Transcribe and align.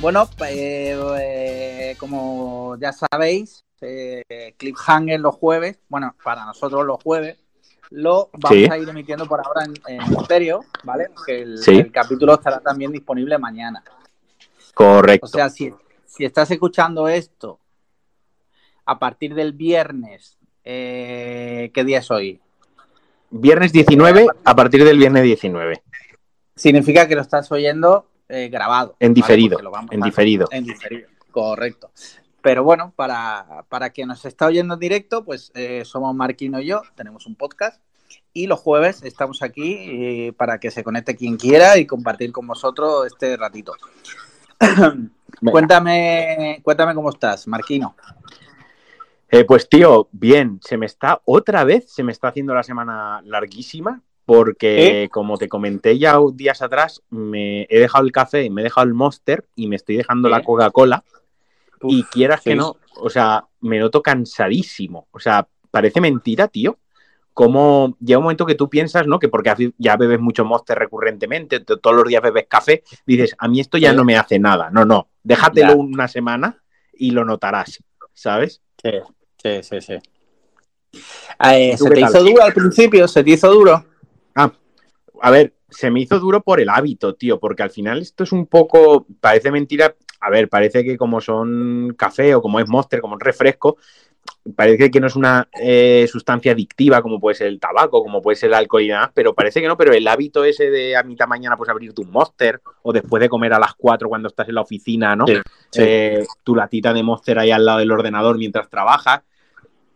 Bueno, 0.00 0.28
eh, 0.46 0.96
eh, 1.18 1.96
como 1.98 2.76
ya 2.78 2.92
sabéis, 2.92 3.64
eh, 3.80 4.54
Cliffhanger 4.56 5.18
los 5.18 5.34
jueves, 5.34 5.80
bueno, 5.88 6.14
para 6.22 6.44
nosotros 6.44 6.86
los 6.86 7.02
jueves, 7.02 7.36
lo 7.90 8.30
vamos 8.32 8.70
a 8.70 8.78
ir 8.78 8.88
emitiendo 8.88 9.26
por 9.26 9.44
ahora 9.44 9.64
en, 9.64 9.74
en 9.88 10.00
estéreo, 10.14 10.64
¿vale? 10.84 11.08
Que 11.26 11.42
el, 11.42 11.58
el, 11.66 11.90
capítulo 11.90 12.34
estará 12.34 12.60
también 12.60 12.92
disponible 12.92 13.38
mañana. 13.38 13.82
Correcto. 14.72 15.26
O 15.26 15.28
sea, 15.28 15.50
si, 15.50 15.74
si 16.06 16.24
estás 16.24 16.48
escuchando 16.52 17.08
esto 17.08 17.58
a 18.84 19.00
partir 19.00 19.34
del 19.34 19.52
viernes, 19.52 20.38
¿qué 20.62 21.84
día 21.84 21.98
es 21.98 22.10
hoy? 22.12 22.40
Viernes 23.30 23.72
19, 23.72 24.28
a 24.44 24.54
partir 24.54 24.84
del 24.84 24.96
viernes 24.96 25.24
19. 25.24 25.82
Significa 26.54 27.08
que 27.08 27.16
lo 27.16 27.22
estás 27.22 27.50
oyendo 27.50 28.06
eh, 28.28 28.48
grabado. 28.48 28.96
En 29.00 29.14
diferido. 29.14 29.58
¿vale? 29.70 29.88
En 29.90 30.00
diferido. 30.00 30.48
En 30.50 30.64
diferido. 30.64 31.08
Correcto. 31.30 31.90
Pero 32.40 32.64
bueno, 32.64 32.92
para, 32.94 33.64
para 33.68 33.90
quien 33.90 34.08
nos 34.08 34.24
está 34.24 34.46
oyendo 34.46 34.74
en 34.74 34.80
directo, 34.80 35.24
pues 35.24 35.50
eh, 35.54 35.84
somos 35.84 36.14
Marquino 36.14 36.60
y 36.60 36.66
yo, 36.66 36.82
tenemos 36.94 37.26
un 37.26 37.34
podcast 37.34 37.82
y 38.32 38.46
los 38.46 38.60
jueves 38.60 39.02
estamos 39.02 39.42
aquí 39.42 39.76
eh, 39.78 40.32
para 40.36 40.58
que 40.60 40.70
se 40.70 40.84
conecte 40.84 41.16
quien 41.16 41.36
quiera 41.36 41.76
y 41.78 41.86
compartir 41.86 42.32
con 42.32 42.46
vosotros 42.46 43.06
este 43.06 43.36
ratito. 43.36 43.74
cuéntame, 45.50 46.60
cuéntame 46.62 46.94
cómo 46.94 47.10
estás, 47.10 47.46
Marquino. 47.48 47.96
Eh, 49.30 49.44
pues 49.44 49.68
tío, 49.68 50.08
bien, 50.12 50.58
se 50.62 50.78
me 50.78 50.86
está 50.86 51.20
otra 51.24 51.64
vez, 51.64 51.92
se 51.92 52.02
me 52.02 52.12
está 52.12 52.28
haciendo 52.28 52.54
la 52.54 52.62
semana 52.62 53.20
larguísima 53.24 54.02
porque 54.28 55.04
¿Eh? 55.04 55.08
como 55.08 55.38
te 55.38 55.48
comenté 55.48 55.98
ya 55.98 56.18
días 56.34 56.60
atrás, 56.60 57.02
me 57.08 57.62
he 57.70 57.80
dejado 57.80 58.04
el 58.04 58.12
café, 58.12 58.50
me 58.50 58.60
he 58.60 58.64
dejado 58.64 58.86
el 58.86 58.92
Monster 58.92 59.46
y 59.56 59.68
me 59.68 59.76
estoy 59.76 59.96
dejando 59.96 60.28
¿Eh? 60.28 60.30
la 60.32 60.42
Coca-Cola 60.42 61.02
y 61.84 62.02
quieras 62.02 62.42
sí. 62.42 62.50
que 62.50 62.56
no, 62.56 62.76
o 62.96 63.08
sea, 63.08 63.46
me 63.62 63.78
noto 63.78 64.02
cansadísimo, 64.02 65.08
o 65.12 65.18
sea, 65.18 65.48
parece 65.70 66.02
mentira, 66.02 66.46
tío. 66.46 66.76
Como 67.32 67.96
llega 68.00 68.18
un 68.18 68.24
momento 68.24 68.44
que 68.44 68.54
tú 68.54 68.68
piensas, 68.68 69.06
¿no? 69.06 69.18
Que 69.18 69.30
porque 69.30 69.72
ya 69.78 69.96
bebes 69.96 70.20
mucho 70.20 70.44
Monster 70.44 70.78
recurrentemente, 70.78 71.60
todos 71.60 71.96
los 71.96 72.04
días 72.04 72.20
bebes 72.20 72.48
café, 72.50 72.82
dices, 73.06 73.34
a 73.38 73.48
mí 73.48 73.60
esto 73.60 73.78
ya 73.78 73.94
no 73.94 74.04
me 74.04 74.18
hace 74.18 74.38
nada. 74.38 74.68
No, 74.70 74.84
no, 74.84 75.08
déjatelo 75.22 75.68
ya. 75.68 75.76
una 75.76 76.06
semana 76.06 76.62
y 76.92 77.12
lo 77.12 77.24
notarás, 77.24 77.82
¿sabes? 78.12 78.60
Sí. 78.82 78.90
Sí, 79.42 79.62
sí, 79.62 79.80
sí. 79.80 79.94
Eh, 81.50 81.76
¿Se 81.78 81.88
te 81.88 82.00
hizo 82.00 82.22
duro 82.22 82.42
al 82.42 82.52
principio? 82.52 83.08
¿Se 83.08 83.24
te 83.24 83.30
hizo 83.30 83.50
duro? 83.50 83.86
Ah, 84.38 84.52
a 85.20 85.30
ver, 85.32 85.54
se 85.68 85.90
me 85.90 86.00
hizo 86.00 86.20
duro 86.20 86.42
por 86.42 86.60
el 86.60 86.68
hábito, 86.68 87.14
tío, 87.16 87.40
porque 87.40 87.64
al 87.64 87.70
final 87.70 88.00
esto 88.00 88.22
es 88.22 88.30
un 88.30 88.46
poco, 88.46 89.04
parece 89.20 89.50
mentira, 89.50 89.96
a 90.20 90.30
ver, 90.30 90.48
parece 90.48 90.84
que 90.84 90.96
como 90.96 91.20
son 91.20 91.94
café 91.98 92.36
o 92.36 92.40
como 92.40 92.60
es 92.60 92.68
Monster, 92.68 93.00
como 93.00 93.16
es 93.16 93.22
refresco, 93.22 93.78
parece 94.54 94.92
que 94.92 95.00
no 95.00 95.08
es 95.08 95.16
una 95.16 95.48
eh, 95.60 96.06
sustancia 96.08 96.52
adictiva 96.52 97.02
como 97.02 97.18
puede 97.18 97.34
ser 97.34 97.48
el 97.48 97.58
tabaco, 97.58 98.00
como 98.02 98.22
puede 98.22 98.36
ser 98.36 98.50
el 98.50 98.54
alcohol 98.54 98.82
y 98.82 98.88
demás, 98.88 99.10
pero 99.12 99.34
parece 99.34 99.60
que 99.60 99.66
no, 99.66 99.76
pero 99.76 99.92
el 99.92 100.06
hábito 100.06 100.44
ese 100.44 100.70
de 100.70 100.96
a 100.96 101.02
mitad 101.02 101.26
mañana 101.26 101.56
pues 101.56 101.68
abrirte 101.68 102.00
un 102.00 102.12
Monster 102.12 102.60
o 102.82 102.92
después 102.92 103.20
de 103.20 103.28
comer 103.28 103.52
a 103.52 103.58
las 103.58 103.74
4 103.74 104.08
cuando 104.08 104.28
estás 104.28 104.48
en 104.48 104.54
la 104.54 104.60
oficina, 104.60 105.16
¿no? 105.16 105.26
Sí, 105.26 105.34
sí. 105.70 105.82
Eh, 105.84 106.24
tu 106.44 106.54
latita 106.54 106.92
de 106.92 107.02
Monster 107.02 107.40
ahí 107.40 107.50
al 107.50 107.64
lado 107.64 107.80
del 107.80 107.90
ordenador 107.90 108.38
mientras 108.38 108.70
trabajas, 108.70 109.22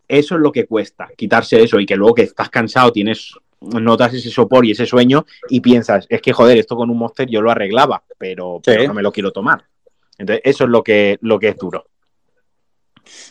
eso 0.08 0.34
es 0.34 0.40
lo 0.40 0.50
que 0.52 0.66
cuesta, 0.66 1.08
quitarse 1.16 1.62
eso 1.62 1.78
y 1.78 1.86
que 1.86 1.96
luego 1.96 2.14
que 2.14 2.22
estás 2.22 2.50
cansado 2.50 2.92
tienes 2.92 3.34
notas 3.62 4.14
ese 4.14 4.30
sopor 4.30 4.66
y 4.66 4.72
ese 4.72 4.86
sueño 4.86 5.24
y 5.48 5.60
piensas, 5.60 6.06
es 6.08 6.20
que 6.20 6.32
joder, 6.32 6.58
esto 6.58 6.76
con 6.76 6.90
un 6.90 6.98
Monster 6.98 7.28
yo 7.28 7.40
lo 7.42 7.50
arreglaba, 7.50 8.02
pero, 8.18 8.56
sí. 8.56 8.62
pero 8.72 8.88
no 8.88 8.94
me 8.94 9.02
lo 9.02 9.12
quiero 9.12 9.32
tomar. 9.32 9.64
Entonces, 10.18 10.42
eso 10.44 10.64
es 10.64 10.70
lo 10.70 10.82
que, 10.82 11.18
lo 11.22 11.38
que 11.38 11.48
es 11.48 11.56
duro. 11.56 11.86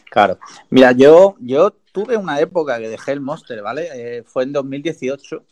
Claro. 0.10 0.38
Mira, 0.70 0.92
yo, 0.92 1.36
yo 1.40 1.72
tuve 1.92 2.18
una 2.18 2.40
época 2.40 2.80
que 2.80 2.90
dejé 2.90 3.14
el 3.14 3.22
Monster, 3.22 3.62
¿vale? 3.62 3.90
Eh, 3.94 4.24
fue 4.24 4.44
en 4.44 4.54
2018. 4.54 5.44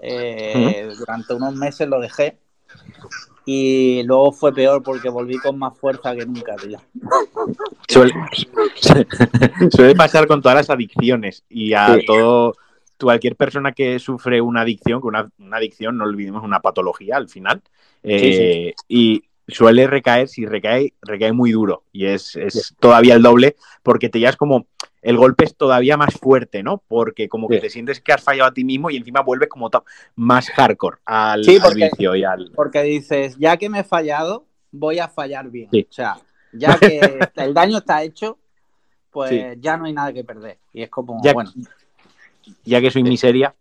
Eh, 0.00 0.52
uh 0.54 0.58
-huh. 0.58 0.96
Durante 0.96 1.34
unos 1.34 1.54
meses 1.54 1.88
lo 1.88 2.00
dejé. 2.00 2.38
Y 3.44 4.02
luego 4.04 4.32
fue 4.32 4.54
peor 4.54 4.82
porque 4.82 5.08
volví 5.08 5.36
con 5.38 5.58
más 5.58 5.76
fuerza 5.76 6.14
que 6.14 6.24
nunca, 6.24 6.54
tío. 6.56 6.78
Suele, 7.88 8.12
suele 9.70 9.94
pasar 9.94 10.26
con 10.26 10.40
todas 10.40 10.56
las 10.56 10.70
adicciones 10.70 11.42
y 11.48 11.72
a 11.72 11.96
sí. 11.96 12.06
todo 12.06 12.54
cualquier 13.06 13.36
persona 13.36 13.72
que 13.72 13.98
sufre 13.98 14.40
una 14.40 14.62
adicción, 14.62 15.00
que 15.00 15.06
una, 15.06 15.30
una, 15.38 15.56
adicción, 15.56 15.98
no 15.98 16.04
olvidemos, 16.04 16.42
una 16.42 16.60
patología 16.60 17.16
al 17.16 17.28
final, 17.28 17.62
eh, 18.02 18.18
sí, 18.18 18.32
sí. 18.32 18.74
y 18.88 19.24
suele 19.50 19.86
recaer, 19.86 20.28
si 20.28 20.46
recae, 20.46 20.94
recae 21.02 21.32
muy 21.32 21.52
duro 21.52 21.82
y 21.92 22.06
es, 22.06 22.36
es 22.36 22.74
todavía 22.78 23.14
el 23.14 23.22
doble 23.22 23.56
porque 23.82 24.08
te 24.08 24.18
llevas 24.18 24.36
como 24.36 24.66
el 25.02 25.16
golpe 25.16 25.44
es 25.44 25.56
todavía 25.56 25.96
más 25.96 26.14
fuerte, 26.14 26.62
¿no? 26.62 26.82
Porque 26.86 27.28
como 27.28 27.48
que 27.48 27.58
te 27.58 27.70
sientes 27.70 28.00
que 28.00 28.12
has 28.12 28.22
fallado 28.22 28.50
a 28.50 28.54
ti 28.54 28.64
mismo 28.64 28.90
y 28.90 28.96
encima 28.96 29.22
vuelves 29.22 29.48
como 29.48 29.70
más 30.16 30.50
hardcore 30.50 30.98
al, 31.06 31.44
sí, 31.44 31.58
porque, 31.58 31.84
al 31.84 31.90
vicio 31.90 32.16
y 32.16 32.24
al... 32.24 32.52
Porque 32.54 32.82
dices, 32.82 33.36
ya 33.38 33.56
que 33.56 33.70
me 33.70 33.80
he 33.80 33.84
fallado, 33.84 34.44
voy 34.70 34.98
a 34.98 35.08
fallar 35.08 35.50
bien. 35.50 35.70
O 35.72 35.92
sea, 35.92 36.18
ya 36.52 36.78
que 36.78 37.00
el 37.36 37.54
daño 37.54 37.78
está 37.78 38.02
hecho, 38.02 38.38
pues 39.10 39.30
sí. 39.30 39.42
ya 39.58 39.78
no 39.78 39.86
hay 39.86 39.94
nada 39.94 40.12
que 40.12 40.22
perder. 40.22 40.58
Y 40.72 40.82
es 40.82 40.90
como, 40.90 41.18
ya, 41.24 41.32
bueno. 41.32 41.50
Ya 42.64 42.80
que 42.80 42.90
soy 42.90 43.02
miseria. 43.02 43.54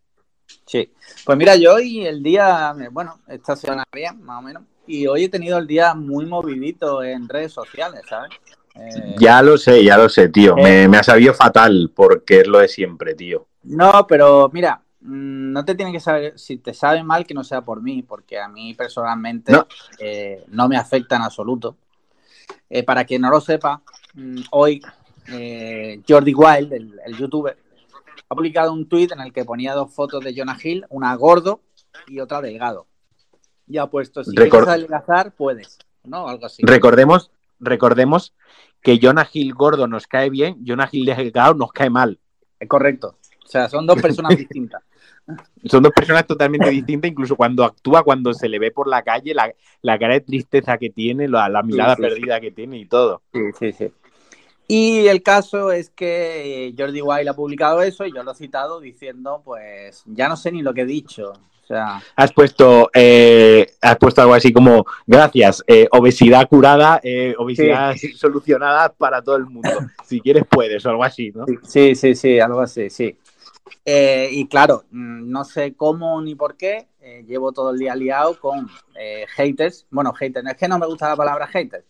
Sí. 0.65 0.91
Pues 1.25 1.37
mira, 1.37 1.55
yo 1.55 1.75
hoy 1.75 2.05
el 2.05 2.23
día, 2.23 2.75
bueno, 2.91 3.19
esta 3.27 3.55
semana 3.55 3.83
bien, 3.93 4.21
más 4.23 4.39
o 4.39 4.41
menos. 4.41 4.63
Y 4.87 5.05
hoy 5.05 5.25
he 5.25 5.29
tenido 5.29 5.57
el 5.57 5.67
día 5.67 5.93
muy 5.93 6.25
movidito 6.25 7.03
en 7.03 7.29
redes 7.29 7.53
sociales, 7.53 8.01
¿sabes? 8.09 8.31
Eh, 8.75 9.15
ya 9.19 9.41
lo 9.41 9.57
sé, 9.57 9.83
ya 9.83 9.97
lo 9.97 10.09
sé, 10.09 10.29
tío. 10.29 10.57
Eh, 10.57 10.63
me, 10.63 10.87
me, 10.87 10.97
ha 10.97 11.03
sabido 11.03 11.33
fatal 11.33 11.91
porque 11.93 12.41
es 12.41 12.47
lo 12.47 12.59
de 12.59 12.67
siempre, 12.67 13.13
tío. 13.13 13.47
No, 13.63 14.05
pero 14.07 14.49
mira, 14.53 14.81
mm, 15.01 15.51
no 15.51 15.65
te 15.65 15.75
tiene 15.75 15.91
que 15.91 15.99
saber, 15.99 16.37
si 16.39 16.57
te 16.57 16.73
sabe 16.73 17.03
mal 17.03 17.25
que 17.25 17.33
no 17.33 17.43
sea 17.43 17.61
por 17.61 17.81
mí, 17.81 18.03
porque 18.03 18.39
a 18.39 18.47
mí 18.47 18.73
personalmente 18.73 19.51
no, 19.51 19.67
eh, 19.99 20.43
no 20.47 20.67
me 20.67 20.77
afecta 20.77 21.15
en 21.15 21.23
absoluto. 21.23 21.75
Para 22.85 23.03
quien 23.03 23.21
no 23.21 23.31
lo 23.31 23.41
sepa, 23.41 23.81
mm, 24.13 24.41
hoy 24.51 24.81
Jordi 26.07 26.33
Wild, 26.33 26.73
el, 26.73 26.99
el, 27.05 27.15
youtuber, 27.15 27.57
ha 28.29 28.35
publicado 28.35 28.71
un 28.71 28.87
tweet 28.87 29.09
en 29.11 29.21
el 29.21 29.33
que 29.33 29.43
ponía 29.43 29.73
dos 29.73 29.93
fotos 29.93 30.23
de 30.23 30.33
Jonah 30.35 30.57
Hill, 30.61 30.85
una 30.89 31.15
gordo 31.15 31.61
y 32.07 32.19
otra 32.19 32.41
delgado. 32.41 32.87
Y 33.67 33.77
ha 33.77 33.87
puesto, 33.87 34.23
si 34.23 34.35
Record... 34.35 34.65
quieres 34.65 34.67
adelgazar, 34.69 35.35
puedes, 35.35 35.79
¿no? 36.03 36.27
Algo 36.27 36.45
así. 36.45 36.63
Recordemos, 36.63 37.31
recordemos 37.59 38.33
que 38.81 38.99
Jonah 39.01 39.27
Hill 39.31 39.53
gordo 39.53 39.87
nos 39.87 40.07
cae 40.07 40.29
bien, 40.29 40.63
Jonah 40.65 40.87
Hill 40.91 41.05
delgado 41.05 41.55
nos 41.55 41.71
cae 41.71 41.89
mal. 41.89 42.19
Correcto. 42.67 43.17
O 43.43 43.47
sea, 43.47 43.67
son 43.67 43.87
dos 43.87 43.99
personas 44.01 44.37
distintas. 44.37 44.83
Son 45.65 45.83
dos 45.83 45.91
personas 45.91 46.25
totalmente 46.25 46.69
distintas, 46.69 47.11
incluso 47.11 47.35
cuando 47.35 47.63
actúa, 47.63 48.03
cuando 48.03 48.33
se 48.33 48.49
le 48.49 48.57
ve 48.57 48.71
por 48.71 48.87
la 48.87 49.03
calle, 49.03 49.33
la, 49.33 49.53
la 49.81 49.99
cara 49.99 50.13
de 50.13 50.21
tristeza 50.21 50.77
que 50.77 50.89
tiene, 50.89 51.27
la, 51.27 51.49
la 51.49 51.61
mirada 51.61 51.95
sí, 51.95 52.01
sí, 52.01 52.09
perdida 52.09 52.39
que 52.39 52.51
tiene 52.51 52.79
y 52.79 52.85
todo. 52.85 53.21
Sí, 53.33 53.41
sí, 53.59 53.71
sí. 53.71 53.91
Y 54.71 55.07
el 55.07 55.23
caso 55.23 55.71
es 55.71 55.89
que 55.89 56.73
Jordi 56.77 57.01
Wild 57.01 57.27
ha 57.27 57.33
publicado 57.33 57.81
eso 57.81 58.05
y 58.05 58.13
yo 58.13 58.21
lo 58.21 58.33
he 58.33 58.35
citado 58.35 58.79
diciendo, 58.79 59.41
pues, 59.43 60.03
ya 60.05 60.29
no 60.29 60.37
sé 60.37 60.51
ni 60.51 60.61
lo 60.61 60.73
que 60.75 60.81
he 60.81 60.85
dicho. 60.85 61.33
O 61.33 61.65
sea... 61.65 62.01
Has 62.15 62.31
puesto, 62.31 62.91
eh, 62.93 63.65
has 63.81 63.97
puesto 63.97 64.21
algo 64.21 64.35
así 64.35 64.53
como, 64.53 64.85
gracias, 65.07 65.63
eh, 65.65 65.87
obesidad 65.91 66.47
curada, 66.47 66.99
eh, 67.01 67.33
obesidad 67.39 67.95
sí. 67.95 68.13
solucionada 68.15 68.93
para 68.93 69.23
todo 69.23 69.37
el 69.37 69.47
mundo. 69.47 69.69
Si 70.05 70.21
quieres 70.21 70.43
puedes, 70.49 70.85
o 70.85 70.89
algo 70.91 71.03
así, 71.03 71.31
¿no? 71.33 71.45
Sí, 71.63 71.95
sí, 71.95 72.13
sí, 72.13 72.39
algo 72.39 72.61
así, 72.61 72.91
sí. 72.91 73.17
Eh, 73.85 74.29
y 74.31 74.47
claro, 74.47 74.83
mm, 74.91 75.31
no 75.31 75.43
sé 75.45 75.73
cómo 75.73 76.21
ni 76.21 76.35
por 76.35 76.57
qué, 76.57 76.87
eh, 77.01 77.23
llevo 77.27 77.51
todo 77.51 77.71
el 77.71 77.79
día 77.79 77.95
liado 77.95 78.39
con 78.39 78.69
eh, 78.95 79.25
haters. 79.35 79.87
Bueno, 79.89 80.13
haters, 80.13 80.47
es 80.47 80.57
que 80.57 80.67
no 80.67 80.77
me 80.77 80.85
gusta 80.85 81.09
la 81.09 81.15
palabra 81.15 81.47
haters. 81.47 81.85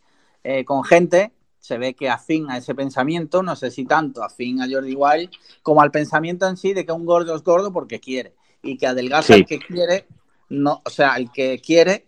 con 0.66 0.86
gente, 0.86 1.34
se 1.60 1.78
ve 1.78 1.94
que 1.94 2.10
afín 2.10 2.50
a 2.50 2.58
ese 2.58 2.74
pensamiento, 2.74 3.44
no 3.44 3.56
sé 3.56 3.72
si 3.72 3.86
tanto 3.86 4.24
afín 4.24 4.62
a 4.62 4.68
Jordi 4.70 4.96
Wild, 4.96 5.30
como 5.62 5.82
al 5.82 5.92
pensamiento 5.92 6.48
en 6.48 6.58
sí 6.58 6.74
de 6.74 6.86
que 6.86 6.92
un 6.92 7.06
gordo 7.06 7.36
es 7.36 7.44
gordo 7.44 7.72
porque 7.72 8.00
quiere. 8.00 8.34
Y 8.62 8.78
que 8.78 8.88
adelgaza 8.88 9.34
sí. 9.34 9.40
el 9.40 9.46
que 9.46 9.60
quiere, 9.60 10.06
no, 10.50 10.82
o 10.84 10.90
sea, 10.90 11.16
el 11.16 11.32
que 11.32 11.60
quiere, 11.60 12.06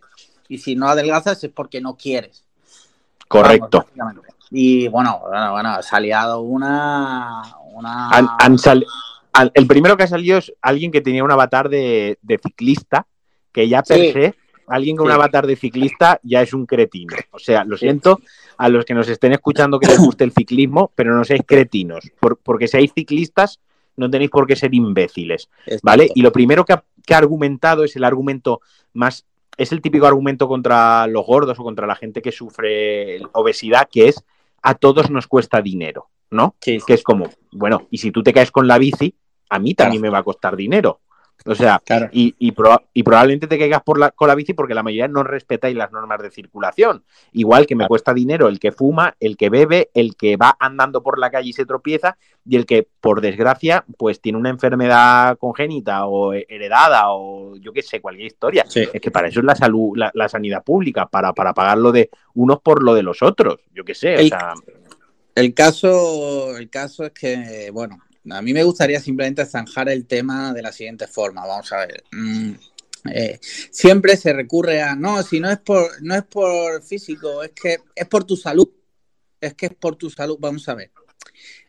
y 0.48 0.58
si 0.58 0.74
no 0.74 0.88
adelgazas 0.88 1.42
es 1.44 1.50
porque 1.50 1.80
no 1.80 1.96
quieres. 1.96 2.44
Correcto. 3.28 3.86
Vamos, 3.96 4.22
y 4.50 4.88
bueno, 4.88 5.20
bueno, 5.26 5.52
bueno, 5.52 5.82
se 5.82 5.96
ha 5.96 6.00
liado 6.00 6.40
una. 6.40 7.42
una... 7.72 8.10
Han, 8.10 8.28
han 8.38 8.58
sal 8.58 8.84
el 9.54 9.66
primero 9.66 9.96
que 9.96 10.02
ha 10.02 10.08
salido 10.08 10.38
es 10.38 10.52
alguien 10.60 10.90
que 10.90 11.00
tenía 11.00 11.24
un 11.24 11.30
avatar 11.30 11.68
de, 11.68 12.18
de 12.22 12.38
ciclista, 12.38 13.06
que 13.50 13.68
ya 13.68 13.82
per 13.82 13.98
sí. 13.98 14.12
se, 14.12 14.34
alguien 14.66 14.96
con 14.96 15.06
un 15.06 15.12
avatar 15.12 15.46
de 15.46 15.56
ciclista 15.56 16.20
ya 16.22 16.42
es 16.42 16.52
un 16.52 16.66
cretino. 16.66 17.16
O 17.30 17.38
sea, 17.38 17.64
lo 17.64 17.76
siento 17.76 18.20
a 18.56 18.68
los 18.68 18.84
que 18.84 18.94
nos 18.94 19.08
estén 19.08 19.32
escuchando 19.32 19.78
que 19.78 19.88
les 19.88 19.98
guste 19.98 20.24
el 20.24 20.32
ciclismo, 20.32 20.92
pero 20.94 21.14
no 21.14 21.24
seáis 21.24 21.42
cretinos, 21.46 22.10
por, 22.20 22.38
porque 22.38 22.68
seáis 22.68 22.92
ciclistas 22.94 23.60
no 23.96 24.08
tenéis 24.10 24.30
por 24.30 24.46
qué 24.46 24.56
ser 24.56 24.74
imbéciles, 24.74 25.50
¿vale? 25.82 26.10
Y 26.14 26.22
lo 26.22 26.32
primero 26.32 26.64
que 26.64 26.72
ha, 26.72 26.84
que 27.04 27.14
ha 27.14 27.18
argumentado 27.18 27.84
es 27.84 27.94
el 27.96 28.04
argumento 28.04 28.60
más 28.94 29.26
es 29.56 29.72
el 29.72 29.82
típico 29.82 30.06
argumento 30.06 30.48
contra 30.48 31.06
los 31.06 31.26
gordos 31.26 31.58
o 31.58 31.62
contra 31.62 31.86
la 31.86 31.94
gente 31.94 32.22
que 32.22 32.32
sufre 32.32 33.20
obesidad, 33.32 33.88
que 33.90 34.08
es 34.08 34.24
a 34.62 34.74
todos 34.74 35.10
nos 35.10 35.26
cuesta 35.26 35.60
dinero, 35.60 36.08
¿no? 36.30 36.56
Que 36.60 36.80
es 36.86 37.02
como, 37.02 37.28
bueno, 37.50 37.86
y 37.90 37.98
si 37.98 38.10
tú 38.10 38.22
te 38.22 38.32
caes 38.32 38.50
con 38.50 38.66
la 38.66 38.78
bici, 38.78 39.14
a 39.50 39.58
mí 39.58 39.74
también 39.74 40.00
me 40.00 40.08
va 40.08 40.18
a 40.18 40.22
costar 40.22 40.56
dinero. 40.56 41.00
O 41.44 41.54
sea, 41.54 41.80
y, 42.12 42.34
y, 42.38 42.52
probablemente 42.52 43.46
te 43.46 43.58
caigas 43.58 43.82
por 43.82 43.98
la, 43.98 44.10
con 44.10 44.28
la 44.28 44.34
bici 44.34 44.52
porque 44.52 44.74
la 44.74 44.82
mayoría 44.82 45.08
no 45.08 45.24
respetáis 45.24 45.76
las 45.76 45.90
normas 45.90 46.20
de 46.22 46.30
circulación. 46.30 47.04
Igual 47.32 47.66
que 47.66 47.74
me 47.74 47.88
cuesta 47.88 48.14
dinero 48.14 48.48
el 48.48 48.60
que 48.60 48.72
fuma, 48.72 49.16
el 49.18 49.36
que 49.36 49.50
bebe, 49.50 49.90
el 49.94 50.16
que 50.16 50.36
va 50.36 50.56
andando 50.60 51.02
por 51.02 51.18
la 51.18 51.30
calle 51.30 51.50
y 51.50 51.52
se 51.52 51.66
tropieza 51.66 52.16
y 52.44 52.56
el 52.56 52.66
que, 52.66 52.86
por 53.00 53.20
desgracia, 53.20 53.84
pues 53.96 54.20
tiene 54.20 54.38
una 54.38 54.50
enfermedad 54.50 55.36
congénita 55.38 56.06
o 56.06 56.32
heredada 56.32 57.12
o 57.12 57.56
yo 57.56 57.72
qué 57.72 57.82
sé, 57.82 58.00
cualquier 58.00 58.26
historia. 58.26 58.64
Es 58.72 59.00
que 59.00 59.10
para 59.10 59.28
eso 59.28 59.40
es 59.40 59.46
la 59.46 59.56
salud, 59.56 59.96
la, 59.96 60.28
sanidad 60.28 60.62
pública, 60.62 61.06
para, 61.06 61.32
para 61.32 61.52
pagar 61.54 61.78
lo 61.78 61.92
de 61.92 62.10
unos 62.34 62.60
por 62.60 62.82
lo 62.82 62.94
de 62.94 63.02
los 63.02 63.22
otros. 63.22 63.60
Yo 63.74 63.84
qué 63.84 63.94
sé, 63.94 64.14
el, 64.14 64.32
El 65.34 65.54
caso, 65.54 66.56
el 66.56 66.68
caso 66.68 67.04
es 67.04 67.12
que, 67.12 67.70
bueno, 67.72 67.98
a 68.30 68.42
mí 68.42 68.52
me 68.52 68.62
gustaría 68.62 69.00
simplemente 69.00 69.44
zanjar 69.46 69.88
el 69.88 70.06
tema 70.06 70.52
de 70.52 70.62
la 70.62 70.72
siguiente 70.72 71.06
forma. 71.06 71.46
Vamos 71.46 71.72
a 71.72 71.78
ver. 71.78 72.04
Mm, 72.12 72.52
eh, 73.10 73.40
siempre 73.42 74.16
se 74.16 74.32
recurre 74.32 74.80
a 74.80 74.94
no, 74.94 75.22
si 75.22 75.40
no 75.40 75.50
es 75.50 75.58
por 75.58 76.00
no 76.02 76.14
es 76.14 76.22
por 76.24 76.82
físico, 76.82 77.42
es 77.42 77.50
que 77.50 77.78
es 77.94 78.06
por 78.06 78.24
tu 78.24 78.36
salud. 78.36 78.68
Es 79.40 79.54
que 79.54 79.66
es 79.66 79.74
por 79.74 79.96
tu 79.96 80.08
salud. 80.08 80.36
Vamos 80.38 80.68
a 80.68 80.74
ver. 80.74 80.92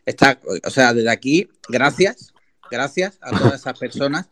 Está, 0.06 0.38
o 0.64 0.70
sea, 0.70 0.92
desde 0.94 1.10
aquí, 1.10 1.48
gracias, 1.68 2.32
gracias 2.70 3.18
a 3.20 3.36
todas 3.36 3.54
esas 3.54 3.78
personas 3.78 4.28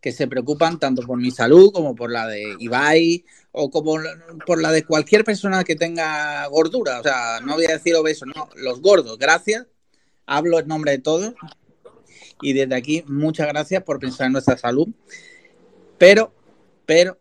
que 0.00 0.12
se 0.12 0.28
preocupan 0.28 0.78
tanto 0.78 1.02
por 1.02 1.18
mi 1.18 1.30
salud 1.30 1.72
como 1.72 1.94
por 1.94 2.10
la 2.10 2.26
de 2.26 2.56
Ibai 2.58 3.24
o 3.52 3.70
como 3.70 3.98
por 4.46 4.62
la 4.62 4.72
de 4.72 4.84
cualquier 4.84 5.24
persona 5.24 5.62
que 5.62 5.76
tenga 5.76 6.46
gordura. 6.46 7.00
O 7.00 7.02
sea, 7.02 7.40
no 7.40 7.54
voy 7.54 7.66
a 7.66 7.72
decir 7.72 7.94
obeso, 7.96 8.24
no, 8.24 8.48
los 8.54 8.80
gordos. 8.80 9.18
Gracias 9.18 9.66
hablo 10.26 10.58
en 10.58 10.68
nombre 10.68 10.92
de 10.92 10.98
todos 10.98 11.34
y 12.42 12.52
desde 12.52 12.74
aquí 12.74 13.04
muchas 13.06 13.48
gracias 13.48 13.82
por 13.82 13.98
pensar 13.98 14.26
en 14.26 14.32
nuestra 14.32 14.56
salud. 14.56 14.88
Pero, 15.98 16.32
pero, 16.86 17.18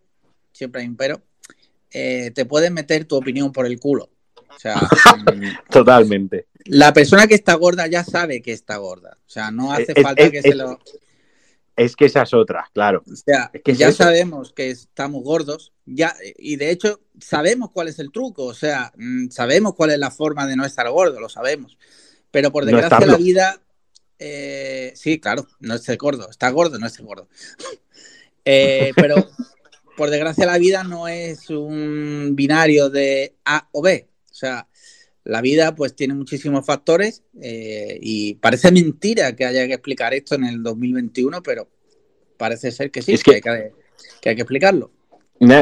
siempre 0.51 0.81
hay 0.81 0.87
un 0.87 0.95
pero, 0.95 1.21
eh, 1.91 2.31
te 2.33 2.45
puedes 2.45 2.71
meter 2.71 3.05
tu 3.05 3.15
opinión 3.15 3.51
por 3.51 3.65
el 3.65 3.79
culo. 3.79 4.09
O 4.49 4.59
sea, 4.59 4.79
totalmente. 5.69 6.47
La 6.65 6.93
persona 6.93 7.27
que 7.27 7.35
está 7.35 7.55
gorda 7.55 7.87
ya 7.87 8.03
sabe 8.03 8.41
que 8.41 8.51
está 8.51 8.77
gorda. 8.77 9.17
O 9.25 9.29
sea, 9.29 9.51
no 9.51 9.71
hace 9.71 9.93
falta 10.01 10.29
que 10.29 10.41
se 10.41 10.55
lo. 10.55 10.79
Es 11.75 11.95
que 11.95 12.05
esa 12.05 12.23
es 12.23 12.33
otra, 12.33 12.69
claro. 12.73 13.03
O 13.09 13.15
sea, 13.15 13.49
que 13.63 13.73
ya 13.73 13.93
sabemos 13.93 14.51
que 14.51 14.69
estamos 14.69 15.23
gordos, 15.23 15.71
ya, 15.85 16.13
y 16.37 16.57
de 16.57 16.71
hecho 16.71 16.99
sabemos 17.21 17.71
cuál 17.71 17.87
es 17.87 17.99
el 17.99 18.11
truco, 18.11 18.43
o 18.43 18.53
sea, 18.53 18.91
mm, 18.97 19.29
sabemos 19.29 19.75
cuál 19.75 19.91
es 19.91 19.97
la 19.97 20.11
forma 20.11 20.45
de 20.45 20.57
no 20.57 20.65
estar 20.65 20.89
gordo, 20.89 21.21
lo 21.21 21.29
sabemos. 21.29 21.77
Pero 22.31 22.51
por 22.51 22.65
desgracia 22.65 23.05
la 23.05 23.17
vida, 23.17 23.61
eh, 24.19 24.91
sí, 24.95 25.19
claro, 25.19 25.47
no 25.59 25.75
es 25.75 25.97
gordo, 25.97 26.29
está 26.29 26.49
gordo, 26.49 26.77
no 26.79 26.87
es 26.87 26.99
gordo. 26.99 27.27
Eh, 28.51 28.93
pero 28.95 29.29
por 29.97 30.09
desgracia 30.09 30.45
la 30.45 30.57
vida 30.57 30.83
no 30.83 31.07
es 31.09 31.49
un 31.49 32.31
binario 32.35 32.89
de 32.89 33.35
A 33.43 33.67
o 33.73 33.81
B. 33.81 34.07
O 34.31 34.33
sea, 34.33 34.67
la 35.25 35.41
vida 35.41 35.75
pues 35.75 35.93
tiene 35.93 36.13
muchísimos 36.15 36.65
factores 36.65 37.21
eh, 37.41 37.99
y 38.01 38.35
parece 38.35 38.71
mentira 38.71 39.35
que 39.35 39.45
haya 39.45 39.67
que 39.67 39.73
explicar 39.73 40.13
esto 40.13 40.35
en 40.35 40.45
el 40.45 40.63
2021, 40.63 41.43
pero 41.43 41.69
parece 42.37 42.71
ser 42.71 42.89
que 42.89 43.01
sí, 43.01 43.17
que, 43.17 43.35
hay 43.35 43.41
que, 43.41 43.73
que, 44.21 44.29
hay 44.29 44.35
que 44.35 44.41
explicarlo. 44.41 44.89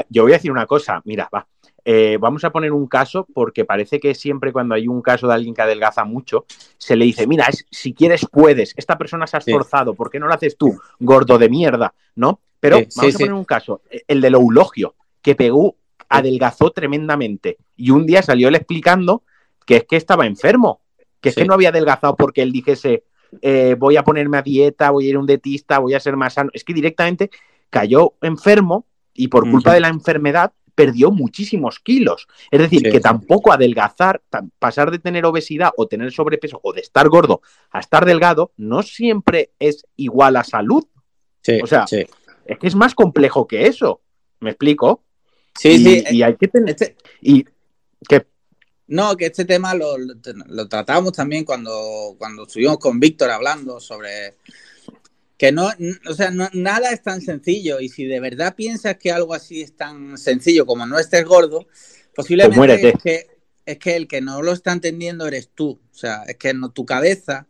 Yo 0.10 0.24
voy 0.24 0.32
a 0.34 0.36
decir 0.36 0.52
una 0.52 0.68
cosa, 0.68 1.02
mira, 1.04 1.28
va. 1.34 1.48
Eh, 1.90 2.18
vamos 2.20 2.44
a 2.44 2.50
poner 2.50 2.74
un 2.74 2.86
caso 2.86 3.26
porque 3.34 3.64
parece 3.64 4.02
que 4.02 4.14
siempre 4.14 4.52
cuando 4.52 4.76
hay 4.76 4.90
un 4.90 5.02
caso 5.02 5.26
de 5.26 5.34
alguien 5.36 5.54
que 5.54 5.62
adelgaza 5.62 6.04
mucho, 6.04 6.46
se 6.78 6.98
le 6.98 7.06
dice, 7.06 7.26
mira, 7.28 7.48
si 7.72 7.94
quieres 7.94 8.28
puedes, 8.30 8.74
esta 8.76 8.98
persona 8.98 9.26
se 9.26 9.38
ha 9.38 9.40
esforzado, 9.40 9.94
¿por 9.94 10.12
qué 10.12 10.20
no 10.20 10.28
lo 10.28 10.34
haces 10.34 10.58
tú, 10.58 10.78
gordo 11.00 11.38
de 11.38 11.48
mierda? 11.48 11.94
¿No? 12.14 12.42
Pero 12.60 12.76
vamos 12.76 13.16
a 13.16 13.18
poner 13.18 13.32
un 13.32 13.46
caso, 13.46 13.84
el 14.06 14.20
del 14.20 14.34
eulogio, 14.34 14.96
que 15.22 15.36
pegó, 15.36 15.78
adelgazó 16.10 16.72
tremendamente 16.72 17.58
y 17.78 17.92
un 17.92 18.06
día 18.06 18.22
salió 18.22 18.50
él 18.50 18.56
explicando 18.56 19.24
que 19.66 19.78
es 19.78 19.86
que 19.86 19.96
estaba 19.96 20.26
enfermo, 20.26 20.82
que 21.22 21.30
es 21.30 21.36
que 21.36 21.46
no 21.46 21.54
había 21.54 21.70
adelgazado 21.70 22.18
porque 22.18 22.42
él 22.42 22.52
dijese, 22.52 23.06
eh, 23.42 23.78
voy 23.80 23.96
a 23.96 24.04
ponerme 24.04 24.38
a 24.38 24.42
dieta, 24.42 24.90
voy 24.92 25.06
a 25.06 25.10
ir 25.12 25.16
a 25.16 25.20
un 25.20 25.26
dietista, 25.26 25.80
voy 25.80 25.94
a 25.94 26.02
ser 26.02 26.18
más 26.18 26.34
sano. 26.34 26.50
Es 26.54 26.66
que 26.66 26.74
directamente 26.74 27.30
cayó 27.70 28.16
enfermo 28.22 28.86
y 29.14 29.30
por 29.30 29.50
culpa 29.50 29.74
de 29.74 29.80
la 29.80 29.88
enfermedad 29.88 30.52
perdió 30.78 31.10
muchísimos 31.10 31.80
kilos. 31.80 32.28
Es 32.52 32.60
decir, 32.60 32.84
que 32.84 33.00
tampoco 33.00 33.52
adelgazar, 33.52 34.22
pasar 34.60 34.92
de 34.92 35.00
tener 35.00 35.26
obesidad 35.26 35.72
o 35.76 35.88
tener 35.88 36.12
sobrepeso 36.12 36.60
o 36.62 36.72
de 36.72 36.82
estar 36.82 37.10
gordo 37.10 37.42
a 37.72 37.80
estar 37.80 38.06
delgado, 38.06 38.52
no 38.58 38.84
siempre 38.84 39.50
es 39.58 39.88
igual 39.96 40.36
a 40.36 40.44
salud. 40.44 40.86
o 41.64 41.66
sea, 41.66 41.86
es 41.90 42.60
que 42.60 42.68
es 42.68 42.76
más 42.76 42.94
complejo 42.94 43.48
que 43.48 43.66
eso. 43.66 44.02
¿Me 44.40 44.52
explico? 44.52 45.04
Sí, 45.56 45.84
sí. 45.84 46.04
Y 46.12 46.22
hay 46.22 46.36
que 46.36 46.48
tener. 46.48 46.70
Este 46.70 46.96
y 47.22 47.44
que. 48.08 48.28
No, 48.86 49.18
que 49.18 49.26
este 49.26 49.46
tema 49.46 49.74
lo, 49.74 49.98
lo, 49.98 50.70
tratamos 50.70 51.12
también 51.12 51.44
cuando, 51.44 52.16
cuando 52.20 52.44
estuvimos 52.44 52.78
con 52.78 53.00
Víctor 53.00 53.32
hablando 53.32 53.80
sobre 53.80 54.36
que 55.38 55.52
no, 55.52 55.70
o 56.10 56.14
sea, 56.14 56.32
nada 56.32 56.92
es 56.92 57.04
tan 57.04 57.22
sencillo 57.22 57.80
y 57.80 57.90
si 57.90 58.06
de 58.06 58.20
verdad 58.20 58.56
piensas 58.56 58.98
que 58.98 59.12
algo 59.12 59.34
así 59.34 59.62
es 59.62 59.76
tan 59.76 60.18
sencillo 60.18 60.66
como 60.66 60.86
no 60.88 60.98
estés 60.98 61.24
gordo, 61.26 61.68
posiblemente 62.16 62.58
pues 62.58 62.84
es, 62.84 63.04
que, 63.04 63.28
es 63.66 63.78
que 63.78 63.96
el 63.96 64.08
que 64.08 64.20
no 64.20 64.42
lo 64.42 64.52
está 64.52 64.72
entendiendo 64.72 65.28
eres 65.28 65.50
tú, 65.54 65.80
o 65.92 65.96
sea, 65.96 66.24
es 66.24 66.38
que 66.38 66.54
no, 66.54 66.72
tu 66.72 66.86
cabeza 66.86 67.48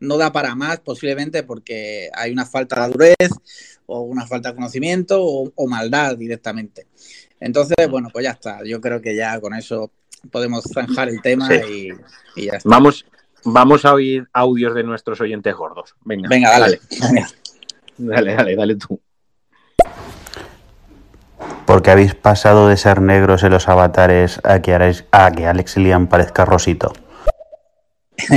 no 0.00 0.16
da 0.16 0.32
para 0.32 0.54
más 0.56 0.80
posiblemente 0.80 1.44
porque 1.44 2.10
hay 2.14 2.32
una 2.32 2.46
falta 2.46 2.86
de 2.86 2.92
durez 2.92 3.30
o 3.86 4.00
una 4.00 4.26
falta 4.26 4.48
de 4.48 4.56
conocimiento 4.56 5.22
o, 5.22 5.68
maldad 5.68 6.16
directamente. 6.16 6.86
Entonces, 7.38 7.76
bueno, 7.88 8.08
pues 8.12 8.24
ya 8.24 8.32
está, 8.32 8.64
yo 8.64 8.80
creo 8.80 9.00
que 9.00 9.14
ya 9.14 9.40
con 9.40 9.54
eso 9.54 9.92
podemos 10.30 10.64
zanjar 10.72 11.08
el 11.08 11.22
tema 11.22 11.48
y, 11.54 11.90
y 12.36 12.46
ya 12.46 12.52
está. 12.54 12.68
Vamos, 12.68 13.04
Vamos 13.44 13.84
a 13.84 13.94
oír 13.94 14.28
audios 14.32 14.74
de 14.74 14.82
nuestros 14.82 15.20
oyentes 15.20 15.54
gordos. 15.54 15.94
Venga, 16.04 16.28
Venga 16.28 16.58
dale. 16.58 16.80
Dale, 17.96 18.34
dale, 18.34 18.56
dale 18.56 18.76
tú. 18.76 19.00
Porque 21.66 21.90
habéis 21.90 22.14
pasado 22.14 22.68
de 22.68 22.76
ser 22.76 23.00
negros 23.00 23.42
en 23.42 23.52
los 23.52 23.68
avatares 23.68 24.40
a 24.42 24.60
que, 24.60 24.74
a 24.74 25.32
que 25.32 25.46
Alex 25.46 25.76
Liam 25.76 26.08
parezca 26.08 26.44
rosito. 26.44 26.92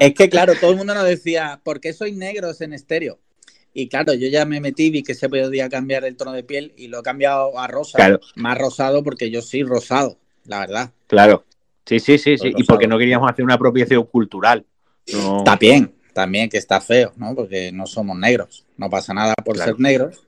es 0.00 0.14
que, 0.14 0.28
claro, 0.30 0.54
todo 0.60 0.70
el 0.70 0.76
mundo 0.76 0.94
nos 0.94 1.04
decía, 1.04 1.60
¿por 1.62 1.80
qué 1.80 1.92
sois 1.92 2.16
negros 2.16 2.60
en 2.60 2.72
estéreo? 2.72 3.18
Y 3.74 3.88
claro, 3.88 4.12
yo 4.14 4.28
ya 4.28 4.44
me 4.44 4.60
metí, 4.60 4.90
vi 4.90 5.02
que 5.02 5.14
se 5.14 5.28
podía 5.28 5.68
cambiar 5.68 6.04
el 6.04 6.16
tono 6.16 6.32
de 6.32 6.44
piel 6.44 6.72
y 6.76 6.88
lo 6.88 7.00
he 7.00 7.02
cambiado 7.02 7.58
a 7.58 7.66
rosa, 7.66 8.20
más 8.36 8.58
rosado 8.58 9.02
porque 9.02 9.30
yo 9.30 9.40
soy 9.40 9.62
rosado, 9.62 10.18
la 10.44 10.60
verdad. 10.60 10.90
Claro. 11.06 11.44
Sí, 11.84 12.00
sí, 12.00 12.18
sí, 12.18 12.38
sí. 12.38 12.52
Y 12.56 12.64
porque 12.64 12.86
no 12.86 12.98
queríamos 12.98 13.30
hacer 13.30 13.44
una 13.44 13.54
apropiación 13.54 14.04
cultural. 14.04 14.64
También, 15.44 15.94
también 16.12 16.48
que 16.48 16.58
está 16.58 16.80
feo, 16.80 17.12
¿no? 17.16 17.34
Porque 17.34 17.72
no 17.72 17.86
somos 17.86 18.16
negros. 18.16 18.64
No 18.76 18.88
pasa 18.88 19.12
nada 19.12 19.34
por 19.44 19.58
ser 19.58 19.78
negros, 19.80 20.26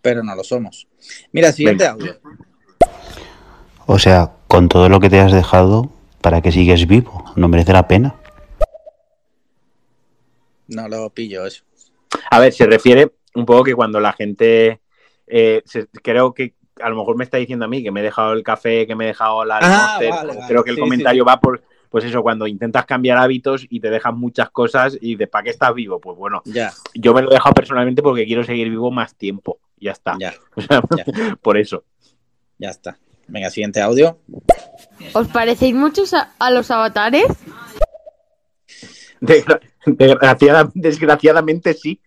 pero 0.00 0.22
no 0.22 0.34
lo 0.34 0.44
somos. 0.44 0.86
Mira, 1.32 1.52
siguiente 1.52 1.86
audio. 1.86 2.18
O 3.86 3.98
sea, 3.98 4.32
con 4.48 4.68
todo 4.68 4.88
lo 4.88 5.00
que 5.00 5.10
te 5.10 5.20
has 5.20 5.32
dejado, 5.32 5.92
¿para 6.22 6.40
que 6.40 6.52
sigues 6.52 6.86
vivo? 6.86 7.32
¿No 7.36 7.48
merece 7.48 7.72
la 7.72 7.86
pena? 7.86 8.14
No 10.68 10.88
lo 10.88 11.10
pillo 11.10 11.46
eso. 11.46 11.64
A 12.30 12.40
ver, 12.40 12.52
se 12.52 12.64
refiere 12.66 13.12
un 13.34 13.44
poco 13.44 13.64
que 13.64 13.74
cuando 13.74 14.00
la 14.00 14.12
gente, 14.12 14.80
eh, 15.26 15.62
creo 16.02 16.32
que 16.32 16.54
a 16.80 16.88
lo 16.88 16.96
mejor 16.96 17.16
me 17.16 17.24
está 17.24 17.36
diciendo 17.36 17.64
a 17.64 17.68
mí 17.68 17.82
que 17.82 17.90
me 17.90 18.00
he 18.00 18.02
dejado 18.02 18.32
el 18.32 18.42
café, 18.42 18.86
que 18.86 18.94
me 18.94 19.04
he 19.04 19.08
dejado 19.08 19.44
la 19.44 19.58
ah, 19.62 19.98
creo 20.48 20.64
que 20.64 20.70
el 20.70 20.78
comentario 20.78 21.24
va 21.24 21.40
por, 21.40 21.62
pues 21.94 22.04
eso, 22.04 22.22
cuando 22.22 22.48
intentas 22.48 22.86
cambiar 22.86 23.18
hábitos 23.18 23.66
y 23.70 23.78
te 23.78 23.88
dejas 23.88 24.12
muchas 24.12 24.50
cosas 24.50 24.98
y 25.00 25.14
de 25.14 25.28
¿para 25.28 25.44
qué 25.44 25.50
estás 25.50 25.72
vivo? 25.72 26.00
Pues 26.00 26.18
bueno, 26.18 26.42
ya. 26.44 26.72
yo 26.94 27.14
me 27.14 27.22
lo 27.22 27.30
he 27.30 27.34
dejado 27.34 27.54
personalmente 27.54 28.02
porque 28.02 28.26
quiero 28.26 28.42
seguir 28.42 28.68
vivo 28.68 28.90
más 28.90 29.14
tiempo. 29.14 29.60
Ya 29.76 29.92
está. 29.92 30.16
Ya. 30.18 30.34
por 31.42 31.56
eso. 31.56 31.84
Ya 32.58 32.70
está. 32.70 32.98
Venga, 33.28 33.48
siguiente 33.50 33.80
audio. 33.80 34.18
¿Os 35.12 35.28
parecéis 35.28 35.76
muchos 35.76 36.12
a, 36.14 36.50
los 36.50 36.70
avatares? 36.72 37.26
desgraciadamente 40.74 41.74
sí. 41.74 42.00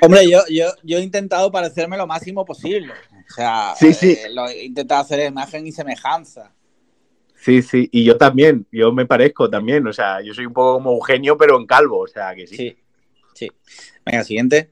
Hombre, 0.00 0.28
yo, 0.30 0.40
yo, 0.50 0.66
yo 0.82 0.98
he 0.98 1.02
intentado 1.02 1.50
parecerme 1.50 1.96
lo 1.96 2.06
máximo 2.06 2.44
posible. 2.44 2.92
O 2.92 3.34
sea, 3.34 3.74
sí, 3.76 3.94
sí. 3.94 4.12
Eh, 4.12 4.28
lo 4.30 4.48
he 4.48 4.64
intentado 4.64 5.00
hacer 5.00 5.26
imagen 5.26 5.66
y 5.66 5.72
semejanza. 5.72 6.52
Sí, 7.36 7.60
sí, 7.62 7.88
y 7.92 8.04
yo 8.04 8.16
también, 8.16 8.66
yo 8.72 8.90
me 8.92 9.04
parezco 9.04 9.50
también, 9.50 9.86
o 9.86 9.92
sea, 9.92 10.22
yo 10.22 10.32
soy 10.32 10.46
un 10.46 10.54
poco 10.54 10.74
como 10.74 10.92
Eugenio, 10.92 11.36
pero 11.36 11.58
en 11.58 11.66
calvo, 11.66 12.00
o 12.00 12.06
sea, 12.06 12.34
que 12.34 12.46
sí. 12.46 12.56
Sí, 12.56 12.76
sí. 13.34 13.52
Venga, 14.06 14.24
siguiente. 14.24 14.70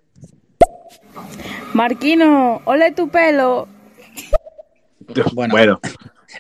Marquino, 1.75 2.63
ole 2.65 2.93
tu 2.93 3.09
pelo. 3.09 3.69
Bueno. 5.35 5.53
Bueno, 5.53 5.81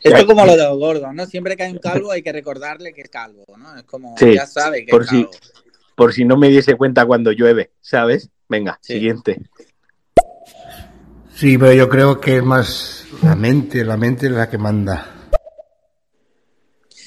Esto 0.02 0.16
es 0.16 0.24
como 0.24 0.46
lo 0.46 0.56
de 0.56 0.62
los 0.64 0.78
gordos, 0.78 1.12
¿no? 1.12 1.26
Siempre 1.26 1.56
que 1.56 1.64
hay 1.64 1.72
un 1.72 1.78
calvo 1.78 2.10
hay 2.12 2.22
que 2.22 2.32
recordarle 2.32 2.94
que 2.94 3.02
es 3.02 3.10
calvo, 3.10 3.44
¿no? 3.58 3.76
Es 3.76 3.82
como, 3.82 4.16
Sí, 4.16 4.34
ya 4.34 4.46
sabe 4.46 4.86
que 4.86 4.90
por 4.90 5.02
es 5.02 5.08
si- 5.10 5.24
calvo. 5.24 5.30
Por 5.94 6.12
si 6.12 6.24
no 6.24 6.36
me 6.36 6.48
diese 6.48 6.74
cuenta 6.76 7.04
cuando 7.06 7.32
llueve, 7.32 7.70
¿sabes? 7.80 8.30
Venga, 8.48 8.78
Sí. 8.80 8.94
siguiente. 8.94 9.40
Sí, 11.34 11.58
pero 11.58 11.72
yo 11.72 11.88
creo 11.88 12.20
que 12.20 12.36
es 12.36 12.42
más 12.44 13.06
la 13.22 13.34
mente, 13.34 13.84
la 13.84 13.96
mente 13.96 14.26
es 14.26 14.32
la 14.32 14.48
que 14.48 14.58
manda. 14.58 15.06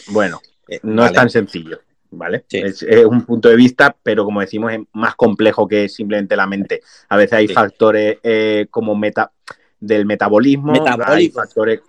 Bueno, 0.07 0.39
Eh, 0.67 0.79
no 0.83 1.03
vale. 1.03 1.07
es 1.07 1.13
tan 1.13 1.29
sencillo, 1.29 1.79
¿vale? 2.11 2.43
Sí. 2.47 2.57
Es, 2.57 2.81
es 2.81 3.05
un 3.05 3.23
punto 3.23 3.49
de 3.49 3.55
vista, 3.55 3.95
pero 4.01 4.25
como 4.25 4.41
decimos, 4.41 4.73
es 4.73 4.79
más 4.93 5.15
complejo 5.15 5.67
que 5.67 5.87
simplemente 5.89 6.35
la 6.35 6.47
mente. 6.47 6.81
A 7.09 7.17
veces 7.17 7.33
hay 7.33 7.47
Sí. 7.47 7.53
factores 7.53 8.17
eh, 8.23 8.65
como 8.71 8.95
meta 8.95 9.31
del 9.79 10.05
metabolismo, 10.07 10.73
hay 10.73 10.79
Metabólicos. 10.79 11.43
factores 11.43 11.81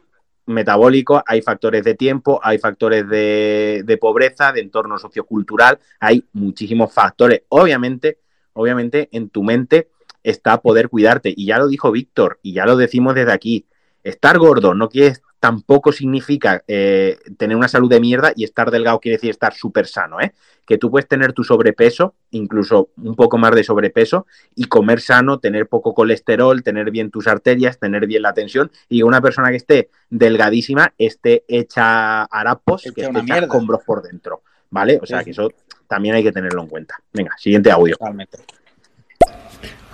metabólicos, 0.46 1.22
hay 1.26 1.42
factores 1.42 1.84
de 1.84 1.94
tiempo, 1.94 2.40
hay 2.42 2.58
factores 2.58 3.08
de, 3.08 3.82
de 3.84 3.96
pobreza, 3.98 4.52
de 4.52 4.60
entorno 4.60 4.98
sociocultural, 4.98 5.78
hay 6.00 6.24
muchísimos 6.32 6.92
factores. 6.92 7.42
Obviamente, 7.48 8.18
obviamente, 8.52 9.08
en 9.12 9.28
tu 9.28 9.42
mente 9.42 9.88
está 10.22 10.60
poder 10.60 10.88
cuidarte. 10.88 11.32
Y 11.36 11.46
ya 11.46 11.58
lo 11.58 11.68
dijo 11.68 11.92
Víctor, 11.92 12.38
y 12.42 12.52
ya 12.52 12.66
lo 12.66 12.76
decimos 12.76 13.14
desde 13.14 13.32
aquí. 13.32 13.66
Estar 14.02 14.38
gordo 14.38 14.74
no 14.74 14.88
quiere, 14.88 15.16
tampoco 15.40 15.92
significa 15.92 16.62
eh, 16.66 17.18
tener 17.36 17.56
una 17.56 17.68
salud 17.68 17.90
de 17.90 18.00
mierda 18.00 18.32
y 18.34 18.44
estar 18.44 18.70
delgado 18.70 19.00
quiere 19.00 19.16
decir 19.16 19.30
estar 19.30 19.54
súper 19.54 19.86
sano, 19.86 20.20
¿eh? 20.20 20.32
Que 20.66 20.78
tú 20.78 20.90
puedes 20.90 21.06
tener 21.06 21.32
tu 21.32 21.44
sobrepeso, 21.44 22.14
incluso 22.30 22.90
un 22.96 23.14
poco 23.14 23.38
más 23.38 23.54
de 23.54 23.62
sobrepeso, 23.62 24.26
y 24.54 24.64
comer 24.64 25.00
sano, 25.00 25.38
tener 25.38 25.68
poco 25.68 25.94
colesterol, 25.94 26.62
tener 26.62 26.90
bien 26.90 27.10
tus 27.10 27.28
arterias, 27.28 27.78
tener 27.78 28.06
bien 28.06 28.22
la 28.22 28.34
tensión, 28.34 28.70
y 28.88 29.02
una 29.02 29.20
persona 29.20 29.50
que 29.50 29.56
esté 29.56 29.90
delgadísima 30.10 30.92
esté 30.98 31.44
hecha 31.48 32.24
harapos, 32.24 32.82
que 32.94 33.02
esté 33.02 33.18
hecha 33.20 33.38
escombros 33.38 33.82
por 33.84 34.02
dentro, 34.02 34.42
¿vale? 34.70 34.98
O 35.00 35.06
sea 35.06 35.22
que 35.22 35.30
eso 35.30 35.50
también 35.86 36.14
hay 36.14 36.22
que 36.22 36.32
tenerlo 36.32 36.62
en 36.62 36.68
cuenta. 36.68 36.96
Venga, 37.12 37.36
siguiente 37.38 37.70
audio. 37.70 37.96
Totalmente. 37.96 38.38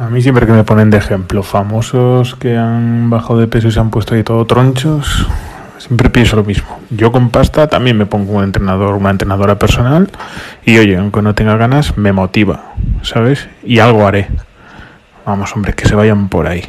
A 0.03 0.11
mí 0.11 0.21
siempre 0.21 0.47
que 0.47 0.53
me 0.53 0.65
ponen 0.65 0.91
de 0.91 0.97
ejemplo 0.97 1.45
famosos 1.45 2.35
que 2.35 2.57
han 2.57 3.09
bajado 3.09 3.39
de 3.39 3.47
peso 3.47 3.69
y 3.69 3.71
se 3.71 3.79
han 3.79 3.93
puesto 3.93 4.17
ahí 4.17 4.25
todo 4.25 4.45
tronchos, 4.49 5.29
siempre 5.79 6.11
pienso 6.11 6.35
lo 6.35 6.43
mismo. 6.43 6.81
Yo 6.91 7.13
con 7.13 7.31
pasta 7.31 7.69
también 7.69 7.97
me 7.97 8.05
pongo 8.05 8.33
un 8.33 8.43
entrenador, 8.43 8.97
una 8.97 9.11
entrenadora 9.11 9.61
personal 9.61 10.11
y 10.67 10.77
oye, 10.79 10.97
aunque 10.97 11.23
no 11.23 11.37
tenga 11.37 11.57
ganas, 11.57 11.97
me 11.97 12.11
motiva, 12.11 12.75
¿sabes? 13.03 13.49
Y 13.63 13.79
algo 13.79 14.05
haré. 14.05 14.27
Vamos, 15.25 15.55
hombre, 15.55 15.73
que 15.73 15.87
se 15.87 15.95
vayan 15.95 16.29
por 16.29 16.49
ahí. 16.49 16.65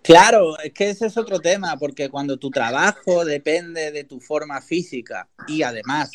Claro, 0.00 0.58
es 0.60 0.72
que 0.72 0.88
ese 0.88 1.08
es 1.08 1.18
otro 1.18 1.40
tema, 1.40 1.76
porque 1.76 2.08
cuando 2.08 2.38
tu 2.38 2.50
trabajo 2.50 3.26
depende 3.26 3.92
de 3.92 4.04
tu 4.04 4.18
forma 4.18 4.62
física 4.62 5.28
y 5.46 5.62
además 5.62 6.10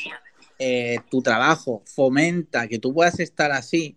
eh, 0.58 1.01
tu 1.12 1.22
trabajo 1.22 1.84
fomenta 1.86 2.68
que 2.68 2.80
tú 2.80 2.96
puedas 2.96 3.20
estar 3.20 3.51
así, 3.51 3.96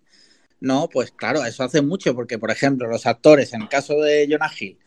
no, 0.60 0.88
pues 0.88 1.10
claro, 1.10 1.44
eso 1.44 1.64
hace 1.64 1.82
mucho, 1.82 2.14
porque 2.14 2.38
por 2.38 2.50
ejemplo, 2.50 2.86
los 2.88 3.06
actores, 3.06 3.52
en 3.52 3.62
el 3.62 3.68
caso 3.68 3.94
de 4.00 4.28
Jonah 4.30 4.50
Hill, 4.58 4.78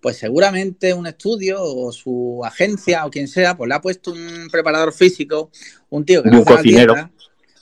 pues 0.00 0.18
seguramente 0.18 0.94
un 0.94 1.06
estudio 1.06 1.62
o 1.62 1.90
su 1.92 2.42
agencia 2.44 3.04
o 3.06 3.10
quien 3.10 3.28
sea, 3.28 3.56
pues 3.56 3.68
le 3.68 3.74
ha 3.74 3.80
puesto 3.80 4.12
un 4.12 4.48
preparador 4.50 4.92
físico, 4.92 5.50
un 5.90 6.04
tío 6.04 6.22
que 6.22 6.28
Un 6.28 6.36
hace 6.36 6.50
la 6.50 6.56
cocinero. 6.56 6.94
dieta, 6.94 7.10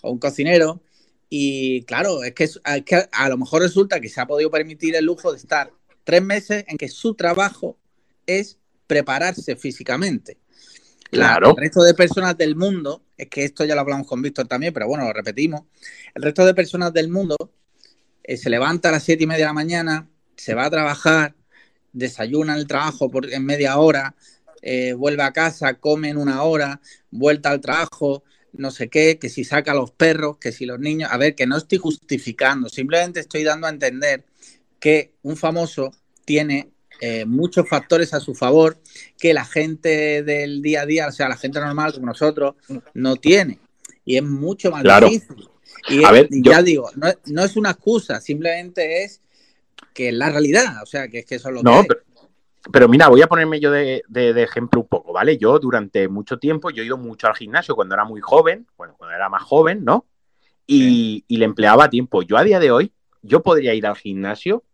o 0.02 0.10
un 0.10 0.18
cocinero, 0.18 0.82
y 1.30 1.82
claro, 1.84 2.22
es 2.22 2.34
que, 2.34 2.44
es 2.44 2.60
que 2.84 3.08
a 3.10 3.28
lo 3.28 3.38
mejor 3.38 3.62
resulta 3.62 4.00
que 4.00 4.08
se 4.08 4.20
ha 4.20 4.26
podido 4.26 4.50
permitir 4.50 4.94
el 4.94 5.04
lujo 5.04 5.32
de 5.32 5.38
estar 5.38 5.72
tres 6.04 6.22
meses 6.22 6.64
en 6.68 6.76
que 6.76 6.88
su 6.88 7.14
trabajo 7.14 7.78
es 8.26 8.58
prepararse 8.86 9.56
físicamente. 9.56 10.38
La- 11.14 11.26
Claro. 11.28 11.50
el 11.50 11.56
resto 11.56 11.82
de 11.82 11.94
personas 11.94 12.36
del 12.36 12.56
mundo, 12.56 13.02
es 13.16 13.28
que 13.28 13.44
esto 13.44 13.64
ya 13.64 13.74
lo 13.74 13.80
hablamos 13.82 14.06
con 14.06 14.20
Víctor 14.22 14.46
también, 14.48 14.72
pero 14.72 14.86
bueno, 14.88 15.04
lo 15.04 15.12
repetimos. 15.12 15.62
El 16.14 16.22
resto 16.22 16.44
de 16.44 16.54
personas 16.54 16.92
del 16.92 17.08
mundo 17.08 17.36
eh, 18.22 18.36
se 18.36 18.50
levanta 18.50 18.88
a 18.88 18.92
las 18.92 19.02
siete 19.02 19.24
y 19.24 19.26
media 19.26 19.44
de 19.44 19.48
la 19.50 19.52
mañana, 19.52 20.08
se 20.36 20.54
va 20.54 20.64
a 20.66 20.70
trabajar, 20.70 21.34
desayuna 21.92 22.54
en 22.54 22.58
el 22.60 22.66
trabajo 22.66 23.10
por, 23.10 23.32
en 23.32 23.44
media 23.44 23.78
hora, 23.78 24.14
eh, 24.62 24.94
vuelve 24.94 25.22
a 25.22 25.32
casa, 25.32 25.74
come 25.74 26.08
en 26.08 26.16
una 26.16 26.42
hora, 26.42 26.80
vuelta 27.10 27.50
al 27.50 27.60
trabajo, 27.60 28.24
no 28.52 28.70
sé 28.70 28.88
qué, 28.88 29.18
que 29.18 29.28
si 29.28 29.44
saca 29.44 29.72
a 29.72 29.74
los 29.74 29.90
perros, 29.90 30.38
que 30.38 30.52
si 30.52 30.64
los 30.64 30.78
niños. 30.78 31.10
A 31.12 31.18
ver, 31.18 31.34
que 31.34 31.46
no 31.46 31.56
estoy 31.56 31.78
justificando, 31.78 32.68
simplemente 32.68 33.20
estoy 33.20 33.42
dando 33.44 33.66
a 33.66 33.70
entender 33.70 34.24
que 34.80 35.12
un 35.22 35.36
famoso 35.36 35.92
tiene 36.24 36.70
eh, 37.00 37.24
muchos 37.24 37.68
factores 37.68 38.14
a 38.14 38.20
su 38.20 38.34
favor 38.34 38.78
que 39.18 39.34
la 39.34 39.44
gente 39.44 40.22
del 40.22 40.62
día 40.62 40.82
a 40.82 40.86
día, 40.86 41.08
o 41.08 41.12
sea, 41.12 41.28
la 41.28 41.36
gente 41.36 41.60
normal 41.60 41.92
como 41.92 42.06
nosotros, 42.06 42.54
no 42.94 43.16
tiene. 43.16 43.58
Y 44.04 44.16
es 44.16 44.22
mucho 44.22 44.70
más 44.70 44.82
Claro. 44.82 45.08
difícil. 45.08 45.48
Y, 45.88 46.04
A 46.04 46.08
es- 46.08 46.12
ver, 46.12 46.28
y 46.30 46.42
yo- 46.42 46.52
ya 46.52 46.62
digo, 46.62 46.90
no, 46.96 47.08
es- 47.08 47.18
no 47.26 47.44
es 47.44 47.56
una 47.56 47.70
excusa, 47.70 48.20
simplemente 48.20 49.02
es 49.04 49.20
que 49.92 50.08
es 50.08 50.14
la 50.14 50.30
realidad, 50.30 50.82
o 50.82 50.86
sea, 50.86 51.08
que 51.08 51.20
es 51.20 51.26
que 51.26 51.36
eso 51.36 51.48
es 51.48 51.54
lo 51.54 51.60
que 51.60 51.64
No, 51.64 51.80
hay. 51.80 51.86
pero, 51.86 52.00
pero 52.72 52.88
mira, 52.88 53.08
voy 53.08 53.22
a 53.22 53.26
ponerme 53.26 53.60
yo 53.60 53.70
de, 53.70 54.02
de- 54.08 54.32
de 54.32 54.42
ejemplo 54.42 54.80
un 54.80 54.86
poco, 54.88 55.12
¿vale? 55.12 55.36
Yo 55.36 55.58
durante 55.58 56.08
mucho 56.08 56.38
tiempo, 56.38 56.70
yo 56.70 56.82
he 56.82 56.86
ido 56.86 56.96
mucho 56.96 57.26
al 57.26 57.34
gimnasio 57.34 57.74
cuando 57.76 57.94
era 57.94 58.04
muy 58.04 58.20
joven, 58.20 58.66
bueno, 58.76 58.94
cuando 58.96 59.14
era 59.14 59.28
más 59.28 59.42
joven, 59.42 59.84
¿no? 59.84 60.06
Y, 60.66 61.24
y 61.28 61.36
le 61.36 61.44
empleaba 61.44 61.90
tiempo. 61.90 62.22
Yo 62.22 62.38
a 62.38 62.44
día 62.44 62.58
de 62.58 62.70
hoy, 62.70 62.92
yo 63.22 63.42
podría 63.42 63.74
ir 63.74 63.86
al 63.86 63.96
gimnasio, 63.96 64.64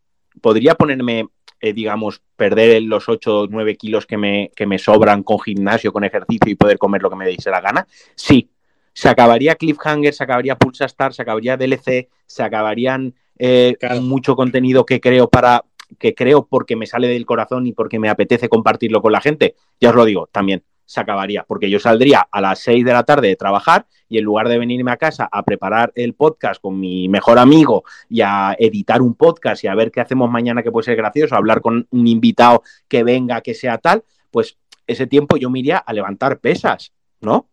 podría 0.40 0.76
ponerme, 0.76 1.28
eh, 1.61 1.73
digamos, 1.73 2.23
perder 2.37 2.83
los 2.83 3.09
8 3.09 3.40
o 3.40 3.47
9 3.47 3.76
kilos 3.76 4.07
que 4.07 4.17
me, 4.17 4.50
que 4.57 4.67
me 4.67 4.79
sobran 4.79 5.23
con 5.23 5.40
gimnasio, 5.40 5.93
con 5.93 6.05
ejercicio 6.05 6.50
y 6.50 6.55
poder 6.55 6.79
comer 6.79 7.02
lo 7.02 7.11
que 7.11 7.17
me 7.17 7.29
diese 7.29 7.50
la 7.50 7.61
gana. 7.61 7.87
Sí, 8.14 8.50
se 8.93 9.09
acabaría 9.09 9.55
Cliffhanger, 9.55 10.12
se 10.14 10.25
acabaría 10.25 10.57
Pulsa 10.57 10.87
Star, 10.87 11.12
se 11.12 11.23
acabaría 11.23 11.57
DLC, 11.57 12.09
se 12.26 12.43
acabarían 12.43 13.14
eh, 13.38 13.76
Claro. 13.79 14.02
mucho 14.02 14.37
contenido 14.37 14.85
que 14.85 15.00
creo 15.00 15.29
para 15.29 15.64
que 15.99 16.14
creo 16.14 16.47
porque 16.47 16.76
me 16.76 16.87
sale 16.87 17.09
del 17.09 17.26
corazón 17.26 17.67
y 17.67 17.73
porque 17.73 17.99
me 17.99 18.09
apetece 18.09 18.49
compartirlo 18.49 19.02
con 19.02 19.12
la 19.12 19.21
gente. 19.21 19.57
Ya 19.81 19.90
os 19.90 19.97
lo 19.97 20.05
digo, 20.05 20.29
también 20.31 20.62
se 20.90 21.00
acabaría, 21.00 21.44
porque 21.47 21.70
yo 21.70 21.78
saldría 21.78 22.26
a 22.32 22.40
las 22.40 22.59
6 22.59 22.85
de 22.85 22.92
la 22.92 23.04
tarde 23.04 23.28
de 23.28 23.37
trabajar 23.37 23.87
y 24.09 24.18
en 24.18 24.25
lugar 24.25 24.49
de 24.49 24.59
venirme 24.59 24.90
a 24.90 24.97
casa 24.97 25.28
a 25.30 25.44
preparar 25.44 25.92
el 25.94 26.14
podcast 26.14 26.61
con 26.61 26.80
mi 26.80 27.09
mejor 27.09 27.38
amigo 27.38 27.85
y 28.09 28.23
a 28.23 28.56
editar 28.59 29.00
un 29.00 29.14
podcast 29.14 29.62
y 29.62 29.68
a 29.68 29.75
ver 29.76 29.92
qué 29.92 30.00
hacemos 30.00 30.28
mañana 30.28 30.64
que 30.64 30.73
puede 30.73 30.87
ser 30.87 30.97
gracioso, 30.97 31.37
hablar 31.37 31.61
con 31.61 31.87
un 31.90 32.06
invitado 32.09 32.64
que 32.88 33.04
venga, 33.04 33.40
que 33.40 33.54
sea 33.54 33.78
tal, 33.78 34.02
pues 34.32 34.59
ese 34.85 35.06
tiempo 35.06 35.37
yo 35.37 35.49
me 35.49 35.61
iría 35.61 35.78
a 35.78 35.92
levantar 35.92 36.40
pesas, 36.40 36.92
¿no? 37.20 37.47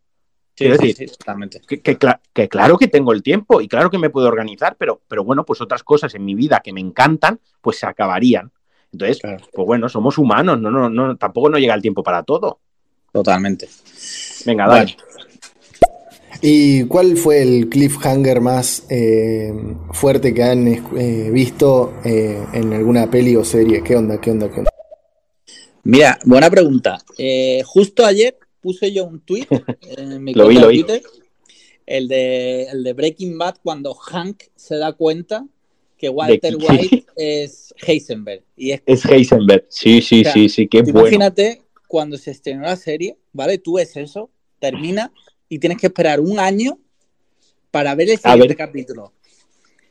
Sí, 0.55 0.63
quiero 0.65 0.77
decir, 0.77 0.95
sí, 0.95 1.05
totalmente. 1.19 1.61
que, 1.67 1.79
que 1.83 1.99
cla- 1.99 2.19
que 2.33 2.49
claro 2.49 2.79
que 2.79 2.87
tengo 2.87 3.13
el 3.13 3.21
tiempo 3.21 3.61
y 3.61 3.67
claro 3.67 3.91
que 3.91 3.99
me 3.99 4.09
puedo 4.09 4.27
organizar, 4.27 4.75
pero, 4.79 4.99
pero 5.07 5.23
bueno, 5.23 5.45
pues 5.45 5.61
otras 5.61 5.83
cosas 5.83 6.15
en 6.15 6.25
mi 6.25 6.33
vida 6.33 6.61
que 6.63 6.73
me 6.73 6.81
encantan, 6.81 7.39
pues 7.61 7.77
se 7.77 7.85
acabarían. 7.85 8.51
Entonces, 8.91 9.19
Claro. 9.19 9.43
pues 9.53 9.67
bueno, 9.67 9.89
somos 9.89 10.17
humanos, 10.17 10.59
no, 10.59 10.71
no, 10.71 10.89
no, 10.89 11.15
tampoco 11.17 11.49
no 11.49 11.59
llega 11.59 11.75
el 11.75 11.83
tiempo 11.83 12.01
para 12.01 12.23
todo. 12.23 12.61
Totalmente. 13.17 13.67
Venga, 14.45 14.67
dale. 14.67 14.95
Bueno. 14.95 15.07
¿Y 16.39 16.83
cuál 16.83 17.17
fue 17.17 17.41
el 17.41 17.67
cliffhanger 17.67 18.41
más 18.41 18.85
eh, 18.91 19.51
fuerte 19.91 20.35
que 20.35 20.43
han 20.43 20.67
eh, 20.67 21.31
visto 21.31 21.95
eh, 22.05 22.45
en 22.53 22.73
alguna 22.73 23.09
peli 23.09 23.35
o 23.35 23.43
serie? 23.43 23.81
¿Qué 23.83 23.95
onda? 23.95 24.21
¿Qué 24.21 24.29
onda? 24.29 24.51
¿Qué 24.51 24.59
onda? 24.59 24.71
Mira, 25.81 26.19
buena 26.25 26.47
pregunta. 26.51 26.99
Eh, 27.17 27.63
justo 27.65 28.05
ayer 28.05 28.37
puse 28.61 28.93
yo 28.93 29.05
un 29.05 29.21
tweet 29.21 29.47
en 29.97 30.23
mi 30.23 30.35
Lo 30.35 30.47
vi, 30.47 30.55
de 30.55 30.61
lo 30.61 30.67
vi. 30.67 30.83
Twitter, 30.83 31.01
el 31.87 32.07
de, 32.07 32.65
el 32.65 32.83
de 32.83 32.93
Breaking 32.93 33.35
Bad, 33.35 33.55
cuando 33.63 33.95
Hank 33.95 34.43
se 34.55 34.77
da 34.77 34.93
cuenta 34.93 35.43
que 35.97 36.09
Walter 36.09 36.55
White 36.55 37.05
es 37.15 37.73
Heisenberg. 37.83 38.43
Y 38.55 38.73
es 38.73 38.83
Es 38.85 39.05
Heisenberg. 39.05 39.65
Sí, 39.69 40.03
sí, 40.03 40.19
O 40.19 40.23
sea, 40.25 40.33
sí, 40.33 40.49
sí, 40.49 40.67
qué 40.67 40.83
bueno. 40.83 40.99
Imagínate 40.99 41.63
cuando 41.87 42.17
se 42.17 42.31
estrenó 42.31 42.63
la 42.63 42.75
serie, 42.75 43.17
¿vale? 43.33 43.57
Tú 43.57 43.73
ves 43.75 43.95
eso, 43.97 44.29
termina 44.59 45.11
y 45.49 45.59
tienes 45.59 45.77
que 45.79 45.87
esperar 45.87 46.19
un 46.19 46.39
año 46.39 46.77
para 47.71 47.95
ver 47.95 48.09
el 48.09 48.15
A 48.23 48.31
siguiente 48.31 48.47
ver. 48.49 48.57
capítulo. 48.57 49.13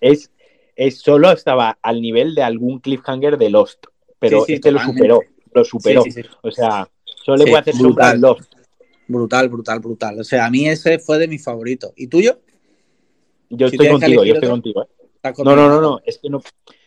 Es, 0.00 0.30
es 0.76 0.98
solo 1.00 1.30
estaba 1.32 1.78
al 1.82 2.00
nivel 2.02 2.34
de 2.34 2.42
algún 2.42 2.80
cliffhanger 2.80 3.38
de 3.38 3.50
Lost, 3.50 3.86
pero 4.18 4.40
Sí, 4.40 4.46
sí, 4.48 4.52
este 4.54 4.70
lo 4.70 4.80
superó, 4.80 5.20
lo 5.52 5.64
superó. 5.64 6.02
Sí. 6.02 6.22
O 6.42 6.50
sea, 6.50 6.88
solo 7.24 7.38
le 7.38 7.44
Sí, 7.44 7.50
puede 7.50 7.60
hacer 7.60 7.74
brutal. 7.76 8.10
al 8.12 8.20
Lost. 8.20 8.52
Brutal, 9.08 9.48
brutal, 9.48 9.78
brutal. 9.80 10.20
O 10.20 10.24
sea, 10.24 10.46
a 10.46 10.50
mí 10.50 10.68
ese 10.68 10.98
fue 10.98 11.18
de 11.18 11.28
mis 11.28 11.42
favoritos. 11.44 11.92
¿Y 11.96 12.08
tuyo? 12.08 12.40
Yo 13.48 13.68
Si 13.68 13.76
estoy 13.76 13.88
contigo, 13.88 14.24
yo 14.24 14.34
estoy 14.34 14.48
contigo. 14.48 14.82
¿eh? 14.82 14.88
¿Estás 15.14 15.38
No, 15.38 15.54
no, 15.56 15.68
no, 15.68 15.80
no, 15.80 16.00
es 16.04 16.18
que 16.18 16.28
no. 16.28 16.42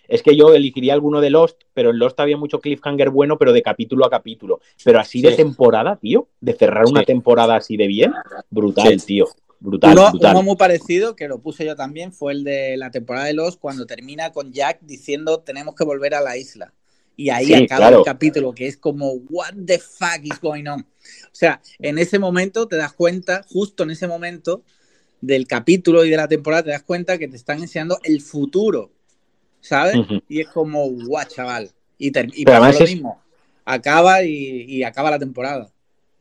Es 0.10 0.24
que 0.24 0.36
yo 0.36 0.54
elegiría 0.54 0.94
alguno 0.94 1.22
de 1.22 1.30
Lost, 1.30 1.62
pero 1.74 1.92
en 1.92 2.00
Lost 2.00 2.20
había 2.20 2.36
mucho 2.36 2.60
cliffhanger 2.60 3.10
bueno, 3.12 3.38
pero 3.38 3.54
de 3.54 3.62
capítulo 3.62 4.06
a 4.06 4.10
capítulo. 4.10 4.60
Pero 4.84 5.00
así 5.00 5.22
de 5.22 5.34
temporada, 5.34 5.96
tío, 5.98 6.28
de 6.42 6.54
cerrar 6.54 6.86
una 6.86 7.04
temporada 7.04 7.56
así 7.56 7.78
de 7.78 7.88
bien, 7.88 8.12
brutal, 8.50 9.00
Sí. 9.00 9.06
tío. 9.06 9.28
brutal, 9.62 9.92
uno, 9.92 10.10
brutal. 10.12 10.32
uno 10.36 10.44
muy 10.44 10.56
parecido, 10.56 11.16
que 11.16 11.28
lo 11.28 11.40
puse 11.40 11.66
yo 11.66 11.76
también, 11.76 12.12
fue 12.14 12.32
el 12.34 12.44
de 12.44 12.78
la 12.78 12.92
temporada 12.92 13.26
de 13.26 13.34
Los, 13.34 13.58
cuando 13.58 13.86
termina 13.86 14.32
con 14.32 14.52
Jack 14.54 14.80
diciendo 14.82 15.42
tenemos 15.42 15.76
que 15.76 15.84
volver 15.84 16.16
a 16.16 16.22
la 16.22 16.38
isla. 16.38 16.74
Y 17.18 17.30
ahí 17.30 17.48
Sí, 17.48 17.54
acaba 17.54 17.88
claro. 17.88 17.98
el 18.00 18.06
capítulo, 18.06 18.54
que 18.54 18.68
es 18.68 18.78
como, 18.78 19.12
what 19.30 19.54
the 19.66 19.78
fuck 19.78 20.22
is 20.24 20.40
going 20.42 20.66
on? 20.68 20.80
O 20.80 21.34
sea, 21.34 21.62
en 21.80 21.98
ese 21.98 22.18
momento 22.18 22.68
te 22.70 22.78
das 22.78 22.94
cuenta, 22.94 23.44
justo 23.52 23.84
en 23.84 23.92
ese 23.92 24.08
momento 24.08 24.64
del 25.20 25.46
capítulo 25.46 26.06
y 26.06 26.10
de 26.10 26.16
la 26.16 26.30
temporada, 26.30 26.64
te 26.64 26.70
das 26.70 26.84
cuenta 26.84 27.18
que 27.18 27.28
te 27.28 27.36
están 27.36 27.60
enseñando 27.60 28.00
el 28.04 28.22
futuro, 28.22 28.92
¿sabes? 29.62 29.96
Y 30.28 30.42
es 30.42 30.48
como, 30.48 30.90
guau, 30.90 31.26
chaval. 31.28 31.70
Y, 31.98 32.08
y 32.18 32.46
pasa 32.46 32.72
lo 32.80 32.86
es- 32.86 32.92
mismo. 32.92 33.22
Acaba 33.66 34.24
y, 34.24 34.66
y 34.68 34.84
acaba 34.84 35.12
la 35.12 35.20
temporada. 35.20 35.70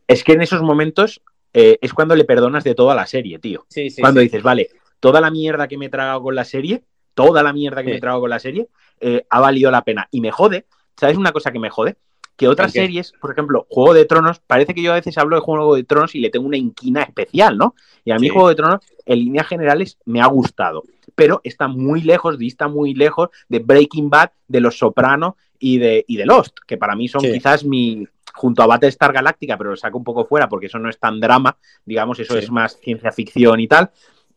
Es 0.06 0.22
que 0.24 0.32
en 0.32 0.42
esos 0.42 0.62
momentos 0.62 1.22
eh, 1.54 1.78
es 1.80 1.94
cuando 1.94 2.14
le 2.14 2.24
perdonas 2.24 2.64
de 2.64 2.74
toda 2.74 2.94
la 2.94 3.06
serie, 3.06 3.38
tío. 3.38 3.64
Sí, 3.68 3.90
sí. 3.90 4.00
cuando 4.00 4.20
sí. 4.20 4.26
dices, 4.26 4.42
vale, 4.42 4.68
toda 5.00 5.20
la 5.20 5.30
mierda 5.30 5.66
que 5.68 5.78
me 5.78 5.86
he 5.86 5.88
tragado 5.88 6.22
con 6.22 6.34
la 6.34 6.44
serie, 6.44 6.82
toda 7.14 7.42
la 7.42 7.52
mierda 7.52 7.82
que 7.82 7.90
me 7.90 7.96
he 7.96 8.00
tragado 8.00 8.20
con 8.20 8.30
la 8.30 8.38
serie, 8.38 8.68
eh, 9.00 9.24
ha 9.30 9.40
valido 9.40 9.70
la 9.70 9.82
pena. 9.82 10.08
Y 10.10 10.20
me 10.20 10.30
jode, 10.30 10.66
¿sabes 10.96 11.16
una 11.16 11.32
cosa 11.32 11.50
que 11.50 11.58
me 11.58 11.70
jode? 11.70 11.96
Que 12.36 12.48
otras 12.48 12.72
series, 12.72 13.12
por 13.20 13.32
ejemplo, 13.32 13.66
Juego 13.68 13.94
de 13.94 14.04
Tronos, 14.04 14.40
parece 14.40 14.72
que 14.72 14.82
yo 14.82 14.92
a 14.92 14.96
veces 14.96 15.18
hablo 15.18 15.36
de 15.36 15.42
Juego 15.42 15.74
de 15.74 15.84
Tronos 15.84 16.14
y 16.14 16.20
le 16.20 16.30
tengo 16.30 16.46
una 16.46 16.56
inquina 16.56 17.02
especial, 17.02 17.58
¿no? 17.58 17.74
Y 18.04 18.12
a 18.12 18.18
mí. 18.18 18.28
Juego 18.28 18.48
de 18.48 18.54
Tronos, 18.54 18.80
en 19.06 19.18
líneas 19.18 19.48
generales, 19.48 19.98
me 20.04 20.20
ha 20.20 20.26
gustado. 20.26 20.84
Pero 21.18 21.40
está 21.42 21.66
muy 21.66 22.02
lejos, 22.02 22.38
dista 22.38 22.68
muy 22.68 22.94
lejos 22.94 23.30
de 23.48 23.58
Breaking 23.58 24.08
Bad, 24.08 24.30
de 24.46 24.60
Los 24.60 24.78
Sopranos 24.78 25.34
y 25.58 25.78
de, 25.78 26.04
y 26.06 26.16
de 26.16 26.24
Lost, 26.24 26.58
que 26.64 26.76
para 26.76 26.94
mí 26.94 27.08
son 27.08 27.22
Sí. 27.22 27.32
quizás 27.32 27.64
mi, 27.64 28.06
junto 28.32 28.62
a 28.62 28.66
Battlestar 28.68 29.12
Galáctica, 29.12 29.58
pero 29.58 29.70
lo 29.70 29.76
saco 29.76 29.98
un 29.98 30.04
poco 30.04 30.24
fuera 30.26 30.48
porque 30.48 30.66
eso 30.66 30.78
no 30.78 30.88
es 30.88 30.96
tan 31.00 31.18
drama, 31.18 31.56
digamos, 31.84 32.20
eso 32.20 32.34
Sí. 32.34 32.38
es 32.38 32.50
más 32.52 32.78
ciencia 32.78 33.10
ficción 33.10 33.58
y 33.58 33.66
tal. 33.66 33.90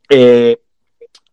Eh, 0.10 0.58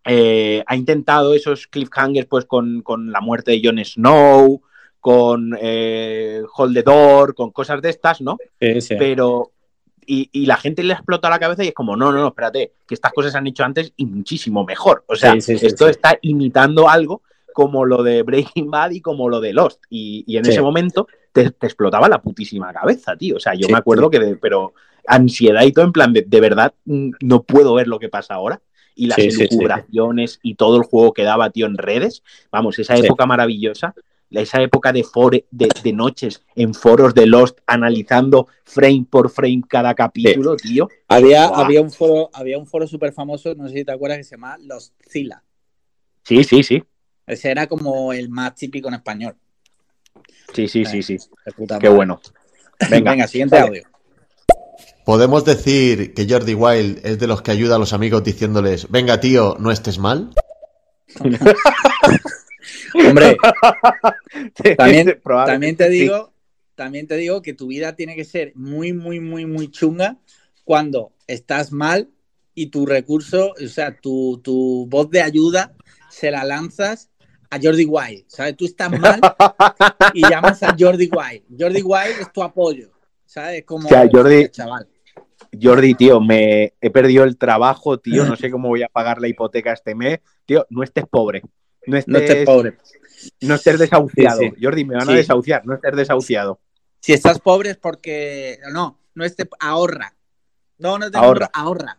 eh, 0.05 0.63
ha 0.67 0.77
intentado 0.77 1.33
esos 1.33 1.67
cliffhangers 1.67 2.29
pues 2.29 2.45
con, 2.45 2.83
con 2.83 3.11
la 3.11 3.23
muerte 3.23 3.53
de 3.53 3.63
Jon 3.65 3.83
Snow, 3.83 4.61
con 5.01 5.57
eh, 5.59 6.43
Hold 6.59 6.75
the 6.75 6.83
Door, 6.83 7.35
con 7.35 7.53
cosas 7.53 7.81
de 7.81 7.89
estas, 7.89 8.21
¿no? 8.21 8.37
Sí, 8.61 8.83
sí. 8.83 8.97
Pero. 8.99 9.53
Y, 10.11 10.31
y 10.33 10.47
la 10.47 10.57
gente 10.57 10.83
le 10.83 10.95
explota 10.95 11.29
la 11.29 11.39
cabeza 11.39 11.63
y 11.65 11.69
es 11.69 11.75
como, 11.75 11.95
no, 11.95 12.11
no, 12.11 12.19
no, 12.21 12.29
espérate, 12.29 12.73
que 12.87 12.95
estas 12.95 13.13
cosas 13.13 13.33
se 13.33 13.37
han 13.39 13.47
hecho 13.47 13.63
antes 13.63 13.93
y 13.97 14.07
muchísimo 14.07 14.65
mejor. 14.65 15.05
O 15.07 15.15
sea, 15.15 15.33
Sí, 15.35 15.41
sí, 15.43 15.59
sí, 15.59 15.67
esto 15.67 15.87
está 15.87 16.19
imitando 16.23 16.89
algo 16.89 17.21
como 17.53 17.85
lo 17.85 18.03
de 18.03 18.23
Breaking 18.23 18.71
Bad 18.71 18.93
y 18.93 19.01
como 19.03 19.29
lo 19.29 19.41
de 19.41 19.53
Lost. 19.53 19.83
Y, 19.91 20.25
y 20.27 20.39
en 20.39 20.45
ese 20.47 20.63
momento 20.63 21.09
te, 21.33 21.51
te 21.51 21.67
explotaba 21.67 22.09
la 22.09 22.23
putísima 22.23 22.73
cabeza, 22.73 23.17
tío. 23.17 23.37
O 23.37 23.41
sea, 23.41 23.53
yo 23.55 23.67
me 23.69 23.79
acuerdo 23.79 24.09
que, 24.11 24.19
de- 24.21 24.37
pero 24.37 24.73
ansiedad 25.07 25.63
y 25.65 25.73
todo, 25.73 25.85
en 25.85 25.93
plan, 25.93 26.13
de, 26.15 26.23
de 26.23 26.41
verdad, 26.41 26.73
mm, 26.87 27.11
no 27.23 27.43
puedo 27.43 27.75
ver 27.75 27.87
lo 27.89 27.99
que 27.99 28.09
pasa 28.09 28.35
ahora. 28.35 28.61
Y 28.95 29.07
las 29.09 29.17
elucubraciones 29.53 30.41
y 30.43 30.55
todo 30.55 30.77
el 30.77 30.83
juego 30.85 31.13
que 31.13 31.23
daba, 31.23 31.51
tío, 31.51 31.67
en 31.67 31.77
redes. 31.79 32.23
Vamos, 32.51 32.79
esa 32.79 32.95
época 33.07 33.27
maravillosa. 33.27 33.95
Esa 34.31 34.61
época 34.61 34.93
de, 34.93 35.05
fore- 35.05 35.47
de, 35.51 35.69
de 35.83 35.93
noches 35.93 36.43
en 36.55 36.75
foros 36.75 37.15
de 37.15 37.27
Lost 37.27 37.59
analizando 37.67 38.47
frame 38.65 39.07
por 39.09 39.31
frame 39.31 39.63
cada 39.67 39.95
capítulo, 39.95 40.57
tío. 40.57 40.89
Había, 41.09 41.47
había 41.47 41.81
un 41.81 41.91
foro, 41.91 42.29
había 42.35 42.59
un 42.59 42.67
foro 42.67 42.87
súper 42.87 43.13
famoso, 43.13 43.55
no 43.55 43.69
sé 43.69 43.75
si 43.75 43.85
te 43.85 43.93
acuerdas, 43.93 44.19
que 44.19 44.25
se 44.25 44.37
llama 44.37 44.59
Los 44.61 44.93
Zila. 45.09 45.43
Sí, 46.25 46.45
sí, 46.45 46.63
sí. 46.63 46.83
Ese 47.27 47.51
era 47.51 47.67
como 47.67 48.13
el 48.13 48.29
más 48.29 48.55
típico 48.55 48.89
en 48.89 48.95
español. 48.95 49.35
Sí, 50.53 50.69
sí, 50.69 50.85
sí, 50.85 51.03
sí. 51.03 51.19
De 51.45 51.53
puta 51.53 51.79
Qué 51.79 51.89
bueno. 51.89 52.21
Venga, 52.91 53.11
Venga, 53.13 53.27
siguiente 53.27 53.57
Vale. 53.57 53.69
audio. 53.69 53.83
¿Podemos 55.05 55.45
decir 55.47 56.13
que 56.13 56.27
Jordi 56.29 56.53
Wild 56.55 57.01
es 57.05 57.19
de 57.19 57.27
los 57.27 57.41
que 57.41 57.51
ayuda 57.51 57.77
a 57.77 57.79
los 57.79 57.95
amigos 57.95 58.23
diciéndoles, 58.25 58.91
venga 58.91 59.21
tío, 59.21 59.57
no 59.59 59.71
estés 59.71 59.99
mal? 59.99 60.35
Hombre, 62.95 63.37
también, 64.77 65.21
Probablemente 65.23 65.53
también 65.53 65.77
te 65.77 65.85
sí. 65.91 65.91
digo, 66.01 66.33
también 66.75 67.07
te 67.07 67.17
digo 67.17 67.43
que 67.43 67.55
tu 67.55 67.69
vida 67.69 67.95
tiene 67.97 68.15
que 68.17 68.25
ser 68.25 68.53
muy, 68.55 68.93
muy, 68.93 69.21
muy, 69.21 69.47
muy 69.47 69.71
chunga 69.71 70.17
cuando 70.65 71.13
estás 71.27 71.73
mal 71.73 72.09
y 72.55 72.67
tu 72.67 72.87
recurso, 72.87 73.53
o 73.53 73.69
sea, 73.69 73.97
tu, 74.01 74.41
tu 74.43 74.87
voz 74.89 75.11
de 75.11 75.23
ayuda 75.23 75.75
se 76.11 76.31
la 76.31 76.45
lanzas 76.45 77.11
a 77.51 77.59
Jordi 77.63 77.85
Wild, 77.85 78.25
¿sabes? 78.27 78.57
Tú 78.57 78.65
estás 78.67 78.91
mal 78.99 79.21
y 80.13 80.21
llamas 80.29 80.63
a 80.63 80.75
Jordi 80.79 81.09
Wild. 81.11 81.45
Jordi 81.59 81.83
Wild 81.83 82.21
es 82.21 82.33
tu 82.33 82.43
apoyo, 82.43 82.91
¿sabes? 83.25 83.65
Como, 83.65 83.87
O 83.87 83.89
sea, 83.89 84.05
Jordi- 84.07 84.51
chaval. 84.51 84.87
Jordi, 85.61 85.95
tío, 85.95 86.21
me 86.21 86.75
he 86.81 86.91
perdido 86.91 87.25
el 87.25 87.39
trabajo, 87.39 87.99
tío. 87.99 88.27
No 88.27 88.37
sé 88.37 88.51
cómo 88.51 88.69
voy 88.69 88.83
a 88.83 88.89
pagar 88.89 89.19
la 89.21 89.29
hipoteca 89.29 89.73
este 89.73 89.95
mes. 89.95 90.19
Tío, 90.45 90.67
no 90.69 90.83
estés 90.83 91.05
pobre. 91.11 91.43
No 91.89 91.97
estés, 91.97 92.13
No 92.13 92.19
estés 92.19 92.45
pobre. 92.47 92.77
no 93.43 93.55
estés 93.55 93.79
desahuciado. 93.79 94.41
Sí, 94.41 94.51
sí. 94.57 94.63
Jordi, 94.65 94.85
me 94.85 94.95
van 94.97 95.09
a 95.09 95.13
desahuciar. 95.13 95.67
No 95.67 95.75
estés 95.75 95.97
desahuciado. 95.97 96.61
Si 97.01 97.13
estás 97.13 97.39
pobre 97.41 97.71
es 97.71 97.77
porque. 97.77 98.59
No, 98.73 98.99
no 99.15 99.25
esté. 99.25 99.49
Ahorra. 99.61 100.15
No, 100.79 100.99
no 100.99 101.11
te 101.11 101.19
Ahorra. 101.19 101.51
ahorra. 101.53 101.99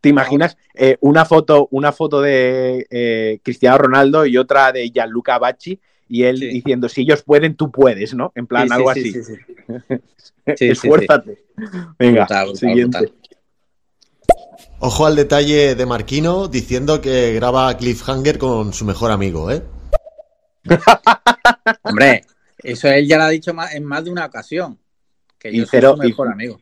¿Te 0.00 0.08
imaginas 0.08 0.56
eh, 0.74 0.96
una 1.00 1.24
foto, 1.26 1.68
una 1.72 1.92
foto 1.92 2.22
de 2.22 2.86
eh, 2.90 3.38
Cristiano 3.42 3.76
Ronaldo 3.78 4.24
y 4.24 4.38
otra 4.38 4.72
de 4.72 4.88
Gianluca 4.90 5.38
Bacci 5.38 5.78
y 6.08 6.22
él 6.24 6.38
Sí. 6.38 6.48
diciendo 6.48 6.88
si 6.88 7.02
ellos 7.02 7.22
pueden, 7.22 7.54
tú 7.54 7.70
puedes, 7.70 8.14
¿no? 8.14 8.32
En 8.34 8.46
plan 8.46 8.66
Sí, 8.68 8.74
algo 8.74 8.94
sí, 8.94 9.00
así. 9.00 9.12
sí, 9.12 9.22
sí. 9.24 9.96
Sí, 10.46 10.54
sí, 10.56 10.68
Esfuérzate. 10.68 11.44
Venga, 11.98 12.20
Brutal, 12.22 12.44
brutal, 12.46 12.56
siguiente. 12.56 12.98
brutal. 12.98 13.16
Ojo 14.80 15.06
al 15.06 15.14
detalle 15.16 15.74
de 15.74 15.86
Marquino 15.86 16.48
diciendo 16.48 17.00
que 17.00 17.34
graba 17.34 17.76
Cliffhanger 17.76 18.38
con 18.38 18.72
su 18.72 18.84
mejor 18.86 19.10
amigo, 19.10 19.50
¿eh? 19.50 19.62
Hombre, 21.82 22.24
eso 22.62 22.88
él 22.88 23.06
ya 23.06 23.18
lo 23.18 23.24
ha 23.24 23.28
dicho 23.28 23.52
más- 23.52 23.74
en 23.74 23.84
más 23.84 24.04
de 24.04 24.10
una 24.10 24.24
ocasión. 24.26 24.78
Que 25.38 25.50
Y 25.50 25.58
yo 25.58 25.66
cero- 25.70 25.94
soy 25.96 26.06
su 26.06 26.08
mejor 26.08 26.28
y- 26.28 26.32
amigo. 26.32 26.60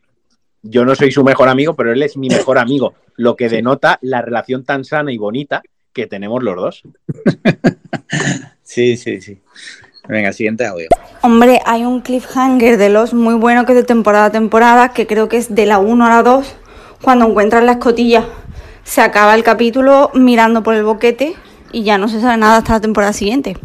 Yo 0.62 0.84
no 0.84 0.94
soy 0.96 1.12
su 1.12 1.22
mejor 1.22 1.48
amigo, 1.48 1.74
pero 1.74 1.92
él 1.92 2.02
es 2.02 2.16
mi 2.16 2.28
mejor 2.28 2.58
amigo, 2.58 2.94
lo 3.16 3.36
que 3.36 3.48
denota 3.48 3.98
la 4.02 4.20
relación 4.22 4.64
tan 4.64 4.84
sana 4.84 5.12
y 5.12 5.16
bonita 5.18 5.62
que 5.92 6.06
tenemos 6.06 6.42
los 6.42 6.56
dos. 6.56 6.82
Sí, 8.62 8.98
sí, 8.98 9.22
sí. 9.22 9.40
Venga, 10.08 10.30
siguiente 10.34 10.66
audio. 10.66 10.88
Hombre, 11.22 11.58
hay 11.64 11.86
un 11.86 12.02
cliffhanger 12.02 12.76
de 12.76 12.90
los 12.90 13.14
muy 13.14 13.32
bueno 13.34 13.64
que 13.64 13.72
es 13.72 13.76
de 13.78 13.82
temporada 13.84 14.26
a 14.26 14.30
temporada, 14.30 14.90
que 14.92 15.06
creo 15.06 15.26
que 15.30 15.38
es 15.38 15.54
de 15.54 15.64
la 15.64 15.78
1 15.78 16.04
a 16.04 16.10
la 16.10 16.22
2, 16.22 16.54
cuando 17.02 17.26
encuentran 17.28 17.66
la 17.66 17.72
escotilla. 17.72 18.24
Se 18.84 19.00
acaba 19.00 19.34
el 19.34 19.42
capítulo 19.42 20.10
mirando 20.14 20.62
por 20.62 20.74
el 20.74 20.84
boquete 20.84 21.34
y 21.72 21.82
ya 21.82 21.98
no 21.98 22.08
se 22.08 22.20
sabe 22.20 22.36
nada 22.38 22.58
hasta 22.58 22.74
la 22.74 22.80
temporada 22.80 23.12
siguiente. 23.12 23.56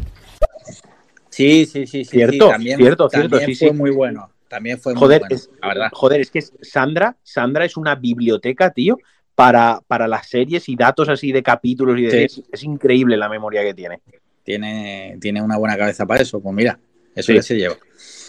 Sí, 1.30 1.66
sí, 1.66 1.88
sí, 1.88 2.06
sí. 2.06 2.06
Cierto, 2.06 2.46
sí, 2.48 2.52
también, 2.52 2.78
cierto, 2.78 3.10
cierto, 3.10 3.30
también 3.30 3.46
sí, 3.48 3.56
fue 3.56 3.70
sí. 3.70 3.74
muy 3.74 3.92
bueno. 3.92 4.30
También 4.48 4.80
fue 4.80 4.94
Joder, 4.94 5.22
muy 5.22 5.30
bueno, 5.30 5.36
es- 5.36 5.50
la 5.62 5.68
verdad. 5.68 5.90
Joder, 5.94 6.22
es 6.22 6.30
que 6.30 6.40
es- 6.40 6.54
Sandra, 6.62 7.16
Sandra 7.24 7.66
es 7.66 7.76
una 7.76 7.96
biblioteca, 7.96 8.70
tío, 8.70 8.98
para, 9.34 9.82
para 9.88 10.08
las 10.08 10.28
series 10.28 10.70
y 10.70 10.76
datos 10.76 11.10
así 11.10 11.32
de 11.32 11.42
capítulos 11.42 11.98
y 11.98 12.04
de 12.04 12.12
Sí. 12.12 12.18
series. 12.18 12.44
Es 12.52 12.64
increíble 12.64 13.18
la 13.18 13.30
memoria 13.30 13.64
que 13.64 13.74
tiene. 13.74 14.00
Tiene, 14.44 15.18
tiene 15.20 15.42
una 15.42 15.58
buena 15.58 15.76
cabeza 15.76 16.06
para 16.06 16.22
eso. 16.22 16.40
Pues 16.40 16.54
mira, 16.54 16.78
eso 17.16 17.28
Sí. 17.28 17.36
ya 17.36 17.42
se 17.42 17.56
lleva. 17.56 17.76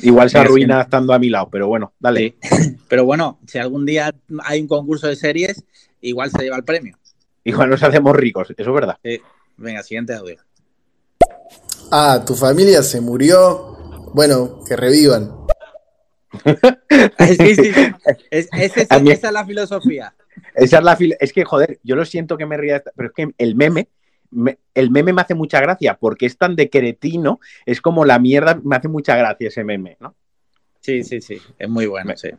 Igual 0.04 0.30
se 0.30 0.38
arruina 0.38 0.82
estando 0.82 1.12
a 1.12 1.18
mi 1.18 1.28
lado, 1.30 1.48
pero 1.50 1.66
bueno, 1.68 1.92
dale. 1.98 2.36
Sí. 2.42 2.76
Pero 2.88 3.04
bueno, 3.04 3.38
si 3.46 3.58
algún 3.58 3.84
día 3.86 4.14
hay 4.44 4.60
un 4.60 4.68
concurso 4.68 5.06
de 5.08 5.16
series, 5.16 5.64
igual 6.00 6.30
se 6.30 6.42
lleva 6.42 6.56
el 6.56 6.64
premio. 6.64 6.96
Igual 7.42 7.70
nos 7.70 7.82
hacemos 7.82 8.14
ricos, 8.14 8.48
eso 8.56 8.70
es 8.70 8.74
verdad. 8.74 8.98
Sí. 9.02 9.20
Venga, 9.56 9.82
siguiente 9.82 10.14
audio. 10.14 10.36
Ah, 11.90 12.22
tu 12.26 12.34
familia 12.34 12.82
se 12.82 13.00
murió. 13.00 13.76
Bueno, 14.14 14.60
que 14.66 14.76
revivan. 14.76 15.32
Sí, 17.18 17.36
sí, 17.36 17.54
sí. 17.56 17.72
Es, 18.30 18.48
es 18.52 18.76
esa, 18.76 18.98
mí- 18.98 19.10
esa 19.10 19.28
es 19.28 19.32
la 19.32 19.44
filosofía. 19.44 20.14
Esa 20.54 20.78
es 20.78 20.84
la 20.84 20.96
fila. 20.96 21.16
Es 21.20 21.32
que, 21.32 21.44
joder, 21.44 21.78
yo 21.82 21.96
lo 21.96 22.04
siento 22.04 22.36
que 22.36 22.46
me 22.46 22.56
ría, 22.56 22.76
esta- 22.76 22.90
pero 22.96 23.08
es 23.08 23.14
que 23.14 23.32
el 23.38 23.54
meme, 23.54 23.88
me- 24.30 24.58
el 24.74 24.90
meme 24.90 25.12
me 25.12 25.22
hace 25.22 25.34
mucha 25.34 25.60
gracia 25.60 25.96
porque 25.98 26.26
es 26.26 26.37
tan 26.37 26.56
de 26.56 26.70
cretino, 26.70 27.40
es 27.66 27.80
como 27.80 28.04
la 28.04 28.18
mierda, 28.18 28.60
me 28.62 28.76
hace 28.76 28.88
mucha 28.88 29.16
gracia 29.16 29.48
ese 29.48 29.64
meme, 29.64 29.96
¿no? 30.00 30.14
Sí, 30.80 31.02
sí, 31.02 31.20
sí. 31.20 31.40
Es 31.58 31.68
muy 31.68 31.87
bueno, 31.87 32.14
sí. 32.16 32.30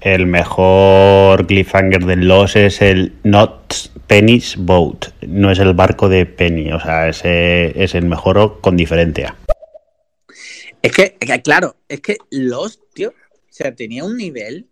El 0.00 0.26
mejor 0.26 1.46
cliffhanger 1.46 2.04
del 2.04 2.26
Lost 2.26 2.56
es 2.56 2.80
el 2.80 3.12
Not 3.22 3.74
Penny's 4.06 4.56
Boat. 4.56 5.08
No 5.26 5.50
es 5.50 5.58
el 5.58 5.74
barco 5.74 6.08
de 6.08 6.24
Penny. 6.24 6.72
O 6.72 6.80
sea, 6.80 7.08
ese 7.08 7.82
es 7.82 7.94
el 7.94 8.06
mejor 8.06 8.60
con 8.62 8.76
diferencia. 8.78 9.36
Es 10.80 10.92
que, 10.92 11.16
es 11.20 11.30
que, 11.30 11.42
claro, 11.42 11.76
es 11.86 12.00
que 12.00 12.16
los, 12.30 12.80
tío, 12.94 13.10
o 13.10 13.52
sea, 13.52 13.74
tenía 13.74 14.02
un 14.04 14.16
nivel 14.16 14.69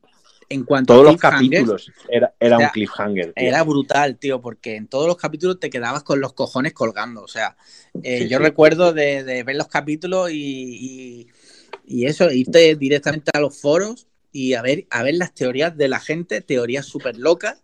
en 0.48 0.64
cuanto 0.64 0.94
Todos 0.94 1.08
a 1.08 1.12
los 1.12 1.20
capítulos 1.20 1.92
era, 2.08 2.34
era 2.40 2.56
sea, 2.58 2.66
un 2.66 2.72
cliffhanger. 2.72 3.32
tío. 3.34 3.48
Era 3.48 3.62
brutal, 3.62 4.16
tío, 4.16 4.40
porque 4.40 4.76
en 4.76 4.87
todos 4.88 5.06
los 5.06 5.16
capítulos 5.16 5.61
te 5.61 5.70
quedabas 5.70 6.02
con 6.02 6.20
los 6.20 6.32
cojones 6.32 6.72
colgando. 6.72 7.22
O 7.22 7.28
sea, 7.28 7.56
eh, 8.02 8.20
Sí, 8.20 8.28
yo 8.28 8.38
sí. 8.38 8.44
recuerdo 8.44 8.92
de, 8.92 9.24
de 9.24 9.42
ver 9.42 9.56
los 9.56 9.68
capítulos 9.68 10.30
y, 10.30 10.37
y, 10.37 11.28
y 11.87 12.06
eso, 12.06 12.30
irte 12.30 12.76
directamente 12.76 13.30
a 13.34 13.40
los 13.40 13.61
foros 13.61 14.06
y 14.32 14.54
a 14.54 14.62
ver, 14.62 14.87
a 14.90 15.02
ver 15.02 15.16
las 15.16 15.34
teorías 15.34 15.76
de 15.76 15.88
la 15.88 16.00
gente, 16.00 16.40
teorías 16.40 16.87
súper 16.87 17.18
locas. 17.18 17.62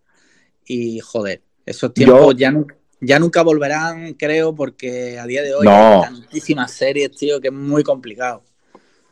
Y 0.66 1.01
joder, 1.01 1.42
esos 1.66 1.92
tiempos 1.94 2.35
ya, 2.37 2.51
nunca, 2.51 2.77
ya 3.01 3.18
nunca 3.18 3.42
volverán, 3.42 4.14
creo, 4.14 4.55
porque 4.55 5.18
a 5.18 5.27
día 5.27 5.42
de 5.42 5.55
hoy 5.55 5.66
No. 5.66 5.73
hay 5.73 6.01
tantísimas 6.09 6.73
series, 6.73 7.11
tío, 7.12 7.40
que 7.40 7.49
es 7.49 7.55
muy 7.55 7.83
complicado. 7.83 8.42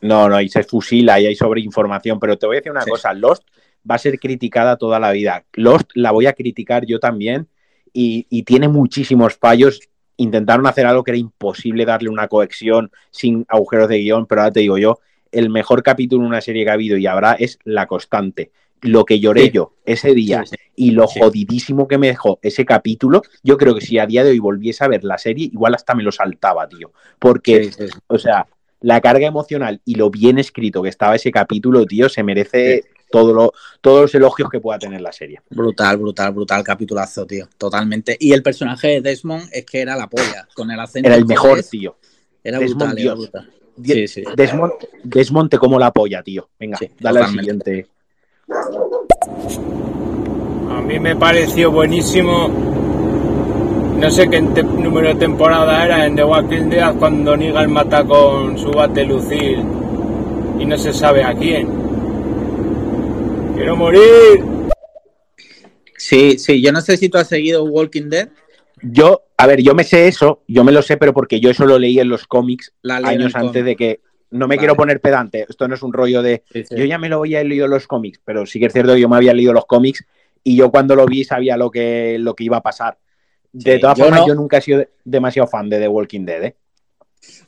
No, 0.01 0.27
no, 0.27 0.41
y 0.41 0.49
se 0.49 0.63
fusila 0.63 1.19
y 1.19 1.27
hay 1.27 1.35
sobreinformación, 1.35 2.19
pero 2.19 2.37
te 2.37 2.45
voy 2.45 2.57
a 2.57 2.59
decir 2.59 2.71
una 2.71 2.83
Sí. 2.83 2.89
cosa, 2.91 3.13
Lost 3.13 3.43
va 3.89 3.95
a 3.95 3.99
ser 3.99 4.19
criticada 4.19 4.77
toda 4.77 4.99
la 4.99 5.11
vida. 5.11 5.45
Lost 5.53 5.91
la 5.95 6.11
voy 6.11 6.25
a 6.25 6.33
criticar 6.33 6.85
yo 6.85 6.99
también 6.99 7.47
y, 7.91 8.25
y 8.29 8.43
tiene 8.43 8.67
muchísimos 8.67 9.35
fallos. 9.35 9.79
Intentaron 10.17 10.67
hacer 10.67 10.85
algo 10.85 11.03
que 11.03 11.11
era 11.11 11.17
imposible 11.17 11.85
darle 11.85 12.09
una 12.09 12.27
cohesión 12.27 12.91
sin 13.11 13.45
agujeros 13.47 13.89
de 13.89 13.99
guion, 13.99 14.25
pero 14.25 14.41
ahora 14.41 14.53
te 14.53 14.59
digo 14.61 14.77
yo, 14.77 14.99
el 15.31 15.49
mejor 15.49 15.81
capítulo 15.83 16.21
en 16.23 16.27
una 16.27 16.41
serie 16.41 16.63
que 16.63 16.69
ha 16.69 16.73
habido 16.73 16.97
y 16.97 17.07
habrá 17.07 17.33
es 17.33 17.57
La 17.63 17.87
Constante. 17.87 18.51
Lo 18.81 19.05
que 19.05 19.19
lloré 19.19 19.43
Sí. 19.43 19.51
yo 19.51 19.73
ese 19.85 20.13
día 20.13 20.43
Sí, 20.45 20.55
sí. 20.57 20.63
y 20.75 20.91
lo 20.91 21.07
jodidísimo 21.07 21.87
que 21.87 21.97
me 21.97 22.07
dejó 22.07 22.37
ese 22.41 22.65
capítulo, 22.65 23.21
yo 23.41 23.57
creo 23.57 23.73
que 23.73 23.81
si 23.81 23.97
a 23.97 24.05
día 24.05 24.23
de 24.23 24.31
hoy 24.31 24.39
volviese 24.39 24.83
a 24.83 24.89
ver 24.89 25.03
la 25.05 25.17
serie, 25.17 25.45
igual 25.51 25.73
hasta 25.73 25.95
me 25.95 26.03
lo 26.03 26.11
saltaba, 26.11 26.67
tío. 26.67 26.91
Porque 27.17 27.71
o 28.07 28.17
sea, 28.19 28.45
la 28.81 28.99
carga 28.99 29.25
emocional 29.25 29.81
y 29.85 29.95
lo 29.95 30.09
bien 30.09 30.37
escrito 30.37 30.83
que 30.83 30.89
estaba 30.89 31.15
ese 31.15 31.31
capítulo, 31.31 31.85
tío, 31.85 32.09
se 32.09 32.23
merece 32.23 32.83
todo 33.13 33.31
lo- 33.31 33.53
todos 33.79 34.01
los 34.01 34.15
elogios 34.15 34.49
que 34.49 34.59
pueda 34.59 34.79
tener 34.79 34.99
la 34.99 35.11
serie. 35.11 35.39
Brutal, 35.51 35.97
brutal, 35.97 36.31
brutal 36.33 36.63
capitulazo, 36.63 37.27
tío. 37.27 37.47
Totalmente. 37.59 38.17
Y 38.19 38.33
el 38.33 38.41
personaje 38.41 38.87
de 38.87 39.01
Desmond 39.01 39.49
es 39.51 39.63
que 39.67 39.81
era 39.81 39.95
la 39.95 40.07
polla. 40.07 40.47
Con 40.55 40.71
el 40.71 40.79
acento. 40.79 41.07
Era 41.07 41.15
el 41.17 41.25
mejor, 41.27 41.51
inglés, 41.51 41.69
tío. 41.69 41.95
Era 42.43 42.57
Desmond, 42.57 42.79
brutal, 42.79 42.97
era 42.97 43.01
Dios. 43.13 43.17
brutal. 43.19 43.49
Die- 43.75 43.93
Sí, 43.93 44.07
sí. 44.07 44.23
Desmond, 44.35 44.73
Desmonte 45.03 45.57
como 45.59 45.77
la 45.77 45.91
polla, 45.91 46.23
tío. 46.23 46.49
Venga, 46.59 46.77
Sí, 46.77 46.89
dale 46.99 47.19
al 47.19 47.29
siguiente. 47.29 47.87
A 50.69 50.81
mí 50.81 50.99
me 50.99 51.15
pareció 51.15 51.71
buenísimo. 51.71 52.47
No 53.99 54.09
sé 54.09 54.27
qué 54.27 54.41
te- 54.41 54.63
número 54.63 55.09
de 55.09 55.15
temporada 55.15 55.85
era 55.85 56.05
en 56.07 56.15
The 56.15 56.23
Walking 56.23 56.69
Dead 56.69 56.95
cuando 56.95 57.37
Negan 57.37 57.71
mata 57.71 58.03
con 58.03 58.57
su 58.57 58.71
bate 58.71 59.05
Lucille 59.05 59.63
y 60.59 60.65
no 60.65 60.77
se 60.77 60.91
sabe 60.91 61.23
a 61.23 61.33
quién. 61.35 61.82
¡Quiero 63.55 63.75
morir! 63.75 63.99
Sí, 65.97 66.37
sí. 66.37 66.61
Yo 66.61 66.71
no 66.71 66.81
sé 66.81 66.97
si 66.97 67.09
tú 67.09 67.17
has 67.17 67.27
seguido 67.27 67.63
Walking 67.63 68.09
Dead. 68.09 68.29
Yo, 68.81 69.23
a 69.37 69.47
ver, 69.47 69.61
yo 69.61 69.73
me 69.73 69.83
sé 69.83 70.07
eso, 70.07 70.43
yo 70.47 70.63
me 70.63 70.71
lo 70.71 70.81
sé, 70.81 70.97
pero 70.97 71.13
porque 71.13 71.39
yo 71.39 71.49
eso 71.49 71.65
lo 71.65 71.79
leí 71.79 71.99
en 71.99 72.09
los 72.09 72.27
cómics 72.27 72.73
La 72.81 72.97
años 72.97 73.35
antes 73.35 73.51
cómic. 73.53 73.65
de 73.65 73.75
que. 73.75 74.01
No 74.31 74.47
me 74.47 74.55
Vale. 74.55 74.59
quiero 74.59 74.75
poner 74.75 74.99
pedante, 74.99 75.45
esto 75.47 75.67
no 75.67 75.75
es 75.75 75.83
un 75.83 75.93
rollo 75.93 76.23
de. 76.23 76.43
Sí, 76.51 76.63
sí. 76.65 76.75
Yo 76.75 76.85
ya 76.85 76.97
me 76.97 77.07
lo 77.07 77.17
había 77.19 77.43
leído 77.43 77.65
en 77.65 77.71
los 77.71 77.85
cómics, 77.87 78.19
pero 78.25 78.45
sí 78.47 78.59
que 78.59 78.65
es 78.65 78.73
cierto 78.73 78.95
que 78.95 78.99
yo 78.99 79.07
me 79.07 79.15
había 79.15 79.33
leído 79.33 79.53
los 79.53 79.65
cómics 79.65 80.03
y 80.43 80.57
yo 80.57 80.71
cuando 80.71 80.95
lo 80.95 81.05
vi 81.05 81.23
sabía 81.23 81.55
lo 81.55 81.69
que, 81.69 82.17
lo 82.19 82.35
que 82.35 82.43
iba 82.45 82.57
a 82.57 82.63
pasar. 82.63 82.97
De 83.51 83.75
Sí, 83.75 83.81
todas 83.81 83.97
yo 83.99 84.05
formas, 84.05 84.21
no. 84.21 84.27
yo 84.27 84.35
nunca 84.35 84.57
he 84.57 84.61
sido 84.61 84.79
de- 84.79 84.89
demasiado 85.05 85.47
fan 85.47 85.69
de 85.69 85.79
The 85.79 85.87
Walking 85.87 86.25
Dead, 86.25 86.43
¿eh? 86.43 86.55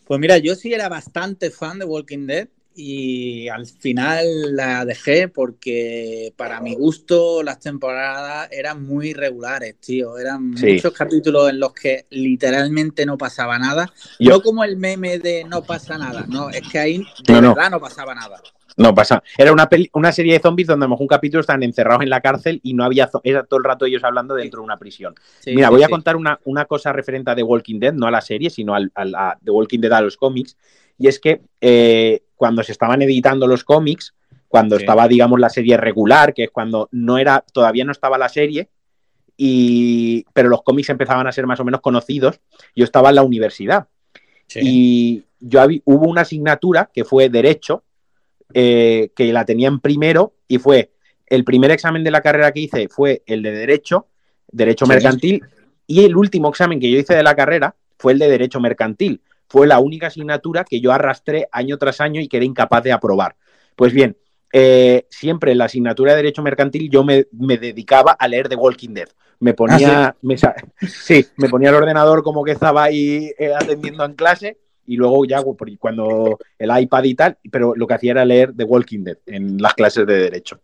Pues 0.05 0.19
mira, 0.19 0.37
yo 0.37 0.53
sí 0.53 0.71
era 0.73 0.87
bastante 0.87 1.49
fan 1.49 1.79
de 1.79 1.85
Walking 1.85 2.27
Dead 2.27 2.47
y 2.75 3.47
al 3.47 3.65
final 3.65 4.25
la 4.55 4.83
dejé 4.85 5.27
porque 5.29 6.33
para 6.35 6.59
mi 6.59 6.75
gusto 6.75 7.41
las 7.43 7.59
temporadas 7.59 8.49
eran 8.51 8.83
muy 8.85 9.13
regulares, 9.13 9.75
tío. 9.79 10.17
Eran 10.17 10.57
Sí. 10.57 10.73
muchos 10.73 10.93
capítulos 10.93 11.49
en 11.49 11.59
los 11.59 11.73
que 11.73 12.05
literalmente 12.09 13.05
no 13.05 13.17
pasaba 13.17 13.57
nada. 13.57 13.91
Yo- 14.19 14.31
No 14.31 14.41
como 14.41 14.63
el 14.63 14.77
meme 14.77 15.19
de 15.19 15.45
no 15.45 15.63
pasa 15.63 15.97
nada, 15.97 16.25
no, 16.27 16.49
es 16.49 16.61
que 16.69 16.77
ahí 16.79 16.97
de 17.25 17.41
No, 17.41 17.53
verdad 17.55 17.71
no 17.71 17.79
pasaba 17.79 18.13
nada. 18.13 18.41
No 18.77 18.93
pasa. 18.93 19.23
Era 19.37 19.53
una, 19.53 19.69
peli- 19.69 19.89
una 19.93 20.11
serie 20.11 20.33
de 20.33 20.39
zombies 20.39 20.67
donde 20.67 20.83
a 20.83 20.87
lo 20.87 20.95
mejor 20.95 21.03
un 21.03 21.07
capítulo 21.07 21.39
están 21.39 21.63
encerrados 21.63 22.03
en 22.03 22.09
la 22.09 22.19
cárcel 22.19 22.59
y 22.61 22.73
no 22.73 22.83
había. 22.83 23.09
Era 23.23 23.43
todo 23.45 23.57
el 23.59 23.63
rato 23.63 23.85
ellos 23.85 24.03
hablando 24.03 24.35
dentro 24.35 24.59
de 24.59 24.65
una 24.65 24.75
prisión. 24.75 25.15
Sí, 25.39 25.55
Mira, 25.55 25.69
voy 25.69 25.81
a 25.83 25.87
contar 25.87 26.17
una, 26.17 26.41
una 26.43 26.65
cosa 26.65 26.91
referente 26.91 27.31
a 27.31 27.35
The 27.35 27.43
Walking 27.43 27.79
Dead, 27.79 27.93
no 27.93 28.05
a 28.05 28.11
la 28.11 28.19
serie, 28.19 28.49
sino 28.49 28.75
al, 28.75 28.91
al- 28.93 29.15
a 29.15 29.37
The 29.41 29.49
Walking 29.51 29.79
Dead 29.79 29.93
a 29.93 30.01
los 30.01 30.17
cómics. 30.17 30.57
Y 30.97 31.07
es 31.07 31.19
que 31.19 31.41
eh, 31.61 32.23
cuando 32.35 32.63
se 32.63 32.71
estaban 32.71 33.01
editando 33.01 33.47
los 33.47 33.63
cómics, 33.63 34.13
cuando 34.47 34.77
Sí. 34.77 34.83
estaba, 34.83 35.07
digamos, 35.07 35.39
la 35.39 35.49
serie 35.49 35.75
regular, 35.77 36.33
que 36.33 36.45
es 36.45 36.49
cuando 36.51 36.87
no 36.91 37.17
era, 37.17 37.43
todavía 37.53 37.83
no 37.83 37.91
estaba 37.91 38.17
la 38.17 38.29
serie, 38.29 38.69
y, 39.37 40.25
pero 40.33 40.49
los 40.49 40.63
cómics 40.63 40.89
empezaban 40.89 41.27
a 41.27 41.31
ser 41.31 41.45
más 41.45 41.59
o 41.59 41.65
menos 41.65 41.81
conocidos, 41.81 42.39
yo 42.75 42.85
estaba 42.85 43.09
en 43.09 43.15
la 43.15 43.23
universidad. 43.23 43.87
Sí. 44.47 44.59
Y 44.63 45.23
yo 45.39 45.59
habí- 45.61 45.81
hubo 45.85 46.07
una 46.09 46.21
asignatura 46.21 46.89
que 46.93 47.03
fue 47.03 47.29
Derecho, 47.29 47.83
eh, 48.53 49.09
que 49.15 49.33
la 49.33 49.43
tenía 49.45 49.67
en 49.67 49.79
primero, 49.79 50.35
y 50.47 50.57
fue 50.59 50.91
el 51.27 51.43
primer 51.43 51.71
examen 51.71 52.03
de 52.03 52.11
la 52.11 52.21
carrera 52.21 52.51
que 52.51 52.61
hice 52.61 52.87
fue 52.87 53.23
el 53.25 53.41
de 53.41 53.51
Derecho, 53.51 54.07
Derecho 54.51 54.85
Sí. 54.85 54.89
Mercantil, 54.91 55.41
y 55.87 56.05
el 56.05 56.15
último 56.15 56.49
examen 56.49 56.79
que 56.79 56.89
yo 56.89 56.97
hice 56.97 57.15
de 57.15 57.23
la 57.23 57.35
carrera 57.35 57.75
fue 57.97 58.13
el 58.13 58.19
de 58.19 58.29
Derecho 58.29 58.59
Mercantil. 58.61 59.21
Fue 59.47 59.67
la 59.67 59.79
única 59.79 60.07
asignatura 60.07 60.63
que 60.63 60.79
yo 60.81 60.91
arrastré 60.91 61.47
año 61.51 61.77
tras 61.77 62.01
año 62.01 62.19
y 62.21 62.27
que 62.27 62.37
era 62.37 62.45
incapaz 62.45 62.83
de 62.83 62.91
aprobar. 62.91 63.35
Pues 63.75 63.93
bien, 63.93 64.17
eh, 64.51 65.05
siempre 65.09 65.51
en 65.51 65.57
la 65.59 65.65
asignatura 65.65 66.11
de 66.11 66.17
Derecho 66.17 66.41
Mercantil 66.41 66.89
yo 66.89 67.03
me, 67.03 67.27
me 67.31 67.57
dedicaba 67.57 68.13
a 68.13 68.27
leer 68.27 68.47
The 68.49 68.55
Walking 68.55 68.93
Dead. 68.93 69.09
Me 69.39 69.53
ponía, 69.53 70.15
me 70.21 70.37
sa- 70.37 70.55
sí, 70.87 71.25
me 71.37 71.49
ponía 71.49 71.69
el 71.69 71.75
ordenador 71.75 72.23
como 72.23 72.43
que 72.43 72.51
estaba 72.51 72.83
ahí 72.83 73.31
eh, 73.37 73.53
atendiendo 73.53 74.05
en 74.05 74.13
clase 74.13 74.57
y 74.87 74.95
luego 74.95 75.25
ya 75.25 75.41
por- 75.41 75.77
cuando 75.77 76.37
el 76.57 76.69
iPad 76.79 77.03
y 77.03 77.15
tal, 77.15 77.37
pero 77.51 77.75
lo 77.75 77.85
que 77.85 77.93
hacía 77.95 78.11
era 78.11 78.23
leer 78.25 78.53
The 78.55 78.63
Walking 78.63 79.03
Dead 79.03 79.17
en 79.25 79.57
las 79.61 79.73
clases 79.73 80.07
de 80.07 80.15
Derecho. 80.19 80.59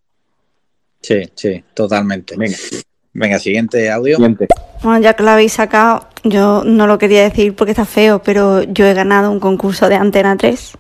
Sí, 1.02 1.24
sí, 1.36 1.64
totalmente. 1.74 2.36
Venga, 2.38 2.56
Venga, 3.14 3.40
siguiente 3.40 3.92
audio. 3.92 4.16
siguiente. 4.18 4.48
Bueno, 4.84 5.00
ya 5.02 5.16
que 5.16 5.24
lo 5.24 5.32
habéis 5.32 5.54
sacado, 5.54 6.08
yo 6.24 6.64
no 6.66 6.88
lo 6.88 6.98
quería 6.98 7.24
decir 7.24 7.56
porque 7.56 7.72
está 7.72 7.86
feo, 7.86 8.22
pero 8.22 8.64
yo 8.64 8.86
he 8.86 8.94
ganado 8.94 9.32
un 9.32 9.40
concurso 9.40 9.90
de 9.90 9.96
Antena 9.96 10.38
3. 10.38 10.78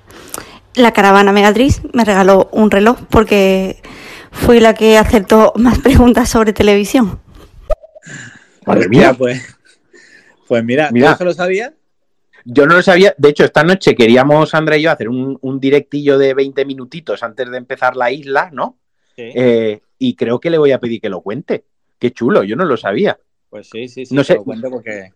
La 0.75 0.93
caravana 0.93 1.31
Megatriz 1.31 1.81
me 1.93 2.05
regaló 2.05 2.49
un 2.51 2.71
reloj 2.71 2.99
porque 3.09 3.81
fui 4.31 4.59
la 4.59 4.73
que 4.73 4.97
acertó 4.97 5.53
más 5.57 5.79
preguntas 5.83 6.29
sobre 6.29 6.53
televisión. 6.53 7.19
Madre 8.65 8.87
Mira, 8.89 9.09
mía. 9.09 9.17
pues, 9.17 9.57
pues 10.47 10.63
mira, 10.63 10.87
¿tú 10.89 10.93
Mira. 10.93 11.13
eso 11.13 11.25
lo 11.25 11.33
sabías? 11.33 11.73
Yo 12.45 12.65
no 12.65 12.75
lo 12.75 12.81
sabía. 12.81 13.13
De 13.17 13.29
hecho, 13.29 13.43
esta 13.43 13.63
noche 13.63 13.95
queríamos, 13.95 14.53
André 14.55 14.79
y 14.79 14.83
yo, 14.83 14.91
hacer 14.91 15.09
un, 15.09 15.37
un 15.41 15.59
directillo 15.59 16.17
de 16.17 16.33
20 16.33 16.65
minutitos 16.65 17.21
antes 17.23 17.49
de 17.49 17.57
empezar 17.57 17.95
la 17.95 18.11
isla, 18.11 18.49
¿no? 18.51 18.77
Sí. 19.15 19.29
Eh, 19.35 19.81
y 19.99 20.15
creo 20.15 20.39
que 20.39 20.49
le 20.49 20.57
voy 20.57 20.71
a 20.71 20.79
pedir 20.79 20.99
que 21.01 21.09
lo 21.09 21.21
cuente. 21.21 21.65
Qué 21.99 22.11
chulo, 22.11 22.43
yo 22.43 22.55
no 22.55 22.65
lo 22.65 22.77
sabía. 22.77 23.19
Pues 23.49 23.69
sí, 23.69 23.87
sí, 23.87 24.05
sí. 24.05 24.15
no 24.15 24.23
sé. 24.23 24.35
lo 24.35 24.43
cuento 24.43 24.69
porque. 24.71 25.11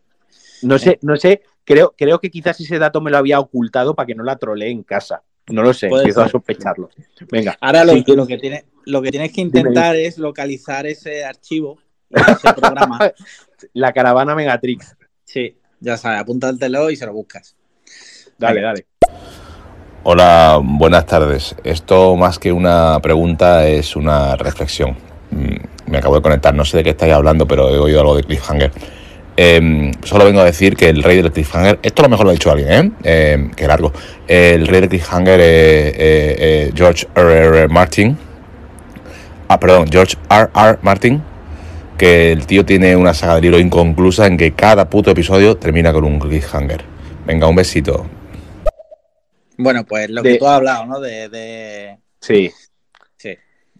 No 0.61 0.77
sé, 0.79 0.99
no 1.01 1.15
sé, 1.17 1.41
creo, 1.63 1.93
creo 1.97 2.19
que 2.19 2.29
quizás 2.29 2.59
ese 2.59 2.79
dato 2.79 3.01
me 3.01 3.11
lo 3.11 3.17
había 3.17 3.39
ocultado 3.39 3.95
para 3.95 4.07
que 4.07 4.15
no 4.15 4.23
la 4.23 4.37
trolee 4.37 4.71
en 4.71 4.83
casa. 4.83 5.23
No 5.47 5.61
lo 5.61 5.73
sé, 5.73 5.87
empiezo 5.87 6.23
a 6.23 6.29
sospecharlo. 6.29 6.89
Venga. 7.31 7.55
Ahora 7.61 7.83
lo, 7.85 7.93
Sí, 7.93 8.03
lo 8.07 8.25
que 8.25 8.37
tiene, 8.37 8.65
lo 8.85 9.01
que 9.01 9.11
tienes 9.11 9.31
que 9.31 9.41
intentar 9.41 9.95
es 9.95 10.17
localizar 10.17 10.87
ese 10.87 11.23
archivo, 11.23 11.77
y 12.09 12.19
ese 12.19 12.53
programa. 12.53 12.99
La 13.73 13.93
caravana 13.93 14.35
Megatrix. 14.35 14.95
Sí, 15.23 15.57
ya 15.79 15.97
sabes, 15.97 16.21
apúntatelo 16.21 16.89
y 16.89 16.95
se 16.95 17.05
lo 17.05 17.13
buscas. 17.13 17.55
Dale, 18.37 18.55
Venga. 18.55 18.67
dale. 18.69 18.85
Hola, 20.03 20.59
buenas 20.63 21.05
tardes. 21.05 21.55
Esto 21.63 22.15
más 22.15 22.37
que 22.37 22.51
una 22.51 22.99
pregunta 23.01 23.67
es 23.67 23.95
una 23.95 24.35
reflexión. 24.35 24.95
Mm, 25.31 25.91
Me 25.91 25.97
acabo 25.97 26.15
de 26.15 26.21
conectar, 26.21 26.53
no 26.53 26.65
sé 26.65 26.77
de 26.77 26.83
qué 26.83 26.89
estáis 26.91 27.13
hablando, 27.13 27.47
pero 27.47 27.69
he 27.69 27.77
oído 27.77 28.01
algo 28.01 28.15
de 28.15 28.23
Cliffhanger. 28.23 28.71
Em, 29.37 29.91
solo 30.03 30.23
vengo 30.25 30.39
a 30.39 30.45
decir 30.45 30.77
que 30.77 30.87
el 30.87 31.03
rey 31.03 31.17
del 31.21 31.31
Cliffhanger, 31.31 31.79
esto 31.83 32.01
a 32.01 32.05
lo 32.05 32.09
mejor 32.09 32.25
lo 32.25 32.29
ha 32.29 32.33
dicho 32.33 32.51
alguien, 32.51 32.95
¿eh? 33.03 33.31
Em, 33.33 33.51
qué 33.51 33.67
largo. 33.67 33.91
El 34.27 34.65
rey 34.67 34.79
del 34.81 34.89
Cliffhanger, 34.89 35.39
eh, 35.41 35.43
eh, 35.89 35.95
eh, 35.97 36.71
George 36.73 37.05
R. 37.15 37.33
R. 37.37 37.67
Martin. 37.67 38.17
Ah, 39.49 39.59
perdón, 39.59 39.87
George 39.91 40.15
R. 40.29 40.49
R. 40.55 40.79
Martin. 40.81 41.21
Que 41.97 42.31
el 42.33 42.45
tío 42.45 42.65
tiene 42.65 42.95
una 42.95 43.13
saga 43.13 43.35
de 43.35 43.41
libros 43.41 43.61
inconclusa 43.61 44.27
en 44.27 44.35
que 44.37 44.53
cada 44.53 44.89
puto 44.89 45.11
episodio 45.11 45.55
termina 45.57 45.93
con 45.93 46.03
un 46.03 46.19
cliffhanger. 46.19 46.83
Venga, 47.25 47.47
un 47.47 47.55
besito. 47.55 48.05
Bueno, 49.57 49.85
pues 49.85 50.09
lo 50.09 50.21
De- 50.21 50.33
que 50.33 50.37
tú 50.37 50.45
has 50.47 50.55
hablado, 50.55 50.85
¿no? 50.85 50.99
De. 50.99 51.29
de... 51.29 51.97
Sí. 52.19 52.51
Sí. 53.17 53.37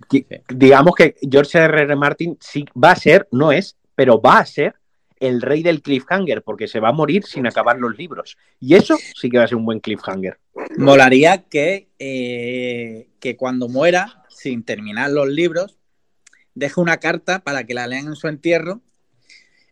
Qui- 0.10 0.26
Digamos 0.50 0.96
que 0.96 1.15
George 1.30 1.58
R. 1.58 1.82
R. 1.82 1.96
Martin 1.96 2.38
sí 2.39 2.65
va 2.82 2.91
a 2.91 2.96
ser, 2.96 3.28
no 3.32 3.52
es, 3.52 3.76
pero 3.96 4.22
va 4.22 4.39
a 4.39 4.46
ser 4.46 4.76
el 5.19 5.41
rey 5.41 5.63
del 5.63 5.82
cliffhanger, 5.82 6.43
porque 6.43 6.67
se 6.67 6.80
va 6.80 6.89
a 6.89 6.93
morir 6.93 7.23
sin 7.25 7.47
acabar 7.47 7.78
los 7.78 7.97
libros. 7.97 8.38
Y 8.60 8.75
eso 8.75 8.97
sí 9.15 9.30
que 9.30 9.38
va 9.38 9.45
a 9.45 9.47
ser 9.47 9.58
un 9.58 9.65
buen 9.65 9.80
cliffhanger. 9.80 10.39
Molaría 10.78 11.43
que, 11.43 11.89
eh, 11.99 13.10
que 13.19 13.38
cuando 13.38 13.67
muera, 13.67 14.23
sin 14.30 14.63
terminar 14.63 15.12
los 15.12 15.28
libros, 15.28 15.78
deje 16.54 16.80
una 16.82 16.97
carta 16.97 17.39
para 17.39 17.63
que 17.65 17.73
la 17.73 17.88
lean 17.88 18.08
en 18.08 18.15
su 18.15 18.28
entierro. 18.28 18.82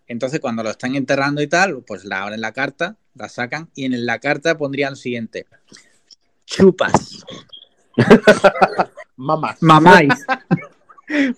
Entonces, 0.07 0.39
cuando 0.39 0.63
lo 0.63 0.69
están 0.69 0.95
enterrando 0.95 1.41
y 1.41 1.47
tal, 1.47 1.83
pues 1.83 2.05
la 2.05 2.23
abren 2.23 2.41
la 2.41 2.51
carta, 2.51 2.97
la 3.15 3.29
sacan 3.29 3.69
y 3.75 3.85
en 3.85 4.05
la 4.05 4.19
carta 4.19 4.57
pondrían 4.57 4.91
lo 4.91 4.95
siguiente: 4.95 5.45
chupas. 6.45 7.25
Mamás. 9.15 9.61
Mamáis. 9.61 10.25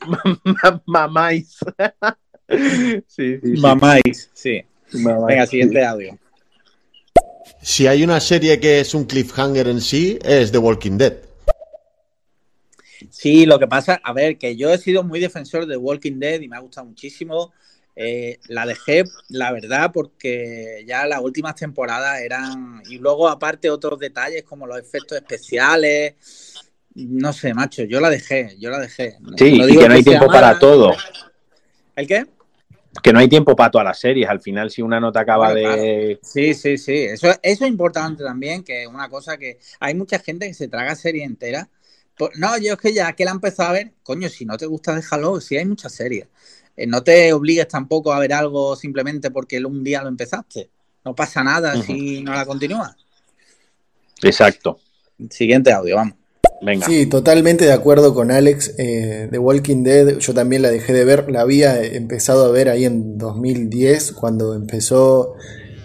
Ma- 0.07 0.81
Mamáis. 0.85 1.57
Sí, 2.49 3.03
sí, 3.07 3.39
sí. 3.41 3.61
Mamáis, 3.61 4.29
sí. 4.33 4.63
Mamáis. 4.93 5.27
Venga, 5.27 5.45
siguiente 5.47 5.83
audio. 5.85 6.17
Si 7.61 7.87
hay 7.87 8.03
una 8.03 8.19
serie 8.19 8.59
que 8.59 8.79
es 8.79 8.93
un 8.93 9.05
cliffhanger 9.05 9.67
en 9.67 9.81
sí, 9.81 10.19
es 10.23 10.51
The 10.51 10.57
Walking 10.59 10.97
Dead. 10.97 11.13
Sí, 13.09 13.45
lo 13.45 13.57
que 13.59 13.67
pasa, 13.67 13.99
a 14.03 14.13
ver, 14.13 14.37
que 14.37 14.55
yo 14.55 14.71
he 14.71 14.77
sido 14.77 15.03
muy 15.03 15.19
defensor 15.19 15.65
de 15.65 15.77
Walking 15.77 16.19
Dead 16.19 16.41
y 16.41 16.47
me 16.47 16.57
ha 16.57 16.59
gustado 16.59 16.85
muchísimo. 16.87 17.53
Eh, 17.95 18.39
la 18.49 18.65
dejé, 18.65 19.03
la 19.29 19.51
verdad, 19.53 19.91
porque 19.93 20.83
ya 20.87 21.05
las 21.07 21.21
últimas 21.21 21.55
temporadas 21.55 22.19
eran. 22.21 22.81
Y 22.89 22.97
luego, 22.99 23.27
aparte, 23.29 23.69
otros 23.69 23.99
detalles 23.99 24.43
como 24.43 24.67
los 24.67 24.77
efectos 24.77 25.17
especiales. 25.17 26.15
No 26.93 27.33
sé, 27.33 27.53
macho, 27.53 27.83
yo 27.83 27.99
la 27.99 28.09
dejé, 28.09 28.55
yo 28.59 28.69
la 28.69 28.79
dejé. 28.79 29.17
Sí, 29.37 29.57
No 29.57 29.65
y 29.65 29.71
digo 29.71 29.81
que 29.81 29.89
no 29.89 29.95
hay 29.95 30.03
tiempo 30.03 30.27
para 30.27 30.47
mala. 30.47 30.59
todo. 30.59 30.91
¿El 31.95 32.07
qué? 32.07 32.25
Que 33.01 33.13
no 33.13 33.19
hay 33.19 33.27
tiempo 33.27 33.55
para 33.55 33.71
todas 33.71 33.85
las 33.85 33.99
series. 33.99 34.29
Al 34.29 34.41
final, 34.41 34.71
si 34.71 34.81
una 34.81 34.99
no 34.99 35.11
te 35.11 35.19
acaba 35.19 35.53
de. 35.53 36.19
Sí, 36.21 36.53
sí, 36.53 36.77
sí. 36.77 36.93
Eso, 36.93 37.27
eso 37.41 37.65
es 37.65 37.69
importante 37.69 38.23
también, 38.23 38.63
que 38.63 38.83
es 38.83 38.87
una 38.87 39.09
cosa 39.09 39.37
que 39.37 39.59
hay 39.79 39.93
mucha 39.93 40.19
gente 40.19 40.47
que 40.47 40.53
se 40.53 40.67
traga 40.67 40.95
serie 40.95 41.23
entera. 41.23 41.69
No, 42.37 42.57
yo 42.57 42.73
es 42.73 42.79
que 42.79 42.93
ya 42.93 43.11
que 43.13 43.25
la 43.25 43.31
he 43.31 43.33
empezado 43.33 43.69
a 43.69 43.73
ver, 43.73 43.91
coño, 44.01 44.29
si 44.29 44.45
no 44.45 44.57
te 44.57 44.65
gusta, 44.65 44.95
déjalo. 44.95 45.41
Si 45.41 45.57
hay 45.57 45.65
muchas 45.65 45.93
series. 45.93 46.27
Eh, 46.77 46.87
no 46.87 47.03
te 47.03 47.31
obligues 47.33 47.67
tampoco 47.67 48.13
a 48.13 48.19
ver 48.19 48.33
algo 48.33 48.75
simplemente 48.75 49.31
porque 49.31 49.63
un 49.63 49.83
día 49.83 50.01
lo 50.01 50.09
empezaste. 50.09 50.69
No 51.03 51.13
pasa 51.13 51.43
nada 51.43 51.81
si 51.81 52.21
no 52.21 52.33
la 52.33 52.45
continúas. 52.45 52.95
Exacto. 54.21 54.79
Siguiente 55.29 55.71
audio, 55.71 55.97
vamos. 55.97 56.15
Venga. 56.61 56.87
Sí, 56.87 57.05
totalmente 57.05 57.65
de 57.65 57.73
acuerdo 57.73 58.13
con 58.13 58.31
Alex. 58.31 58.73
Eh, 58.77 59.27
The 59.29 59.37
Walking 59.37 59.83
Dead, 59.83 60.17
yo 60.17 60.33
también 60.33 60.61
la 60.61 60.71
dejé 60.71 60.93
de 60.93 61.05
ver. 61.05 61.29
La 61.29 61.41
había 61.41 61.83
empezado 61.83 62.45
a 62.45 62.51
ver 62.51 62.69
ahí 62.69 62.85
en 62.85 63.17
2010, 63.17 64.13
cuando 64.13 64.55
empezó, 64.55 65.33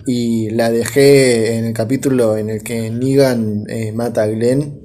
y 0.06 0.50
la 0.50 0.70
dejé 0.70 1.56
en 1.56 1.66
el 1.66 1.72
capítulo 1.72 2.36
en 2.36 2.50
el 2.50 2.62
que 2.62 2.90
Negan 2.90 3.64
eh, 3.68 3.92
mata 3.92 4.22
a 4.22 4.26
Glenn. 4.26 4.80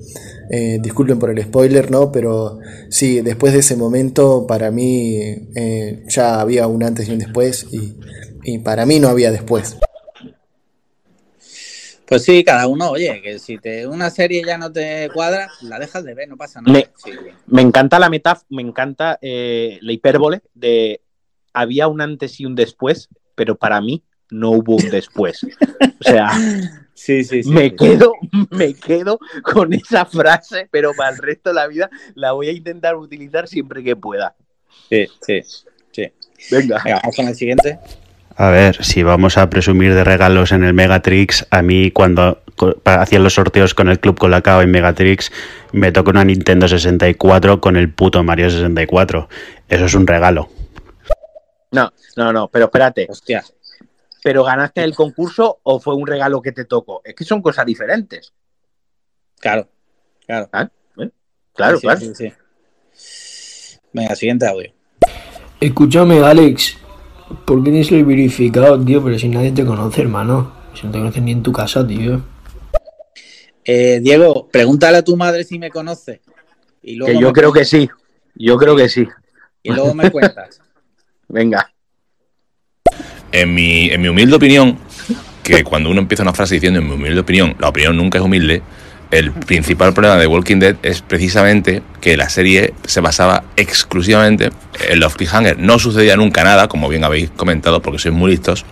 Eh, 0.50 0.80
disculpen 0.82 1.18
por 1.18 1.32
el 1.32 1.44
spoiler, 1.44 1.90
¿no? 1.90 2.12
Pero 2.12 2.60
sí, 2.90 3.22
después 3.22 3.54
de 3.54 3.60
ese 3.60 3.76
momento, 3.76 4.46
para 4.48 4.72
mí 4.72 5.18
eh, 5.56 6.04
ya 6.08 6.40
había 6.40 6.68
un 6.68 6.84
antes 6.84 7.08
y 7.08 7.12
un 7.12 7.20
después, 7.20 7.66
y, 7.72 7.96
y 8.44 8.60
para 8.60 8.86
mí 8.86 9.00
no 9.00 9.08
había 9.08 9.32
después. 9.32 9.78
Pues 12.08 12.24
sí, 12.24 12.44
cada 12.44 12.68
uno, 12.68 12.92
oye, 12.92 13.20
que 13.22 13.40
si 13.40 13.58
te, 13.58 13.88
una 13.88 14.10
serie 14.10 14.44
ya 14.46 14.58
no 14.58 14.72
te 14.72 15.10
cuadra, 15.14 15.50
la 15.62 15.80
dejas 15.80 16.04
de 16.04 16.14
ver, 16.14 16.30
no 16.30 16.38
pasa 16.38 16.62
nada. 16.62 16.72
Me, 16.78 16.88
Sí. 16.98 17.12
me 17.48 17.62
encanta 17.64 17.98
la 18.00 18.10
metáfora, 18.10 18.46
me 18.50 18.62
encanta 18.62 19.18
eh, 19.22 19.80
la 19.82 19.92
hipérbole 19.92 20.42
de 20.54 21.02
había 21.54 21.88
un 21.88 22.02
antes 22.02 22.40
y 22.40 22.46
un 22.46 22.54
después, 22.56 23.10
pero 23.34 23.56
para 23.56 23.82
mí 23.82 24.04
no 24.30 24.52
hubo 24.52 24.76
un 24.76 24.90
después. 24.90 25.44
O 25.44 26.04
sea, 26.04 26.30
Sí, 26.94 27.24
sí, 27.26 27.44
sí. 27.44 27.50
me 27.50 27.70
sí. 27.70 27.76
quedo, 27.76 28.14
me 28.52 28.74
quedo 28.74 29.20
con 29.44 29.74
esa 29.74 30.06
frase, 30.06 30.68
pero 30.72 30.94
para 30.96 31.10
el 31.10 31.18
resto 31.18 31.50
de 31.50 31.56
la 31.56 31.68
vida 31.68 31.90
la 32.14 32.32
voy 32.32 32.48
a 32.48 32.52
intentar 32.54 32.96
utilizar 32.96 33.48
siempre 33.48 33.84
que 33.84 33.96
pueda. 33.96 34.36
Sí, 34.90 35.06
sí, 35.22 35.42
sí. 35.92 36.12
Venga. 36.52 36.82
Venga, 36.84 37.00
vamos 37.04 37.16
con 37.16 37.28
el 37.28 37.36
siguiente. 37.36 37.80
A 38.38 38.50
ver, 38.50 38.84
si 38.84 39.02
vamos 39.02 39.38
a 39.38 39.50
presumir 39.50 39.94
de 39.94 40.04
regalos 40.04 40.52
en 40.52 40.64
el 40.64 40.74
Megatrix, 40.74 41.48
a 41.52 41.62
mí 41.62 41.92
cuando 41.92 42.44
hacían 42.84 43.24
los 43.24 43.34
sorteos 43.36 43.74
con 43.74 43.88
el 43.88 44.00
Club 44.00 44.18
Colacao 44.18 44.62
en 44.62 44.72
Megatrix, 44.72 45.32
me 45.72 45.92
tocó 45.94 46.10
una 46.12 46.26
Nintendo 46.26 46.68
64 46.68 47.62
con 47.62 47.78
el 47.78 47.94
puto 47.94 48.24
Mario 48.24 48.50
64. 48.50 49.30
Eso 49.70 49.86
es 49.86 49.94
un 49.94 50.06
regalo. 50.06 50.50
No, 51.72 51.92
no, 52.18 52.34
no, 52.34 52.50
pero 52.50 52.66
espérate. 52.66 53.08
Hostia. 53.10 53.44
¿Pero 54.22 54.44
ganaste 54.44 54.84
el 54.84 54.96
concurso 54.96 55.60
o 55.64 55.80
fue 55.80 55.96
un 55.96 56.08
regalo 56.08 56.42
que 56.42 56.52
te 56.52 56.66
tocó? 56.66 57.02
Es 57.06 57.16
que 57.16 57.24
son 57.24 57.42
cosas 57.42 57.66
diferentes. 57.66 58.34
Claro, 59.40 59.70
claro. 60.26 60.50
Ah, 60.52 60.68
¿eh? 60.98 61.10
Claro, 61.54 61.78
Sí, 61.78 61.82
sí, 61.82 61.88
claro. 61.88 62.00
sí, 62.02 62.14
sí. 62.94 63.80
Venga, 63.94 64.16
siguiente 64.16 64.48
audio. 64.48 64.74
Escúchame, 65.60 66.20
Alex. 66.22 66.78
¿Por 67.46 67.64
qué 67.64 67.72
tienes 67.72 67.92
el 67.92 68.06
verificado, 68.06 68.80
tío? 68.84 69.04
Pero 69.04 69.18
si 69.18 69.28
nadie 69.28 69.52
te 69.52 69.66
conoce, 69.66 70.02
hermano. 70.02 70.52
Si 70.74 70.86
no 70.86 70.92
te 70.92 71.00
conocen 71.00 71.26
ni 71.26 71.32
en 71.32 71.44
tu 71.44 71.52
casa, 71.52 71.86
tío. 71.86 72.22
Eh, 73.64 74.00
Diego, 74.02 74.48
pregúntale 74.52 74.98
a 74.98 75.04
tu 75.04 75.18
madre 75.18 75.44
si 75.44 75.58
me 75.58 75.70
conoce. 75.70 76.22
Y 76.84 76.96
luego 76.96 77.14
Que 77.14 77.20
yo 77.20 77.34
creo 77.34 77.52
que 77.52 77.66
sí. 77.66 77.90
Yo 78.36 78.58
creo 78.58 78.76
que 78.76 78.90
sí. 78.90 79.08
Y 79.64 79.72
luego 79.72 79.94
me 79.96 80.12
cuentas. 80.12 80.62
Venga. 81.28 81.72
En 83.32 83.54
mi, 83.54 83.90
en 83.90 84.02
mi 84.02 84.08
humilde 84.08 84.36
opinión, 84.36 84.78
que 85.42 85.64
cuando 85.64 85.90
uno 85.90 86.00
empieza 86.02 86.24
una 86.24 86.34
frase 86.34 86.56
diciendo 86.56 86.80
en 86.80 86.88
mi 86.88 86.94
humilde 86.94 87.20
opinión, 87.20 87.56
la 87.60 87.70
opinión 87.70 87.98
nunca 87.98 88.20
es 88.20 88.24
humilde, 88.24 88.62
el 89.12 89.32
principal 89.32 89.94
problema 89.94 90.18
de 90.18 90.28
Walking 90.28 90.58
Dead 90.60 90.76
es 90.84 91.02
precisamente 91.02 91.82
que 92.02 92.18
la 92.18 92.30
serie 92.30 92.74
se 92.86 93.02
basaba 93.02 93.44
exclusivamente 93.56 94.50
en 94.90 95.00
los 95.00 95.16
cliffhangers. 95.16 95.60
No 95.60 95.80
sucedía 95.80 96.16
nunca 96.16 96.44
nada, 96.44 96.68
como 96.68 96.90
bien 96.90 97.04
habéis 97.04 97.30
comentado, 97.30 97.82
porque 97.82 98.00
sois 98.00 98.14
muy 98.14 98.32
listos. 98.32 98.66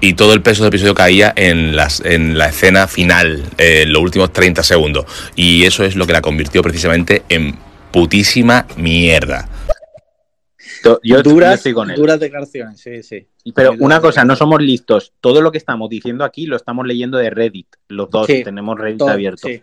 Y 0.00 0.14
todo 0.14 0.32
el 0.32 0.42
peso 0.42 0.64
del 0.64 0.70
episodio 0.70 0.94
caía 0.94 1.32
en, 1.36 1.76
las, 1.76 2.00
en 2.04 2.36
la 2.36 2.48
escena 2.48 2.88
final, 2.88 3.44
en 3.58 3.92
los 3.92 4.02
últimos 4.02 4.32
30 4.32 4.64
segundos. 4.64 5.04
Y 5.36 5.64
eso 5.64 5.84
es 5.84 5.94
lo 5.94 6.06
que 6.06 6.12
la 6.12 6.20
convirtió 6.20 6.62
precisamente 6.62 7.22
en 7.28 7.56
putísima 7.92 8.66
mierda. 8.76 9.48
Yo, 11.02 11.22
duras, 11.22 11.54
estoy 11.54 11.72
con 11.72 11.90
él. 11.90 11.96
duras 11.96 12.18
declaraciones, 12.20 12.80
sí, 12.80 13.02
sí. 13.02 13.26
Pero 13.54 13.74
una 13.80 14.00
cosa, 14.00 14.24
no 14.24 14.36
somos 14.36 14.60
listos. 14.60 15.12
Todo 15.20 15.40
lo 15.40 15.50
que 15.52 15.58
estamos 15.58 15.88
diciendo 15.88 16.24
aquí 16.24 16.46
lo 16.46 16.56
estamos 16.56 16.86
leyendo 16.86 17.18
de 17.18 17.30
Reddit. 17.30 17.68
Los 17.88 18.10
dos 18.10 18.26
Sí, 18.26 18.42
tenemos 18.42 18.78
Reddit 18.78 18.98
Todo, 18.98 19.10
abierto. 19.10 19.48
Sí, 19.48 19.60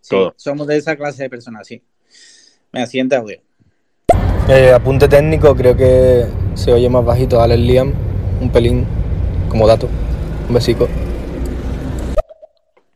sí, 0.00 0.16
somos 0.36 0.66
de 0.66 0.76
esa 0.76 0.96
clase 0.96 1.24
de 1.24 1.30
personas, 1.30 1.66
sí. 1.66 1.82
Venga, 2.72 2.86
siguiente 2.86 3.16
audio. 3.16 3.38
Eh, 4.48 4.72
apunte 4.72 5.06
técnico, 5.08 5.54
creo 5.54 5.76
que 5.76 6.26
se 6.54 6.72
oye 6.72 6.88
más 6.88 7.04
bajito 7.04 7.40
Alex 7.40 7.60
Liam, 7.60 7.92
un 8.40 8.50
pelín, 8.50 8.86
como 9.48 9.66
dato. 9.66 9.88
Un 10.48 10.54
besico. 10.54 10.88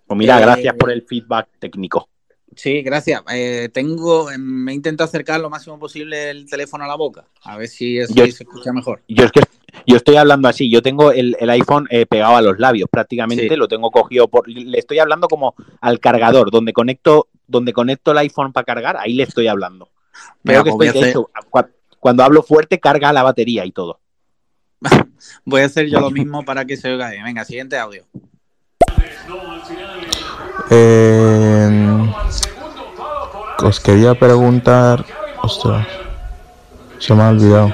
Pues 0.06 0.18
mira, 0.18 0.38
Eh, 0.38 0.42
gracias 0.42 0.74
por 0.74 0.90
el 0.90 1.02
feedback 1.02 1.48
técnico. 1.58 2.08
Sí, 2.56 2.82
gracias. 2.82 3.22
Eh, 3.32 3.68
tengo, 3.72 4.30
eh, 4.30 4.38
me 4.38 4.72
intento 4.72 5.04
acercar 5.04 5.38
lo 5.40 5.50
máximo 5.50 5.78
posible 5.78 6.30
el 6.30 6.48
teléfono 6.48 6.84
a 6.84 6.88
la 6.88 6.94
boca. 6.96 7.26
A 7.42 7.56
ver 7.58 7.68
si 7.68 7.98
eso 7.98 8.14
Yo- 8.14 8.24
se 8.24 8.42
escucha 8.44 8.72
mejor. 8.72 9.02
Yo 9.08 9.24
es 9.26 9.30
que 9.32 9.40
yo 9.86 9.96
estoy 9.96 10.16
hablando 10.16 10.48
así. 10.48 10.70
Yo 10.70 10.80
tengo 10.80 11.12
el, 11.12 11.36
el 11.38 11.50
iPhone 11.50 11.86
eh, 11.90 12.06
pegado 12.06 12.34
a 12.36 12.40
los 12.42 12.58
labios 12.58 12.88
prácticamente. 12.90 13.46
Sí. 13.48 13.56
Lo 13.56 13.68
tengo 13.68 13.90
cogido 13.90 14.26
por. 14.28 14.48
Le 14.48 14.78
estoy 14.78 14.98
hablando 14.98 15.28
como 15.28 15.54
al 15.82 16.00
cargador, 16.00 16.50
donde 16.50 16.72
conecto, 16.72 17.28
donde 17.46 17.72
conecto 17.74 18.12
el 18.12 18.18
iPhone 18.18 18.52
para 18.54 18.64
cargar. 18.64 18.96
Ahí 18.96 19.12
le 19.12 19.24
estoy 19.24 19.48
hablando. 19.48 19.90
Veo 20.42 20.64
que 20.64 20.70
pues 20.72 20.88
estoy, 20.88 21.02
de 21.04 21.10
hecho, 21.10 21.30
cua- 21.50 21.68
cuando 22.00 22.24
hablo 22.24 22.42
fuerte 22.42 22.80
carga 22.80 23.12
la 23.12 23.22
batería 23.22 23.66
y 23.66 23.70
todo. 23.72 24.00
Voy 25.44 25.60
a 25.60 25.66
hacer 25.66 25.88
yo 25.88 26.00
lo 26.00 26.10
mismo 26.10 26.42
para 26.44 26.64
que 26.64 26.78
se 26.78 26.90
oiga 26.90 27.10
bien. 27.10 27.24
Venga, 27.24 27.44
siguiente 27.44 27.76
audio. 27.76 28.04
Eh, 30.70 31.65
os 33.62 33.80
quería 33.80 34.14
preguntar. 34.14 35.04
Ostras, 35.42 35.86
se 36.98 37.14
me 37.14 37.22
ha 37.22 37.28
olvidado. 37.30 37.72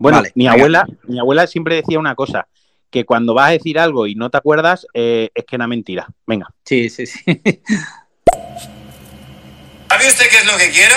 Bueno, 0.00 0.18
Vale, 0.18 0.32
mi 0.34 0.44
venga. 0.44 0.52
abuela, 0.54 0.86
mi 1.08 1.18
abuela 1.18 1.46
siempre 1.48 1.74
decía 1.76 1.98
una 1.98 2.14
cosa, 2.14 2.46
que 2.90 3.04
cuando 3.04 3.34
vas 3.34 3.48
a 3.48 3.52
decir 3.52 3.78
algo 3.80 4.06
y 4.06 4.14
no 4.14 4.30
te 4.30 4.36
acuerdas, 4.38 4.86
eh, 4.94 5.30
es 5.34 5.44
que 5.44 5.56
era 5.56 5.66
mentira. 5.66 6.06
Venga. 6.26 6.46
Sí, 6.64 6.88
sí, 6.88 7.06
sí. 7.06 7.20
¿Sabe 9.88 10.06
usted 10.06 10.26
qué 10.30 10.36
es 10.36 10.46
lo 10.46 10.56
que 10.56 10.70
quiero? 10.70 10.94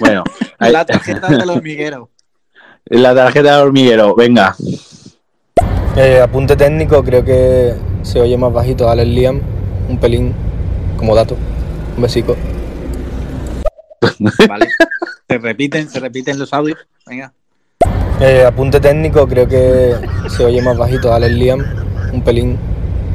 Bueno, 0.00 0.24
La 0.58 0.84
tarjeta 0.84 1.28
del 1.28 1.48
hormiguero. 1.48 2.10
la 2.86 3.14
tarjeta 3.14 3.56
de 3.56 3.62
hormiguero, 3.62 4.14
venga. 4.14 4.54
Eh, 5.96 6.20
apunte 6.20 6.54
técnico, 6.56 7.02
creo 7.02 7.24
que 7.24 7.74
se 8.08 8.20
oye 8.22 8.38
más 8.38 8.52
bajito 8.52 8.88
Alex 8.88 9.06
Liam, 9.08 9.40
un 9.88 9.98
pelín, 9.98 10.32
como 10.96 11.14
dato. 11.14 11.36
Un 11.94 12.02
besico. 12.02 12.36
Vale. 14.48 14.68
Se 15.28 15.38
repiten, 15.38 15.90
se 15.90 16.00
repiten 16.00 16.38
los 16.38 16.52
audios. 16.54 16.78
Venga. 17.06 17.32
Eh, 18.20 18.44
apunte 18.46 18.80
técnico, 18.80 19.28
creo 19.28 19.46
que 19.46 19.94
se 20.30 20.42
oye 20.44 20.62
más 20.62 20.78
bajito 20.78 21.12
Alex 21.12 21.34
Liam, 21.34 21.62
un 22.12 22.22
pelín, 22.24 22.56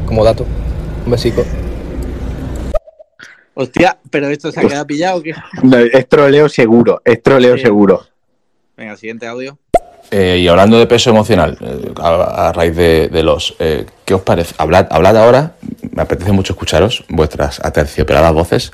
como 0.05 0.23
dato. 0.23 0.45
Un 1.05 1.11
besico. 1.11 1.43
Hostia, 3.55 3.97
pero 4.11 4.29
esto 4.29 4.51
se 4.51 4.59
ha 4.59 4.63
quedado 4.67 4.85
pillado. 4.85 5.17
o 5.17 5.23
¿qué? 5.23 5.33
No, 5.63 5.77
es 5.77 6.07
troleo 6.07 6.47
seguro, 6.49 7.01
es 7.03 7.21
troleo 7.23 7.57
Sí. 7.57 7.63
seguro. 7.63 8.05
Venga, 8.77 8.95
siguiente 8.95 9.25
audio. 9.25 9.57
Eh, 10.15 10.37
y 10.41 10.47
hablando 10.47 10.77
de 10.77 10.85
peso 10.85 11.09
emocional, 11.09 11.57
eh, 11.59 11.91
a, 11.99 12.49
a 12.49 12.53
raíz 12.53 12.75
de, 12.75 13.07
de 13.07 13.23
los, 13.23 13.55
eh, 13.57 13.83
¿qué 14.05 14.13
os 14.13 14.21
parece? 14.21 14.53
Hablad, 14.59 14.85
hablad 14.91 15.17
ahora, 15.17 15.55
me 15.91 16.03
apetece 16.03 16.31
mucho 16.31 16.53
escucharos 16.53 17.03
vuestras 17.09 17.59
aterciopeladas 17.65 18.31
voces, 18.31 18.71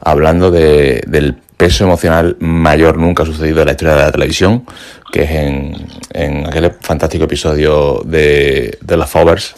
hablando 0.00 0.50
de, 0.50 1.02
del 1.06 1.34
peso 1.58 1.84
emocional 1.84 2.38
mayor 2.40 2.96
nunca 2.96 3.26
sucedido 3.26 3.60
en 3.60 3.66
la 3.66 3.72
historia 3.72 3.96
de 3.96 4.02
la 4.02 4.12
televisión, 4.12 4.64
que 5.12 5.24
es 5.24 5.30
en, 5.30 5.88
en 6.14 6.46
aquel 6.46 6.72
fantástico 6.80 7.24
episodio 7.24 8.00
de, 8.06 8.78
de 8.80 8.96
Los 8.96 9.10
Fovers, 9.10 9.56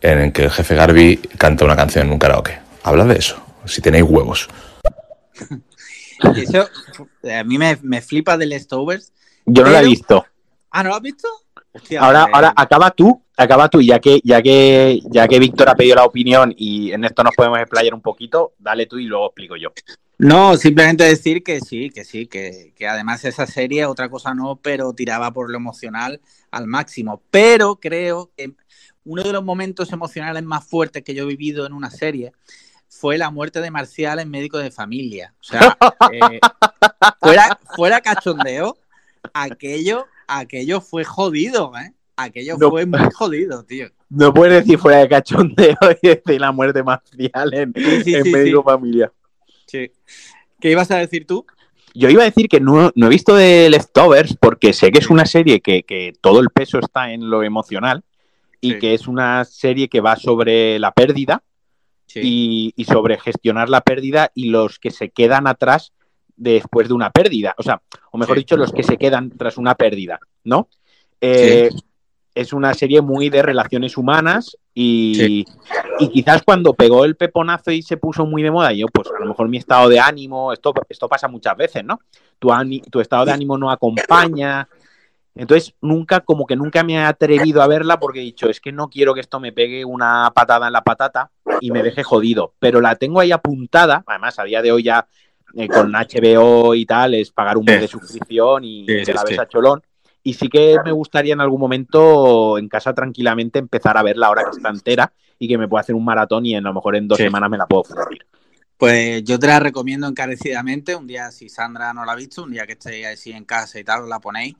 en 0.00 0.18
el 0.18 0.32
que 0.32 0.44
el 0.44 0.50
jefe 0.50 0.74
Garby 0.76 1.16
canta 1.36 1.66
una 1.66 1.76
canción 1.76 2.06
en 2.06 2.12
un 2.14 2.18
karaoke. 2.18 2.58
Hablad 2.84 3.04
de 3.04 3.18
eso, 3.18 3.36
si 3.66 3.82
tenéis 3.82 4.04
huevos. 4.08 4.48
Eso 6.36 6.68
a 7.30 7.44
mí 7.44 7.58
me, 7.58 7.78
me 7.82 8.00
flipa 8.00 8.36
de 8.38 8.46
Leftovers. 8.46 9.12
Yo 9.46 9.62
no 9.64 9.70
la 9.70 9.78
he 9.78 9.80
pero- 9.82 9.90
visto. 9.90 10.26
Ah, 10.70 10.82
¿no 10.82 10.90
lo 10.90 10.96
has 10.96 11.02
visto? 11.02 11.28
Hostia, 11.72 12.00
Ahora, 12.00 12.26
ahora 12.32 12.52
acaba 12.56 12.90
tú, 12.90 13.22
acaba 13.36 13.68
tú, 13.68 13.80
ya 13.80 14.00
que, 14.00 14.20
ya 14.24 14.42
que, 14.42 15.00
ya 15.10 15.28
que 15.28 15.38
Víctor 15.38 15.68
ha 15.68 15.74
pedido 15.74 15.96
la 15.96 16.04
opinión 16.04 16.52
y 16.56 16.92
en 16.92 17.04
esto 17.04 17.22
nos 17.22 17.34
podemos 17.34 17.58
explayar 17.60 17.94
un 17.94 18.00
poquito, 18.00 18.54
dale 18.58 18.86
tú 18.86 18.98
y 18.98 19.04
luego 19.04 19.26
explico 19.26 19.56
yo. 19.56 19.72
No, 20.18 20.56
simplemente 20.56 21.04
decir 21.04 21.42
que 21.42 21.60
sí, 21.60 21.90
que 21.90 22.04
sí, 22.04 22.26
que, 22.26 22.72
que 22.76 22.86
además 22.86 23.24
esa 23.24 23.46
serie, 23.46 23.86
otra 23.86 24.08
cosa 24.10 24.34
no, 24.34 24.56
pero 24.56 24.92
tiraba 24.92 25.32
por 25.32 25.50
lo 25.50 25.56
emocional 25.56 26.20
al 26.50 26.66
máximo. 26.66 27.22
Pero 27.30 27.76
creo 27.76 28.30
que 28.36 28.52
uno 29.04 29.22
de 29.22 29.32
los 29.32 29.42
momentos 29.42 29.92
emocionales 29.92 30.42
más 30.42 30.66
fuertes 30.66 31.02
que 31.02 31.14
yo 31.14 31.24
he 31.24 31.26
vivido 31.26 31.66
en 31.66 31.72
una 31.72 31.90
serie 31.90 32.32
fue 32.88 33.16
la 33.16 33.30
muerte 33.30 33.60
de 33.60 33.70
Marcial 33.70 34.18
en 34.18 34.30
Médico 34.30 34.58
de 34.58 34.70
Familia. 34.70 35.32
O 35.40 35.44
sea, 35.44 35.78
eh, 36.12 36.40
fuera, 37.18 37.58
fuera 37.74 38.00
cachondeo, 38.00 38.76
aquello, 39.32 40.06
aquello 40.38 40.80
fue 40.80 41.04
jodido, 41.04 41.72
¿eh? 41.76 41.92
Aquello 42.16 42.56
No. 42.58 42.70
fue 42.70 42.86
muy 42.86 43.00
jodido, 43.14 43.64
tío. 43.64 43.88
No 44.10 44.34
puedes 44.34 44.62
decir 44.62 44.78
fuera 44.78 44.98
de 44.98 45.08
cachondeo 45.08 45.76
y 46.02 46.08
decir 46.08 46.40
la 46.40 46.52
muerte 46.52 46.82
marcial 46.82 47.54
en, 47.54 47.72
Sí, 47.74 48.02
sí, 48.04 48.14
en 48.14 48.24
sí, 48.24 48.30
médico 48.30 48.60
sí. 48.60 48.64
familia. 48.64 49.12
Sí. 49.66 49.90
¿Qué 50.60 50.70
ibas 50.70 50.90
a 50.90 50.98
decir 50.98 51.26
tú? 51.26 51.46
Yo 51.94 52.08
iba 52.08 52.22
a 52.22 52.26
decir 52.26 52.48
que 52.48 52.60
no, 52.60 52.90
no 52.94 53.06
he 53.06 53.08
visto 53.08 53.34
de 53.34 53.68
Leftovers 53.70 54.36
porque 54.36 54.72
sé 54.72 54.92
que 54.92 54.98
es 54.98 55.10
una 55.10 55.24
serie 55.26 55.60
que, 55.60 55.82
que 55.82 56.12
todo 56.20 56.40
el 56.40 56.50
peso 56.50 56.78
está 56.78 57.12
en 57.12 57.30
lo 57.30 57.42
emocional 57.42 58.04
y 58.60 58.78
que 58.78 58.92
es 58.94 59.08
una 59.08 59.44
serie 59.44 59.88
que 59.88 60.00
va 60.00 60.16
sobre 60.16 60.78
la 60.78 60.92
pérdida 60.92 61.42
y, 62.14 62.72
y 62.76 62.84
sobre 62.84 63.18
gestionar 63.18 63.68
la 63.70 63.80
pérdida 63.80 64.30
y 64.34 64.50
los 64.50 64.78
que 64.78 64.90
se 64.90 65.10
quedan 65.10 65.46
atrás 65.46 65.92
después 66.40 66.88
de 66.88 66.94
una 66.94 67.10
pérdida. 67.10 67.54
O 67.58 67.62
sea, 67.62 67.80
o 68.10 68.18
mejor 68.18 68.36
Sí. 68.36 68.40
dicho, 68.40 68.56
los 68.56 68.72
que 68.72 68.82
se 68.82 68.96
quedan 68.96 69.30
tras 69.30 69.58
una 69.58 69.74
pérdida, 69.74 70.18
¿no? 70.44 70.68
Eh, 71.20 71.70
Es 72.32 72.52
una 72.52 72.72
serie 72.74 73.00
muy 73.02 73.28
de 73.28 73.42
relaciones 73.42 73.96
humanas 73.98 74.56
y, 74.72 75.44
y 75.98 76.08
quizás 76.10 76.42
cuando 76.42 76.74
pegó 76.74 77.04
el 77.04 77.16
peponazo 77.16 77.72
y 77.72 77.82
se 77.82 77.96
puso 77.96 78.24
muy 78.24 78.40
de 78.42 78.52
moda, 78.52 78.72
yo 78.72 78.86
pues 78.86 79.08
a 79.08 79.18
lo 79.18 79.26
mejor 79.26 79.48
mi 79.48 79.56
estado 79.58 79.88
de 79.88 79.98
ánimo, 79.98 80.52
esto, 80.52 80.72
esto 80.88 81.08
pasa 81.08 81.26
muchas 81.26 81.56
veces, 81.56 81.84
¿no? 81.84 81.98
Tu, 82.38 82.48
tu 82.88 83.00
estado 83.00 83.24
de 83.26 83.32
ánimo 83.32 83.58
no 83.58 83.68
acompaña. 83.68 84.68
Entonces, 85.34 85.74
nunca, 85.80 86.20
como 86.20 86.46
que 86.46 86.54
nunca 86.54 86.84
me 86.84 86.94
he 86.94 86.98
atrevido 86.98 87.62
a 87.62 87.66
verla 87.66 87.98
porque 87.98 88.20
he 88.20 88.24
dicho, 88.24 88.48
es 88.48 88.60
que 88.60 88.70
no 88.70 88.88
quiero 88.88 89.12
que 89.12 89.20
esto 89.20 89.40
me 89.40 89.52
pegue 89.52 89.84
una 89.84 90.30
patada 90.32 90.68
en 90.68 90.72
la 90.72 90.82
patata 90.82 91.30
y 91.60 91.72
me 91.72 91.82
deje 91.82 92.04
jodido. 92.04 92.54
Pero 92.60 92.80
la 92.80 92.94
tengo 92.94 93.18
ahí 93.20 93.32
apuntada, 93.32 94.04
además 94.06 94.38
a 94.38 94.44
día 94.44 94.62
de 94.62 94.70
hoy 94.70 94.84
ya 94.84 95.06
eh, 95.54 95.68
con 95.68 95.92
HBO 95.92 96.74
y 96.74 96.86
tal, 96.86 97.14
es 97.14 97.30
pagar 97.30 97.56
un 97.58 97.64
mes 97.64 97.80
de 97.80 97.88
suscripción 97.88 98.64
y 98.64 98.86
Sí, 98.86 99.02
te 99.04 99.14
la 99.14 99.22
ves 99.24 99.34
sí. 99.34 99.40
a 99.40 99.46
cholón. 99.48 99.82
Y 100.22 100.34
sí 100.34 100.48
que 100.48 100.76
me 100.84 100.92
gustaría 100.92 101.32
en 101.32 101.40
algún 101.40 101.60
momento 101.60 102.58
en 102.58 102.68
casa 102.68 102.92
tranquilamente 102.92 103.58
empezar 103.58 103.96
a 103.96 104.02
verla 104.02 104.26
ahora 104.26 104.44
que 104.44 104.56
está 104.56 104.68
entera 104.68 105.12
y 105.38 105.48
que 105.48 105.56
me 105.56 105.66
pueda 105.66 105.80
hacer 105.80 105.94
un 105.94 106.04
maratón 106.04 106.44
y 106.44 106.54
en, 106.54 106.66
a 106.66 106.68
lo 106.68 106.74
mejor 106.74 106.96
en 106.96 107.08
dos 107.08 107.16
semanas 107.18 107.48
me 107.50 107.56
la 107.56 107.66
puedo 107.66 107.84
fluir. 107.84 108.26
Pues 108.76 109.24
yo 109.24 109.38
te 109.38 109.46
la 109.46 109.60
recomiendo 109.60 110.06
encarecidamente. 110.06 110.94
Un 110.94 111.06
día, 111.06 111.30
si 111.30 111.48
Sandra 111.48 111.92
no 111.94 112.04
la 112.04 112.12
ha 112.12 112.16
visto, 112.16 112.44
un 112.44 112.50
día 112.50 112.66
que 112.66 112.72
estéis 112.72 113.06
así 113.06 113.32
en 113.32 113.44
casa 113.44 113.78
y 113.78 113.84
tal, 113.84 114.08
la 114.08 114.20
ponéis. 114.20 114.54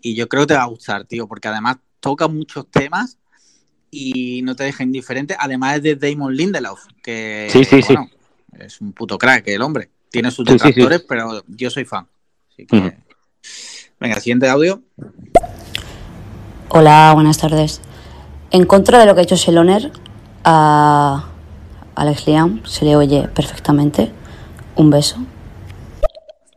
Y 0.00 0.14
yo 0.14 0.28
creo 0.28 0.42
que 0.42 0.48
te 0.48 0.54
va 0.54 0.62
a 0.62 0.66
gustar, 0.68 1.04
tío, 1.04 1.26
porque 1.26 1.48
además 1.48 1.76
toca 2.00 2.28
muchos 2.28 2.68
temas 2.70 3.18
y 3.90 4.42
no 4.42 4.54
te 4.54 4.64
deja 4.64 4.82
indiferente. 4.82 5.36
Además 5.38 5.76
es 5.76 5.82
de 5.82 5.96
Damon 5.96 6.34
Lindelof, 6.36 6.86
que 7.02 7.48
Sí, 7.50 7.64
sí, 7.64 7.82
sí. 7.82 7.94
es 8.58 8.80
un 8.80 8.92
puto 8.92 9.18
crack 9.18 9.46
el 9.48 9.62
hombre. 9.62 9.90
Tiene 10.10 10.30
sus 10.30 10.46
Sí, 10.48 10.52
sí, 10.54 10.58
sí. 10.58 10.64
detractores, 10.68 11.04
pero 11.08 11.42
yo 11.48 11.70
soy 11.70 11.84
fan. 11.84 12.06
Así 12.50 12.66
que, 12.66 12.76
Ujú. 12.76 12.92
venga, 14.00 14.20
siguiente 14.20 14.48
audio. 14.48 14.80
Hola, 16.70 17.12
buenas 17.14 17.38
tardes. 17.38 17.80
En 18.50 18.64
contra 18.66 18.98
de 18.98 19.06
lo 19.06 19.14
que 19.14 19.20
ha 19.20 19.24
hecho 19.24 19.36
Seloner, 19.36 19.92
a 20.44 21.28
Alex 21.94 22.26
Liam 22.26 22.64
se 22.64 22.84
le 22.84 22.96
oye 22.96 23.28
perfectamente. 23.28 24.10
Un 24.76 24.90
beso. 24.90 25.16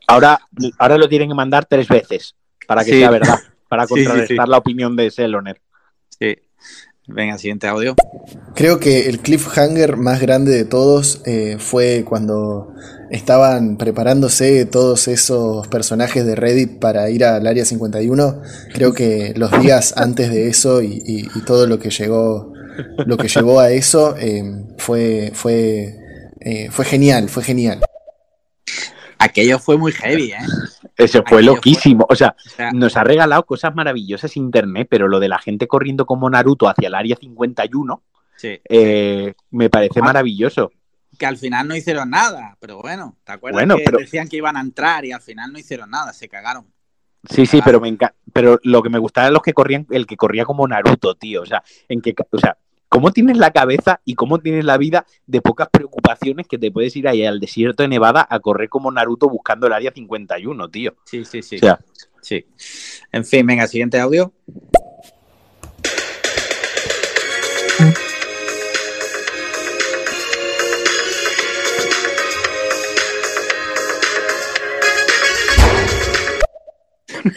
Ahora, 0.07 0.39
ahora 0.77 0.97
lo 0.97 1.09
tienen 1.09 1.29
que 1.29 1.35
mandar 1.35 1.65
tres 1.65 1.87
veces 1.87 2.35
para 2.67 2.83
que 2.83 2.91
Sí. 2.91 2.99
sea 2.99 3.09
verdad, 3.09 3.39
para 3.67 3.87
Sí, 3.87 3.93
sí, 3.95 3.99
sí. 4.01 4.05
contrarrestar 4.05 4.47
la 4.49 4.57
opinión 4.57 4.95
de 4.95 5.09
Seloner. 5.11 5.61
Sí. 6.19 6.37
Venga, 7.07 7.37
siguiente 7.37 7.67
audio. 7.67 7.95
Creo 8.55 8.79
que 8.79 9.09
el 9.09 9.19
cliffhanger 9.19 9.97
más 9.97 10.21
grande 10.21 10.51
de 10.51 10.65
todos 10.65 11.21
eh, 11.25 11.57
fue 11.59 12.05
cuando 12.07 12.73
estaban 13.11 13.77
preparándose 13.77 14.65
todos 14.65 15.07
esos 15.07 15.67
personajes 15.67 16.25
de 16.25 16.35
Reddit 16.35 16.79
para 16.79 17.09
ir 17.09 17.23
al 17.25 17.45
Área 17.45 17.65
51. 17.65 18.41
Creo 18.73 18.93
que 18.93 19.33
los 19.35 19.51
días 19.61 19.93
antes 19.97 20.31
de 20.31 20.47
eso 20.47 20.81
y, 20.81 21.01
y- 21.05 21.27
y 21.35 21.41
todo 21.45 21.67
lo 21.67 21.77
que 21.79 21.89
llegó, 21.89 22.53
lo 23.05 23.17
que 23.17 23.27
llevó 23.27 23.59
a 23.59 23.69
eso 23.71 24.15
eh, 24.17 24.43
fue, 24.77 25.31
fue, 25.33 25.95
eh, 26.39 26.69
fue 26.71 26.85
genial, 26.85 27.29
fue 27.29 27.43
genial. 27.43 27.81
Aquello 29.19 29.59
fue 29.59 29.77
muy 29.77 29.91
heavy, 29.91 30.31
¿eh? 30.31 30.37
Eso 30.97 31.23
fue 31.27 31.37
Aquello 31.39 31.53
loquísimo. 31.55 32.05
O 32.09 32.15
sea, 32.15 32.35
sea- 32.55 32.71
nos 32.71 32.97
ha 32.97 33.03
regalado 33.03 33.45
cosas 33.45 33.75
maravillosas 33.75 34.35
internet, 34.35 34.87
pero 34.89 35.07
lo 35.07 35.19
de 35.19 35.29
la 35.29 35.37
gente 35.37 35.67
corriendo 35.67 36.05
como 36.07 36.29
Naruto 36.29 36.67
hacia 36.67 36.87
el 36.87 36.95
área 36.95 37.15
51 37.15 38.01
Sí. 38.35 38.59
eh, 38.67 39.33
me 39.51 39.69
parece 39.69 39.99
Ah. 39.99 40.03
maravilloso. 40.05 40.71
Que 41.21 41.27
al 41.27 41.37
final 41.37 41.67
no 41.67 41.75
hicieron 41.75 42.09
nada, 42.09 42.57
pero 42.59 42.81
bueno, 42.81 43.15
¿te 43.23 43.31
acuerdas 43.33 43.57
Bueno, 43.61 43.77
que 43.77 43.83
pero- 43.85 43.99
decían 43.99 44.27
que 44.27 44.37
iban 44.37 44.57
a 44.57 44.61
entrar 44.61 45.05
y 45.05 45.11
al 45.11 45.21
final 45.21 45.53
no 45.53 45.59
hicieron 45.59 45.91
nada, 45.91 46.13
se 46.13 46.27
cagaron? 46.27 46.65
Sí, 47.29 47.45
sí, 47.45 47.61
pero 47.63 47.79
me 47.79 47.89
enca- 47.89 48.15
pero 48.33 48.59
lo 48.63 48.81
que 48.81 48.89
me 48.89 48.97
gustaba 48.97 49.27
era 49.27 49.33
los 49.33 49.43
que 49.43 49.53
corrían, 49.53 49.85
el 49.91 50.07
que 50.07 50.17
corría 50.17 50.45
como 50.45 50.67
Naruto, 50.67 51.13
tío. 51.13 51.43
O 51.43 51.45
sea, 51.45 51.61
en 51.87 52.01
que, 52.01 52.15
o 52.31 52.37
sea, 52.39 52.57
cómo 52.89 53.11
tienes 53.11 53.37
la 53.37 53.51
cabeza 53.51 54.01
y 54.03 54.15
cómo 54.15 54.39
tienes 54.39 54.65
la 54.65 54.79
vida 54.79 55.05
de 55.27 55.41
pocas 55.41 55.69
preocupaciones 55.71 56.47
que 56.47 56.57
te 56.57 56.71
puedes 56.71 56.95
ir 56.95 57.07
ahí 57.07 57.23
al 57.23 57.39
desierto 57.39 57.83
de 57.83 57.89
Nevada 57.89 58.25
a 58.27 58.39
correr 58.39 58.67
como 58.69 58.91
Naruto 58.91 59.29
buscando 59.29 59.67
el 59.67 59.73
área 59.73 59.91
51, 59.91 60.69
tío. 60.71 60.95
Sí, 61.05 61.23
sí, 61.23 61.43
sí. 61.43 61.57
O 61.57 61.59
sea, 61.59 61.79
Sí. 62.23 62.45
En 63.11 63.25
fin, 63.25 63.45
venga, 63.45 63.65
siguiente 63.67 63.99
audio. 63.99 64.33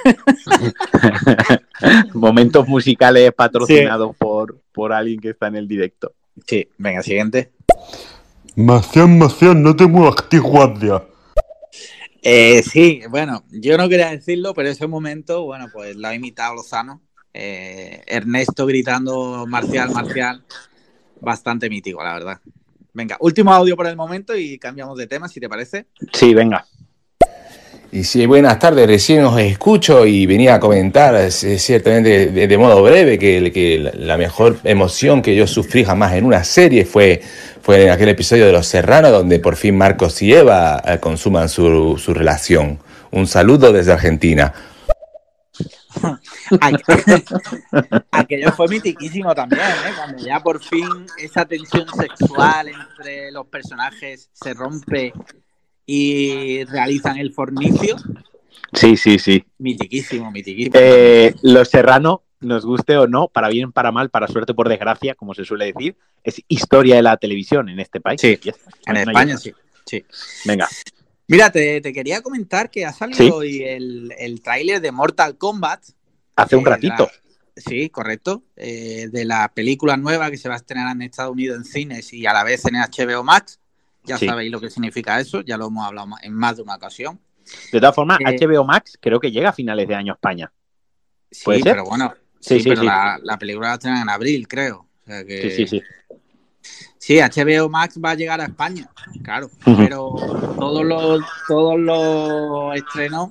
momentos 2.14 2.68
musicales 2.68 3.32
patrocinados 3.32 4.16
por, 4.16 4.60
por 4.72 4.92
alguien 4.92 5.20
que 5.20 5.30
está 5.30 5.48
en 5.48 5.56
el 5.56 5.68
directo. 5.68 6.12
Sí, 6.46 6.68
venga, 6.78 7.02
siguiente. 7.02 7.52
Macián, 8.56 9.18
Macián, 9.18 9.62
no 9.62 9.74
te 9.74 9.86
muevas, 9.86 10.16
guardia. 10.30 11.04
Eh, 12.22 12.62
sí, 12.62 13.02
bueno, 13.10 13.44
yo 13.50 13.76
no 13.76 13.88
quería 13.88 14.10
decirlo, 14.10 14.54
pero 14.54 14.70
ese 14.70 14.86
momento, 14.86 15.44
bueno, 15.44 15.68
pues 15.72 15.96
lo 15.96 16.08
ha 16.08 16.14
imitado 16.14 16.54
Lozano. 16.54 17.02
Eh, 17.34 18.02
Ernesto 18.06 18.64
gritando 18.64 19.44
Marcial, 19.46 19.90
Marcial. 19.90 20.44
Bastante 21.20 21.68
mítico, 21.68 22.02
la 22.02 22.14
verdad. 22.14 22.40
Venga, 22.94 23.16
último 23.20 23.52
audio 23.52 23.76
por 23.76 23.88
el 23.88 23.96
momento 23.96 24.36
y 24.36 24.58
cambiamos 24.58 24.96
de 24.96 25.08
tema, 25.08 25.28
si 25.28 25.40
te 25.40 25.48
parece. 25.48 25.86
Sí, 26.12 26.32
venga. 26.32 26.64
Y 27.94 28.02
sí, 28.02 28.26
buenas 28.26 28.58
tardes, 28.58 28.88
recién 28.88 29.24
os 29.24 29.38
escucho 29.38 30.04
y 30.04 30.26
venía 30.26 30.56
a 30.56 30.58
comentar 30.58 31.30
ciertamente 31.30 32.26
de, 32.26 32.48
de 32.48 32.58
modo 32.58 32.82
breve 32.82 33.20
que, 33.20 33.52
que 33.52 33.78
la- 33.94 34.16
mejor 34.16 34.58
emoción 34.64 35.22
que 35.22 35.36
yo 35.36 35.46
sufrí 35.46 35.84
jamás 35.84 36.14
en 36.14 36.24
una 36.24 36.42
serie 36.42 36.84
fue, 36.84 37.22
fue 37.62 37.84
en 37.84 37.90
aquel 37.90 38.08
episodio 38.08 38.46
de 38.46 38.52
Los 38.52 38.66
Serranos 38.66 39.12
donde 39.12 39.38
por 39.38 39.54
fin 39.54 39.78
Marcos 39.78 40.20
y 40.22 40.34
Eva 40.34 40.82
eh, 40.84 40.98
consuman 40.98 41.48
su, 41.48 41.96
su 41.96 42.12
relación. 42.12 42.80
Un 43.12 43.28
saludo 43.28 43.72
desde 43.72 43.92
Argentina. 43.92 44.52
Aqu- 46.60 47.22
Aquello 48.10 48.50
fue 48.56 48.66
mitiquísimo 48.66 49.32
también, 49.36 49.62
¿eh? 49.62 49.92
Cuando 49.96 50.26
ya 50.26 50.40
por 50.40 50.60
fin 50.60 51.06
esa 51.16 51.44
tensión 51.44 51.86
sexual 51.96 52.66
entre 52.70 53.30
los 53.30 53.46
personajes 53.46 54.30
se 54.32 54.52
rompe 54.52 55.12
y 55.86 56.64
realizan 56.64 57.18
el 57.18 57.32
fornicio. 57.32 57.96
Sí, 58.72 58.96
sí, 58.96 59.18
sí. 59.18 59.44
Mitiquísimo, 59.58 60.30
mitiquísimo. 60.30 60.74
Eh, 60.78 61.34
Los 61.42 61.68
Serrano, 61.68 62.22
nos 62.40 62.64
guste 62.66 62.96
o 62.96 63.06
no, 63.06 63.28
para 63.28 63.48
bien, 63.48 63.72
para 63.72 63.92
mal, 63.92 64.10
para 64.10 64.26
suerte, 64.28 64.52
por 64.54 64.68
desgracia, 64.68 65.14
como 65.14 65.34
se 65.34 65.44
suele 65.44 65.66
decir, 65.72 65.96
es 66.22 66.42
historia 66.48 66.96
de 66.96 67.02
la 67.02 67.16
televisión 67.16 67.68
en 67.68 67.80
este 67.80 68.00
país. 68.00 68.20
Sí, 68.20 68.38
en 68.86 68.94
No 68.94 69.00
España 69.00 69.36
sí. 69.36 69.52
sí. 69.86 70.04
Venga. 70.44 70.68
Mira, 71.28 71.50
te, 71.50 71.80
te 71.80 71.92
quería 71.92 72.20
comentar 72.20 72.70
que 72.70 72.84
ha 72.84 72.92
salido 72.92 73.16
Sí. 73.18 73.30
hoy 73.30 73.62
el, 73.62 74.12
el 74.18 74.42
tráiler 74.42 74.80
de 74.80 74.92
Mortal 74.92 75.38
Kombat. 75.38 75.82
Hace 76.36 76.56
un 76.56 76.66
eh, 76.66 76.70
ratito. 76.70 77.04
la- 77.06 77.62
sí, 77.62 77.88
correcto. 77.88 78.42
eh, 78.56 79.08
de 79.10 79.24
la 79.24 79.50
película 79.54 79.96
nueva 79.96 80.30
que 80.30 80.36
se 80.36 80.48
va 80.48 80.54
a 80.56 80.58
estrenar 80.58 80.94
en 80.94 81.02
Estados 81.02 81.32
Unidos 81.32 81.56
en 81.58 81.64
cines 81.64 82.12
y 82.12 82.26
a 82.26 82.32
la 82.32 82.42
vez 82.44 82.64
en 82.66 82.74
HBO 82.74 83.22
Max. 83.24 83.60
Ya 84.04 84.18
Sí. 84.18 84.26
sabéis 84.26 84.50
lo 84.52 84.60
que 84.60 84.70
significa 84.70 85.18
eso, 85.18 85.40
ya 85.40 85.56
lo 85.56 85.66
hemos 85.68 85.86
hablado 85.86 86.08
en 86.22 86.32
más 86.34 86.56
de 86.56 86.62
una 86.62 86.76
ocasión. 86.76 87.18
De 87.72 87.80
todas 87.80 87.94
formas, 87.94 88.18
Eh, 88.20 88.36
HBO 88.38 88.64
Max 88.64 88.98
creo 89.00 89.18
que 89.20 89.30
llega 89.30 89.50
a 89.50 89.52
finales 89.52 89.86
de 89.88 89.94
año 89.94 90.12
a 90.12 90.16
España. 90.16 90.52
Sí, 91.30 91.44
¿Puede 91.44 91.60
ser? 91.62 91.72
pero 91.72 91.84
bueno, 91.84 92.14
Sí, 92.40 92.60
sí, 92.60 92.68
pero. 92.68 92.82
La, 92.82 93.18
la 93.22 93.38
película 93.38 93.68
la 93.68 93.74
estrenan 93.74 94.02
en 94.02 94.10
abril, 94.10 94.46
creo. 94.46 94.86
O 95.02 95.06
sea 95.06 95.24
que- 95.24 95.50
Sí, 95.50 95.66
sí, 95.66 95.66
sí. 95.66 95.82
Sí, 96.98 97.18
HBO 97.20 97.68
Max 97.68 97.98
va 98.02 98.10
a 98.10 98.14
llegar 98.14 98.40
a 98.40 98.44
España, 98.44 98.88
claro, 99.22 99.50
pero 99.64 100.14
todos 100.58 100.84
los, 100.84 101.22
todos 101.46 101.78
los 101.78 102.74
estrenos 102.76 103.28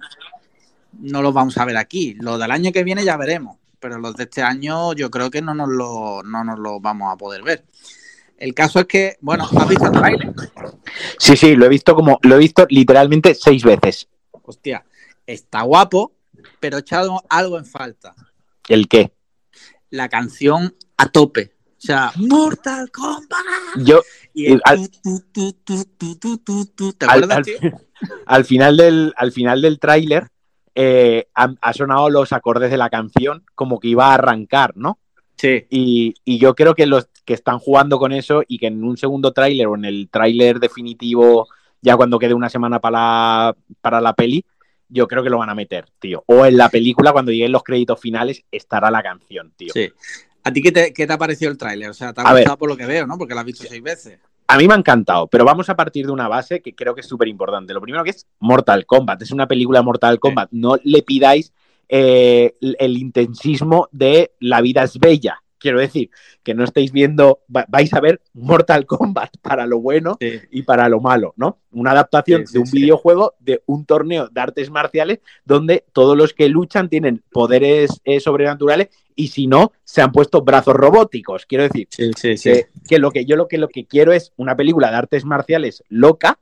no 0.99 1.21
los 1.23 1.33
vamos 1.33 1.57
a 1.57 1.65
ver 1.65 1.77
aquí. 1.77 2.13
Los 2.19 2.39
del 2.39 2.51
año 2.51 2.71
que 2.71 2.83
viene 2.83 3.03
ya 3.03 3.17
veremos, 3.17 3.57
pero 3.79 3.97
los 3.97 4.15
de 4.15 4.23
este 4.25 4.43
año 4.43 4.93
yo 4.93 5.09
creo 5.09 5.31
que 5.31 5.41
no 5.41 5.55
nos 5.55 5.69
lo, 5.69 6.21
no 6.23 6.43
nos 6.43 6.59
lo 6.59 6.79
vamos 6.79 7.11
a 7.11 7.17
poder 7.17 7.41
ver. 7.41 7.65
El 8.37 8.53
caso 8.53 8.79
es 8.79 8.85
que, 8.85 9.17
bueno, 9.21 9.47
¿has 9.57 9.67
visto 9.69 9.85
el 9.85 9.91
tráiler? 9.91 10.33
Sí, 11.17 11.37
sí, 11.37 11.55
lo 11.55 11.65
he 11.65 11.69
visto 11.69 11.95
como, 11.95 12.19
lo 12.23 12.35
he 12.35 12.39
visto 12.39 12.65
literalmente 12.69 13.35
seis 13.35 13.63
veces. 13.63 14.07
Hostia, 14.31 14.83
está 15.25 15.61
guapo, 15.61 16.13
pero 16.59 16.77
he 16.77 16.81
echado 16.81 17.21
algo 17.29 17.57
en 17.57 17.65
falta. 17.65 18.13
¿El 18.67 18.87
qué? 18.87 19.13
La 19.89 20.09
canción 20.09 20.75
a 20.97 21.09
tope. 21.09 21.53
O 21.77 21.85
sea, 21.85 22.11
Mortal 22.15 22.89
Kombat. 22.91 23.39
Yo, 23.77 24.01
Y 24.33 24.53
el 24.53 24.61
al- 24.63 24.89
tu, 24.89 25.21
tu, 25.33 25.53
tu, 26.67 26.93
¿Te 26.93 27.05
acuerdas, 27.05 27.37
al- 27.37 27.43
tío? 27.43 27.57
al 28.25 28.45
final 28.45 28.77
del, 28.77 29.13
al 29.17 29.31
final 29.31 29.61
del 29.61 29.79
tráiler 29.79 30.29
eh, 30.75 31.27
han- 31.33 31.57
ha, 31.61 31.73
sonado 31.73 32.09
los 32.09 32.31
acordes 32.33 32.71
de 32.71 32.77
la 32.77 32.89
canción 32.89 33.45
como 33.53 33.79
que 33.79 33.89
iba 33.89 34.07
a 34.07 34.13
arrancar, 34.15 34.75
¿no? 34.75 34.97
Sí. 35.37 35.65
Y, 35.69 36.13
y 36.23 36.39
yo 36.39 36.55
creo 36.55 36.73
que 36.73 36.85
los 36.85 37.09
que 37.25 37.33
están 37.33 37.59
jugando 37.59 37.99
con 37.99 38.11
eso 38.11 38.43
y 38.47 38.57
que 38.57 38.67
en 38.67 38.83
un 38.83 38.97
segundo 38.97 39.31
tráiler 39.31 39.67
o 39.67 39.75
en 39.75 39.85
el 39.85 40.09
tráiler 40.09 40.59
definitivo, 40.59 41.47
ya 41.81 41.95
cuando 41.95 42.19
quede 42.19 42.33
una 42.33 42.49
semana 42.49 42.79
para 42.79 42.97
la, 42.99 43.55
para 43.81 44.01
la 44.01 44.13
peli, 44.13 44.45
yo 44.89 45.07
creo 45.07 45.23
que 45.23 45.29
lo 45.29 45.37
van 45.39 45.49
a 45.49 45.55
meter, 45.55 45.85
tío. 45.99 46.23
O 46.27 46.45
en 46.45 46.57
la 46.57 46.69
película, 46.69 47.11
cuando 47.11 47.31
lleguen 47.31 47.51
los 47.51 47.63
créditos 47.63 47.99
finales, 47.99 48.43
estará 48.51 48.91
la 48.91 49.01
canción, 49.01 49.51
tío. 49.55 49.73
Sí. 49.73 49.89
¿A 50.43 50.51
ti 50.51 50.61
qué 50.61 50.71
te, 50.71 50.93
qué 50.93 51.07
te 51.07 51.13
ha 51.13 51.17
parecido 51.17 51.49
el 51.51 51.57
tráiler? 51.57 51.89
O 51.89 51.93
sea, 51.93 52.13
te 52.13 52.21
ha 52.21 52.25
A 52.25 52.33
ver. 52.33 52.43
gustado 52.43 52.57
por 52.57 52.69
lo 52.69 52.77
que 52.77 52.85
veo, 52.85 53.07
¿no? 53.07 53.17
Porque 53.17 53.33
lo 53.33 53.39
has 53.39 53.45
visto 53.45 53.63
seis 53.67 53.81
veces. 53.81 54.19
A 54.47 54.57
mí 54.57 54.67
me 54.67 54.73
ha 54.73 54.77
encantado, 54.77 55.27
pero 55.27 55.45
vamos 55.45 55.69
a 55.69 55.75
partir 55.75 56.05
de 56.05 56.11
una 56.11 56.27
base 56.27 56.61
que 56.61 56.75
creo 56.75 56.93
que 56.93 57.01
es 57.01 57.07
súper 57.07 57.29
importante. 57.29 57.73
Lo 57.73 57.81
primero 57.81 58.03
que 58.03 58.09
es 58.11 58.27
Mortal 58.39 58.85
Kombat, 58.85 59.21
es 59.21 59.31
una 59.31 59.47
película 59.47 59.79
de 59.79 59.85
Mortal 59.85 60.19
Kombat. 60.19 60.49
No 60.51 60.77
le 60.83 61.01
pidáis 61.01 61.53
eh, 61.87 62.55
el 62.59 62.97
intensismo 62.97 63.87
de 63.91 64.33
La 64.39 64.61
vida 64.61 64.83
es 64.83 64.99
bella. 64.99 65.42
Quiero 65.63 65.79
decir, 65.79 66.09
que 66.43 66.53
no 66.53 66.65
estáis 66.65 66.91
viendo, 66.91 67.39
va- 67.55 67.65
vais 67.69 67.91
a 67.93 68.01
ver 68.01 68.21
Mortal 68.33 68.85
Kombat 68.85 69.37
para 69.41 69.65
lo 69.65 69.79
bueno 69.79 70.17
y 70.51 70.61
para 70.63 70.89
lo 70.89 70.99
malo, 70.99 71.33
¿no? 71.37 71.57
Una 71.71 71.91
adaptación 71.91 72.41
Sí, 72.41 72.47
sí, 72.47 72.53
de 72.53 72.59
un 72.59 72.65
videojuego, 72.81 73.33
de 73.39 73.63
un 73.65 73.85
torneo 73.85 74.27
de 74.27 74.41
artes 74.41 74.69
marciales, 74.69 75.19
donde 75.45 75.85
todos 75.93 76.17
los 76.17 76.33
que 76.33 76.49
luchan 76.49 76.89
tienen 76.89 77.23
poderes 77.31 78.01
eh, 78.03 78.19
sobrenaturales 78.19 78.89
y 79.15 79.29
si 79.29 79.47
no, 79.47 79.71
se 79.85 80.01
han 80.01 80.11
puesto 80.11 80.41
brazos 80.41 80.73
robóticos. 80.75 81.45
Quiero 81.45 81.63
decir, 81.63 81.87
que, 82.51 82.67
que 82.89 82.99
lo 82.99 83.11
que 83.11 83.23
yo 83.25 83.37
lo 83.37 83.47
que, 83.47 83.57
lo 83.57 83.69
que 83.69 83.85
quiero 83.85 84.11
es 84.11 84.33
una 84.35 84.57
película 84.57 84.91
de 84.91 84.97
artes 84.97 85.23
marciales 85.23 85.81
loca, 85.87 86.39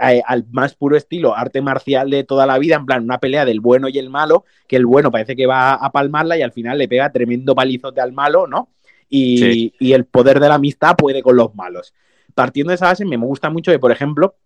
eh, 0.00 0.22
al 0.26 0.44
más 0.50 0.74
puro 0.74 0.96
estilo 0.96 1.36
arte 1.36 1.60
marcial 1.60 2.10
de 2.10 2.24
toda 2.24 2.46
la 2.46 2.58
vida, 2.58 2.76
en 2.76 2.86
plan 2.86 3.04
una 3.04 3.18
pelea 3.18 3.44
del 3.44 3.60
bueno 3.60 3.88
y 3.88 3.98
el 3.98 4.10
malo, 4.10 4.44
que 4.66 4.76
el 4.76 4.86
bueno 4.86 5.10
parece 5.10 5.36
que 5.36 5.46
va 5.46 5.74
a 5.74 5.92
palmarla 5.92 6.36
y 6.38 6.42
al 6.42 6.52
final 6.52 6.78
le 6.78 6.88
pega 6.88 7.10
tremendo 7.12 7.54
palizote 7.54 8.00
al 8.00 8.12
malo, 8.12 8.46
¿no? 8.46 8.68
Y, 9.08 9.38
Sí. 9.38 9.74
y 9.80 9.92
el 9.92 10.04
poder 10.04 10.40
de 10.40 10.48
la 10.48 10.54
amistad 10.54 10.94
puede 10.96 11.22
con 11.22 11.36
los 11.36 11.54
malos. 11.54 11.92
Partiendo 12.34 12.70
de 12.70 12.76
esa 12.76 12.86
base, 12.86 13.04
me 13.04 13.16
gusta 13.16 13.50
mucho 13.50 13.72
que, 13.72 13.78
por 13.78 13.90
ejemplo, 13.92 14.36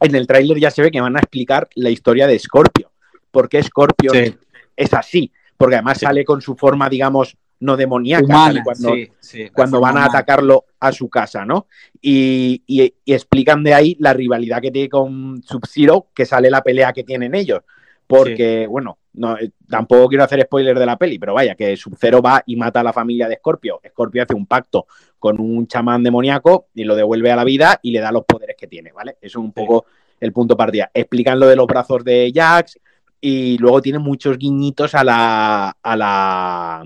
en 0.00 0.14
el 0.14 0.26
tráiler 0.26 0.58
ya 0.58 0.70
se 0.70 0.82
ve 0.82 0.90
que 0.90 1.00
van 1.00 1.16
a 1.16 1.20
explicar 1.20 1.68
la 1.74 1.88
historia 1.90 2.26
de 2.26 2.38
Scorpio. 2.38 2.90
¿Por 3.30 3.48
qué 3.48 3.62
Scorpio 3.62 4.12
Sí. 4.12 4.34
es 4.76 4.92
así? 4.94 5.32
Porque 5.56 5.76
además 5.76 5.98
sale 5.98 6.24
con 6.24 6.42
su 6.42 6.54
forma, 6.56 6.88
digamos, 6.88 7.36
no 7.64 7.76
demoníaca, 7.76 8.24
Humana, 8.24 8.62
cuando, 8.62 8.94
sí, 8.94 9.10
sí, 9.18 9.44
la 9.44 9.50
cuando 9.50 9.78
forma 9.78 9.92
van 9.92 10.02
a 10.02 10.06
atacarlo 10.06 10.64
a 10.80 10.92
su 10.92 11.08
casa, 11.08 11.44
¿no? 11.44 11.66
Y, 12.00 12.62
y- 12.66 12.94
y 13.04 13.12
explican 13.14 13.62
de 13.64 13.74
ahí 13.74 13.96
la 13.98 14.12
rivalidad 14.12 14.60
que 14.60 14.70
tiene 14.70 14.88
con 14.88 15.42
Sub-Zero, 15.42 16.08
que 16.14 16.26
sale 16.26 16.50
la 16.50 16.62
pelea 16.62 16.92
que 16.92 17.04
tienen 17.04 17.34
ellos. 17.34 17.60
Porque, 18.06 18.66
bueno, 18.66 18.98
no, 19.14 19.38
eh, 19.38 19.50
tampoco 19.66 20.08
quiero 20.08 20.24
hacer 20.24 20.42
spoiler 20.42 20.78
de 20.78 20.84
la 20.84 20.98
peli, 20.98 21.18
pero 21.18 21.32
vaya, 21.32 21.54
que 21.54 21.74
Sub-Zero 21.74 22.20
va 22.20 22.42
y 22.44 22.54
mata 22.54 22.80
a 22.80 22.84
la 22.84 22.92
familia 22.92 23.28
de 23.28 23.36
Scorpio. 23.36 23.80
Scorpio 23.88 24.22
hace 24.22 24.34
un 24.34 24.44
pacto 24.46 24.86
con 25.18 25.40
un 25.40 25.66
chamán 25.66 26.02
demoníaco 26.02 26.66
y 26.74 26.84
lo 26.84 26.94
devuelve 26.94 27.32
a 27.32 27.36
la 27.36 27.44
vida 27.44 27.80
y 27.82 27.92
le 27.92 28.00
da 28.00 28.12
los 28.12 28.24
poderes 28.26 28.56
que 28.58 28.66
tiene, 28.66 28.92
¿vale? 28.92 29.12
Eso 29.22 29.38
es 29.38 29.44
un 29.44 29.52
poco 29.52 29.86
el 30.20 30.32
punto 30.34 30.52
de 30.54 30.58
partida. 30.58 30.90
Explican 30.92 31.40
lo 31.40 31.46
de 31.46 31.56
los 31.56 31.66
brazos 31.66 32.04
de 32.04 32.30
Jax 32.34 32.78
y 33.22 33.56
luego 33.56 33.80
tiene 33.80 33.98
muchos 33.98 34.36
guiñitos 34.36 34.94
a 34.94 35.02
la, 35.02 35.74
a 35.82 35.96
la, 35.96 36.84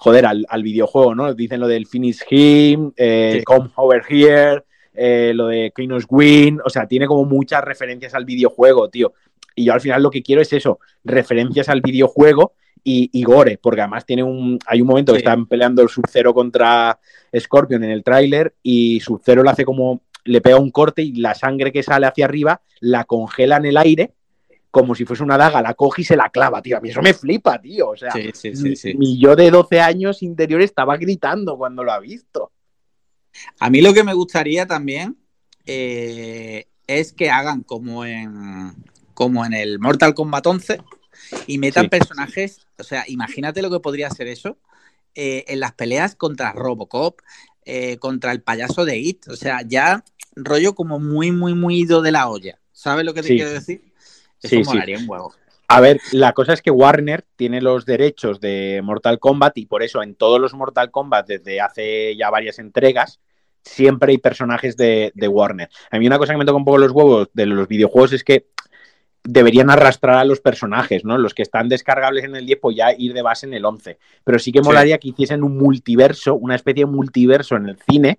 joder, 0.00 0.24
al, 0.24 0.46
al 0.48 0.62
videojuego, 0.62 1.14
¿no? 1.14 1.34
Dicen 1.34 1.60
lo 1.60 1.68
del 1.68 1.86
Finish 1.86 2.22
Him, 2.30 2.90
eh, 2.96 3.34
Sí. 3.36 3.44
Come 3.44 3.68
Over 3.74 4.02
Here, 4.08 4.64
eh, 4.94 5.32
lo 5.34 5.48
de 5.48 5.72
Kinos 5.76 6.06
Win, 6.08 6.58
o 6.64 6.70
sea, 6.70 6.86
tiene 6.86 7.06
como 7.06 7.26
muchas 7.26 7.62
referencias 7.62 8.14
al 8.14 8.24
videojuego, 8.24 8.88
tío. 8.88 9.12
Y 9.54 9.64
yo 9.64 9.74
al 9.74 9.80
final 9.82 10.02
lo 10.02 10.10
que 10.10 10.22
quiero 10.22 10.40
es 10.40 10.50
eso, 10.54 10.80
referencias 11.04 11.68
al 11.68 11.82
videojuego 11.82 12.54
y, 12.82 13.10
y 13.12 13.22
gore, 13.24 13.58
porque 13.60 13.82
además 13.82 14.06
tiene 14.06 14.22
un, 14.22 14.58
hay 14.66 14.80
un 14.80 14.88
momento 14.88 15.12
que 15.12 15.18
están 15.18 15.44
peleando 15.44 15.82
el 15.82 15.90
Sub-Zero 15.90 16.32
contra 16.32 16.98
Scorpion 17.38 17.84
en 17.84 17.90
el 17.90 18.02
tráiler 18.02 18.54
y 18.62 19.00
Sub-Zero 19.00 19.42
le 19.42 19.50
hace 19.50 19.66
como, 19.66 20.00
le 20.24 20.40
pega 20.40 20.58
un 20.58 20.70
corte 20.70 21.02
y 21.02 21.12
la 21.16 21.34
sangre 21.34 21.72
que 21.72 21.82
sale 21.82 22.06
hacia 22.06 22.24
arriba 22.24 22.62
la 22.80 23.04
congela 23.04 23.58
en 23.58 23.66
el 23.66 23.76
aire 23.76 24.14
como 24.70 24.94
si 24.94 25.04
fuese 25.04 25.22
una 25.22 25.36
daga, 25.36 25.62
la 25.62 25.74
coge 25.74 26.02
y 26.02 26.04
se 26.04 26.16
la 26.16 26.30
clava, 26.30 26.62
tío. 26.62 26.76
A 26.76 26.80
mí 26.80 26.90
eso 26.90 27.02
me 27.02 27.14
flipa, 27.14 27.60
tío. 27.60 27.90
O 27.90 27.96
sea, 27.96 28.12
Sí, 28.12 28.30
sí, 28.34 28.76
sí, 28.76 28.94
mi 28.94 29.18
yo 29.18 29.34
de 29.34 29.50
12 29.50 29.80
años 29.80 30.22
interior 30.22 30.62
estaba 30.62 30.96
gritando 30.96 31.56
cuando 31.56 31.82
lo 31.82 31.92
ha 31.92 31.98
visto. 31.98 32.52
A 33.58 33.70
mí 33.70 33.80
lo 33.80 33.92
que 33.92 34.04
me 34.04 34.14
gustaría 34.14 34.66
también 34.66 35.16
eh, 35.66 36.66
es 36.86 37.12
que 37.12 37.30
hagan 37.30 37.62
como 37.62 38.04
en, 38.04 38.74
como 39.14 39.44
en 39.44 39.54
el 39.54 39.78
Mortal 39.78 40.14
Kombat 40.14 40.46
11 40.46 40.80
y 41.46 41.58
metan 41.58 41.88
personajes, 41.88 42.66
o 42.78 42.82
sea, 42.82 43.04
imagínate 43.06 43.62
lo 43.62 43.70
que 43.70 43.80
podría 43.80 44.10
ser 44.10 44.26
eso 44.26 44.58
eh, 45.14 45.44
en 45.48 45.60
las 45.60 45.72
peleas 45.72 46.14
contra 46.14 46.52
Robocop, 46.52 47.20
eh, 47.64 47.98
contra 47.98 48.32
el 48.32 48.42
payaso 48.42 48.84
de 48.84 48.98
It, 48.98 49.28
o 49.28 49.36
sea, 49.36 49.62
ya 49.66 50.04
rollo 50.34 50.74
como 50.74 50.98
muy, 50.98 51.32
muy, 51.32 51.54
muy 51.54 51.80
ido 51.80 52.02
de 52.02 52.12
la 52.12 52.28
olla. 52.28 52.58
¿Sabes 52.72 53.04
lo 53.04 53.14
que 53.14 53.22
te 53.22 53.28
quiero 53.28 53.50
decir? 53.50 53.89
Eso 54.42 54.56
Sí, 54.56 54.64
sí. 54.64 54.70
molaría 54.70 54.98
un 54.98 55.08
huevo. 55.08 55.32
A 55.68 55.80
ver, 55.80 56.00
la 56.12 56.32
cosa 56.32 56.52
es 56.52 56.62
que 56.62 56.70
Warner 56.72 57.24
tiene 57.36 57.60
los 57.60 57.84
derechos 57.86 58.40
de 58.40 58.80
Mortal 58.82 59.20
Kombat 59.20 59.56
y 59.58 59.66
por 59.66 59.82
eso 59.84 60.02
en 60.02 60.16
todos 60.16 60.40
los 60.40 60.52
Mortal 60.52 60.90
Kombat 60.90 61.28
desde 61.28 61.60
hace 61.60 62.16
ya 62.16 62.28
varias 62.28 62.58
entregas 62.58 63.20
siempre 63.62 64.10
hay 64.12 64.18
personajes 64.18 64.76
de, 64.76 65.12
de 65.14 65.28
Warner. 65.28 65.68
A 65.90 65.98
mí 65.98 66.06
una 66.06 66.18
cosa 66.18 66.32
que 66.32 66.38
me 66.38 66.44
toca 66.44 66.56
un 66.56 66.64
poco 66.64 66.78
los 66.78 66.90
huevos 66.90 67.28
de 67.34 67.46
los 67.46 67.68
videojuegos 67.68 68.12
es 68.14 68.24
que 68.24 68.46
deberían 69.22 69.68
arrastrar 69.70 70.16
a 70.16 70.24
los 70.24 70.40
personajes, 70.40 71.04
¿no? 71.04 71.18
Los 71.18 71.34
que 71.34 71.42
están 71.42 71.68
descargables 71.68 72.24
en 72.24 72.34
el 72.34 72.46
10, 72.46 72.58
pues 72.60 72.74
ya 72.76 72.92
ir 72.96 73.12
de 73.12 73.22
base 73.22 73.46
en 73.46 73.52
el 73.54 73.64
11. 73.64 73.98
Pero 74.24 74.38
sí 74.38 74.50
que 74.50 74.60
Sí. 74.60 74.64
molaría 74.64 74.98
que 74.98 75.08
hiciesen 75.08 75.44
un 75.44 75.58
multiverso, 75.58 76.34
una 76.34 76.54
especie 76.56 76.84
de 76.86 76.90
multiverso 76.90 77.54
en 77.56 77.68
el 77.68 77.76
cine, 77.88 78.18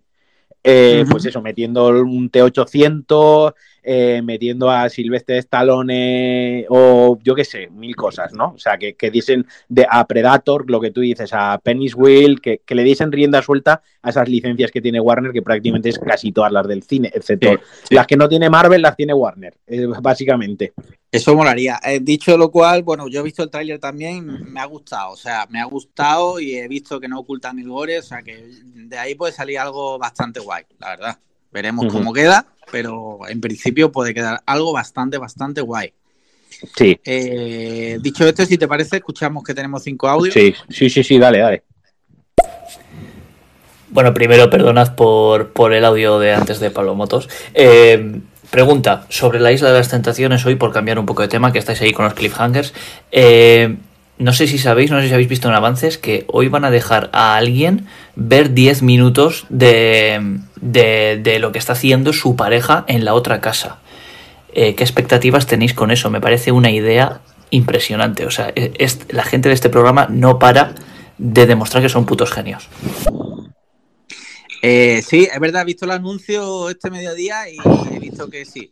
eh, 0.64 1.04
pues 1.10 1.26
eso, 1.26 1.42
metiendo 1.42 1.88
un 1.88 2.30
T800, 2.30 3.54
eh, 3.84 4.22
metiendo 4.24 4.70
a 4.70 4.90
Silvestre 4.90 5.38
Stallone 5.40 6.66
o 6.70 7.18
yo 7.24 7.36
qué 7.36 7.44
sé, 7.44 7.68
mil 7.70 7.96
cosas, 7.96 8.34
¿no? 8.34 8.54
O 8.56 8.60
sea, 8.60 8.78
que, 8.78 8.94
que 8.94 9.10
diesen 9.10 9.48
de, 9.70 9.88
a 9.90 10.06
Predator, 10.06 10.70
lo 10.70 10.80
que 10.80 10.92
tú 10.92 11.02
dices, 11.02 11.32
a 11.34 11.60
Penis 11.64 11.96
Will, 11.96 12.42
que, 12.42 12.62
que 12.66 12.76
le 12.76 12.84
diesen 12.84 13.12
rienda 13.12 13.42
suelta 13.42 13.82
a 14.02 14.10
esas 14.10 14.28
licencias 14.30 14.72
que 14.72 14.82
tiene 14.82 15.00
Warner, 15.00 15.32
que 15.32 15.42
prácticamente 15.42 15.90
es 15.90 16.00
casi 16.00 16.32
todas 16.32 16.52
las 16.52 16.68
del 16.68 16.84
cine, 16.84 17.12
excepto 17.14 17.60
las 17.90 18.08
que 18.08 18.18
no 18.18 18.30
tiene 18.30 18.50
Marvel, 18.50 18.82
las 18.82 18.96
tiene 18.96 19.14
Warner, 19.14 19.58
eh, 19.68 19.88
básicamente. 20.02 20.74
Eso 21.12 21.36
molaría. 21.36 21.80
Eh, 21.84 22.00
dicho 22.02 22.38
lo 22.38 22.52
cual, 22.52 22.84
bueno, 22.84 23.08
yo 23.08 23.20
he 23.20 23.24
visto 23.24 23.44
el 23.44 23.50
tráiler 23.50 23.80
también, 23.80 24.52
me 24.52 24.60
ha 24.60 24.66
gustado, 24.66 25.12
o 25.12 25.18
sea, 25.18 25.46
me 25.50 25.60
ha 25.60 25.66
gustado 25.66 26.40
y 26.40 26.56
he 26.56 26.68
visto 26.68 27.00
que 27.00 27.08
no 27.08 27.20
ocultan 27.20 27.60
el 27.60 27.68
gore, 27.68 28.00
o 28.00 28.04
sea, 28.04 28.22
que 28.22 28.46
de 28.64 28.98
ahí 28.98 29.16
puede 29.16 29.34
salir 29.34 29.60
algo 29.60 29.98
bastante 29.98 30.40
guay, 30.40 30.64
la 30.80 30.90
verdad. 30.90 31.20
Veremos 31.52 31.92
cómo 31.92 32.14
queda, 32.14 32.46
pero 32.72 33.20
en 33.28 33.42
principio 33.42 33.92
puede 33.92 34.14
quedar 34.14 34.42
algo 34.46 34.72
bastante, 34.72 35.18
bastante 35.18 35.62
guay. 35.62 35.94
Sí. 36.76 37.00
Eh, 37.04 37.98
dicho 38.02 38.26
esto, 38.28 38.46
si 38.46 38.58
te 38.58 38.68
parece, 38.68 38.98
escuchamos 38.98 39.44
que 39.44 39.54
tenemos 39.54 39.84
cinco 39.84 40.08
audios. 40.08 40.34
Sí, 40.34 40.54
sí, 40.70 40.90
sí, 40.90 41.04
sí, 41.04 41.18
dale, 41.18 41.40
dale. 41.40 41.64
Bueno, 43.90 44.14
primero, 44.14 44.50
perdonad 44.50 44.96
por, 44.96 45.52
por 45.52 45.74
el 45.74 45.84
audio 45.84 46.20
de 46.20 46.34
antes 46.34 46.60
de 46.60 46.72
Pablo 46.72 46.96
Motos. 46.96 47.28
Eh, 47.54 48.22
pregunta 48.50 49.06
sobre 49.10 49.40
la 49.40 49.52
Isla 49.52 49.72
de 49.72 49.80
las 49.80 49.90
Tentaciones 49.90 50.46
hoy, 50.46 50.56
por 50.56 50.72
cambiar 50.72 51.00
un 51.00 51.06
poco 51.06 51.24
de 51.24 51.28
tema, 51.28 51.52
que 51.52 51.60
estáis 51.60 51.82
ahí 51.82 51.92
con 51.92 52.06
los 52.06 52.14
cliffhangers. 52.14 52.74
Eh, 53.12 53.76
no 54.22 54.34
sé 54.34 54.46
si 54.46 54.60
sabéis, 54.60 54.92
no 54.92 55.02
sé 55.02 55.08
si 55.08 55.14
habéis 55.16 55.30
visto 55.30 55.48
en 55.48 55.56
avances, 55.56 55.98
que 55.98 56.26
hoy 56.28 56.48
van 56.48 56.64
a 56.64 56.70
dejar 56.70 57.10
a 57.12 57.36
alguien 57.36 57.88
ver 58.16 58.54
10 58.54 58.84
minutos 58.84 59.48
de, 59.50 60.40
de, 60.62 61.40
lo 61.40 61.52
que 61.52 61.58
está 61.58 61.74
haciendo 61.74 62.14
su 62.14 62.36
pareja 62.36 62.86
en 62.88 63.04
la 63.04 63.16
otra 63.16 63.42
casa. 63.42 63.80
Eh, 64.54 64.76
¿Qué 64.76 64.84
expectativas 64.84 65.48
tenéis 65.48 65.74
con 65.74 65.90
eso? 65.90 66.12
Me 66.12 66.22
parece 66.22 66.52
una 66.52 66.70
idea 66.70 67.22
impresionante. 67.50 68.28
O 68.28 68.32
sea, 68.32 68.54
e, 68.56 68.88
la 69.10 69.24
gente 69.24 69.50
de 69.50 69.56
este 69.56 69.70
programa 69.70 70.06
no 70.08 70.38
para 70.38 70.76
de 71.18 71.48
demostrar 71.48 71.82
que 71.82 71.90
son 71.90 72.06
putos 72.06 72.32
genios. 72.32 72.70
Eh, 74.62 75.02
sí, 75.02 75.28
es 75.34 75.40
verdad, 75.40 75.64
he 75.64 75.66
visto 75.66 75.86
el 75.86 75.92
anuncio 75.92 76.70
este 76.70 76.92
mediodía 76.92 77.50
y 77.50 77.58
he 77.92 77.98
visto 77.98 78.30
que 78.30 78.46
sí. 78.46 78.72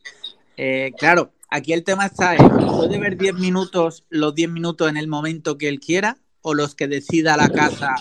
Eh, 0.58 0.92
claro, 0.96 1.32
aquí 1.50 1.74
el 1.74 1.84
tema 1.84 2.06
está 2.06 2.36
en, 2.36 2.50
¿puede 2.50 3.00
ver 3.00 3.18
10 3.18 3.36
minutos, 3.36 4.06
los 4.10 4.34
10 4.36 4.50
minutos 4.50 4.90
en 4.90 4.98
el 4.98 5.08
momento 5.08 5.58
que 5.58 5.68
él 5.70 5.80
quiera? 5.80 6.18
¿O 6.42 6.54
los 6.54 6.74
que 6.76 6.88
decida 6.88 7.36
la 7.38 7.50
casa, 7.50 7.96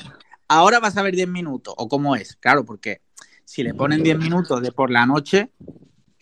ahora 0.47 0.79
vas 0.81 0.97
a 0.97 1.03
ver 1.03 1.15
10 1.17 1.29
minutos? 1.29 1.75
¿O 1.77 1.89
cómo 1.89 2.15
es? 2.17 2.37
Claro, 2.37 2.65
porque 2.65 3.01
si 3.45 3.63
le 3.63 3.75
ponen 3.75 4.03
10 4.03 4.19
minutos 4.19 4.63
de 4.63 4.71
por 4.73 4.91
la 4.91 5.07
noche, 5.07 5.51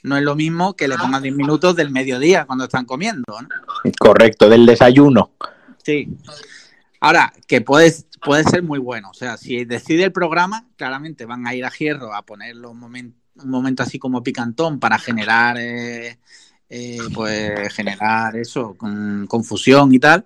no 0.03 0.17
es 0.17 0.23
lo 0.23 0.35
mismo 0.37 0.75
que 0.75 0.89
le 0.89 0.97
pongan 0.97 1.23
10 1.23 1.35
minutos 1.35 1.77
del 1.77 1.91
mediodía 1.91 2.45
cuando 2.47 2.65
están 2.65 2.85
comiendo, 2.87 3.25
¿no? 3.29 3.49
Correcto, 3.99 4.49
del 4.49 4.65
desayuno. 4.65 5.33
Sí. 5.85 6.09
Ahora, 7.01 7.33
que 7.47 7.61
puede, 7.61 7.93
puede 8.25 8.45
ser 8.45 8.63
muy 8.63 8.79
bueno. 8.79 9.11
O 9.11 9.15
sea, 9.15 9.37
si 9.37 9.65
decide 9.65 10.05
el 10.05 10.13
programa, 10.13 10.67
claramente 10.77 11.27
van 11.27 11.47
a 11.47 11.55
ir 11.55 11.65
a 11.65 11.71
Hierro 11.71 12.15
a 12.15 12.23
poner 12.23 12.57
los 12.57 12.73
momen- 12.75 13.15
un 13.35 13.51
momento 13.51 13.83
así 13.83 13.99
como 13.99 14.23
picantón 14.23 14.81
para 14.81 14.99
generar, 14.99 15.57
eh, 15.59 16.19
eh, 16.69 16.99
pues, 17.15 17.73
generar 17.75 18.37
eso, 18.37 18.75
con, 18.77 19.27
confusión 19.29 19.93
y 19.95 19.99
tal. 19.99 20.25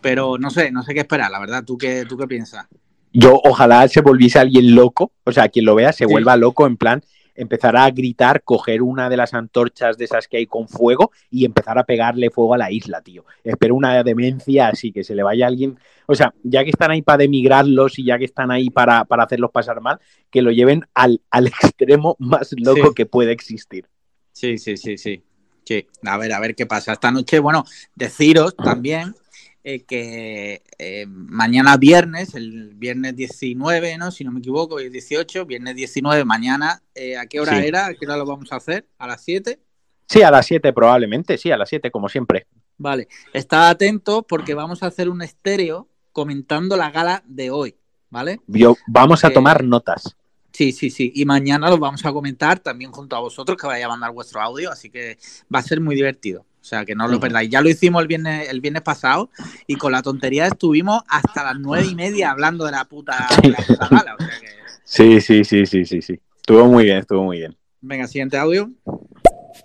Pero 0.00 0.38
no 0.38 0.50
sé, 0.50 0.70
no 0.70 0.82
sé 0.82 0.94
qué 0.94 1.00
esperar, 1.00 1.30
la 1.30 1.40
verdad. 1.40 1.64
¿Tú 1.64 1.76
qué, 1.76 2.04
tú 2.08 2.16
qué 2.16 2.26
piensas? 2.26 2.66
Yo 3.12 3.40
ojalá 3.44 3.86
se 3.88 4.00
volviese 4.00 4.38
alguien 4.38 4.74
loco, 4.74 5.12
o 5.24 5.32
sea, 5.32 5.48
quien 5.48 5.64
lo 5.64 5.74
vea 5.74 5.92
se 5.92 6.06
Sí. 6.06 6.10
vuelva 6.10 6.36
loco 6.36 6.66
en 6.66 6.76
plan 6.76 7.02
empezar 7.34 7.74
a 7.76 7.90
gritar, 7.90 8.42
coger 8.42 8.82
una 8.82 9.08
de 9.08 9.16
las 9.16 9.32
antorchas 9.32 9.96
de 9.96 10.04
esas 10.04 10.28
que 10.28 10.36
hay 10.36 10.46
con 10.46 10.68
fuego 10.68 11.10
y 11.30 11.46
empezar 11.46 11.78
a 11.78 11.84
pegarle 11.84 12.28
fuego 12.28 12.52
a 12.54 12.58
la 12.58 12.70
isla, 12.70 13.00
tío. 13.00 13.24
Espero 13.42 13.74
una 13.76 14.02
demencia 14.02 14.68
así, 14.68 14.92
que 14.92 15.04
se 15.04 15.14
le 15.14 15.22
vaya 15.22 15.46
alguien, 15.46 15.78
o 16.06 16.14
sea, 16.14 16.34
ya 16.42 16.62
que 16.64 16.70
están 16.70 16.90
ahí 16.90 17.00
para 17.00 17.18
demigrarlos 17.18 17.98
y 17.98 18.04
ya 18.04 18.18
que 18.18 18.26
están 18.26 18.50
ahí 18.50 18.68
para, 18.68 19.04
para 19.06 19.22
hacerlos 19.24 19.50
pasar 19.52 19.80
mal, 19.80 19.98
que 20.30 20.42
lo 20.42 20.50
lleven 20.50 20.84
al, 20.92 21.22
al 21.30 21.46
extremo 21.62 22.14
más 22.18 22.54
loco 22.58 22.88
Sí. 22.88 22.94
que 22.94 23.06
puede 23.06 23.32
existir. 23.32 23.86
Sí, 24.32 24.58
sí, 24.58 24.76
sí, 24.76 24.96
sí. 24.98 25.22
Sí, 25.64 25.86
a 26.04 26.16
ver, 26.16 26.32
a 26.32 26.40
ver 26.40 26.54
qué 26.54 26.66
pasa. 26.66 26.92
Esta 26.92 27.10
noche, 27.10 27.38
bueno, 27.38 27.64
deciros 27.94 28.56
también 28.56 29.14
eh, 29.62 29.82
que 29.84 30.62
eh, 30.78 31.06
mañana 31.06 31.76
viernes, 31.76 32.34
el 32.34 32.74
viernes 32.74 33.14
19, 33.14 33.98
¿no? 33.98 34.10
Si 34.10 34.24
no 34.24 34.32
me 34.32 34.40
equivoco, 34.40 34.80
es 34.80 34.90
18, 34.90 35.44
viernes 35.46 35.76
19, 35.76 36.24
mañana, 36.24 36.82
eh, 36.94 37.16
¿a 37.16 37.26
qué 37.26 37.40
hora 37.40 37.60
Sí. 37.60 37.66
era? 37.68 37.86
¿A 37.86 37.94
qué 37.94 38.06
hora 38.06 38.16
lo 38.16 38.24
vamos 38.24 38.50
a 38.52 38.56
hacer? 38.56 38.86
¿A 38.98 39.06
las 39.06 39.22
7? 39.22 39.60
Sí, 40.08 40.22
a 40.22 40.30
las 40.30 40.46
7 40.46 40.72
probablemente, 40.72 41.36
sí, 41.38 41.50
a 41.50 41.56
las 41.56 41.68
7 41.68 41.90
como 41.90 42.08
siempre. 42.08 42.46
Vale, 42.78 43.06
está 43.34 43.68
atento 43.68 44.22
porque 44.22 44.54
vamos 44.54 44.82
a 44.82 44.86
hacer 44.86 45.10
un 45.10 45.20
estéreo 45.22 45.88
comentando 46.12 46.76
la 46.76 46.90
gala 46.90 47.22
de 47.26 47.50
hoy, 47.50 47.76
¿vale? 48.08 48.40
Yo, 48.46 48.76
vamos 48.86 49.24
a 49.24 49.30
tomar 49.30 49.62
notas. 49.62 50.16
Sí, 50.52 50.72
sí, 50.72 50.90
sí. 50.90 51.12
Y 51.14 51.24
mañana 51.24 51.70
lo 51.70 51.78
vamos 51.78 52.04
a 52.04 52.12
comentar 52.12 52.58
también 52.58 52.90
junto 52.92 53.16
a 53.16 53.20
vosotros, 53.20 53.56
que 53.56 53.66
vais 53.66 53.84
a 53.84 53.88
mandar 53.88 54.10
vuestro 54.12 54.40
audio, 54.40 54.70
así 54.70 54.90
que 54.90 55.18
va 55.54 55.60
a 55.60 55.62
ser 55.62 55.80
muy 55.80 55.94
divertido. 55.94 56.40
O 56.60 56.64
sea, 56.64 56.84
que 56.84 56.94
no 56.94 57.06
os 57.06 57.10
lo 57.10 57.18
perdáis. 57.18 57.48
Ya 57.48 57.62
lo 57.62 57.70
hicimos 57.70 58.02
el 58.02 58.08
viernes, 58.08 58.48
el 58.50 58.60
viernes 58.60 58.82
pasado 58.82 59.30
y 59.66 59.76
con 59.76 59.92
la 59.92 60.02
tontería 60.02 60.46
estuvimos 60.46 61.02
hasta 61.08 61.42
las 61.42 61.58
nueve 61.58 61.86
y 61.86 61.94
media 61.94 62.30
hablando 62.30 62.66
de 62.66 62.72
la 62.72 62.84
puta, 62.84 63.26
de 63.42 63.48
la 63.48 63.56
puta 63.58 63.88
gala. 63.88 64.16
O 64.18 64.22
sea 64.22 64.40
que, 64.40 64.60
Sí, 64.84 65.20
sí, 65.20 65.44
sí, 65.44 65.64
sí, 65.66 65.84
sí, 65.86 66.02
sí. 66.02 66.20
Estuvo 66.36 66.66
muy 66.66 66.84
bien, 66.84 66.98
estuvo 66.98 67.22
muy 67.24 67.38
bien. 67.38 67.56
venga, 67.80 68.06
siguiente 68.06 68.36
audio. 68.36 68.70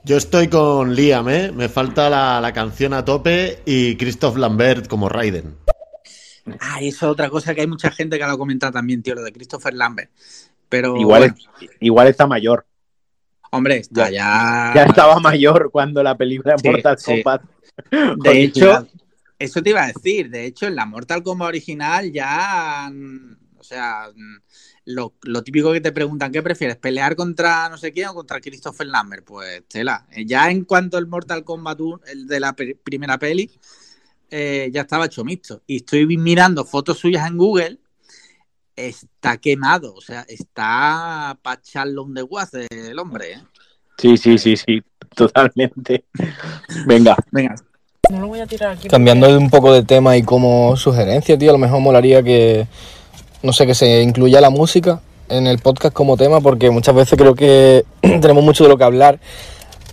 Yo 0.03 0.17
estoy 0.17 0.47
con 0.47 0.95
Liam, 0.95 1.27
¿eh? 1.29 1.51
Me 1.51 1.67
falta 1.67 2.09
la, 2.09 2.39
la 2.39 2.53
canción 2.53 2.93
a 2.93 3.03
tope 3.03 3.59
y 3.65 3.97
Christoph 3.97 4.37
Lambert 4.37 4.87
como 4.87 5.09
Raiden. 5.09 5.55
Ah, 6.59 6.81
y 6.81 6.89
eso 6.89 7.07
es 7.07 7.11
otra 7.11 7.29
cosa 7.29 7.55
que 7.55 7.61
hay 7.61 7.67
mucha 7.67 7.89
gente 7.89 8.17
que 8.19 8.23
lo 8.23 8.31
ha 8.31 8.37
comentado 8.37 8.71
también, 8.71 9.01
tío, 9.01 9.15
lo 9.15 9.23
de 9.23 9.33
Christopher 9.33 9.73
Lambert. 9.73 10.11
Pero 10.69 10.97
Igual, 10.97 11.21
bueno, 11.21 11.35
es- 11.61 11.69
igual 11.79 12.07
está 12.07 12.27
mayor. 12.27 12.65
hombre, 13.51 13.77
está 13.77 14.09
ya. 14.09 14.71
Ya 14.75 14.83
estaba 14.83 15.19
mayor 15.19 15.69
cuando 15.71 16.01
la 16.03 16.17
película 16.17 16.57
Sí, 16.57 16.67
Mortal 16.67 16.97
sí. 16.99 17.23
Kombat. 17.23 17.41
De 18.17 18.41
hecho, 18.43 18.87
eso 19.39 19.61
te 19.63 19.69
iba 19.69 19.83
a 19.83 19.87
decir. 19.87 20.29
De 20.29 20.45
hecho, 20.45 20.67
en 20.67 20.75
la 20.75 20.85
Mortal 20.85 21.23
Kombat 21.23 21.47
original 21.49 22.11
ya. 22.11 22.89
mm, 22.91 23.37
O 23.59 23.63
sea, 23.63 24.09
mm, 24.15 24.37
lo, 24.85 25.15
lo 25.23 25.43
típico 25.43 25.71
que 25.73 25.81
te 25.81 25.91
preguntan, 25.91 26.31
¿qué 26.31 26.43
prefieres? 26.43 26.77
¿Pelear 26.77 27.15
contra 27.15 27.67
no 27.69 27.77
sé 27.79 27.91
quién 27.91 28.09
o 28.09 28.13
contra 28.13 28.39
Christopher 28.39 28.85
Lambert? 28.87 29.25
Pues 29.25 29.63
tela. 29.67 30.05
Eh, 30.11 30.23
Ya 30.25 30.51
en 30.51 30.65
cuanto 30.65 30.97
el 30.99 31.07
Mortal 31.07 31.43
Kombat 31.43 31.79
1, 31.81 32.01
el 32.07 32.27
de 32.27 32.39
la 32.39 32.53
primera 32.53 33.17
peli, 33.17 33.49
eh, 34.29 34.69
ya 34.71 34.81
estaba 34.81 35.05
hecho 35.05 35.23
mixto. 35.23 35.63
Y 35.65 35.77
estoy 35.77 36.05
mirando 36.17 36.63
fotos 36.65 36.99
suyas 36.99 37.27
en 37.27 37.37
Google. 37.37 37.79
Está 38.75 39.37
quemado, 39.37 39.93
o 39.93 40.01
sea, 40.01 40.25
está 40.27 41.37
para 41.41 41.59
echarle 41.59 41.99
un 41.99 42.13
desguace 42.13 42.67
el 42.69 42.99
hombre. 42.99 43.33
¿eh? 43.33 43.41
Sí, 43.97 44.17
sí, 44.17 44.37
sí, 44.37 44.57
sí, 44.57 44.83
totalmente. 45.15 46.03
Venga. 46.85 47.15
Venga. 47.31 47.55
No 48.11 48.19
lo 48.19 48.27
voy 48.27 48.39
a 48.39 48.45
tirar 48.45 48.73
aquí. 48.73 48.87
Cambiando 48.87 49.35
un 49.37 49.49
poco 49.49 49.73
de 49.73 49.83
tema 49.83 50.15
y 50.17 50.23
como 50.23 50.75
sugerencia, 50.77 51.37
tío, 51.37 51.49
a 51.49 51.53
lo 51.53 51.59
mejor 51.59 51.79
molaría 51.79 52.21
que, 52.21 52.67
no 53.41 53.53
sé, 53.53 53.65
que 53.65 53.73
se 53.73 54.01
incluya 54.01 54.41
la 54.41 54.49
música 54.49 55.01
en 55.29 55.47
el 55.47 55.59
podcast 55.59 55.93
como 55.93 56.17
tema, 56.17 56.41
porque 56.41 56.69
muchas 56.69 56.93
veces 56.93 57.17
creo 57.17 57.33
que 57.33 57.85
tenemos 58.01 58.43
mucho 58.43 58.63
de 58.63 58.69
lo 58.69 58.77
que 58.77 58.83
hablar. 58.83 59.19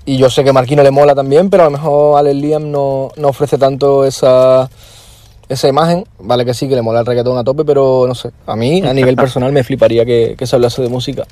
Y 0.05 0.19
yo 0.19 0.29
sé 0.29 0.43
que 0.43 0.51
a 0.51 0.53
Marquino 0.53 0.83
le 0.83 0.91
mola 0.91 1.15
también, 1.15 1.49
pero 1.49 1.63
a 1.63 1.67
lo 1.67 1.73
mejor 1.73 2.19
Alex 2.19 2.37
Liam 2.37 2.71
no, 2.71 3.13
no 3.17 3.29
ofrece 3.29 3.57
tanto 3.57 4.05
esa, 4.05 4.69
esa 5.55 5.69
imagen. 5.69 6.05
Vale 6.19 6.45
que 6.45 6.55
sí, 6.55 6.69
que 6.69 6.75
le 6.75 6.83
mola 6.83 7.01
el 7.01 7.07
reggaetón 7.07 7.39
a 7.39 7.45
tope, 7.45 7.65
pero 7.65 8.05
no 8.07 8.15
sé. 8.15 8.31
A 8.47 8.57
mí, 8.57 8.83
a 8.87 8.93
nivel 8.93 9.17
personal, 9.17 9.53
me 9.53 9.65
fliparía 9.65 10.05
que, 10.05 10.35
que 10.39 10.47
se 10.47 10.57
hablase 10.57 10.83
de 10.83 10.89
música, 10.89 11.25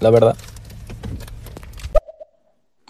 la 0.00 0.10
verdad. 0.10 0.36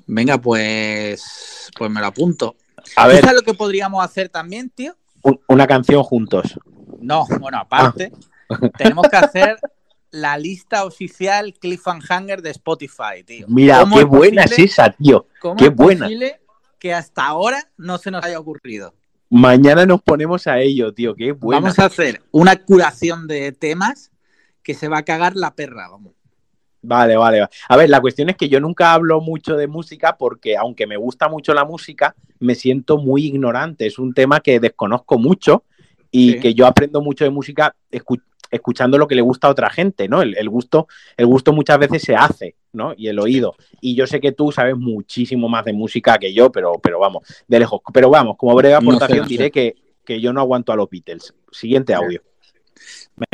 Venga, 0.06 0.38
pues, 0.38 1.70
pues 1.76 1.90
me 1.90 2.00
lo 2.00 2.06
apunto. 2.06 2.56
A 2.96 3.04
¿Tú 3.04 3.08
ver. 3.12 3.20
sabes 3.22 3.36
lo 3.36 3.42
que 3.42 3.54
podríamos 3.54 4.04
hacer 4.04 4.28
también, 4.28 4.70
tío? 4.70 4.94
Un- 5.22 5.40
una 5.48 5.66
canción 5.66 6.02
juntos. 6.02 6.58
No, 7.00 7.26
bueno, 7.40 7.58
aparte, 7.58 8.12
tenemos 8.78 9.08
que 9.08 9.16
hacer 9.16 9.56
la 10.10 10.36
lista 10.38 10.84
oficial 10.84 11.54
Cliffhanger 11.54 12.42
de 12.42 12.50
Spotify, 12.50 13.24
tío. 13.24 13.46
Mira, 13.48 13.80
¿Cómo 13.80 13.96
qué 13.96 14.02
es 14.02 14.08
buena 14.08 14.42
es 14.44 14.50
posible- 14.50 14.64
esa, 14.70 14.90
tío. 14.90 15.26
¿Cómo 15.40 15.56
Qué 15.56 15.66
es 15.66 15.74
buena. 15.74 16.04
posible 16.04 16.40
que 16.78 16.92
hasta 16.92 17.26
ahora 17.26 17.66
no 17.78 17.96
se 17.98 18.10
nos 18.10 18.22
haya 18.24 18.38
ocurrido? 18.38 18.94
Mañana 19.30 19.86
nos 19.86 20.02
ponemos 20.02 20.46
a 20.46 20.60
ello, 20.60 20.92
tío. 20.92 21.14
Qué 21.14 21.32
buena. 21.32 21.60
Vamos 21.60 21.78
a 21.78 21.86
hacer 21.86 22.22
una 22.30 22.56
curación 22.56 23.26
de 23.26 23.52
temas 23.52 24.10
que 24.62 24.74
se 24.74 24.88
va 24.88 24.98
a 24.98 25.02
cagar 25.04 25.34
la 25.36 25.54
perra, 25.54 25.88
vamos. 25.88 26.12
Vale, 26.82 27.16
vale, 27.16 27.40
vale. 27.40 27.50
A 27.68 27.76
ver, 27.76 27.88
la 27.88 28.00
cuestión 28.00 28.28
es 28.28 28.36
que 28.36 28.48
yo 28.48 28.60
nunca 28.60 28.92
hablo 28.92 29.20
mucho 29.20 29.56
de 29.56 29.66
música 29.66 30.16
porque, 30.18 30.56
aunque 30.56 30.86
me 30.86 30.96
gusta 30.98 31.28
mucho 31.28 31.54
la 31.54 31.64
música, 31.64 32.14
me 32.40 32.54
siento 32.54 32.98
muy 32.98 33.24
ignorante. 33.26 33.86
Es 33.86 33.98
un 33.98 34.12
tema 34.12 34.40
que 34.40 34.60
desconozco 34.60 35.18
mucho 35.18 35.64
y 36.10 36.32
Sí. 36.32 36.40
que 36.40 36.54
yo 36.54 36.66
aprendo 36.66 37.00
mucho 37.00 37.24
de 37.24 37.30
música 37.30 37.74
escuchando 38.54 38.96
lo 38.98 39.06
que 39.08 39.14
le 39.14 39.22
gusta 39.22 39.48
a 39.48 39.50
otra 39.50 39.68
gente, 39.70 40.08
¿no? 40.08 40.22
El, 40.22 40.36
el 40.36 40.48
gusto, 40.48 40.86
el 41.16 41.26
gusto 41.26 41.52
muchas 41.52 41.78
veces 41.78 42.02
se 42.02 42.14
hace, 42.14 42.54
¿no? 42.72 42.94
Y 42.96 43.08
el 43.08 43.18
oído. 43.18 43.54
Y 43.80 43.94
yo 43.94 44.06
sé 44.06 44.20
que 44.20 44.32
tú 44.32 44.50
sabes 44.52 44.76
muchísimo 44.76 45.48
más 45.48 45.64
de 45.64 45.72
música 45.72 46.18
que 46.18 46.32
yo, 46.32 46.50
pero, 46.50 46.78
pero 46.82 46.98
vamos, 46.98 47.22
de 47.46 47.58
lejos. 47.58 47.80
Pero 47.92 48.10
vamos, 48.10 48.36
como 48.36 48.54
breve 48.54 48.74
No 48.74 48.80
sé, 48.80 48.86
aportación 48.86 49.18
no 49.18 49.24
sé. 49.24 49.30
diré 49.30 49.50
que, 49.50 49.74
que 50.04 50.20
yo 50.20 50.32
no 50.32 50.40
aguanto 50.40 50.72
a 50.72 50.76
los 50.76 50.88
Beatles. 50.88 51.34
Siguiente 51.50 51.94
audio. 51.94 52.22
¿No 53.16 53.24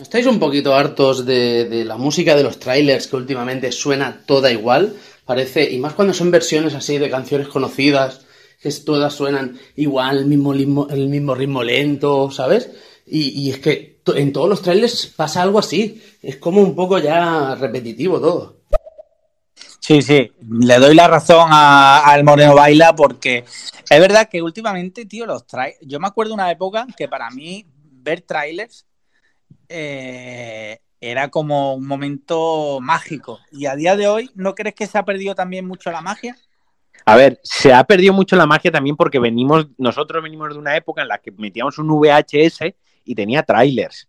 ¿Estáis 0.00 0.26
un 0.26 0.38
poquito 0.38 0.74
hartos 0.74 1.26
de, 1.26 1.68
de 1.68 1.84
la 1.84 1.96
música 1.96 2.34
de 2.34 2.42
los 2.42 2.58
trailers 2.58 3.06
que 3.06 3.16
últimamente 3.16 3.70
suena 3.72 4.22
toda 4.26 4.50
igual? 4.50 4.94
Parece, 5.26 5.70
y 5.70 5.78
más 5.78 5.92
cuando 5.94 6.14
son 6.14 6.30
versiones 6.30 6.74
así 6.74 6.98
de 6.98 7.10
canciones 7.10 7.48
conocidas, 7.48 8.24
que 8.62 8.68
es- 8.68 8.84
todas 8.84 9.12
suenan 9.14 9.58
igual, 9.76 10.18
el 10.18 10.26
mismo, 10.26 10.54
ritmo- 10.54 10.88
el 10.90 11.08
mismo 11.08 11.34
ritmo 11.34 11.62
lento, 11.62 12.30
¿sabes? 12.30 12.70
Y, 13.10 13.46
y 13.46 13.50
es 13.50 13.58
que 13.58 14.00
en 14.14 14.32
todos 14.32 14.48
los 14.48 14.62
trailers 14.62 15.06
pasa 15.08 15.42
algo 15.42 15.58
así. 15.58 16.00
Es 16.22 16.36
como 16.36 16.60
un 16.60 16.74
poco 16.74 16.98
ya 16.98 17.54
repetitivo 17.54 18.20
todo. 18.20 18.60
Sí, 19.80 20.02
Sí, 20.02 20.30
le 20.48 20.78
doy 20.78 20.94
la 20.94 21.08
razón 21.08 21.48
a- 21.50 22.04
al 22.04 22.22
Moreno 22.22 22.54
Baila 22.54 22.94
porque 22.94 23.38
es 23.88 24.00
verdad 24.00 24.28
que 24.28 24.40
últimamente, 24.42 25.06
tío, 25.06 25.26
los 25.26 25.46
trailers. 25.46 25.80
Yo 25.82 25.98
me 25.98 26.06
acuerdo 26.06 26.34
una 26.34 26.50
época 26.50 26.86
que 26.96 27.08
para 27.08 27.30
mí 27.30 27.66
ver 28.02 28.20
trailers 28.20 28.86
eh, 29.68 30.78
era 31.00 31.28
como 31.28 31.74
un 31.74 31.86
momento 31.86 32.78
mágico. 32.80 33.40
Y 33.52 33.66
a 33.66 33.74
día 33.74 33.96
de 33.96 34.06
hoy, 34.06 34.30
¿no 34.34 34.54
crees 34.54 34.74
que 34.74 34.86
se 34.86 34.98
ha 34.98 35.04
perdido 35.04 35.34
también 35.34 35.66
mucho 35.66 35.90
la 35.90 36.00
magia? 36.02 36.36
A 37.06 37.16
ver, 37.16 37.40
se 37.42 37.72
ha 37.72 37.82
perdido 37.84 38.12
mucho 38.12 38.36
la 38.36 38.46
magia 38.46 38.70
también 38.70 38.96
porque 38.96 39.18
venimos, 39.18 39.66
nosotros 39.78 40.22
venimos 40.22 40.50
de 40.52 40.58
una 40.58 40.76
época 40.76 41.02
en 41.02 41.08
la 41.08 41.18
que 41.18 41.32
metíamos 41.32 41.78
un 41.78 41.88
VHS 41.90 42.74
y 43.10 43.16
tenía 43.16 43.42
trailers. 43.42 44.08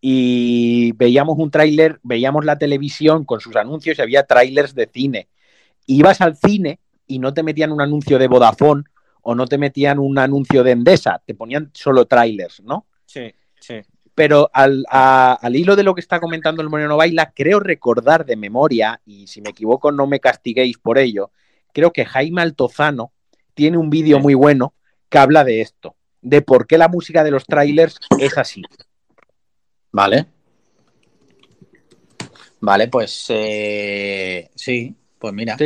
Y 0.00 0.92
veíamos 0.92 1.36
un 1.38 1.50
tráiler, 1.50 1.98
veíamos 2.04 2.44
la 2.44 2.56
televisión 2.56 3.24
con 3.24 3.40
sus 3.40 3.56
anuncios 3.56 3.98
y 3.98 4.02
había 4.02 4.22
trailers 4.22 4.72
de 4.72 4.86
cine. 4.86 5.28
Ibas 5.86 6.20
al 6.20 6.36
cine 6.36 6.78
y 7.08 7.18
no 7.18 7.34
te 7.34 7.42
metían 7.42 7.72
un 7.72 7.80
anuncio 7.80 8.16
de 8.18 8.28
Vodafone 8.28 8.84
o 9.22 9.34
no 9.34 9.46
te 9.46 9.58
metían 9.58 9.98
un 9.98 10.16
anuncio 10.18 10.62
de 10.62 10.70
Endesa, 10.70 11.20
te 11.26 11.34
ponían 11.34 11.72
solo 11.74 12.04
trailers, 12.04 12.62
¿no? 12.62 12.86
Sí, 13.04 13.34
sí. 13.58 13.80
Pero 14.14 14.48
al, 14.52 14.84
a- 14.90 15.32
al 15.42 15.56
hilo 15.56 15.74
de 15.74 15.82
lo 15.82 15.94
que 15.94 16.00
está 16.00 16.20
comentando 16.20 16.62
el 16.62 16.68
Moreno 16.68 16.96
Baila, 16.96 17.32
creo 17.34 17.58
recordar 17.58 18.24
de 18.24 18.36
memoria, 18.36 19.00
y 19.04 19.26
si 19.26 19.40
me 19.40 19.50
equivoco 19.50 19.90
no 19.90 20.06
me 20.06 20.20
castiguéis 20.20 20.78
por 20.78 20.98
ello, 20.98 21.32
creo 21.72 21.92
que 21.92 22.04
Jaime 22.04 22.42
Altozano 22.42 23.10
tiene 23.54 23.76
un 23.76 23.90
vídeo 23.90 24.20
muy 24.20 24.34
bueno 24.34 24.72
que 25.08 25.18
habla 25.18 25.42
de 25.42 25.62
esto, 25.62 25.95
de 26.26 26.42
por 26.42 26.66
qué 26.66 26.76
la 26.76 26.88
música 26.88 27.22
de 27.22 27.30
los 27.30 27.44
trailers 27.46 27.98
es 28.18 28.36
así. 28.36 28.62
Vale. 29.92 30.26
Vale, 32.60 32.88
pues 32.88 33.26
eh, 33.28 34.50
sí, 34.54 34.92
pues 35.18 35.32
mira. 35.32 35.56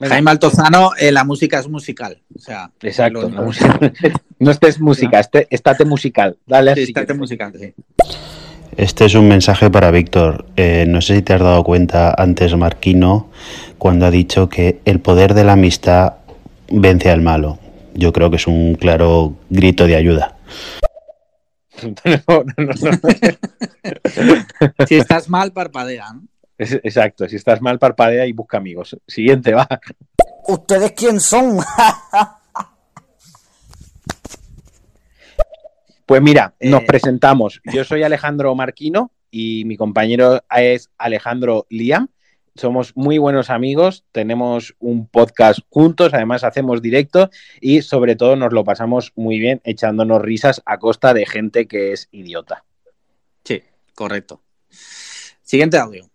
Jaime 0.00 0.30
Altozano, 0.30 0.90
eh, 0.98 1.10
la 1.10 1.24
música 1.24 1.58
es 1.58 1.68
musical. 1.68 2.20
O 2.36 2.38
sea, 2.38 2.70
Exacto. 2.82 3.28
lo- 3.30 3.50
no 4.38 4.50
estés 4.50 4.78
música, 4.80 5.18
este, 5.18 5.46
estate 5.50 5.84
musical. 5.86 6.36
Dale 6.46 6.74
Sí, 6.74 6.82
estate 6.82 7.14
musical, 7.14 7.52
sí. 7.58 7.72
Este 8.76 9.06
es 9.06 9.14
un 9.14 9.28
mensaje 9.28 9.70
para 9.70 9.90
Víctor. 9.90 10.46
Eh, 10.56 10.84
no 10.86 11.00
sé 11.00 11.16
si 11.16 11.22
te 11.22 11.32
has 11.32 11.40
dado 11.40 11.64
cuenta 11.64 12.14
antes, 12.16 12.54
Marquino, 12.56 13.30
cuando 13.78 14.04
ha 14.06 14.10
dicho 14.10 14.48
que 14.50 14.80
el 14.84 15.00
poder 15.00 15.32
de 15.34 15.44
la 15.44 15.52
amistad 15.54 16.14
vence 16.70 17.10
al 17.10 17.22
malo. 17.22 17.58
Yo 17.94 18.12
creo 18.12 18.30
que 18.30 18.36
es 18.36 18.46
un 18.46 18.74
claro 18.74 19.34
grito 19.50 19.86
de 19.86 19.96
ayuda. 19.96 20.36
No, 21.82 22.44
no, 22.44 22.54
no, 22.58 22.66
no. 22.66 22.74
Si 24.86 24.94
estás 24.94 25.28
mal, 25.28 25.52
parpadea. 25.52 26.12
¿no? 26.12 26.22
Es- 26.56 26.74
Exacto, 26.74 27.28
si 27.28 27.34
estás 27.34 27.60
mal, 27.60 27.80
parpadea 27.80 28.24
y 28.26 28.32
busca 28.32 28.58
amigos. 28.58 28.96
Siguiente, 29.08 29.52
va. 29.52 29.66
¿Ustedes 30.46 30.92
quién 30.92 31.18
son? 31.18 31.58
Pues 36.06 36.20
mira, 36.20 36.54
nos 36.60 36.82
Eh. 36.82 36.86
presentamos. 36.86 37.60
Yo 37.72 37.84
soy 37.84 38.02
Alejandro 38.02 38.54
Marquino 38.54 39.12
y 39.30 39.64
mi 39.64 39.76
compañero 39.76 40.42
es 40.54 40.90
Alejandro 40.98 41.66
Liam. 41.70 42.08
Somos 42.54 42.94
muy 42.96 43.16
buenos 43.16 43.48
amigos, 43.48 44.04
tenemos 44.12 44.74
un 44.78 45.06
podcast 45.06 45.60
juntos, 45.70 46.12
además 46.12 46.44
hacemos 46.44 46.82
directo 46.82 47.30
y 47.62 47.80
sobre 47.80 48.14
todo 48.14 48.36
nos 48.36 48.52
lo 48.52 48.62
pasamos 48.62 49.12
muy 49.16 49.38
bien 49.38 49.62
echándonos 49.64 50.20
risas 50.20 50.62
a 50.66 50.78
costa 50.78 51.14
de 51.14 51.24
gente 51.24 51.66
que 51.66 51.92
es 51.92 52.08
idiota. 52.12 52.64
Sí, 53.42 53.62
correcto. 53.94 54.42
Siguiente 55.42 55.78
audio. 55.78 56.10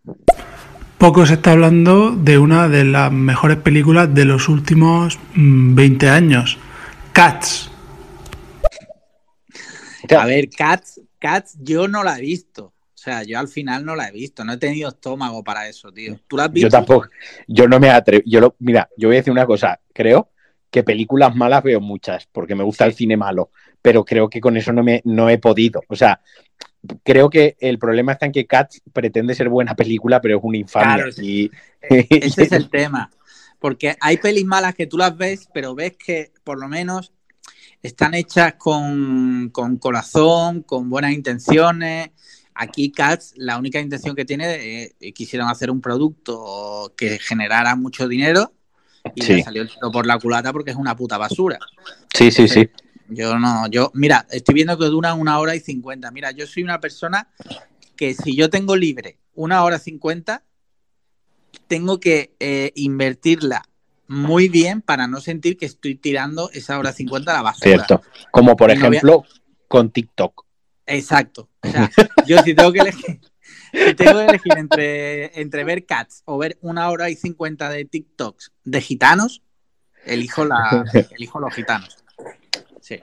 Poco 0.99 1.25
se 1.25 1.33
está 1.35 1.53
hablando 1.53 2.11
de 2.11 2.37
una 2.37 2.67
de 2.67 2.83
las 2.83 3.11
mejores 3.11 3.57
películas 3.57 4.13
de 4.13 4.25
los 4.25 4.47
últimos 4.47 5.17
mm, 5.33 5.73
20 5.73 6.09
años. 6.09 6.59
Cats. 7.13 7.71
A 10.15 10.25
ver, 10.25 10.49
Cats, 10.49 11.01
Cats, 11.17 11.57
yo 11.59 11.87
no 11.87 12.03
la 12.03 12.19
he 12.19 12.21
visto. 12.21 12.73
O 13.07 13.09
sea, 13.09 13.23
yo 13.23 13.39
al 13.39 13.47
final 13.47 13.85
no 13.85 13.95
la 13.95 14.09
he 14.09 14.11
visto. 14.11 14.43
No 14.43 14.51
he 14.51 14.57
tenido 14.57 14.89
estómago 14.89 15.41
para 15.41 15.69
eso, 15.69 15.93
tío. 15.93 16.19
¿Tú 16.27 16.35
la 16.35 16.43
has 16.43 16.51
visto? 16.51 16.67
Yo 16.67 16.71
tampoco, 16.71 17.07
yo 17.47 17.65
no 17.65 17.79
me 17.79 17.89
atrevo. 17.89 18.21
Yo 18.25 18.41
lo, 18.41 18.55
mira, 18.59 18.89
yo 18.97 19.07
voy 19.07 19.15
a 19.15 19.19
decir 19.19 19.31
una 19.31 19.45
cosa, 19.45 19.79
creo 19.93 20.29
que 20.69 20.83
películas 20.83 21.33
malas 21.33 21.63
veo 21.63 21.79
muchas, 21.79 22.27
porque 22.29 22.53
me 22.53 22.65
gusta 22.65 22.85
el 22.85 22.93
cine 22.93 23.15
malo, 23.15 23.51
pero 23.81 24.03
creo 24.03 24.29
que 24.29 24.41
con 24.41 24.57
eso 24.57 24.73
no 24.73 24.83
me 24.83 25.01
no 25.05 25.29
he 25.29 25.37
podido. 25.37 25.81
O 25.87 25.95
sea, 25.95 26.19
creo 27.01 27.29
que 27.29 27.55
el 27.61 27.79
problema 27.79 28.11
está 28.11 28.25
en 28.25 28.33
que 28.33 28.45
Cats 28.45 28.81
pretende 28.91 29.33
ser 29.35 29.47
buena 29.47 29.73
película, 29.73 30.19
pero 30.19 30.39
es 30.39 30.43
una 30.43 30.57
infamia. 30.57 31.05
Claro, 31.05 31.11
y, 31.21 31.49
Ese 31.89 32.43
es 32.43 32.51
el 32.51 32.69
tema. 32.69 33.09
Porque 33.57 33.95
hay 34.01 34.17
pelis 34.17 34.43
malas 34.43 34.75
que 34.75 34.85
tú 34.85 34.97
las 34.97 35.15
ves, 35.15 35.47
pero 35.53 35.75
ves 35.75 35.95
que 35.95 36.33
por 36.43 36.59
lo 36.59 36.67
menos 36.67 37.13
están 37.81 38.15
hechas 38.15 38.55
con, 38.55 39.49
con 39.53 39.77
corazón, 39.77 40.63
con 40.63 40.89
buenas 40.89 41.13
intenciones. 41.13 42.09
Aquí 42.59 42.91
Cats, 42.91 43.33
la 43.37 43.57
única 43.57 43.79
intención 43.79 44.15
que 44.15 44.25
tiene, 44.25 44.85
eh, 44.99 45.13
quisieron 45.13 45.47
hacer 45.49 45.69
un 45.69 45.79
producto 45.81 46.91
que 46.97 47.19
generara 47.19 47.75
mucho 47.75 48.07
dinero 48.07 48.51
y 49.15 49.21
Sí. 49.21 49.33
le 49.35 49.43
salió 49.43 49.61
el 49.61 49.69
tiro 49.69 49.91
por 49.91 50.05
la 50.07 50.17
culata 50.17 50.51
porque 50.51 50.71
es 50.71 50.77
una 50.77 50.95
puta 50.95 51.17
basura. 51.17 51.59
Sí, 52.13 52.31
sí, 52.31 52.47
sí. 52.47 52.69
Yo 53.09 53.37
no, 53.39 53.67
yo, 53.67 53.91
mira, 53.93 54.25
estoy 54.31 54.55
viendo 54.55 54.77
que 54.77 54.85
dura 54.85 55.13
una 55.13 55.39
hora 55.39 55.55
y 55.55 55.59
cincuenta. 55.59 56.11
Mira, 56.11 56.31
yo 56.31 56.45
soy 56.47 56.63
una 56.63 56.79
persona 56.81 57.29
que 57.95 58.13
si 58.13 58.35
yo 58.35 58.49
tengo 58.49 58.75
libre 58.75 59.17
una 59.33 59.63
hora 59.63 59.77
cincuenta, 59.79 60.43
tengo 61.67 61.99
que 61.99 62.33
eh, 62.39 62.71
invertirla 62.75 63.63
muy 64.07 64.47
bien 64.49 64.81
para 64.81 65.07
no 65.07 65.19
sentir 65.21 65.57
que 65.57 65.65
estoy 65.65 65.95
tirando 65.95 66.49
esa 66.51 66.79
hora 66.79 66.91
cincuenta 66.93 67.31
a 67.31 67.35
la 67.35 67.41
basura. 67.41 67.85
Cierto. 67.85 68.01
Como 68.31 68.55
por 68.55 68.71
Y 68.71 68.75
no 68.75 68.79
voy 68.79 68.85
a- 68.87 68.89
ejemplo 68.99 69.23
con 69.67 69.91
TikTok. 69.91 70.45
Exacto. 70.85 71.49
O 71.67 71.71
sea, 71.71 71.91
yo 72.25 72.41
si 72.43 72.53
tengo 72.53 72.71
que 72.71 72.79
elegir, 72.79 73.19
si 73.71 73.93
tengo 73.93 74.19
que 74.19 74.25
elegir 74.25 74.57
entre, 74.57 75.41
entre 75.41 75.63
ver 75.63 75.85
Cats 75.85 76.23
o 76.25 76.37
ver 76.37 76.57
una 76.61 76.89
hora 76.89 77.09
y 77.09 77.15
cincuenta 77.15 77.69
de 77.69 77.85
TikToks 77.85 78.51
de 78.63 78.81
gitanos, 78.81 79.41
elijo, 80.05 80.45
la, 80.45 80.85
elijo 81.11 81.39
los 81.39 81.53
gitanos. 81.53 81.97
Sí. 82.81 83.01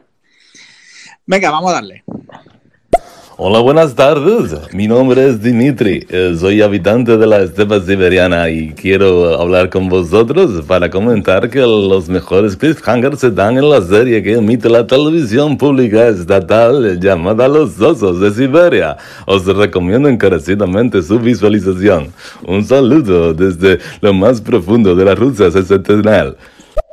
Venga, 1.27 1.51
vamos 1.51 1.71
a 1.71 1.75
darle. 1.75 2.05
Hola, 3.37 3.59
buenas 3.59 3.97
tardes. 3.97 4.55
Mi 4.73 4.87
nombre 4.87 5.27
es 5.27 5.43
Dimitri. 5.43 6.07
eh, 6.09 6.37
Soy 6.39 6.63
habitante 6.63 7.17
de 7.17 7.27
la 7.27 7.39
estepa 7.43 7.81
siberiana 7.81 8.49
y 8.49 8.71
quiero 8.75 9.41
hablar 9.41 9.71
con 9.71 9.89
vosotros 9.89 10.63
para 10.69 10.89
comentar 10.89 11.51
que 11.51 11.59
los 11.59 12.09
mejores 12.09 12.57
cliffhangers 12.57 13.19
se 13.19 13.33
dan 13.33 13.59
en 13.59 13.69
la 13.69 13.83
serie 13.83 14.23
que 14.23 14.35
emite 14.35 14.69
la 14.71 14.87
televisión 14.87 15.59
pública 15.59 16.07
estatal 16.07 17.01
llamada 17.01 17.49
Los 17.49 17.81
Osos 17.81 18.21
de 18.21 18.31
Siberia. 18.31 18.99
Os 19.27 19.45
recomiendo 19.47 20.09
encarecidamente 20.09 21.03
su 21.03 21.19
visualización. 21.19 22.13
Un 22.47 22.65
saludo 22.65 23.35
desde 23.35 23.81
lo 24.01 24.13
más 24.15 24.41
profundo 24.41 24.95
de 24.95 25.05
la 25.07 25.17
Rusia 25.17 25.51
septentrional. 25.51 26.37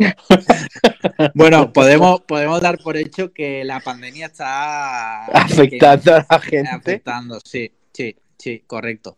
Bueno, 1.33 1.71
podemos, 1.71 2.21
podemos 2.21 2.61
dar 2.61 2.77
por 2.79 2.97
hecho 2.97 3.31
que 3.33 3.63
la 3.63 3.79
pandemia 3.79 4.27
está 4.27 5.25
Afectando 5.25 6.15
a 6.15 6.25
la 6.29 6.39
gente. 6.39 6.69
Afectando, 6.69 7.39
sí, 7.43 7.71
sí, 7.93 8.15
sí, 8.37 8.63
correcto. 8.65 9.17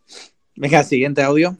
Venga, 0.56 0.84
siguiente 0.84 1.24
audio. 1.24 1.58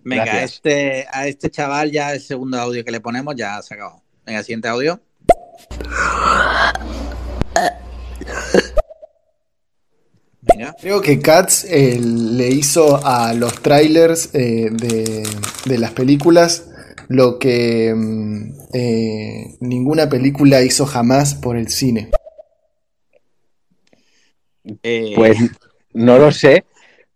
Venga, 0.00 0.24
Gracias. 0.24 0.52
este, 0.52 1.06
a 1.10 1.26
este 1.26 1.50
chaval 1.50 1.90
ya 1.90 2.12
el 2.12 2.20
segundo 2.20 2.60
audio 2.60 2.84
que 2.84 2.92
le 2.92 3.00
ponemos 3.00 3.34
ya 3.34 3.60
se 3.62 3.74
acabó. 3.74 4.02
Venga, 4.24 4.42
siguiente 4.42 4.68
audio. 4.68 5.00
Creo 10.80 11.00
que 11.00 11.20
Cats 11.20 11.64
eh, 11.64 11.98
le 12.00 12.48
hizo 12.48 13.04
a 13.04 13.34
los 13.34 13.60
trailers 13.62 14.34
eh, 14.34 14.68
de, 14.70 15.26
de 15.64 15.78
las 15.78 15.92
películas 15.92 16.68
lo 17.08 17.38
que 17.38 17.94
mm, 17.94 18.52
eh, 18.72 19.56
ninguna 19.60 20.08
película 20.08 20.62
hizo 20.62 20.86
jamás 20.86 21.34
por 21.34 21.56
el 21.56 21.68
cine. 21.68 22.10
Eh, 24.82 25.12
Pues 25.14 25.38
no 25.94 26.18
lo 26.18 26.32
sé, 26.32 26.64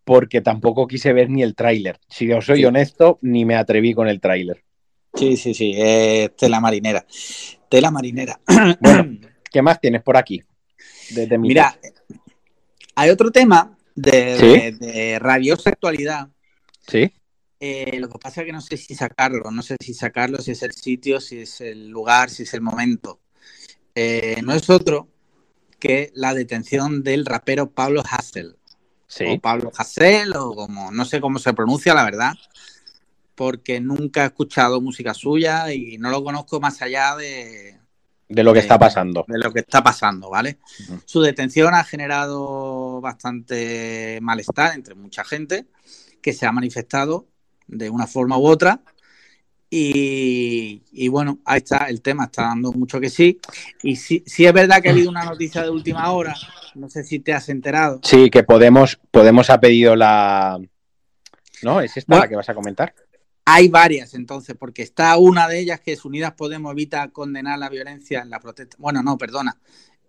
porque 0.04 0.40
tampoco 0.40 0.86
quise 0.86 1.12
ver 1.12 1.28
ni 1.28 1.42
el 1.42 1.54
tráiler. 1.54 1.98
Si 2.08 2.30
os 2.32 2.46
soy 2.46 2.58
Sí. 2.58 2.64
honesto, 2.64 3.18
ni 3.22 3.44
me 3.44 3.56
atreví 3.56 3.94
con 3.94 4.08
el 4.08 4.20
tráiler. 4.20 4.62
Sí, 5.14 5.36
sí, 5.36 5.54
sí, 5.54 5.74
tela 6.36 6.60
marinera. 6.60 7.04
Tela 7.68 7.90
marinera. 7.90 8.40
Bueno, 8.80 9.18
¿qué 9.50 9.60
más 9.62 9.80
tienes 9.80 10.02
por 10.02 10.16
aquí? 10.16 10.40
Desde 11.10 11.36
mi 11.36 11.48
Mira, 11.48 11.76
hay 12.94 13.10
otro 13.10 13.30
tema 13.30 13.76
de, 13.94 14.36
¿Sí? 14.38 14.46
de- 14.46 14.72
de 14.92 15.18
rabiosa 15.18 15.70
actualidad. 15.70 16.28
Sí. 16.86 17.12
Eh, 17.60 17.98
lo 18.00 18.08
que 18.08 18.18
pasa 18.18 18.40
es 18.40 18.46
que 18.46 18.52
no 18.52 18.60
sé 18.62 18.76
si 18.76 18.94
sacarlo, 18.94 19.50
no 19.50 19.62
sé 19.62 19.76
si 19.80 19.92
sacarlo, 19.92 20.38
si 20.38 20.52
es 20.52 20.62
el 20.62 20.72
sitio, 20.72 21.20
si 21.20 21.40
es 21.40 21.60
el 21.60 21.88
lugar, 21.88 22.30
si 22.30 22.44
es 22.44 22.54
el 22.54 22.62
momento. 22.62 23.20
Eh, 23.94 24.40
no 24.42 24.54
es 24.54 24.70
otro 24.70 25.08
que 25.78 26.10
la 26.14 26.32
detención 26.34 27.02
del 27.02 27.26
rapero 27.26 27.70
Pablo 27.70 28.02
Hassel. 28.08 28.56
Sí. 29.06 29.24
o 29.26 29.40
Pablo 29.40 29.72
Hasél, 29.76 30.36
o 30.36 30.54
como, 30.54 30.92
no 30.92 31.04
sé 31.04 31.20
cómo 31.20 31.40
se 31.40 31.52
pronuncia, 31.52 31.92
la 31.94 32.04
verdad, 32.04 32.34
porque 33.34 33.80
nunca 33.80 34.22
he 34.22 34.26
escuchado 34.26 34.80
música 34.80 35.14
suya 35.14 35.72
y 35.74 35.98
no 35.98 36.10
lo 36.10 36.22
conozco 36.22 36.60
más 36.60 36.80
allá 36.80 37.16
de, 37.16 37.79
De 38.30 38.44
lo 38.44 38.52
que 38.52 38.60
está 38.60 38.78
pasando. 38.78 39.24
de 39.28 39.38
lo 39.38 39.52
que 39.52 39.60
está 39.60 39.82
pasando, 39.82 40.30
¿vale? 40.30 40.58
Su 41.04 41.20
detención 41.20 41.74
ha 41.74 41.82
generado 41.84 43.00
bastante 43.00 44.18
malestar 44.22 44.74
entre 44.74 44.94
mucha 44.94 45.24
gente 45.24 45.66
que 46.22 46.32
se 46.32 46.46
ha 46.46 46.52
manifestado 46.52 47.26
de 47.66 47.90
una 47.90 48.06
forma 48.06 48.38
u 48.38 48.46
otra. 48.46 48.80
Y, 49.72 50.82
y 50.92 51.08
bueno, 51.08 51.38
ahí 51.44 51.58
está 51.58 51.86
el 51.88 52.02
tema, 52.02 52.24
está 52.24 52.42
dando 52.42 52.72
mucho 52.72 53.00
que 53.00 53.08
sí. 53.10 53.38
Y 53.82 53.96
sí, 53.96 54.22
sí 54.26 54.44
es 54.46 54.52
verdad 54.52 54.80
que 54.82 54.88
ha 54.88 54.92
habido 54.92 55.10
una 55.10 55.24
noticia 55.24 55.62
de 55.62 55.70
última 55.70 56.10
hora, 56.10 56.34
no 56.74 56.88
sé 56.88 57.04
si 57.04 57.20
te 57.20 57.32
has 57.32 57.48
enterado. 57.48 58.00
Sí, 58.02 58.30
que 58.30 58.42
Podemos, 58.42 58.98
Podemos 59.10 59.48
ha 59.50 59.60
pedido 59.60 59.94
la. 59.96 60.58
¿No? 61.62 61.80
¿Es 61.80 61.96
esta 61.96 62.12
Bueno. 62.12 62.24
la 62.24 62.28
que 62.28 62.36
vas 62.36 62.48
a 62.48 62.54
comentar? 62.54 62.94
Hay 63.44 63.68
varias 63.68 64.14
entonces, 64.14 64.56
porque 64.58 64.82
está 64.82 65.16
una 65.16 65.48
de 65.48 65.58
ellas 65.58 65.80
que 65.80 65.92
es 65.92 66.04
Unidas 66.04 66.34
Podemos 66.34 66.72
evita 66.72 67.08
condenar 67.08 67.58
la 67.58 67.68
violencia 67.68 68.20
en 68.20 68.30
la 68.30 68.40
protesta. 68.40 68.76
Bueno, 68.78 69.02
no, 69.02 69.18
perdona. 69.18 69.58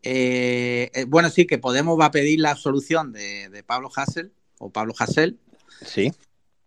Eh, 0.03 0.91
eh, 0.93 1.05
bueno, 1.05 1.29
sí, 1.29 1.45
que 1.45 1.57
Podemos 1.57 1.99
va 1.99 2.05
a 2.05 2.11
pedir 2.11 2.39
la 2.39 2.51
absolución 2.51 3.11
de, 3.11 3.49
de 3.49 3.63
Pablo 3.63 3.89
Hassel 3.95 4.31
o 4.59 4.69
Pablo 4.69 4.93
Hassel. 4.97 5.39
Sí. 5.85 6.11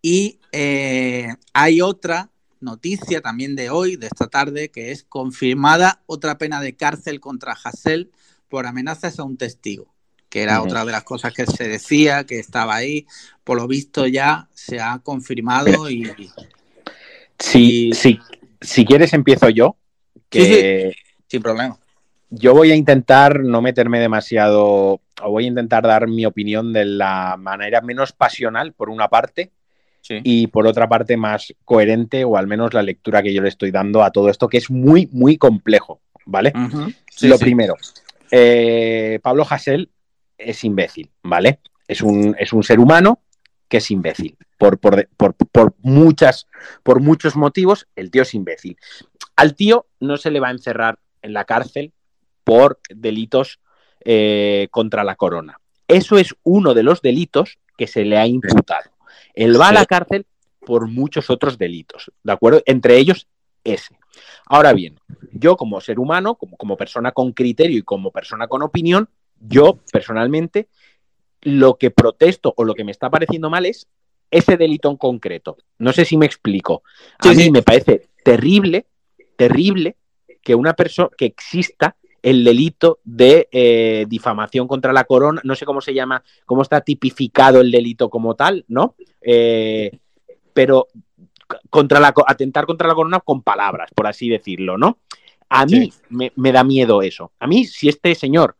Y 0.03 0.39
eh, 0.53 1.29
hay 1.53 1.81
otra 1.81 2.31
noticia 2.61 3.21
también 3.21 3.57
de 3.57 3.71
hoy, 3.71 3.97
de 3.97 4.07
esta 4.07 4.27
tarde, 4.27 4.71
que 4.71 4.91
es 4.91 5.05
confirmada 5.05 6.03
otra 6.07 6.39
pena 6.39 6.61
de 6.61 6.77
cárcel 6.77 7.21
contra 7.21 7.53
Hassel 7.53 8.11
por 8.49 8.67
amenazas 8.67 9.19
a 9.19 9.25
un 9.25 9.37
testigo, 9.37 9.94
que 10.35 10.43
era 10.43 10.61
otra 10.63 10.85
de 10.85 10.91
las 10.91 11.05
cosas 11.05 11.33
que 11.33 11.47
se 11.47 11.69
decía, 11.69 12.25
que 12.25 12.41
estaba 12.41 12.75
ahí. 12.75 13.07
Por 13.45 13.57
lo 13.57 13.69
visto 13.69 14.05
ya 14.09 14.49
se 14.53 14.81
ha 14.81 14.99
confirmado 14.99 15.89
y... 15.89 16.13
Si, 17.39 17.93
si, 17.93 18.19
si 18.61 18.85
quieres, 18.85 19.13
empiezo 19.13 19.49
yo. 19.51 19.77
Que 20.29 20.93
Sin 21.29 21.41
problema. 21.41 21.79
Yo 22.31 22.53
voy 22.53 22.73
a 22.73 22.75
intentar 22.75 23.45
no 23.45 23.63
meterme 23.63 24.01
demasiado, 24.01 25.01
o 25.23 25.31
voy 25.31 25.45
a 25.45 25.49
intentar 25.49 25.85
dar 25.85 26.09
mi 26.09 26.27
opinión 26.27 26.73
de 26.73 26.85
la 26.85 27.37
manera 27.39 27.81
menos 27.81 28.11
pasional, 28.11 28.73
por 28.73 28.91
una 28.91 29.07
parte, 29.07 29.53
y 30.09 30.49
por 30.49 30.67
otra 30.67 30.89
parte 30.89 31.17
más 31.17 31.55
coherente, 31.65 32.25
o 32.25 32.37
al 32.37 32.49
menos 32.49 32.75
la 32.75 32.83
lectura 32.83 33.23
que 33.23 33.33
yo 33.33 33.41
le 33.41 33.51
estoy 33.51 33.71
dando 33.71 34.03
a 34.03 34.11
todo 34.11 34.29
esto, 34.29 34.49
que 34.49 34.59
es 34.59 34.69
muy, 34.69 35.09
muy 35.13 35.37
complejo, 35.37 36.01
¿vale? 36.27 36.53
Sí, 37.09 37.29
Lo 37.29 37.39
sí. 37.39 37.45
primero, 37.45 37.77
eh, 38.33 39.21
Pablo 39.23 39.47
Hasél 39.49 39.91
es 40.39 40.65
imbécil, 40.65 41.11
¿vale? 41.23 41.61
Es 41.87 42.01
un, 42.01 42.35
es 42.39 42.53
un 42.53 42.63
ser 42.63 42.81
humano 42.81 43.21
que 43.69 43.79
es 43.79 43.91
imbécil. 43.91 44.37
Por, 44.59 44.79
por, 44.79 45.09
por- 45.17 45.35
por 45.35 45.75
muchas, 45.81 46.47
por 46.83 47.01
muchos 47.01 47.37
motivos, 47.37 47.87
el 47.97 48.11
tío 48.11 48.23
es 48.23 48.35
imbécil. 48.35 48.77
Al 49.37 49.55
tío 49.55 49.87
no 50.01 50.17
se 50.17 50.31
le 50.31 50.41
va 50.41 50.49
a 50.49 50.53
encerrar 50.53 50.99
en 51.23 51.33
la 51.33 51.45
cárcel 51.45 51.93
por 52.45 52.79
delitos 52.89 53.61
eh, 54.05 54.69
contra 54.71 55.03
la 55.05 55.17
corona. 55.17 55.59
Eso 55.89 56.19
es 56.19 56.35
uno 56.43 56.73
de 56.75 56.83
los 56.83 57.03
delitos 57.03 57.59
que 57.77 57.87
se 57.87 58.05
le 58.05 58.17
ha 58.17 58.27
imputado. 58.27 58.91
Él 59.35 59.61
va 59.61 59.69
a 59.69 59.73
la 59.73 59.87
cárcel 59.87 60.27
por 60.61 60.87
muchos 60.89 61.29
otros 61.31 61.59
delitos, 61.59 62.11
¿de 62.23 62.33
acuerdo? 62.33 62.63
Entre 62.67 62.97
ellos 62.97 63.27
ese. 63.65 63.99
Ahora 64.47 64.73
bien, 64.73 64.99
yo 65.33 65.57
como 65.57 65.81
ser 65.81 65.99
humano, 65.99 66.37
como, 66.37 66.57
como 66.57 66.77
persona 66.77 67.13
con 67.13 67.33
criterio 67.33 67.79
y 67.79 67.83
como 67.83 68.11
persona 68.13 68.47
con 68.47 68.63
opinión, 68.63 69.09
yo 69.47 69.79
personalmente 69.93 70.69
lo 71.43 71.77
que 71.77 71.91
protesto 71.91 72.55
o 72.57 72.65
lo 72.65 72.75
que 72.75 72.85
me 72.85 72.93
está 72.93 73.11
pareciendo 73.11 73.51
mal 73.51 73.67
es 73.67 73.87
ese 74.31 74.57
delito 74.57 74.91
en 74.91 74.97
concreto. 74.97 75.57
No 75.79 75.93
sé 75.93 76.05
si 76.05 76.17
me 76.17 76.27
explico. 76.27 76.83
A 77.19 77.33
mí 77.33 77.51
me 77.51 77.63
parece 77.63 78.09
terrible, 78.25 78.87
terrible 79.37 79.97
que 80.43 80.55
una 80.55 80.75
persona, 80.75 81.11
que 81.17 81.27
exista 81.27 81.97
el 82.23 82.43
delito 82.43 83.01
de 83.05 83.49
eh, 83.53 84.07
difamación 84.09 84.67
contra 84.67 84.93
la 84.93 85.05
corona, 85.05 85.41
no 85.45 85.55
sé 85.55 85.67
cómo 85.67 85.83
se 85.83 85.93
llama, 85.93 86.25
cómo 86.47 86.63
está 86.63 86.81
tipificado 86.81 87.61
el 87.61 87.71
delito 87.71 88.09
como 88.09 88.35
tal, 88.35 88.65
¿no? 88.67 88.95
Eh, 89.21 89.91
pero 90.55 90.89
contra 91.69 92.01
la, 92.01 92.15
atentar 92.27 92.65
contra 92.65 92.89
la 92.89 92.95
corona 92.95 93.21
con 93.21 93.43
palabras, 93.43 93.91
por 93.95 94.07
así 94.07 94.31
decirlo, 94.31 94.79
¿no? 94.79 94.99
A 95.51 95.67
mí 95.67 95.93
me, 96.09 96.33
me 96.37 96.51
da 96.51 96.65
miedo 96.65 97.03
eso. 97.03 97.33
A 97.39 97.47
mí, 97.47 97.67
si 97.67 97.89
este 97.89 98.15
señor 98.15 98.57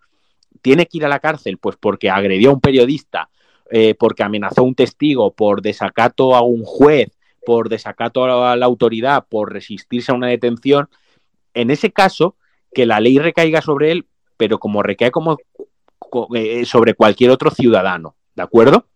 tiene 0.65 0.87
que 0.87 0.97
ir 0.97 1.05
a 1.05 1.09
la 1.11 1.19
cárcel, 1.21 1.59
pues 1.59 1.77
porque 1.79 2.09
agredió 2.09 2.49
a 2.49 2.55
un 2.55 2.61
periodista, 2.63 3.29
eh, 3.71 3.95
porque 3.95 4.23
amenazó 4.23 4.63
a 4.63 4.65
un 4.65 4.75
testigo, 4.75 5.31
por 5.35 5.61
desacato 5.61 6.35
a 6.35 6.41
un 6.41 6.65
juez, 6.65 7.11
por 7.45 7.69
desacato 7.69 8.25
a 8.25 8.57
la 8.57 8.65
autoridad, 8.65 9.27
por 9.29 9.53
resistirse 9.53 10.11
a 10.11 10.15
una 10.15 10.29
detención, 10.29 10.89
en 11.53 11.71
ese 11.71 11.93
caso, 11.93 12.37
que 12.73 12.87
la 12.87 12.99
ley 12.99 13.19
recaiga 13.19 13.61
sobre 13.61 13.93
él, 13.93 14.07
pero 14.39 14.59
como 14.59 14.83
recae 14.83 15.11
como 15.11 15.37
co- 15.99 16.29
eh, 16.35 16.65
sobre 16.65 16.95
cualquier 16.95 17.31
otro 17.31 17.51
ciudadano, 17.51 18.17
¿de 18.35 18.43
acuerdo? 18.43 18.87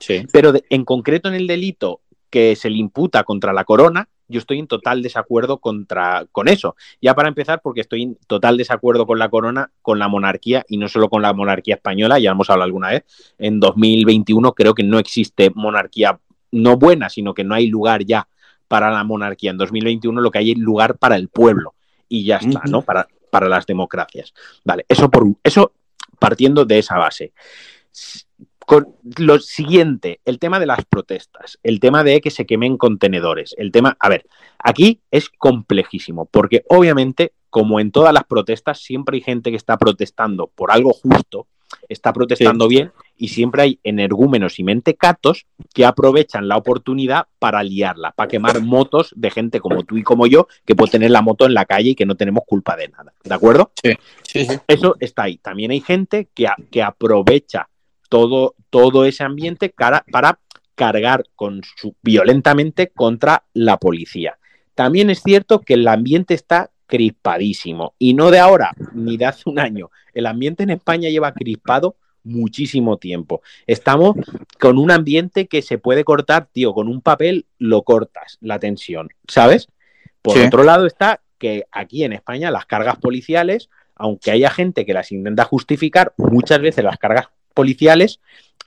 Sí. 0.00 0.26
Pero 0.32 0.50
de- 0.50 0.64
en 0.70 0.84
concreto 0.84 1.28
en 1.28 1.36
el 1.36 1.46
delito 1.46 2.00
que 2.30 2.56
se 2.56 2.68
le 2.68 2.78
imputa 2.78 3.22
contra 3.22 3.52
la 3.52 3.62
corona, 3.62 4.08
yo 4.28 4.38
estoy 4.38 4.58
en 4.58 4.66
total 4.66 5.02
desacuerdo 5.02 5.58
contra, 5.58 6.26
con 6.32 6.48
eso. 6.48 6.76
Ya 7.00 7.14
para 7.14 7.28
empezar, 7.28 7.60
porque 7.62 7.80
estoy 7.80 8.02
en 8.02 8.18
total 8.26 8.56
desacuerdo 8.56 9.06
con 9.06 9.18
la 9.18 9.28
corona, 9.28 9.70
con 9.82 9.98
la 9.98 10.08
monarquía, 10.08 10.64
y 10.68 10.78
no 10.78 10.88
solo 10.88 11.08
con 11.08 11.22
la 11.22 11.32
monarquía 11.32 11.76
española, 11.76 12.18
ya 12.18 12.30
hemos 12.30 12.50
hablado 12.50 12.66
alguna 12.66 12.90
vez. 12.90 13.04
En 13.38 13.60
2021 13.60 14.52
creo 14.52 14.74
que 14.74 14.82
no 14.82 14.98
existe 14.98 15.50
monarquía 15.54 16.18
no 16.52 16.76
buena, 16.76 17.08
sino 17.08 17.34
que 17.34 17.44
no 17.44 17.54
hay 17.54 17.68
lugar 17.68 18.04
ya 18.04 18.28
para 18.68 18.90
la 18.90 19.04
monarquía. 19.04 19.50
En 19.50 19.58
2021 19.58 20.20
lo 20.20 20.30
que 20.30 20.38
hay 20.38 20.52
es 20.52 20.58
lugar 20.58 20.98
para 20.98 21.16
el 21.16 21.28
pueblo, 21.28 21.74
y 22.08 22.24
ya 22.24 22.36
está, 22.36 22.62
¿no? 22.68 22.82
Para, 22.82 23.06
para 23.30 23.48
las 23.48 23.66
democracias. 23.66 24.32
Vale, 24.64 24.84
eso, 24.88 25.10
por, 25.10 25.26
eso 25.42 25.72
partiendo 26.18 26.64
de 26.64 26.78
esa 26.78 26.98
base. 26.98 27.32
Con 28.66 28.94
lo 29.16 29.38
siguiente, 29.38 30.20
el 30.24 30.38
tema 30.38 30.58
de 30.60 30.66
las 30.66 30.84
protestas, 30.84 31.58
el 31.62 31.78
tema 31.80 32.02
de 32.04 32.20
que 32.20 32.30
se 32.30 32.44
quemen 32.46 32.76
contenedores, 32.76 33.54
el 33.58 33.70
tema, 33.72 33.96
a 34.00 34.08
ver, 34.08 34.26
aquí 34.58 35.00
es 35.10 35.28
complejísimo, 35.30 36.26
porque 36.26 36.64
obviamente, 36.68 37.32
como 37.48 37.78
en 37.80 37.92
todas 37.92 38.12
las 38.12 38.24
protestas, 38.24 38.80
siempre 38.80 39.16
hay 39.16 39.22
gente 39.22 39.50
que 39.50 39.56
está 39.56 39.76
protestando 39.78 40.48
por 40.48 40.72
algo 40.72 40.92
justo, 40.92 41.46
está 41.88 42.12
protestando 42.12 42.66
bien, 42.68 42.92
y 43.16 43.28
siempre 43.28 43.62
hay 43.62 43.80
energúmenos 43.84 44.58
y 44.58 44.64
mentecatos 44.64 45.46
que 45.72 45.84
aprovechan 45.86 46.48
la 46.48 46.56
oportunidad 46.56 47.28
para 47.38 47.62
liarla, 47.62 48.10
para 48.12 48.28
quemar 48.28 48.60
motos 48.62 49.12
de 49.16 49.30
gente 49.30 49.60
como 49.60 49.84
tú 49.84 49.96
y 49.96 50.02
como 50.02 50.26
yo, 50.26 50.48
que 50.64 50.74
puede 50.74 50.90
tener 50.90 51.12
la 51.12 51.22
moto 51.22 51.46
en 51.46 51.54
la 51.54 51.64
calle 51.66 51.90
y 51.90 51.94
que 51.94 52.04
no 52.04 52.16
tenemos 52.16 52.42
culpa 52.46 52.76
de 52.76 52.88
nada, 52.88 53.12
¿de 53.22 53.34
acuerdo? 53.34 53.70
Sí. 53.80 53.90
Eso 54.66 54.96
está 55.00 55.22
ahí. 55.22 55.38
También 55.38 55.70
hay 55.70 55.80
gente 55.80 56.28
que, 56.34 56.48
a- 56.48 56.56
que 56.70 56.82
aprovecha 56.82 57.68
todo, 58.08 58.54
todo 58.70 59.04
ese 59.04 59.24
ambiente 59.24 59.70
cara- 59.70 60.04
para 60.10 60.38
cargar 60.74 61.24
con 61.34 61.62
su, 61.76 61.94
violentamente 62.02 62.88
contra 62.88 63.44
la 63.54 63.78
policía. 63.78 64.38
También 64.74 65.08
es 65.10 65.22
cierto 65.22 65.60
que 65.60 65.74
el 65.74 65.88
ambiente 65.88 66.34
está 66.34 66.70
crispadísimo 66.86 67.94
y 67.98 68.14
no 68.14 68.30
de 68.30 68.38
ahora 68.38 68.72
ni 68.92 69.16
de 69.16 69.24
hace 69.26 69.48
un 69.48 69.58
año. 69.58 69.90
El 70.12 70.26
ambiente 70.26 70.62
en 70.62 70.70
España 70.70 71.08
lleva 71.08 71.32
crispado 71.32 71.96
muchísimo 72.24 72.98
tiempo. 72.98 73.40
Estamos 73.66 74.16
con 74.60 74.78
un 74.78 74.90
ambiente 74.90 75.46
que 75.46 75.62
se 75.62 75.78
puede 75.78 76.04
cortar, 76.04 76.48
tío, 76.52 76.74
con 76.74 76.88
un 76.88 77.00
papel 77.00 77.46
lo 77.58 77.82
cortas, 77.82 78.36
la 78.40 78.58
tensión, 78.58 79.08
¿sabes? 79.28 79.68
Por 80.22 80.34
Sí. 80.34 80.40
otro 80.46 80.64
lado 80.64 80.86
está 80.86 81.20
que 81.38 81.64
aquí 81.70 82.02
en 82.04 82.12
España 82.12 82.50
las 82.50 82.66
cargas 82.66 82.96
policiales, 82.98 83.68
aunque 83.94 84.30
haya 84.30 84.50
gente 84.50 84.84
que 84.84 84.92
las 84.94 85.12
intenta 85.12 85.44
justificar, 85.44 86.12
muchas 86.16 86.60
veces 86.60 86.84
las 86.84 86.98
cargas 86.98 87.28
policiales 87.56 88.20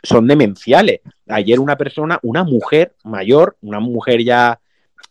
son 0.03 0.27
demenciales. 0.27 1.01
Ayer 1.27 1.59
una 1.59 1.77
persona, 1.77 2.19
una 2.23 2.43
mujer 2.43 2.95
mayor, 3.03 3.55
una 3.61 3.79
mujer 3.79 4.23
ya 4.23 4.59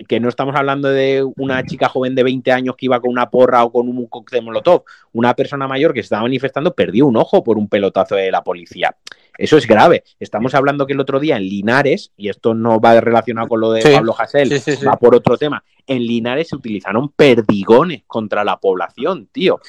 que 0.07 0.21
no 0.21 0.29
estamos 0.29 0.55
hablando 0.55 0.89
de 0.89 1.27
una 1.37 1.65
chica 1.65 1.89
joven 1.89 2.15
de 2.15 2.23
20 2.23 2.53
años 2.53 2.77
que 2.77 2.87
iba 2.87 3.01
con 3.01 3.11
una 3.11 3.31
porra 3.31 3.65
o 3.65 3.73
con 3.73 3.89
un 3.89 4.07
cóctel 4.07 4.45
molotov, 4.45 4.85
una 5.13 5.35
persona 5.35 5.67
mayor 5.67 5.93
que 5.93 6.01
se 6.03 6.05
estaba 6.05 6.23
manifestando 6.23 6.73
perdió 6.75 7.07
un 7.07 7.17
ojo 7.17 7.43
por 7.43 7.59
un 7.59 7.69
pelotazo 7.69 8.15
de 8.15 8.31
la 8.31 8.45
policía. 8.45 8.95
Eso 9.37 9.57
es 9.57 9.67
grave. 9.67 10.05
Estamos 10.21 10.55
hablando 10.55 10.87
que 10.87 10.93
el 10.93 11.01
otro 11.01 11.19
día 11.19 11.37
en 11.37 11.43
Linares, 11.43 12.13
y 12.17 12.29
esto 12.29 12.55
no 12.55 12.81
va 12.81 13.01
relacionado 13.01 13.49
con 13.49 13.61
lo 13.61 13.73
de 13.73 13.83
Sí. 13.83 13.89
Pablo 13.93 14.15
Hasél, 14.17 14.49
Sí, 14.51 14.59
sí, 14.59 14.77
sí. 14.77 14.85
va 14.85 14.97
por 14.97 15.15
otro 15.17 15.37
tema. 15.37 15.65
En 15.87 16.03
Linares 16.05 16.49
se 16.49 16.57
utilizaron 16.57 17.09
perdigones 17.11 18.03
contra 18.07 18.45
la 18.45 18.59
población, 18.59 19.29
tío. 19.33 19.61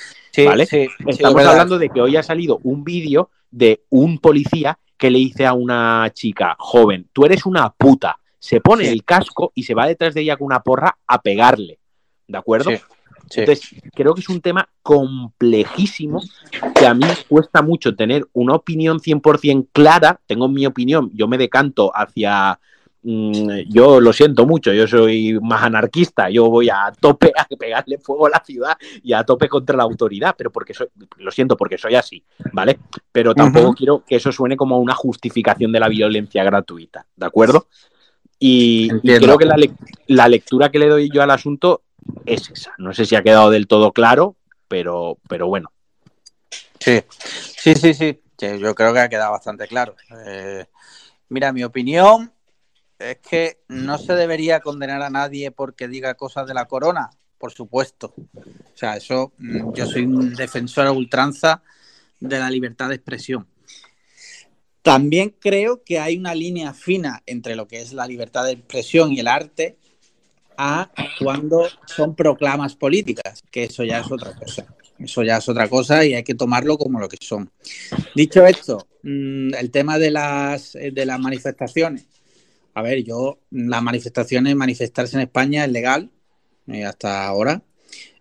¿Vale? 0.45 0.67
Estamos 1.07 1.43
hablando 1.45 1.77
de 1.79 1.89
que 1.89 2.01
hoy 2.01 2.17
ha 2.17 2.23
salido 2.23 2.59
un 2.63 2.83
vídeo 2.83 3.29
de 3.51 3.83
un 3.89 4.19
policía 4.19 4.77
que 4.97 5.09
le 5.09 5.19
dice 5.19 5.45
a 5.45 5.53
una 5.53 6.09
chica 6.13 6.55
joven, 6.59 7.07
tú 7.13 7.25
eres 7.25 7.45
una 7.45 7.69
puta. 7.69 8.19
Se 8.37 8.61
pone 8.61 8.85
Sí. 8.85 8.91
el 8.91 9.03
casco 9.03 9.51
y 9.55 9.63
se 9.63 9.73
va 9.73 9.87
detrás 9.87 10.13
de 10.13 10.21
ella 10.21 10.37
con 10.37 10.45
una 10.45 10.61
porra 10.61 10.97
a 11.07 11.21
pegarle. 11.21 11.79
¿De 12.27 12.37
acuerdo? 12.37 12.71
Sí. 12.71 12.77
Entonces, 13.41 13.75
creo 13.93 14.13
que 14.15 14.21
es 14.21 14.29
un 14.29 14.41
tema 14.41 14.67
complejísimo 14.81 16.21
que 16.75 16.87
a 16.87 16.93
mí 16.93 17.05
cuesta 17.27 17.61
mucho 17.61 17.95
tener 17.95 18.27
una 18.33 18.55
opinión 18.55 18.99
100% 18.99 19.67
clara. 19.71 20.19
Tengo 20.25 20.47
mi 20.47 20.65
opinión, 20.65 21.11
yo 21.13 21.27
me 21.27 21.37
decanto 21.37 21.91
hacia 21.95 22.59
yo 23.01 24.01
lo 24.01 24.11
siento 24.11 24.45
mucho, 24.45 24.73
yo 24.73 24.85
soy 24.87 25.39
más 25.41 25.63
anarquista, 25.63 26.29
yo 26.29 26.49
voy 26.49 26.69
a 26.69 26.91
tope 26.99 27.31
a 27.35 27.45
pegarle 27.45 27.97
fuego 27.97 28.27
a 28.27 28.31
la 28.31 28.43
ciudad 28.43 28.77
y 29.01 29.13
a 29.13 29.23
tope 29.23 29.47
contra 29.47 29.77
la 29.77 29.83
autoridad, 29.83 30.35
pero 30.37 30.51
porque 30.51 30.73
soy, 30.73 30.87
lo 31.17 31.31
siento, 31.31 31.55
porque 31.55 31.77
soy 31.77 31.95
así, 31.95 32.23
¿vale? 32.51 32.77
Pero 33.11 33.33
tampoco 33.33 33.73
quiero 33.73 34.03
que 34.05 34.17
eso 34.17 34.31
suene 34.31 34.57
como 34.57 34.79
una 34.79 34.95
justificación 34.95 35.71
de 35.71 35.79
la 35.79 35.87
violencia 35.87 36.43
gratuita, 36.43 37.05
¿de 37.15 37.25
acuerdo? 37.25 37.67
Y, 38.37 38.89
creo 39.01 39.37
que 39.37 39.45
la, 39.45 39.55
la 40.07 40.27
lectura 40.27 40.69
que 40.69 40.79
le 40.79 40.87
doy 40.87 41.09
yo 41.11 41.21
al 41.21 41.31
asunto 41.31 41.83
es 42.25 42.49
esa. 42.49 42.73
No 42.77 42.93
sé 42.93 43.05
si 43.05 43.15
ha 43.15 43.23
quedado 43.23 43.49
del 43.49 43.67
todo 43.67 43.91
claro, 43.91 44.35
pero, 44.67 45.17
pero 45.27 45.47
bueno. 45.47 45.71
Sí, 46.79 47.01
sí, 47.57 47.75
sí, 47.75 47.93
sí. 47.93 48.21
Yo 48.37 48.73
creo 48.73 48.93
que 48.93 48.99
ha 48.99 49.09
quedado 49.09 49.31
bastante 49.33 49.67
claro. 49.67 49.95
Eh, 50.25 50.65
mira, 51.27 51.51
mi 51.51 51.63
opinión 51.63 52.31
es 52.99 53.17
que 53.17 53.61
no 53.69 53.97
se 53.97 54.13
debería 54.13 54.59
condenar 54.59 55.01
a 55.01 55.09
nadie 55.09 55.51
porque 55.51 55.87
diga 55.87 56.15
cosas 56.15 56.47
de 56.47 56.53
la 56.53 56.65
corona, 56.65 57.09
por 57.37 57.53
supuesto. 57.53 58.13
O 58.15 58.77
sea, 58.77 58.97
eso, 58.97 59.31
mm, 59.37 59.73
yo 59.73 59.85
soy 59.85 60.03
un 60.03 60.35
defensor 60.35 60.87
a 60.87 60.91
ultranza 60.91 61.63
de 62.19 62.37
la 62.37 62.49
libertad 62.49 62.89
de 62.89 62.95
expresión. 62.95 63.47
También 64.81 65.35
creo 65.39 65.83
que 65.83 65.99
hay 65.99 66.17
una 66.17 66.35
línea 66.35 66.73
fina 66.73 67.21
entre 67.25 67.55
lo 67.55 67.67
que 67.67 67.81
es 67.81 67.93
la 67.93 68.07
libertad 68.07 68.45
de 68.45 68.51
expresión 68.51 69.11
y 69.13 69.19
el 69.19 69.27
arte 69.27 69.77
a 70.57 70.91
cuando 71.19 71.67
son 71.85 72.15
proclamas 72.15 72.75
políticas, 72.75 73.43
que 73.49 73.63
eso 73.63 73.83
ya 73.83 73.99
es 73.99 74.11
otra 74.11 74.33
cosa. 74.35 74.65
Eso 74.97 75.23
ya 75.23 75.37
es 75.37 75.47
otra 75.47 75.69
cosa 75.69 76.05
y 76.05 76.13
hay 76.13 76.23
que 76.23 76.35
tomarlo 76.35 76.77
como 76.77 76.99
lo 76.99 77.07
que 77.07 77.17
son. 77.21 77.49
Dicho 78.13 78.45
esto, 78.45 78.87
mm, 79.03 79.53
el 79.53 79.71
tema 79.71 79.97
de 79.97 80.11
las, 80.11 80.75
eh, 80.75 80.91
de 80.91 81.05
las 81.05 81.19
manifestaciones. 81.19 82.05
A 82.79 82.81
ver, 82.81 83.03
yo, 83.03 83.39
las 83.51 83.83
manifestaciones, 83.83 84.55
manifestarse 84.55 85.17
en 85.17 85.23
España 85.23 85.65
es 85.65 85.71
legal 85.71 86.09
eh, 86.67 86.85
hasta 86.85 87.27
ahora. 87.27 87.61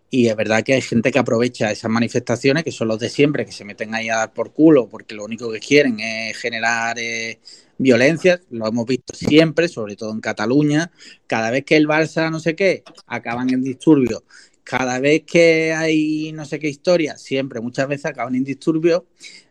Y 0.09 0.27
es 0.27 0.35
verdad 0.35 0.63
que 0.63 0.73
hay 0.73 0.81
gente 0.81 1.13
que 1.13 1.19
aprovecha 1.19 1.71
esas 1.71 1.89
manifestaciones, 1.89 2.65
que 2.65 2.73
son 2.73 2.89
los 2.89 2.99
de 2.99 3.07
siempre, 3.07 3.45
que 3.45 3.53
se 3.53 3.63
meten 3.63 3.95
ahí 3.95 4.09
a 4.09 4.17
dar 4.17 4.33
por 4.33 4.51
culo, 4.51 4.89
porque 4.89 5.15
lo 5.15 5.23
único 5.23 5.49
que 5.49 5.61
quieren 5.61 6.01
es 6.01 6.35
generar 6.35 6.99
eh, 6.99 7.39
violencia. 7.77 8.41
Lo 8.49 8.67
hemos 8.67 8.85
visto 8.85 9.15
siempre, 9.15 9.69
sobre 9.69 9.95
todo 9.95 10.11
en 10.11 10.19
Cataluña. 10.19 10.91
Cada 11.25 11.51
vez 11.51 11.63
que 11.63 11.77
el 11.77 11.87
Barça 11.87 12.29
no 12.29 12.41
sé 12.41 12.57
qué, 12.57 12.83
acaban 13.07 13.49
en 13.53 13.63
disturbios. 13.63 14.23
Cada 14.65 14.99
vez 14.99 15.23
que 15.25 15.71
hay 15.71 16.33
no 16.33 16.43
sé 16.43 16.59
qué 16.59 16.67
historia, 16.67 17.17
siempre, 17.17 17.61
muchas 17.61 17.87
veces 17.87 18.07
acaban 18.07 18.35
en 18.35 18.43
disturbios. 18.43 19.03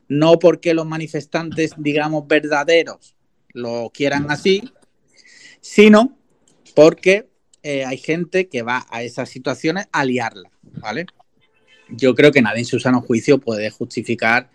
No 0.07 0.39
porque 0.39 0.75
los 0.75 0.85
manifestantes, 0.85 1.73
digamos, 1.79 2.29
verdaderos 2.29 3.15
lo 3.55 3.91
quieran 3.93 4.31
así, 4.31 4.63
sino 5.69 6.17
porque 6.75 7.29
eh, 7.63 7.85
hay 7.85 7.99
gente 7.99 8.49
que 8.49 8.63
va 8.63 8.87
a 8.91 9.03
esas 9.03 9.29
situaciones 9.29 9.87
a 9.93 10.03
liarla, 10.03 10.51
¿vale? 10.81 11.05
Yo 11.91 12.15
creo 12.15 12.33
que 12.33 12.41
nadie 12.41 12.61
en 12.61 12.65
su 12.65 12.81
sano 12.81 13.03
juicio 13.03 13.37
puede 13.37 13.69
justificar 13.69 14.49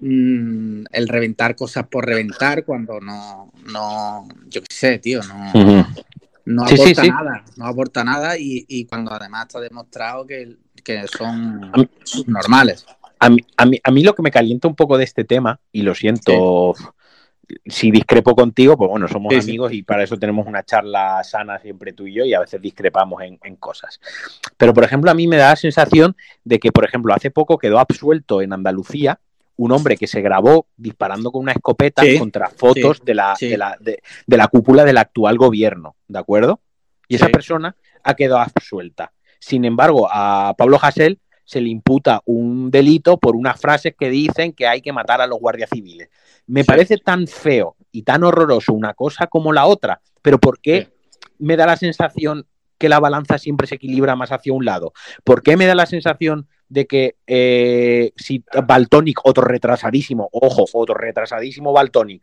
mm, 0.00 0.86
el 0.90 1.08
reventar 1.08 1.54
cosas 1.54 1.86
por 1.86 2.04
reventar 2.04 2.64
cuando 2.64 2.98
no, 3.00 3.52
no 3.72 4.26
yo 4.48 4.60
qué 4.62 4.74
sé, 4.74 4.98
tío, 4.98 5.20
no, 5.22 5.86
no 6.46 6.66
Sí, 6.66 6.76
sí, 6.76 6.82
aporta 6.82 7.02
sí. 7.02 7.10
nada, 7.10 7.44
no 7.56 7.66
aporta 7.66 8.04
nada 8.04 8.36
y, 8.36 8.64
y 8.66 8.86
cuando 8.86 9.12
además 9.12 9.46
está 9.46 9.60
demostrado 9.60 10.26
que, 10.26 10.56
que 10.82 11.06
son 11.06 11.72
normales. 12.26 12.84
A 13.20 13.30
mí, 13.30 13.38
a, 13.56 13.66
mí, 13.66 13.80
a 13.84 13.90
mí 13.92 14.02
lo 14.02 14.16
que 14.16 14.22
me 14.22 14.32
calienta 14.32 14.66
un 14.66 14.74
poco 14.74 14.98
de 14.98 15.04
este 15.04 15.24
tema, 15.24 15.60
y 15.70 15.82
lo 15.82 15.94
siento 15.94 16.74
si 17.64 17.90
discrepo 17.90 18.34
contigo, 18.34 18.76
pues 18.76 18.90
bueno, 18.90 19.06
somos 19.08 19.32
Sí, 19.34 19.40
sí. 19.40 19.50
amigos 19.50 19.72
y 19.72 19.82
para 19.82 20.02
eso 20.02 20.18
tenemos 20.18 20.46
una 20.46 20.64
charla 20.64 21.22
sana 21.22 21.58
siempre 21.58 21.92
tú 21.92 22.06
y 22.06 22.14
yo 22.14 22.24
y 22.24 22.34
a 22.34 22.40
veces 22.40 22.60
discrepamos 22.60 23.22
en, 23.22 23.38
en 23.44 23.56
cosas. 23.56 24.00
Pero, 24.56 24.74
por 24.74 24.84
ejemplo, 24.84 25.10
a 25.10 25.14
mí 25.14 25.26
me 25.26 25.36
da 25.36 25.50
la 25.50 25.56
sensación 25.56 26.16
de 26.44 26.58
que, 26.58 26.72
por 26.72 26.84
ejemplo, 26.84 27.14
hace 27.14 27.30
poco 27.30 27.58
quedó 27.58 27.78
absuelto 27.78 28.42
en 28.42 28.52
Andalucía 28.52 29.20
un 29.58 29.72
hombre 29.72 29.96
que 29.96 30.06
se 30.06 30.20
grabó 30.20 30.66
disparando 30.76 31.30
con 31.32 31.42
una 31.42 31.52
escopeta 31.52 32.02
Sí, 32.02 32.18
contra 32.18 32.50
fotos 32.50 33.02
de, 33.04 33.14
la, 33.14 33.34
de, 33.40 33.56
la, 33.56 33.76
de, 33.80 34.02
de 34.26 34.36
la 34.36 34.48
cúpula 34.48 34.84
del 34.84 34.98
actual 34.98 35.38
gobierno, 35.38 35.96
¿de 36.08 36.18
acuerdo? 36.18 36.60
Y 37.08 37.14
esa 37.14 37.28
persona 37.28 37.74
ha 38.02 38.14
quedado 38.14 38.40
absuelta. 38.40 39.12
Sin 39.38 39.64
embargo, 39.64 40.08
a 40.10 40.54
Pablo 40.58 40.78
Hasél 40.82 41.20
se 41.46 41.60
le 41.60 41.70
imputa 41.70 42.20
un 42.26 42.70
delito 42.70 43.16
por 43.18 43.36
unas 43.36 43.58
frases 43.58 43.94
que 43.98 44.10
dicen 44.10 44.52
que 44.52 44.66
hay 44.66 44.82
que 44.82 44.92
matar 44.92 45.20
a 45.20 45.26
los 45.26 45.38
guardias 45.38 45.70
civiles. 45.72 46.10
Me 46.46 46.64
parece 46.64 46.98
tan 46.98 47.26
feo 47.26 47.76
y 47.92 48.02
tan 48.02 48.24
horroroso 48.24 48.72
una 48.72 48.94
cosa 48.94 49.28
como 49.28 49.52
la 49.52 49.66
otra, 49.66 50.02
pero 50.20 50.38
¿por 50.38 50.60
qué 50.60 50.92
me 51.38 51.56
da 51.56 51.64
la 51.64 51.76
sensación 51.76 52.46
que 52.78 52.88
la 52.88 53.00
balanza 53.00 53.38
siempre 53.38 53.66
se 53.66 53.76
equilibra 53.76 54.16
más 54.16 54.32
hacia 54.32 54.52
un 54.52 54.64
lado? 54.64 54.92
¿Por 55.24 55.42
qué 55.42 55.56
me 55.56 55.66
da 55.66 55.76
la 55.76 55.86
sensación 55.86 56.48
de 56.68 56.86
que 56.86 57.14
eh, 57.28 58.12
si 58.16 58.44
Baltonic, 58.66 59.20
otro 59.24 59.44
retrasadísimo, 59.44 60.28
ojo, 60.32 60.66
otro 60.72 60.96
retrasadísimo 60.96 61.72
Baltonic, 61.72 62.22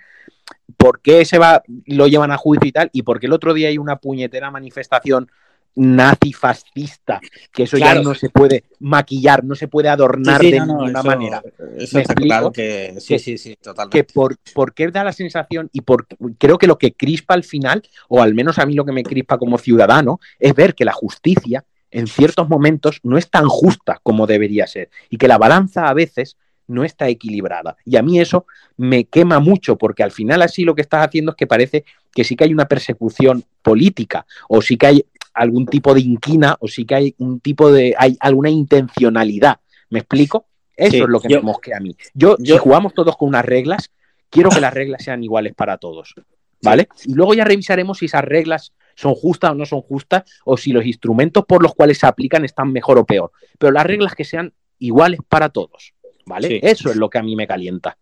¿por 0.76 1.00
qué 1.00 1.24
se 1.24 1.38
va, 1.38 1.64
lo 1.86 2.08
llevan 2.08 2.32
a 2.32 2.38
juicio 2.38 2.68
y 2.68 2.74
tal? 2.74 2.90
¿Y 2.92 3.04
por 3.04 3.22
qué 3.22 3.28
el 3.28 3.34
otro 3.34 3.54
día 3.54 3.70
hay 3.70 3.78
una 3.78 3.96
puñetera 3.96 4.52
manifestación 4.52 5.30
nazi 5.76 6.34
fascista? 6.34 7.20
Que 7.52 7.64
eso 7.64 7.78
Claro. 7.78 8.02
ya 8.02 8.04
no 8.10 8.16
se 8.16 8.30
puede 8.30 8.64
maquillar, 8.80 9.44
no 9.44 9.56
se 9.56 9.68
puede 9.68 9.90
adornar 9.90 10.40
Sí, 10.42 10.48
sí, 10.48 10.52
de 10.54 10.60
no, 10.60 10.66
ninguna 10.66 11.00
eso- 11.00 11.04
manera. 11.08 11.44
eso 11.78 11.98
¿Me 11.98 12.02
está 12.02 12.14
claro 12.16 12.52
que 12.52 12.96
sí, 13.00 13.20
sí, 13.20 13.38
sí, 13.38 13.56
totalmente. 13.62 13.98
Que 14.06 14.14
por, 14.14 14.36
por 14.54 14.74
qué 14.74 14.88
da 14.90 15.04
la 15.04 15.14
sensación 15.14 15.70
y 15.74 15.82
por, 15.82 16.08
creo 16.38 16.58
que 16.58 16.68
lo 16.68 16.78
que 16.78 16.94
crispa 16.94 17.34
al 17.34 17.44
final, 17.44 17.82
o 18.10 18.22
al 18.22 18.34
menos 18.34 18.60
a 18.60 18.66
mí 18.66 18.74
lo 18.74 18.86
que 18.86 18.92
me 18.92 19.04
crispa 19.04 19.38
como 19.38 19.58
ciudadano, 19.58 20.20
es 20.40 20.54
ver 20.54 20.76
que 20.76 20.86
la 20.86 20.94
justicia 20.94 21.64
en 21.92 22.08
ciertos 22.08 22.50
momentos 22.50 23.00
no 23.04 23.18
es 23.18 23.30
tan 23.30 23.48
justa 23.48 24.00
como 24.02 24.26
debería 24.26 24.66
ser 24.68 24.90
y 25.10 25.18
que 25.18 25.28
la 25.28 25.38
balanza 25.38 25.88
a 25.88 25.94
veces 25.94 26.38
no 26.66 26.84
está 26.86 27.10
equilibrada. 27.10 27.76
Y 27.86 27.98
a 27.98 28.02
mí 28.02 28.20
eso 28.20 28.46
me 28.78 29.04
quema 29.04 29.40
mucho 29.40 29.78
porque 29.78 30.02
al 30.02 30.12
final 30.12 30.42
así 30.42 30.64
lo 30.64 30.74
que 30.74 30.82
estás 30.82 31.06
haciendo 31.06 31.32
es 31.32 31.38
que 31.38 31.46
parece 31.46 31.84
que 32.12 32.24
sí 32.24 32.36
que 32.36 32.46
hay 32.46 32.54
una 32.54 32.68
persecución 32.70 33.44
política 33.62 34.26
o 34.48 34.62
sí 34.62 34.78
que 34.78 34.88
hay 34.88 35.06
algún 35.34 35.66
tipo 35.66 35.94
de 35.94 36.02
inquina 36.02 36.56
o 36.60 36.68
sí 36.68 36.86
que 36.86 36.96
hay 36.96 37.16
un 37.18 37.40
tipo 37.40 37.72
de 37.72 37.96
hay 37.98 38.18
alguna 38.20 38.50
intencionalidad. 38.50 39.60
¿Me 39.90 40.00
explico? 40.00 40.48
Eso 40.76 40.92
Sí, 40.92 40.98
es 41.00 41.08
lo 41.08 41.20
que 41.20 41.30
yo- 41.30 41.38
me 41.38 41.44
mosquea 41.44 41.78
a 41.78 41.80
mí. 41.80 41.96
Yo, 42.14 42.36
si 42.44 42.58
jugamos 42.58 42.94
todos 42.94 43.16
con 43.18 43.30
unas 43.30 43.46
reglas, 43.46 43.92
quiero 44.30 44.50
que 44.50 44.60
las 44.62 44.74
reglas 44.74 45.04
sean 45.04 45.24
iguales 45.24 45.54
para 45.56 45.78
todos. 45.78 46.14
¿Vale? 46.62 46.88
Y 47.06 47.14
luego 47.14 47.34
ya 47.34 47.44
revisaremos 47.44 47.98
si 48.00 48.06
esas 48.06 48.24
reglas 48.24 48.74
son 48.96 49.16
justas 49.16 49.52
o 49.52 49.56
no 49.56 49.66
son 49.66 49.82
justas, 49.82 50.24
o 50.46 50.56
si 50.56 50.72
los 50.72 50.86
instrumentos 50.86 51.44
por 51.46 51.62
los 51.62 51.76
cuales 51.76 51.98
se 51.98 52.06
aplican 52.08 52.46
están 52.46 52.72
mejor 52.72 52.98
o 53.00 53.06
peor. 53.06 53.32
Pero 53.60 53.74
las 53.74 53.86
reglas 53.86 54.16
que 54.16 54.24
sean 54.24 54.54
iguales 54.80 55.20
para 55.28 55.50
todos. 55.50 55.94
¿Vale? 56.26 56.48
Sí. 56.48 56.60
Eso 56.64 56.90
es 56.90 56.96
lo 56.96 57.10
que 57.10 57.18
a 57.18 57.24
mí 57.24 57.36
me 57.36 57.48
calienta. 57.48 57.98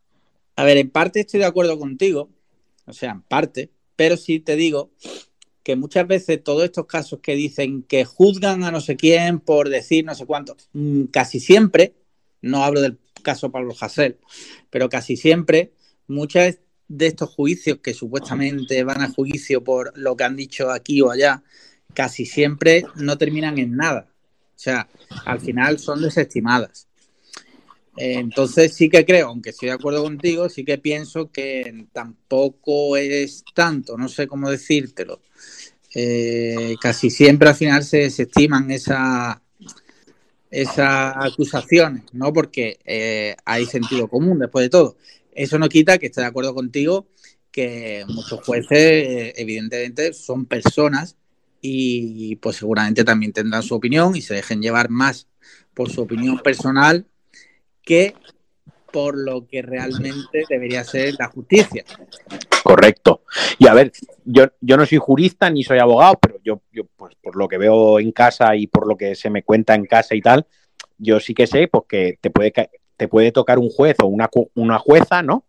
A 0.57 0.63
ver, 0.63 0.77
en 0.77 0.91
parte 0.91 1.21
estoy 1.21 1.39
de 1.39 1.47
acuerdo 1.47 1.79
contigo, 1.79 2.29
o 2.85 2.93
sea, 2.93 3.11
en 3.11 3.21
parte, 3.23 3.71
pero 3.95 4.15
sí 4.15 4.39
te 4.39 4.55
digo 4.55 4.91
que 5.63 5.75
muchas 5.75 6.07
veces 6.07 6.43
todos 6.43 6.63
estos 6.63 6.85
casos 6.85 7.19
que 7.21 7.35
dicen 7.35 7.83
que 7.83 8.05
juzgan 8.05 8.63
a 8.63 8.71
no 8.71 8.81
sé 8.81 8.95
quién 8.95 9.39
por 9.39 9.69
decir 9.69 10.05
no 10.05 10.15
sé 10.15 10.25
cuánto, 10.25 10.57
mm, 10.73 11.05
casi 11.05 11.39
siempre, 11.39 11.95
no 12.41 12.63
hablo 12.63 12.81
del 12.81 12.97
caso 13.21 13.51
Pablo 13.51 13.73
Hasél, 13.79 14.17
pero 14.69 14.89
casi 14.89 15.15
siempre, 15.15 15.73
muchas 16.07 16.59
de 16.87 17.07
estos 17.07 17.29
juicios 17.29 17.79
que 17.81 17.93
supuestamente 17.93 18.83
van 18.83 19.01
a 19.01 19.09
juicio 19.09 19.63
por 19.63 19.97
lo 19.97 20.17
que 20.17 20.23
han 20.23 20.35
dicho 20.35 20.69
aquí 20.71 21.01
o 21.01 21.11
allá, 21.11 21.43
casi 21.93 22.25
siempre 22.25 22.83
no 22.95 23.17
terminan 23.17 23.57
en 23.59 23.75
nada. 23.75 24.07
O 24.55 24.59
sea, 24.63 24.89
al 25.25 25.39
final 25.39 25.79
son 25.79 26.01
desestimadas. 26.01 26.87
Entonces 27.97 28.73
sí 28.73 28.89
que 28.89 29.05
creo, 29.05 29.27
aunque 29.27 29.49
estoy 29.49 29.67
de 29.69 29.75
acuerdo 29.75 30.03
contigo, 30.03 30.49
sí 30.49 30.63
que 30.63 30.77
pienso 30.77 31.31
que 31.31 31.85
tampoco 31.91 32.95
es 32.97 33.43
tanto, 33.53 33.97
no 33.97 34.07
sé 34.07 34.27
cómo 34.27 34.49
decírtelo. 34.49 35.21
Eh, 35.93 36.75
casi 36.79 37.09
siempre 37.09 37.49
al 37.49 37.55
final 37.55 37.83
se 37.83 37.97
desestiman 37.97 38.71
esa, 38.71 39.41
esas 40.49 41.15
acusaciones, 41.17 42.03
¿no? 42.13 42.31
Porque 42.31 42.79
eh, 42.85 43.35
hay 43.43 43.65
sentido 43.65 44.07
común 44.07 44.39
después 44.39 44.63
de 44.63 44.69
todo. 44.69 44.95
Eso 45.33 45.59
no 45.59 45.67
quita 45.67 45.97
que 45.97 46.07
esté 46.07 46.21
de 46.21 46.27
acuerdo 46.27 46.53
contigo 46.53 47.07
que 47.51 48.05
muchos 48.07 48.41
jueces, 48.45 48.71
eh, 48.71 49.33
evidentemente, 49.35 50.13
son 50.13 50.45
personas 50.45 51.17
y 51.59 52.37
pues 52.37 52.55
seguramente 52.55 53.03
también 53.03 53.33
tendrán 53.33 53.61
su 53.61 53.75
opinión 53.75 54.15
y 54.15 54.21
se 54.21 54.33
dejen 54.33 54.61
llevar 54.61 54.89
más 54.89 55.27
por 55.73 55.89
su 55.89 56.01
opinión 56.01 56.39
personal 56.39 57.05
que 57.83 58.15
por 58.91 59.17
lo 59.17 59.47
que 59.47 59.61
realmente 59.61 60.43
debería 60.49 60.83
ser 60.83 61.15
la 61.17 61.27
justicia. 61.27 61.83
Correcto. 62.63 63.21
Y 63.57 63.67
a 63.67 63.73
ver, 63.73 63.91
yo, 64.25 64.45
yo 64.59 64.77
no 64.77 64.85
soy 64.85 64.97
jurista 64.97 65.49
ni 65.49 65.63
soy 65.63 65.79
abogado, 65.79 66.19
pero 66.21 66.39
yo, 66.43 66.61
yo, 66.71 66.83
pues 66.95 67.15
por 67.21 67.35
lo 67.35 67.47
que 67.47 67.57
veo 67.57 67.99
en 67.99 68.11
casa 68.11 68.55
y 68.55 68.67
por 68.67 68.87
lo 68.87 68.97
que 68.97 69.15
se 69.15 69.29
me 69.29 69.43
cuenta 69.43 69.75
en 69.75 69.85
casa 69.85 70.13
y 70.15 70.21
tal, 70.21 70.45
yo 70.97 71.19
sí 71.19 71.33
que 71.33 71.47
sé 71.47 71.67
pues, 71.67 71.85
que 71.87 72.17
te 72.19 72.29
puede, 72.29 72.53
te 72.97 73.07
puede 73.07 73.31
tocar 73.31 73.59
un 73.59 73.69
juez 73.69 73.95
o 74.01 74.07
una, 74.07 74.29
una 74.55 74.77
jueza, 74.77 75.23
¿no? 75.23 75.45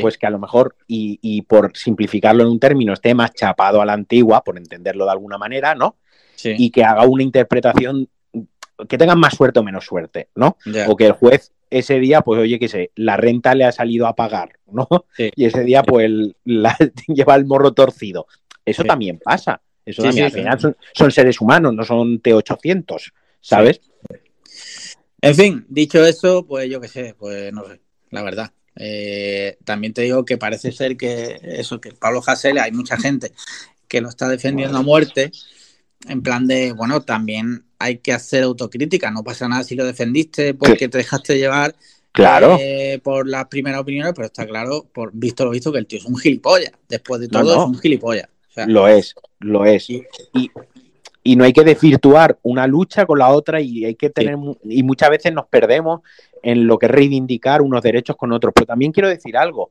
Pues 0.00 0.18
que 0.18 0.26
a 0.26 0.30
lo 0.30 0.40
mejor, 0.40 0.74
y, 0.88 1.20
y 1.22 1.42
por 1.42 1.76
simplificarlo 1.76 2.42
en 2.42 2.48
un 2.48 2.58
término, 2.58 2.94
esté 2.94 3.14
más 3.14 3.32
chapado 3.32 3.80
a 3.80 3.86
la 3.86 3.92
antigua, 3.92 4.42
por 4.42 4.58
entenderlo 4.58 5.04
de 5.04 5.12
alguna 5.12 5.38
manera, 5.38 5.76
¿no? 5.76 5.98
Y 6.42 6.70
que 6.70 6.82
haga 6.82 7.04
una 7.04 7.22
interpretación 7.22 8.08
que 8.88 8.98
tengan 8.98 9.20
más 9.20 9.34
suerte 9.34 9.60
o 9.60 9.62
menos 9.62 9.84
suerte, 9.84 10.28
¿no? 10.34 10.56
O 10.88 10.96
que 10.96 11.06
el 11.06 11.12
juez 11.12 11.52
ese 11.78 11.98
día, 12.00 12.20
pues 12.22 12.40
oye, 12.40 12.58
que 12.58 12.68
sé, 12.68 12.90
la 12.96 13.16
renta 13.16 13.54
le 13.54 13.64
ha 13.64 13.72
salido 13.72 14.06
a 14.06 14.14
pagar, 14.16 14.58
¿no? 14.70 14.88
Y 15.18 15.44
ese 15.44 15.62
día, 15.64 15.82
pues, 15.82 16.06
el- 16.06 16.36
la- 16.44 16.76
lleva 17.08 17.34
el 17.34 17.44
morro 17.46 17.72
torcido. 17.72 18.26
Eso 18.64 18.82
Sí. 18.82 18.88
también 18.88 19.18
pasa. 19.18 19.60
Eso 19.86 20.02
Sí, 20.02 20.08
también, 20.08 20.26
al 20.26 20.32
final 20.32 20.60
son, 20.60 20.76
son 20.94 21.10
seres 21.10 21.40
humanos, 21.40 21.74
no 21.74 21.84
son 21.84 22.20
T800, 22.22 23.12
¿sabes? 23.40 23.80
En 25.20 25.34
fin, 25.34 25.66
dicho 25.68 26.04
eso, 26.04 26.46
pues 26.46 26.70
yo 26.70 26.80
qué 26.80 26.88
sé, 26.88 27.14
pues 27.18 27.52
no 27.52 27.64
sé, 27.66 27.80
la 28.10 28.22
verdad. 28.22 28.52
Eh, 28.76 29.56
también 29.64 29.92
te 29.94 30.02
digo 30.02 30.24
que 30.24 30.36
parece 30.36 30.72
ser 30.72 30.96
que 30.96 31.38
eso, 31.42 31.80
que 31.80 31.92
Pablo 31.92 32.22
Hasél, 32.26 32.58
hay 32.58 32.72
mucha 32.72 32.96
gente 32.96 33.32
que 33.88 34.00
lo 34.00 34.08
está 34.08 34.28
defendiendo 34.28 34.78
a 34.78 34.82
muerte, 34.82 35.30
en 36.08 36.22
plan 36.22 36.46
de, 36.46 36.72
bueno, 36.72 37.02
también 37.02 37.64
hay 37.84 37.98
que 37.98 38.12
hacer 38.12 38.42
autocrítica, 38.42 39.10
no 39.10 39.22
pasa 39.22 39.46
nada 39.48 39.62
si 39.62 39.74
lo 39.74 39.84
defendiste 39.84 40.54
porque 40.54 40.88
te 40.88 40.98
dejaste 40.98 41.38
llevar 41.38 41.74
Claro. 42.12 42.56
eh, 42.60 43.00
por 43.02 43.28
las 43.28 43.46
primeras 43.46 43.80
opiniones, 43.80 44.12
pero 44.14 44.26
está 44.26 44.46
claro, 44.46 44.86
por 44.92 45.10
visto 45.12 45.44
lo 45.44 45.50
visto, 45.50 45.72
que 45.72 45.78
el 45.78 45.86
tío 45.86 45.98
es 45.98 46.04
un 46.04 46.16
gilipollas. 46.16 46.70
Después 46.88 47.20
de 47.20 47.28
todo, 47.28 47.56
no. 47.56 47.62
es 47.62 47.68
un 47.68 47.78
gilipollas. 47.78 48.28
O 48.50 48.52
sea, 48.54 48.66
Lo 48.66 48.86
es, 48.86 49.14
lo 49.40 49.64
es. 49.64 49.90
Y, 49.90 50.04
y 51.24 51.36
no 51.36 51.42
hay 51.44 51.52
que 51.52 51.64
desvirtuar 51.64 52.38
una 52.42 52.66
lucha 52.68 53.04
con 53.04 53.18
la 53.18 53.30
otra 53.30 53.60
y 53.60 53.84
hay 53.84 53.96
que 53.96 54.10
tener 54.10 54.36
y 54.62 54.82
muchas 54.84 55.10
veces 55.10 55.32
nos 55.32 55.46
perdemos 55.46 56.02
en 56.42 56.66
lo 56.66 56.78
que 56.78 56.86
es 56.86 56.92
reivindicar 56.92 57.62
unos 57.62 57.82
derechos 57.82 58.14
con 58.16 58.30
otros. 58.30 58.52
Pero 58.54 58.66
también 58.66 58.92
quiero 58.92 59.08
decir 59.08 59.36
algo. 59.36 59.70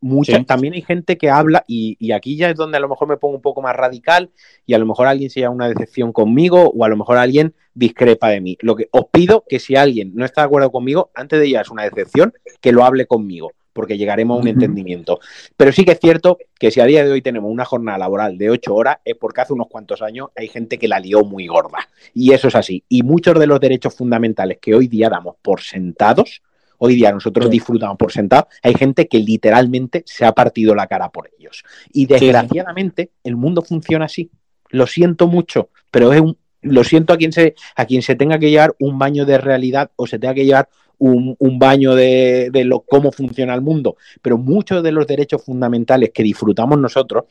Mucha, 0.00 0.36
Sí. 0.36 0.44
También 0.44 0.74
hay 0.74 0.82
gente 0.82 1.18
que 1.18 1.28
habla, 1.28 1.64
y, 1.66 1.96
y 1.98 2.12
aquí 2.12 2.36
ya 2.36 2.50
es 2.50 2.56
donde 2.56 2.76
a 2.76 2.80
lo 2.80 2.88
mejor 2.88 3.08
me 3.08 3.16
pongo 3.16 3.36
un 3.36 3.42
poco 3.42 3.62
más 3.62 3.74
radical, 3.74 4.30
y 4.64 4.74
a 4.74 4.78
lo 4.78 4.86
mejor 4.86 5.06
alguien 5.08 5.30
se 5.30 5.40
lleva 5.40 5.52
una 5.52 5.68
decepción 5.68 6.12
conmigo, 6.12 6.70
o 6.70 6.84
a 6.84 6.88
lo 6.88 6.96
mejor 6.96 7.18
alguien 7.18 7.54
discrepa 7.74 8.28
de 8.28 8.40
mí. 8.40 8.56
Lo 8.60 8.76
que 8.76 8.88
os 8.92 9.06
pido 9.10 9.44
que 9.48 9.58
si 9.58 9.76
alguien 9.76 10.12
no 10.14 10.24
está 10.24 10.42
de 10.42 10.46
acuerdo 10.46 10.70
conmigo, 10.70 11.10
antes 11.14 11.40
de 11.40 11.48
llevarse 11.48 11.72
una 11.72 11.84
decepción, 11.84 12.32
que 12.60 12.72
lo 12.72 12.84
hable 12.84 13.06
conmigo, 13.06 13.52
porque 13.72 13.96
llegaremos 13.96 14.38
a 14.38 14.42
un 14.42 14.48
entendimiento. 14.48 15.20
Pero 15.56 15.70
sí 15.70 15.84
que 15.84 15.92
es 15.92 16.00
cierto 16.00 16.38
que 16.58 16.72
si 16.72 16.80
a 16.80 16.84
día 16.84 17.04
de 17.04 17.12
hoy 17.12 17.22
tenemos 17.22 17.48
una 17.48 17.64
jornada 17.64 17.98
laboral 17.98 18.36
de 18.36 18.50
ocho 18.50 18.74
horas, 18.74 18.98
es 19.04 19.14
porque 19.14 19.40
hace 19.40 19.52
unos 19.52 19.68
cuantos 19.68 20.02
años 20.02 20.30
hay 20.36 20.48
gente 20.48 20.78
que 20.78 20.88
la 20.88 20.98
lió 20.98 21.22
muy 21.22 21.46
gorda. 21.46 21.78
Y 22.12 22.32
eso 22.32 22.48
es 22.48 22.56
así. 22.56 22.82
Y 22.88 23.04
muchos 23.04 23.38
de 23.38 23.46
los 23.46 23.60
derechos 23.60 23.94
fundamentales 23.94 24.58
que 24.60 24.74
hoy 24.74 24.88
día 24.88 25.08
damos 25.08 25.36
por 25.40 25.60
sentados, 25.60 26.42
hoy 26.78 26.94
día 26.94 27.12
nosotros 27.12 27.50
disfrutamos 27.50 27.96
por 27.96 28.12
sentados, 28.12 28.46
hay 28.62 28.74
gente 28.74 29.08
que 29.08 29.18
literalmente 29.18 30.02
se 30.06 30.24
ha 30.24 30.32
partido 30.32 30.74
la 30.74 30.86
cara 30.86 31.10
por 31.10 31.30
ellos. 31.38 31.62
Y 31.92 32.06
desgraciadamente 32.06 33.10
el 33.24 33.36
mundo 33.36 33.62
funciona 33.62 34.06
así. 34.06 34.30
Lo 34.70 34.86
siento 34.86 35.26
mucho, 35.26 35.70
pero 35.90 36.12
es 36.12 36.20
un, 36.20 36.36
lo 36.62 36.84
siento 36.84 37.12
a 37.12 37.16
quien 37.16 37.32
se 37.32 37.54
a 37.76 37.84
quien 37.86 38.02
se 38.02 38.16
tenga 38.16 38.38
que 38.38 38.50
llevar 38.50 38.74
un 38.78 38.98
baño 38.98 39.24
de 39.24 39.38
realidad 39.38 39.90
o 39.96 40.06
se 40.06 40.18
tenga 40.18 40.34
que 40.34 40.44
llevar 40.44 40.68
un, 40.98 41.36
un 41.38 41.58
baño 41.58 41.94
de, 41.94 42.50
de 42.52 42.64
lo, 42.64 42.80
cómo 42.80 43.12
funciona 43.12 43.54
el 43.54 43.62
mundo. 43.62 43.96
Pero 44.20 44.36
muchos 44.36 44.82
de 44.82 44.92
los 44.92 45.06
derechos 45.06 45.44
fundamentales 45.44 46.10
que 46.12 46.22
disfrutamos 46.22 46.78
nosotros 46.78 47.24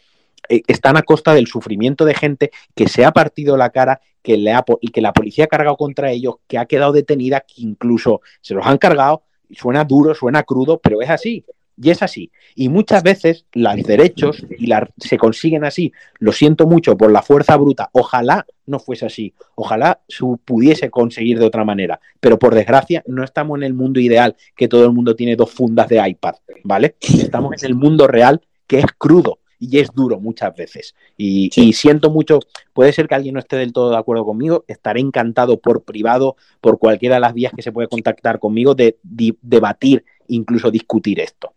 eh, 0.49 0.61
están 0.67 0.97
a 0.97 1.01
costa 1.01 1.33
del 1.33 1.47
sufrimiento 1.47 2.05
de 2.05 2.13
gente 2.13 2.51
que 2.75 2.87
se 2.87 3.05
ha 3.05 3.11
partido 3.11 3.57
la 3.57 3.69
cara, 3.69 4.01
que, 4.21 4.37
le 4.37 4.53
ha, 4.53 4.63
que 4.93 5.01
la 5.01 5.13
policía 5.13 5.45
ha 5.45 5.47
cargado 5.47 5.75
contra 5.77 6.11
ellos, 6.11 6.35
que 6.47 6.57
ha 6.57 6.65
quedado 6.65 6.93
detenida, 6.93 7.41
que 7.41 7.61
incluso 7.61 8.21
se 8.41 8.53
los 8.53 8.65
han 8.65 8.77
cargado. 8.77 9.23
Suena 9.51 9.83
duro, 9.83 10.13
suena 10.13 10.43
crudo, 10.43 10.79
pero 10.79 11.01
es 11.01 11.09
así. 11.09 11.43
Y 11.79 11.91
es 11.91 12.01
así. 12.01 12.31
Y 12.55 12.69
muchas 12.69 13.03
veces 13.03 13.45
los 13.53 13.75
derechos 13.83 14.43
y 14.57 14.65
la- 14.65 14.89
se 14.97 15.15
consiguen 15.17 15.63
así. 15.63 15.93
Lo 16.17 16.31
siento 16.31 16.65
mucho 16.65 16.97
por 16.97 17.11
la 17.11 17.21
fuerza 17.21 17.55
bruta. 17.55 17.89
Ojalá 17.91 18.47
no 18.65 18.79
fuese 18.79 19.05
así. 19.05 19.31
Ojalá 19.53 19.99
se 20.07 20.25
pudiese 20.43 20.89
conseguir 20.89 21.37
de 21.37 21.45
otra 21.45 21.63
manera. 21.63 21.99
Pero 22.19 22.39
por 22.39 22.55
desgracia 22.55 23.03
no 23.05 23.23
estamos 23.23 23.57
en 23.59 23.63
el 23.63 23.75
mundo 23.75 23.99
ideal, 23.99 24.35
que 24.55 24.67
todo 24.67 24.85
el 24.85 24.91
mundo 24.91 25.15
tiene 25.15 25.35
dos 25.35 25.51
fundas 25.51 25.87
de 25.87 26.01
iPad, 26.09 26.33
¿vale? 26.63 26.95
Estamos 26.99 27.61
en 27.61 27.69
el 27.69 27.75
mundo 27.75 28.07
real 28.07 28.41
que 28.65 28.79
es 28.79 28.85
crudo 28.97 29.37
y 29.59 29.79
es 29.79 29.91
duro 29.93 30.19
muchas 30.19 30.55
veces. 30.55 30.95
Y, 31.17 31.49
y 31.55 31.73
siento 31.73 32.09
mucho, 32.09 32.39
puede 32.73 32.93
ser 32.93 33.07
que 33.07 33.15
alguien 33.15 33.33
no 33.33 33.39
esté 33.39 33.55
del 33.55 33.73
todo 33.73 33.91
de 33.91 33.97
acuerdo 33.97 34.25
conmigo, 34.25 34.65
estaré 34.67 34.99
encantado 34.99 35.59
por 35.59 35.83
privado, 35.83 36.35
por 36.61 36.79
cualquiera 36.79 37.15
de 37.15 37.21
las 37.21 37.33
vías 37.33 37.53
que 37.55 37.61
se 37.61 37.71
puede 37.71 37.87
contactar 37.87 38.39
conmigo, 38.39 38.75
de, 38.75 38.97
debatir, 39.41 40.03
incluso 40.27 40.71
discutir 40.71 41.19
esto. 41.19 41.53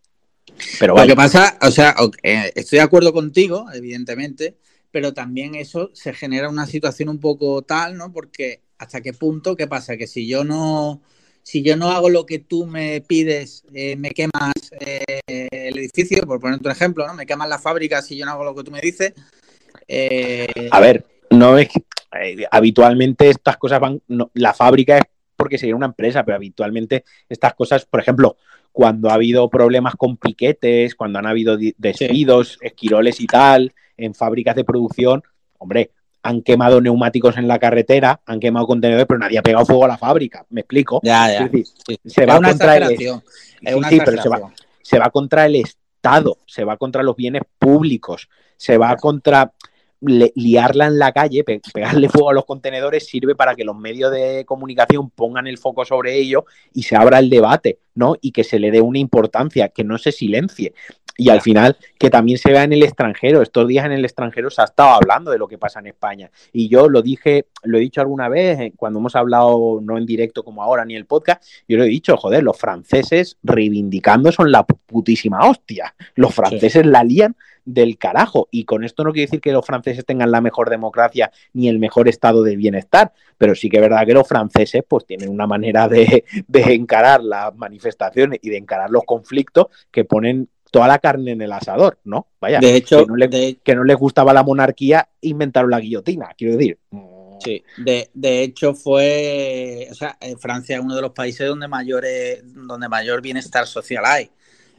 Pero 0.78 0.94
Lo 0.94 1.00
vale. 1.00 1.12
que 1.12 1.16
pasa, 1.16 1.58
o 1.62 1.70
sea, 1.70 1.94
eh, 2.22 2.52
estoy 2.54 2.78
de 2.78 2.84
acuerdo 2.84 3.12
contigo, 3.12 3.66
evidentemente, 3.72 4.56
pero 4.90 5.14
también 5.14 5.54
eso 5.54 5.90
se 5.94 6.12
genera 6.12 6.48
una 6.48 6.66
situación 6.66 7.08
un 7.08 7.20
poco 7.20 7.62
tal, 7.62 7.96
¿no? 7.96 8.12
Porque 8.12 8.62
hasta 8.78 9.00
qué 9.00 9.12
punto, 9.12 9.56
¿qué 9.56 9.66
pasa? 9.66 9.96
Que 9.96 10.06
si 10.06 10.26
yo 10.26 10.44
no, 10.44 11.02
si 11.42 11.62
yo 11.62 11.76
no 11.76 11.90
hago 11.90 12.08
lo 12.08 12.26
que 12.26 12.38
tú 12.38 12.66
me 12.66 13.00
pides, 13.00 13.64
eh, 13.74 13.96
me 13.96 14.10
quemas 14.10 14.52
eh, 14.80 15.20
el 15.26 15.78
edificio, 15.78 16.22
por 16.26 16.40
ponerte 16.40 16.68
un 16.68 16.72
ejemplo, 16.72 17.06
¿no? 17.06 17.14
Me 17.14 17.26
quemas 17.26 17.48
la 17.48 17.58
fábrica 17.58 18.02
si 18.02 18.16
yo 18.16 18.24
no 18.24 18.32
hago 18.32 18.44
lo 18.44 18.54
que 18.54 18.64
tú 18.64 18.70
me 18.70 18.80
dices. 18.80 19.12
eh, 19.88 20.68
A 20.70 20.80
ver, 20.80 21.04
no 21.30 21.58
es 21.58 21.68
que 21.68 21.82
habitualmente 22.50 23.30
estas 23.30 23.56
cosas 23.56 23.80
van, 23.80 24.02
no, 24.08 24.30
la 24.34 24.52
fábrica 24.52 24.98
es 24.98 25.04
porque 25.36 25.58
sería 25.58 25.76
una 25.76 25.86
empresa, 25.86 26.24
pero 26.24 26.36
habitualmente 26.36 27.04
estas 27.28 27.54
cosas, 27.54 27.86
por 27.86 28.00
ejemplo, 28.00 28.36
cuando 28.72 29.08
ha 29.08 29.14
habido 29.14 29.48
problemas 29.48 29.94
con 29.96 30.16
piquetes, 30.16 30.94
cuando 30.94 31.18
han 31.18 31.26
habido 31.26 31.56
despidos, 31.78 32.58
esquiroles 32.60 33.20
y 33.20 33.26
tal, 33.26 33.72
en 33.96 34.14
fábricas 34.14 34.54
de 34.54 34.64
producción, 34.64 35.22
hombre, 35.58 35.92
han 36.22 36.42
quemado 36.42 36.80
neumáticos 36.80 37.36
en 37.36 37.48
la 37.48 37.58
carretera, 37.58 38.20
han 38.26 38.40
quemado 38.40 38.66
contenedores, 38.66 39.06
pero 39.06 39.18
nadie 39.18 39.38
ha 39.38 39.42
pegado 39.42 39.64
fuego 39.66 39.84
a 39.84 39.88
la 39.88 39.98
fábrica, 39.98 40.44
¿me 40.50 40.60
explico? 40.60 41.00
Ya, 41.02 41.28
ya. 41.28 41.44
Es 41.46 41.52
decir, 41.52 41.66
Sí. 41.86 41.98
se 42.04 42.26
va 42.26 42.38
una 42.38 42.48
contra 42.50 42.76
el 42.76 42.82
es 42.82 42.98
Sí, 43.88 43.98
pero 44.04 44.22
se 44.22 44.28
va, 44.28 44.36
exageración. 44.36 44.52
se 44.82 44.98
va 44.98 45.10
contra 45.10 45.46
el 45.46 45.56
Estado, 45.56 46.38
se 46.46 46.64
va 46.64 46.76
contra 46.76 47.02
los 47.02 47.16
bienes 47.16 47.42
públicos, 47.58 48.28
se 48.56 48.78
va 48.78 48.96
contra 48.96 49.52
le- 50.02 50.32
liarla 50.34 50.86
en 50.86 50.98
la 50.98 51.12
calle, 51.12 51.44
pe- 51.44 51.60
pegarle 51.74 52.08
fuego 52.08 52.30
a 52.30 52.32
los 52.32 52.46
contenedores 52.46 53.06
sirve 53.06 53.34
para 53.34 53.54
que 53.54 53.64
los 53.64 53.76
medios 53.76 54.10
de 54.10 54.46
comunicación 54.46 55.10
pongan 55.10 55.46
el 55.46 55.58
foco 55.58 55.84
sobre 55.84 56.16
ello 56.16 56.46
y 56.72 56.84
se 56.84 56.96
abra 56.96 57.18
el 57.18 57.28
debate, 57.28 57.80
¿no? 57.94 58.14
Y 58.22 58.32
que 58.32 58.42
se 58.42 58.58
le 58.58 58.70
dé 58.70 58.80
una 58.80 58.98
importancia, 58.98 59.68
que 59.68 59.84
no 59.84 59.98
se 59.98 60.10
silencie. 60.10 60.72
Y 61.20 61.28
al 61.28 61.42
final, 61.42 61.76
que 61.98 62.08
también 62.08 62.38
se 62.38 62.50
vea 62.50 62.64
en 62.64 62.72
el 62.72 62.82
extranjero. 62.82 63.42
Estos 63.42 63.68
días 63.68 63.84
en 63.84 63.92
el 63.92 64.02
extranjero 64.06 64.48
se 64.48 64.62
ha 64.62 64.64
estado 64.64 64.88
hablando 64.94 65.30
de 65.30 65.36
lo 65.36 65.48
que 65.48 65.58
pasa 65.58 65.78
en 65.78 65.88
España. 65.88 66.30
Y 66.50 66.70
yo 66.70 66.88
lo 66.88 67.02
dije, 67.02 67.44
lo 67.62 67.76
he 67.76 67.82
dicho 67.82 68.00
alguna 68.00 68.30
vez, 68.30 68.58
eh, 68.58 68.72
cuando 68.74 69.00
hemos 69.00 69.14
hablado, 69.14 69.80
no 69.82 69.98
en 69.98 70.06
directo 70.06 70.42
como 70.42 70.62
ahora, 70.62 70.86
ni 70.86 70.94
en 70.94 71.00
el 71.00 71.04
podcast, 71.04 71.44
yo 71.68 71.76
lo 71.76 71.84
he 71.84 71.88
dicho, 71.88 72.16
joder, 72.16 72.42
los 72.42 72.56
franceses 72.56 73.36
reivindicando 73.42 74.32
son 74.32 74.50
la 74.50 74.64
putísima 74.64 75.46
hostia. 75.46 75.94
Los 76.14 76.34
franceses 76.34 76.86
la 76.86 77.04
lían 77.04 77.36
del 77.66 77.98
carajo. 77.98 78.48
Y 78.50 78.64
con 78.64 78.82
esto 78.82 79.04
no 79.04 79.12
quiere 79.12 79.26
decir 79.26 79.42
que 79.42 79.52
los 79.52 79.66
franceses 79.66 80.06
tengan 80.06 80.30
la 80.30 80.40
mejor 80.40 80.70
democracia 80.70 81.30
ni 81.52 81.68
el 81.68 81.78
mejor 81.78 82.08
estado 82.08 82.42
de 82.42 82.56
bienestar, 82.56 83.12
pero 83.36 83.54
sí 83.54 83.68
que 83.68 83.76
es 83.76 83.82
verdad 83.82 84.06
que 84.06 84.14
los 84.14 84.26
franceses 84.26 84.82
pues 84.88 85.04
tienen 85.04 85.28
una 85.28 85.46
manera 85.46 85.86
de, 85.86 86.24
de 86.48 86.72
encarar 86.72 87.22
las 87.22 87.54
manifestaciones 87.54 88.38
y 88.40 88.48
de 88.48 88.56
encarar 88.56 88.90
los 88.90 89.04
conflictos 89.04 89.66
que 89.90 90.06
ponen 90.06 90.48
toda 90.70 90.88
la 90.88 90.98
carne 90.98 91.32
en 91.32 91.42
el 91.42 91.52
asador, 91.52 91.98
¿no? 92.04 92.26
Vaya, 92.40 92.60
De 92.60 92.74
hecho, 92.76 93.00
que 93.00 93.06
no, 93.06 93.16
le- 93.16 93.56
que 93.62 93.74
no 93.74 93.84
les 93.84 93.96
gustaba 93.96 94.32
la 94.32 94.42
monarquía, 94.42 95.08
inventaron 95.22 95.70
la 95.70 95.80
guillotina, 95.80 96.28
quiero 96.36 96.56
decir. 96.56 96.78
Sí, 97.42 97.62
de, 97.78 98.10
de 98.12 98.42
hecho 98.42 98.74
fue, 98.74 99.88
o 99.90 99.94
sea, 99.94 100.16
Francia 100.38 100.76
es 100.76 100.82
uno 100.82 100.94
de 100.94 101.02
los 101.02 101.12
países 101.12 101.48
donde 101.48 101.68
mayor, 101.68 102.04
eh, 102.06 102.42
donde 102.44 102.88
mayor 102.88 103.22
bienestar 103.22 103.66
social 103.66 104.04
hay 104.04 104.30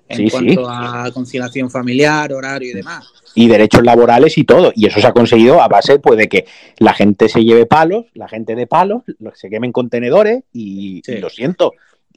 en 0.07 0.17
Sí, 0.17 0.25
sí. 0.25 0.31
cuanto 0.31 0.69
a 0.69 1.09
conciliación 1.13 1.71
familiar, 1.71 2.31
horario 2.33 2.71
y 2.71 2.73
demás. 2.73 3.05
y 3.33 3.47
derechos 3.47 3.81
laborales 3.83 4.37
y 4.37 4.43
todo. 4.43 4.73
Y 4.75 4.85
eso 4.87 4.99
se 4.99 5.07
ha 5.07 5.13
conseguido 5.13 5.61
a 5.61 5.69
base 5.69 5.99
pues, 5.99 6.17
de 6.17 6.27
que 6.27 6.45
la 6.79 6.93
gente 6.93 7.29
se 7.29 7.41
lleve 7.43 7.65
palos, 7.65 8.05
la 8.13 8.27
gente 8.27 8.55
de 8.55 8.67
palos, 8.67 9.03
lo- 9.19 9.33
se 9.35 9.49
quemen 9.49 9.71
contenedores 9.71 10.43
y, 10.51 11.01
y 11.07 11.17
lo 11.17 11.29
siento, 11.29 11.71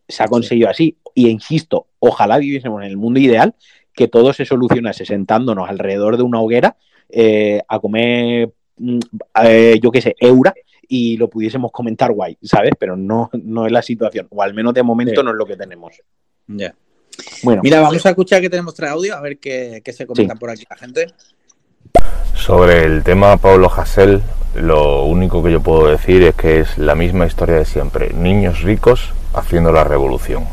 se 0.09 0.23
ha 0.23 0.29
conseguido 0.29 0.69
así. 0.69 0.97
Y 1.15 1.29
insisto, 1.29 1.87
ojalá 1.99 2.39
viviésemos 2.39 2.83
en 2.83 2.89
el 2.89 2.97
mundo 2.97 3.21
ideal 3.21 3.55
que 3.93 4.09
todo 4.09 4.33
se 4.33 4.45
solucionase 4.45 5.05
sentándonos 5.05 5.69
alrededor 5.69 6.17
de 6.17 6.23
una 6.25 6.41
hoguera 6.41 6.77
eh, 7.09 7.63
a 7.69 7.79
comer, 7.79 8.53
mm, 8.79 8.99
eh, 9.45 9.79
yo 9.81 9.91
qué 9.91 10.01
sé, 10.01 10.17
eura 10.19 10.53
y 10.89 11.17
lo 11.17 11.31
pudiésemos 11.31 11.71
comentar 11.71 12.13
guay, 12.13 12.37
¿sabes? 12.43 12.73
Pero 12.79 12.97
no, 12.97 13.31
no 13.33 13.67
es 13.67 13.73
la 13.73 13.83
situación, 13.83 14.27
o 14.31 14.43
al 14.43 14.55
menos 14.55 14.75
de 14.75 14.83
momento 14.83 15.21
Sí. 15.21 15.25
no 15.25 15.31
es 15.31 15.37
lo 15.37 15.47
que 15.47 15.57
tenemos. 15.57 16.01
Ya. 16.47 16.75
Bueno, 17.43 17.63
Mira, 17.63 17.81
vamos 17.81 18.05
a 18.05 18.11
escuchar 18.11 18.41
que 18.41 18.51
tenemos 18.51 18.75
tres 18.75 18.91
audios, 18.91 19.17
a 19.17 19.21
ver 19.21 19.39
qué, 19.39 19.81
qué 19.85 19.93
se 19.93 20.07
comenta 20.07 20.35
por 20.35 20.51
aquí 20.51 20.65
la 20.69 20.77
gente. 20.77 21.07
Sobre 22.45 22.85
el 22.85 23.03
tema 23.03 23.37
Pablo 23.39 23.73
Hasél, 23.73 24.21
lo 24.55 25.05
único 25.05 25.43
que 25.43 25.51
yo 25.51 25.63
puedo 25.63 25.89
decir 25.89 26.23
es 26.25 26.35
que 26.35 26.61
es 26.61 26.77
la 26.77 26.95
misma 26.95 27.27
historia 27.27 27.55
de 27.55 27.65
siempre. 27.65 28.13
Niños 28.13 28.61
ricos 28.63 29.13
haciendo 29.33 29.73
la 29.73 29.85
revolución. 29.85 30.45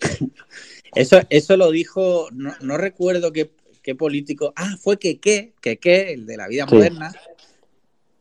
Eso, 0.94 1.20
eso 1.28 1.56
lo 1.56 1.70
dijo, 1.70 2.28
no, 2.32 2.54
no 2.60 2.76
recuerdo 2.78 3.30
qué, 3.32 3.50
qué 3.82 3.94
político. 3.94 4.52
Ah, 4.56 4.74
fue 4.80 4.98
Keke, 4.98 5.52
Keke, 5.60 6.12
el 6.14 6.26
de 6.26 6.36
la 6.36 6.48
vida 6.48 6.66
Sí. 6.68 6.74
moderna. 6.74 7.12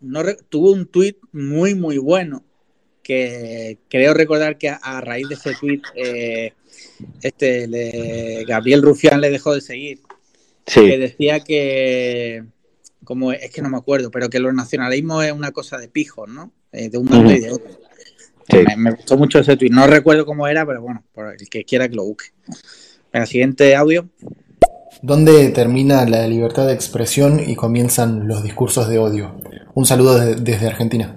No 0.01 0.21
re- 0.21 0.37
tuvo 0.49 0.73
un 0.73 0.85
tuit 0.85 1.17
muy, 1.31 1.73
muy 1.75 1.97
bueno 1.97 2.43
que 3.01 3.79
creo 3.89 4.13
recordar 4.13 4.57
que 4.57 4.69
a, 4.69 4.75
a 4.75 5.01
raíz 5.01 5.27
de 5.29 5.35
ese 5.35 5.55
tuit 5.55 5.83
eh, 5.95 6.53
este, 7.21 7.67
le- 7.67 8.43
Gabriel 8.45 8.81
Rufián 8.83 9.21
le 9.21 9.29
dejó 9.31 9.55
de 9.55 9.61
seguir. 9.61 10.01
Sí. 10.67 10.81
Que 10.81 10.97
decía 10.97 11.39
que, 11.39 12.43
como 13.03 13.31
es 13.31 13.49
que 13.51 13.61
no 13.61 13.69
me 13.69 13.77
acuerdo, 13.77 14.11
pero 14.11 14.29
que 14.29 14.39
los 14.39 14.53
nacionalismos 14.53 15.25
es 15.25 15.31
una 15.31 15.51
cosa 15.51 15.77
de 15.77 15.87
pijos, 15.87 16.27
¿no? 16.29 16.51
Eh, 16.73 16.89
de 16.89 16.97
un 16.97 17.07
bando 17.07 17.31
y 17.31 17.39
de 17.39 17.51
otro. 17.51 17.71
Me, 18.51 18.75
me 18.77 18.91
gustó 18.91 19.17
mucho 19.17 19.39
ese 19.39 19.57
tuit. 19.57 19.71
No 19.71 19.87
recuerdo 19.87 20.25
cómo 20.25 20.47
era, 20.47 20.65
pero 20.65 20.81
bueno, 20.81 21.03
por 21.13 21.33
el 21.33 21.49
que 21.49 21.63
quiera 21.63 21.87
que 21.89 21.95
lo 21.95 22.03
busque. 22.05 22.27
Venga, 23.11 23.25
siguiente 23.25 23.75
audio. 23.75 24.07
¿Dónde 25.01 25.49
termina 25.49 26.05
la 26.05 26.27
libertad 26.27 26.65
de 26.67 26.73
expresión 26.73 27.39
y 27.45 27.55
comienzan 27.55 28.27
los 28.27 28.43
discursos 28.43 28.89
de 28.89 28.97
odio? 28.99 29.39
Un 29.73 29.85
saludo 29.85 30.17
de- 30.19 30.35
desde 30.35 30.67
Argentina. 30.67 31.15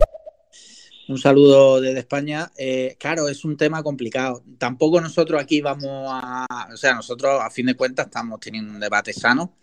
Un 1.11 1.19
saludo 1.19 1.81
desde 1.81 1.99
España. 1.99 2.53
Eh, 2.57 2.95
claro, 2.97 3.27
es 3.29 3.45
un 3.45 3.57
tema 3.57 3.83
complicado. 3.83 4.45
Tampoco 4.59 5.01
nosotros 5.01 5.43
aquí 5.43 5.61
vamos 5.61 6.09
a... 6.09 6.47
O 6.73 6.77
sea, 6.77 6.95
nosotros 6.95 7.41
a 7.43 7.51
fin 7.51 7.67
de 7.67 7.75
cuentas 7.75 8.07
estamos 8.07 8.39
teniendo 8.39 8.73
un 8.73 8.79
debate 8.79 9.13
sano, 9.13 9.55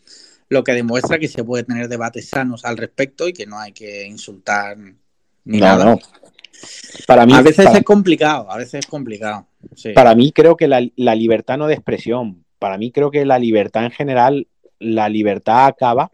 lo 0.50 0.62
que 0.62 0.74
demuestra 0.74 1.18
que 1.18 1.30
se 1.30 1.46
puede 1.46 1.64
tener 1.64 1.88
debates 1.88 2.28
sanos 2.28 2.66
al 2.66 2.76
respecto 2.76 3.30
y 3.30 3.34
que 3.34 3.46
no 3.46 3.58
hay 3.60 3.72
que 3.72 4.06
insultar 4.06 4.78
ni 5.46 5.58
No, 5.60 5.66
nada. 5.66 5.86
no. 5.86 6.00
Para 7.08 7.26
mí, 7.26 7.34
a 7.34 7.42
veces 7.42 7.66
para- 7.66 7.78
es 7.78 7.86
complicado, 7.86 8.52
a 8.52 8.58
veces 8.58 8.80
es 8.80 8.86
complicado. 8.88 9.48
Sí. 9.74 9.94
Para 9.94 10.16
mí 10.16 10.34
creo 10.34 10.58
que 10.58 10.68
la, 10.68 10.86
la 10.98 11.16
libertad 11.16 11.58
no 11.58 11.68
de 11.68 11.76
expresión, 11.76 12.44
para 12.60 12.78
mí 12.78 12.92
creo 12.92 13.10
que 13.10 13.24
la 13.26 13.40
libertad 13.40 13.86
en 13.86 13.92
general, 13.92 14.48
la 14.80 15.08
libertad 15.08 15.68
acaba 15.68 16.12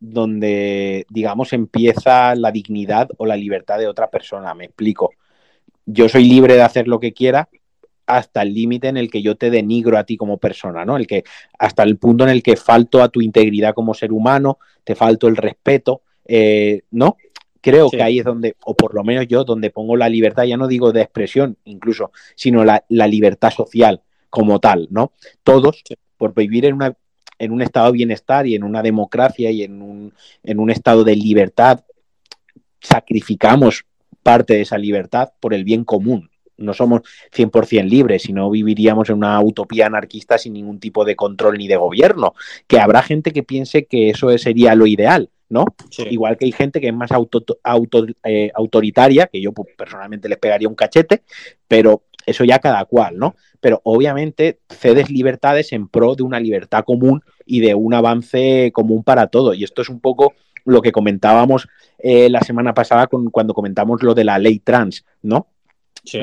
donde, 0.00 1.06
digamos, 1.10 1.52
empieza 1.52 2.34
la 2.34 2.52
dignidad 2.52 3.08
o 3.16 3.26
la 3.26 3.36
libertad 3.36 3.78
de 3.78 3.88
otra 3.88 4.10
persona. 4.10 4.54
Me 4.54 4.64
explico. 4.66 5.10
Yo 5.84 6.08
soy 6.08 6.24
libre 6.24 6.54
de 6.54 6.62
hacer 6.62 6.88
lo 6.88 6.98
que 7.00 7.12
quiera 7.12 7.48
hasta 8.06 8.42
el 8.42 8.54
límite 8.54 8.88
en 8.88 8.96
el 8.96 9.10
que 9.10 9.20
yo 9.22 9.36
te 9.36 9.50
denigro 9.50 9.98
a 9.98 10.04
ti 10.04 10.16
como 10.16 10.38
persona, 10.38 10.84
¿no? 10.84 10.96
El 10.96 11.06
que, 11.06 11.24
hasta 11.58 11.82
el 11.82 11.98
punto 11.98 12.24
en 12.24 12.30
el 12.30 12.42
que 12.42 12.56
falto 12.56 13.02
a 13.02 13.08
tu 13.08 13.20
integridad 13.20 13.74
como 13.74 13.94
ser 13.94 14.12
humano, 14.12 14.58
te 14.84 14.94
falto 14.94 15.26
el 15.26 15.36
respeto, 15.36 16.02
eh, 16.24 16.82
¿no? 16.92 17.16
Creo 17.60 17.88
Sí. 17.88 17.96
que 17.96 18.02
ahí 18.04 18.18
es 18.20 18.24
donde, 18.24 18.54
o 18.64 18.76
por 18.76 18.94
lo 18.94 19.02
menos 19.02 19.26
yo, 19.26 19.42
donde 19.42 19.70
pongo 19.70 19.96
la 19.96 20.08
libertad, 20.08 20.44
ya 20.44 20.56
no 20.56 20.68
digo 20.68 20.92
de 20.92 21.02
expresión 21.02 21.56
incluso, 21.64 22.12
sino 22.36 22.64
la, 22.64 22.84
la 22.88 23.08
libertad 23.08 23.50
social 23.50 24.02
como 24.30 24.60
tal, 24.60 24.86
¿no? 24.90 25.12
Todos, 25.42 25.82
por 26.16 26.32
vivir 26.32 26.66
en, 26.66 26.74
una, 26.74 26.96
en 27.38 27.52
un 27.52 27.62
estado 27.62 27.86
de 27.86 27.92
bienestar 27.92 28.46
y 28.46 28.54
en 28.54 28.64
una 28.64 28.82
democracia 28.82 29.50
y 29.50 29.62
en 29.62 29.82
un, 29.82 30.12
en 30.42 30.58
un 30.58 30.70
estado 30.70 31.04
de 31.04 31.16
libertad, 31.16 31.80
sacrificamos 32.80 33.84
parte 34.22 34.54
de 34.54 34.62
esa 34.62 34.78
libertad 34.78 35.30
por 35.40 35.54
el 35.54 35.64
bien 35.64 35.84
común. 35.84 36.30
No 36.58 36.72
somos 36.72 37.02
100% 37.34 37.84
libres, 37.86 38.22
sino 38.22 38.48
viviríamos 38.50 39.10
en 39.10 39.16
una 39.16 39.40
utopía 39.42 39.86
anarquista 39.86 40.38
sin 40.38 40.54
ningún 40.54 40.80
tipo 40.80 41.04
de 41.04 41.14
control 41.14 41.58
ni 41.58 41.68
de 41.68 41.76
gobierno. 41.76 42.34
Que 42.66 42.80
habrá 42.80 43.02
gente 43.02 43.32
que 43.32 43.42
piense 43.42 43.84
que 43.84 44.08
eso 44.08 44.36
sería 44.38 44.74
lo 44.74 44.86
ideal, 44.86 45.28
¿no? 45.50 45.66
Igual 46.10 46.38
que 46.38 46.46
hay 46.46 46.52
gente 46.52 46.80
que 46.80 46.88
es 46.88 46.94
más 46.94 47.12
auto, 47.12 47.44
auto- 47.62 48.06
eh, 48.24 48.50
autoritaria, 48.54 49.26
que 49.26 49.40
yo 49.40 49.52
pues, 49.52 49.68
personalmente 49.76 50.30
les 50.30 50.38
pegaría 50.38 50.66
un 50.68 50.74
cachete, 50.74 51.24
pero 51.68 52.04
eso 52.26 52.44
ya 52.44 52.58
cada 52.58 52.84
cual, 52.84 53.16
¿no? 53.18 53.34
Pero 53.60 53.80
obviamente 53.84 54.58
cedes 54.68 55.08
libertades 55.10 55.72
en 55.72 55.88
pro 55.88 56.14
de 56.14 56.22
una 56.24 56.40
libertad 56.40 56.84
común 56.84 57.22
y 57.46 57.60
de 57.60 57.74
un 57.74 57.94
avance 57.94 58.70
común 58.74 59.04
para 59.04 59.28
todo. 59.28 59.54
Y 59.54 59.64
esto 59.64 59.82
es 59.82 59.88
un 59.88 60.00
poco 60.00 60.34
lo 60.64 60.82
que 60.82 60.92
comentábamos 60.92 61.68
eh, 61.98 62.28
la 62.28 62.40
semana 62.40 62.74
pasada 62.74 63.06
con, 63.06 63.30
cuando 63.30 63.54
comentamos 63.54 64.02
lo 64.02 64.14
de 64.14 64.24
la 64.24 64.38
ley 64.38 64.58
trans, 64.58 65.04
¿no? 65.22 65.46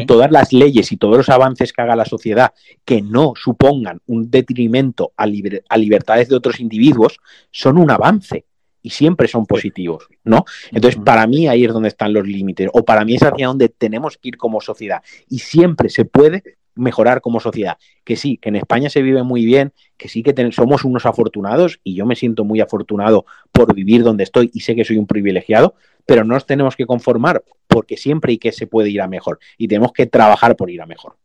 Todas 0.05 0.31
las 0.31 0.53
leyes 0.53 0.91
y 0.93 0.97
todos 0.97 1.17
los 1.17 1.29
avances 1.29 1.73
que 1.73 1.81
haga 1.81 1.95
la 1.95 2.05
sociedad 2.05 2.53
que 2.85 3.01
no 3.01 3.33
supongan 3.35 3.99
un 4.05 4.29
detrimento 4.31 5.11
a, 5.17 5.25
liber- 5.25 5.63
a 5.67 5.77
libertades 5.77 6.29
de 6.29 6.35
otros 6.35 6.59
individuos 6.61 7.17
son 7.51 7.77
un 7.77 7.91
avance 7.91 8.45
y 8.83 8.91
siempre 8.91 9.27
son 9.27 9.47
positivos, 9.47 10.07
¿no? 10.23 10.45
Entonces, 10.71 11.01
para 11.03 11.25
mí 11.25 11.47
ahí 11.47 11.65
es 11.65 11.73
donde 11.73 11.89
están 11.89 12.13
los 12.13 12.27
límites, 12.27 12.69
o 12.73 12.85
para 12.85 13.03
mí 13.03 13.15
es 13.15 13.23
hacia 13.23 13.47
donde 13.47 13.69
tenemos 13.69 14.17
que 14.17 14.27
ir 14.27 14.37
como 14.37 14.61
sociedad, 14.61 15.01
y 15.27 15.39
siempre 15.39 15.89
se 15.89 16.05
puede 16.05 16.43
mejorar 16.75 17.21
como 17.21 17.39
sociedad. 17.39 17.77
Que 18.03 18.15
sí, 18.15 18.37
que 18.37 18.49
en 18.49 18.57
España 18.57 18.89
se 18.89 19.01
vive 19.01 19.23
muy 19.23 19.45
bien, 19.45 19.73
que 19.97 20.09
sí 20.09 20.23
que 20.23 20.51
somos 20.51 20.83
unos 20.83 21.05
afortunados, 21.05 21.79
y 21.83 21.95
yo 21.95 22.05
me 22.05 22.15
siento 22.15 22.43
muy 22.43 22.61
afortunado 22.61 23.25
por 23.51 23.73
vivir 23.73 24.03
donde 24.03 24.23
estoy 24.23 24.51
y 24.53 24.59
sé 24.59 24.75
que 24.75 24.83
soy 24.83 24.97
un 24.97 25.07
privilegiado, 25.07 25.75
pero 26.05 26.23
no 26.23 26.33
nos 26.33 26.45
tenemos 26.45 26.75
que 26.75 26.85
conformar 26.85 27.43
porque 27.67 27.95
siempre 27.95 28.31
hay 28.31 28.37
que 28.37 28.51
se 28.51 28.67
puede 28.67 28.89
ir 28.89 29.01
a 29.01 29.07
mejor 29.07 29.39
y 29.57 29.67
tenemos 29.67 29.93
que 29.93 30.05
trabajar 30.05 30.55
por 30.55 30.69
ir 30.69 30.81
a 30.81 30.85
mejor. 30.85 31.15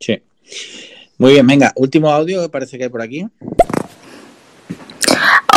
Sí. 0.00 0.22
Muy 1.18 1.32
bien, 1.32 1.46
venga, 1.46 1.72
último 1.76 2.10
audio 2.10 2.42
que 2.42 2.48
parece 2.48 2.78
que 2.78 2.84
hay 2.84 2.90
por 2.90 3.02
aquí. 3.02 3.26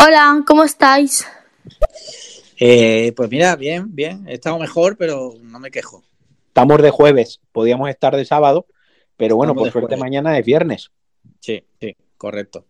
Hola, 0.05 0.43
¿cómo 0.45 0.63
estáis? 0.63 1.25
Eh, 2.59 3.11
pues 3.15 3.29
mira, 3.29 3.55
bien, 3.55 3.93
bien. 3.93 4.27
He 4.27 4.33
estado 4.35 4.57
mejor, 4.59 4.97
pero 4.97 5.33
no 5.41 5.59
me 5.59 5.71
quejo. 5.71 6.03
Estamos 6.47 6.81
de 6.81 6.89
jueves, 6.89 7.41
podíamos 7.51 7.89
estar 7.89 8.15
de 8.15 8.23
sábado, 8.25 8.65
pero 9.17 9.35
bueno, 9.35 9.51
Estamos 9.51 9.67
por 9.67 9.71
suerte 9.73 9.95
jueves. 9.95 9.99
mañana 9.99 10.37
es 10.39 10.45
viernes. 10.45 10.91
Sí, 11.41 11.63
sí, 11.81 11.95
correcto. 12.17 12.65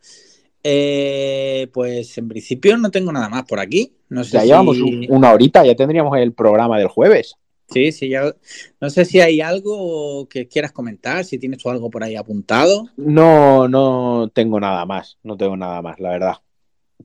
Eh, 0.63 1.67
pues 1.71 2.17
en 2.17 2.27
principio 2.27 2.75
no 2.77 2.89
tengo 2.89 3.11
nada 3.11 3.29
más 3.29 3.43
por 3.43 3.59
aquí. 3.59 3.93
No 4.09 4.23
sé 4.23 4.31
Ya 4.33 4.41
si- 4.41 4.47
llevamos 4.47 4.79
un- 4.79 5.05
una 5.09 5.31
horita, 5.33 5.63
ya 5.63 5.75
tendríamos 5.75 6.17
el 6.17 6.33
programa 6.33 6.79
del 6.79 6.87
jueves. 6.87 7.35
Sí, 7.69 7.91
sí, 7.91 8.09
ya. 8.09 8.33
No 8.81 8.89
sé 8.89 9.05
si 9.05 9.19
hay 9.19 9.41
algo 9.41 10.27
que 10.29 10.47
quieras 10.47 10.71
comentar, 10.71 11.23
si 11.25 11.37
tienes 11.37 11.59
tú 11.59 11.69
algo 11.69 11.89
por 11.91 12.03
ahí 12.03 12.15
apuntado. 12.15 12.89
No, 12.97 13.67
no 13.67 14.29
tengo 14.33 14.59
nada 14.59 14.85
más, 14.85 15.17
no 15.23 15.37
tengo 15.37 15.55
nada 15.57 15.81
más, 15.83 15.99
la 15.99 16.09
verdad. 16.09 16.33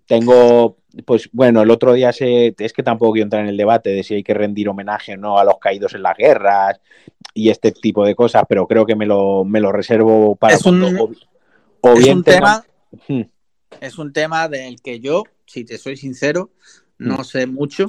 Tengo, 0.07 0.77
pues 1.05 1.29
bueno, 1.33 1.63
el 1.63 1.71
otro 1.71 1.93
día 1.93 2.13
se, 2.13 2.55
es 2.59 2.73
que 2.73 2.83
tampoco 2.83 3.13
quiero 3.13 3.25
entrar 3.27 3.43
en 3.43 3.49
el 3.49 3.57
debate 3.57 3.91
de 3.91 4.03
si 4.03 4.15
hay 4.15 4.23
que 4.23 4.35
rendir 4.35 4.69
homenaje 4.69 5.15
o 5.15 5.17
no 5.17 5.39
a 5.39 5.45
los 5.45 5.59
caídos 5.59 5.95
en 5.95 6.03
las 6.03 6.17
guerras 6.17 6.81
y 7.35 7.51
este 7.51 7.73
tipo 7.73 8.05
de 8.05 8.15
cosas, 8.15 8.45
pero 8.49 8.67
creo 8.67 8.87
que 8.87 8.97
me 8.97 9.07
lo, 9.07 9.45
me 9.45 9.61
lo 9.61 9.73
reservo 9.73 10.37
para 10.37 10.57
Es 10.57 10.65
un- 10.67 10.81
cuando 10.81 11.05
o, 11.05 11.11
o 11.83 11.93
es 11.93 11.99
bien 11.99 12.19
un 12.19 12.25
tenga- 12.25 12.63
tema, 12.63 12.65
Hmm, 13.09 13.23
es 13.81 13.99
un 13.99 14.13
tema 14.13 14.49
del 14.49 14.81
que 14.83 15.01
yo, 15.01 15.25
si 15.47 15.65
te 15.65 15.79
soy 15.79 15.97
sincero, 15.97 16.51
no 16.99 17.19
Mm. 17.19 17.25
sé 17.25 17.47
mucho, 17.47 17.87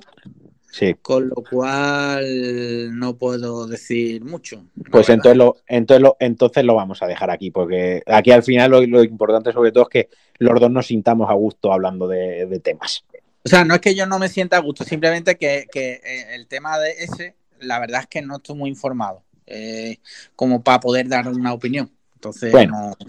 Sí, 0.72 0.96
con 1.02 1.28
lo 1.30 1.36
cual 1.36 2.98
no 2.98 3.18
puedo 3.18 3.68
decir 3.68 4.24
mucho. 4.24 4.64
pues 4.90 5.10
entonces 5.10 5.38
lo, 5.38 5.58
entonces, 5.68 6.02
lo, 6.02 6.16
entonces 6.20 6.64
lo 6.64 6.76
vamos 6.76 7.02
a 7.04 7.08
dejar 7.08 7.30
aquí, 7.30 7.52
porque 7.52 8.02
aquí 8.06 8.32
al 8.32 8.42
final 8.44 8.72
lo, 8.72 8.82
lo 8.86 9.04
importante 9.04 9.52
sobre 9.52 9.72
todo 9.72 9.84
es 9.84 9.90
que 9.90 10.10
los 10.40 10.60
dos 10.60 10.72
nos 10.72 10.88
sintamos 10.88 11.30
a 11.30 11.34
gusto 11.34 11.74
hablando 11.74 12.08
de, 12.08 12.46
de 12.46 12.60
temas. 12.60 13.04
O 13.44 13.50
sea, 13.50 13.66
no 13.66 13.74
es 13.76 13.82
que 13.82 13.96
yo 13.96 14.06
no 14.06 14.18
me 14.20 14.30
sienta 14.30 14.58
a 14.58 14.62
gusto, 14.62 14.84
simplemente 14.84 15.36
que, 15.36 15.66
que, 15.72 15.94
eh, 16.06 16.36
el 16.36 16.48
tema 16.48 16.80
de 16.80 16.92
ese, 16.92 17.36
la 17.60 17.80
verdad 17.80 18.02
es 18.02 18.08
que 18.08 18.22
no 18.22 18.38
estoy 18.38 18.56
muy 18.56 18.70
informado, 18.70 19.24
eh, 19.48 19.98
como 20.36 20.64
para 20.64 20.80
poder 20.80 21.08
dar 21.10 21.28
una 21.28 21.54
opinión. 21.54 21.92
Entonces, 22.16 22.52
Bueno. 22.52 22.96
no- 23.00 23.08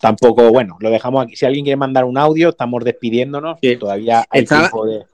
Tampoco, 0.00 0.50
bueno, 0.50 0.76
lo 0.80 0.90
dejamos 0.90 1.24
aquí. 1.24 1.36
Si 1.36 1.46
alguien 1.46 1.64
quiere 1.64 1.76
mandar 1.76 2.04
un 2.04 2.18
audio, 2.18 2.48
estamos 2.48 2.82
despidiéndonos. 2.84 3.58
Todavía 3.78 4.24
hay 4.30 4.42
Estaba- 4.42 4.62
tiempo 4.62 4.84
de. 4.84 5.04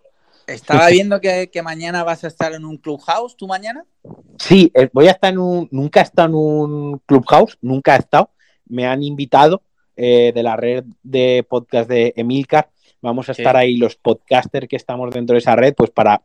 Estaba 0.49 0.89
viendo 0.89 1.20
que, 1.20 1.51
que 1.51 1.62
mañana 1.62 2.05
vas 2.05 2.25
a 2.25 2.29
estar 2.29 2.53
en 2.53 2.65
un 2.65 2.77
clubhouse, 2.79 3.37
¿tú 3.37 3.47
mañana? 3.47 3.85
Sí, 4.39 4.70
eh, 4.75 4.89
voy 4.93 5.09
a 5.09 5.12
estar 5.12 5.33
en 5.33 5.39
un. 5.39 5.69
Nunca 5.70 6.01
he 6.01 6.03
estado 6.05 6.29
en 6.29 6.35
un 6.35 6.99
clubhouse, 7.07 7.59
nunca 7.61 7.95
he 7.97 7.99
estado. 7.99 8.31
Me 8.66 8.87
han 8.87 9.03
invitado 9.03 9.62
eh, 9.97 10.33
de 10.35 10.43
la 10.43 10.57
red 10.57 10.85
de 11.03 11.45
podcast 11.49 11.89
de 11.89 12.12
Emilcar. 12.16 12.70
Vamos 13.01 13.29
a 13.29 13.35
Sí. 13.35 13.43
estar 13.43 13.57
ahí 13.57 13.77
los 13.77 13.97
podcasters 13.97 14.69
que 14.69 14.77
estamos 14.77 15.11
dentro 15.12 15.35
de 15.35 15.39
esa 15.39 15.55
red, 15.57 15.75
pues 15.75 15.91
para 15.91 16.23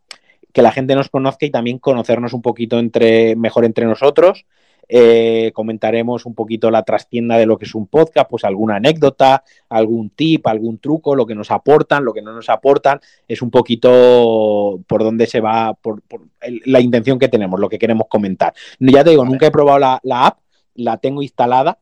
que 0.52 0.62
la 0.62 0.72
gente 0.72 0.96
nos 0.96 1.10
conozca 1.10 1.46
y 1.46 1.50
también 1.52 1.80
conocernos 1.80 2.34
un 2.34 2.42
poquito 2.42 2.78
entre, 2.80 3.36
mejor 3.36 3.66
entre 3.66 3.86
nosotros. 3.86 4.46
Eh, 4.88 5.52
comentaremos 5.54 6.26
un 6.26 6.36
poquito 6.36 6.70
la 6.70 6.84
trastienda 6.84 7.38
de 7.38 7.46
lo 7.46 7.58
que 7.58 7.66
es 7.66 7.74
un 7.76 7.88
podcast, 7.88 8.30
pues 8.30 8.44
alguna 8.44 8.76
anécdota, 8.76 9.44
algún 9.70 10.10
tip, 10.12 10.46
algún 10.48 10.78
truco, 10.78 11.16
lo 11.16 11.26
que 11.26 11.36
nos 11.36 11.52
aportan, 11.52 12.04
lo 12.06 12.14
que 12.14 12.22
no 12.22 12.34
nos 12.34 12.50
aportan. 12.50 13.00
Es 13.28 13.42
un 13.42 13.50
poquito 13.52 14.80
por 14.88 15.04
dónde 15.04 15.26
se 15.28 15.40
va, 15.40 15.74
por, 15.74 16.02
por 16.02 16.22
el- 16.42 16.62
la 16.66 16.80
intención 16.80 17.20
que 17.20 17.30
tenemos, 17.30 17.60
lo 17.60 17.70
que 17.70 17.80
queremos 17.80 18.08
comentar. 18.10 18.54
Ya 18.80 19.04
te 19.04 19.12
digo, 19.12 19.26
nunca 19.26 19.48
he 19.48 19.52
probado 19.52 19.80
la, 19.80 20.00
la 20.04 20.28
app, 20.28 20.40
la 20.76 20.98
tengo 20.98 21.22
instalada, 21.22 21.80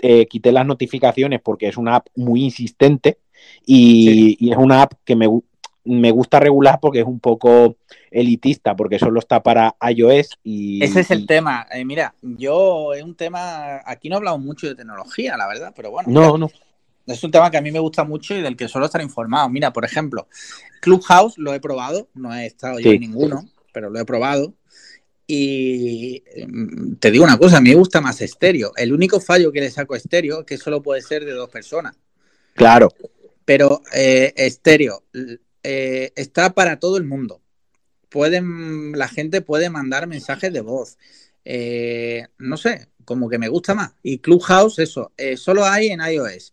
eh, 0.00 0.26
quité 0.26 0.50
las 0.52 0.66
notificaciones 0.66 1.40
porque 1.42 1.68
es 1.68 1.76
una 1.76 1.96
app 1.96 2.08
muy 2.16 2.42
insistente 2.44 3.18
y, 3.64 4.36
y 4.44 4.50
es 4.50 4.56
una 4.56 4.82
app 4.82 4.94
que 5.04 5.14
me, 5.16 5.28
me 5.84 6.10
gusta 6.10 6.38
regular 6.40 6.78
porque 6.80 7.00
es 7.00 7.06
un 7.06 7.20
poco 7.20 7.76
elitista, 8.10 8.76
porque 8.76 8.98
solo 8.98 9.18
está 9.18 9.42
para 9.42 9.76
iOS 9.94 10.38
y... 10.44 10.82
Ese 10.84 11.00
es 11.00 11.10
el 11.10 11.20
y- 11.20 11.26
tema. 11.26 11.66
Eh, 11.72 11.84
mira, 11.84 12.14
yo 12.22 12.92
es 12.94 13.02
un 13.02 13.14
tema. 13.14 13.80
Aquí 13.84 14.08
no 14.08 14.16
hablamos 14.16 14.40
mucho 14.40 14.66
de 14.68 14.74
tecnología, 14.74 15.36
la 15.36 15.48
verdad, 15.48 15.72
pero 15.74 15.90
bueno. 15.90 16.08
No, 16.10 16.20
mira, 16.36 16.38
no. 16.38 16.50
Es 17.06 17.24
un 17.24 17.30
tema 17.30 17.50
que 17.50 17.56
a 17.56 17.62
mí 17.62 17.72
me 17.72 17.78
gusta 17.80 18.04
mucho 18.04 18.34
y 18.34 18.42
del 18.42 18.56
que 18.56 18.68
suelo 18.68 18.86
estar 18.86 19.00
informado. 19.00 19.48
Mira, 19.48 19.72
por 19.72 19.84
ejemplo, 19.84 20.28
Clubhouse 20.80 21.38
lo 21.38 21.52
he 21.54 21.60
probado, 21.60 22.08
no 22.14 22.32
he 22.34 22.46
estado 22.46 22.78
yo 22.78 22.90
Sí. 22.90 22.96
en 22.96 23.00
ninguno, 23.00 23.48
pero 23.72 23.90
lo 23.90 23.98
he 23.98 24.04
probado. 24.04 24.54
Y 25.26 26.22
mm, 26.46 26.94
te 26.96 27.10
digo 27.10 27.24
una 27.24 27.38
cosa, 27.38 27.58
a 27.58 27.60
mí 27.60 27.70
me 27.70 27.76
gusta 27.76 28.00
más 28.00 28.20
estéreo. 28.20 28.72
El 28.76 28.92
único 28.92 29.20
fallo 29.20 29.50
que 29.52 29.60
le 29.60 29.70
saco 29.70 29.94
a 29.94 29.96
estéreo 29.96 30.40
es 30.40 30.46
que 30.46 30.56
solo 30.58 30.82
puede 30.82 31.00
ser 31.02 31.24
de 31.24 31.32
dos 31.32 31.48
personas. 31.48 31.96
Claro, 32.54 32.88
Pero 33.44 33.80
eh, 33.94 34.32
estéreo 34.36 35.04
eh, 35.62 36.12
está 36.16 36.52
para 36.54 36.78
todo 36.78 36.96
el 36.96 37.04
mundo. 37.04 37.40
Pueden, 38.08 38.92
la 38.92 39.08
gente 39.08 39.40
puede 39.40 39.70
mandar 39.70 40.06
mensajes 40.06 40.52
de 40.52 40.60
voz. 40.60 40.98
Eh, 41.44 42.26
no 42.38 42.56
sé, 42.56 42.88
como 43.04 43.28
que 43.28 43.38
me 43.38 43.48
gusta 43.48 43.74
más. 43.74 43.92
Y 44.02 44.18
Clubhouse, 44.18 44.78
eso, 44.78 45.12
eh, 45.16 45.36
solo 45.36 45.64
hay 45.64 45.88
en 45.88 46.00
iOS. 46.00 46.52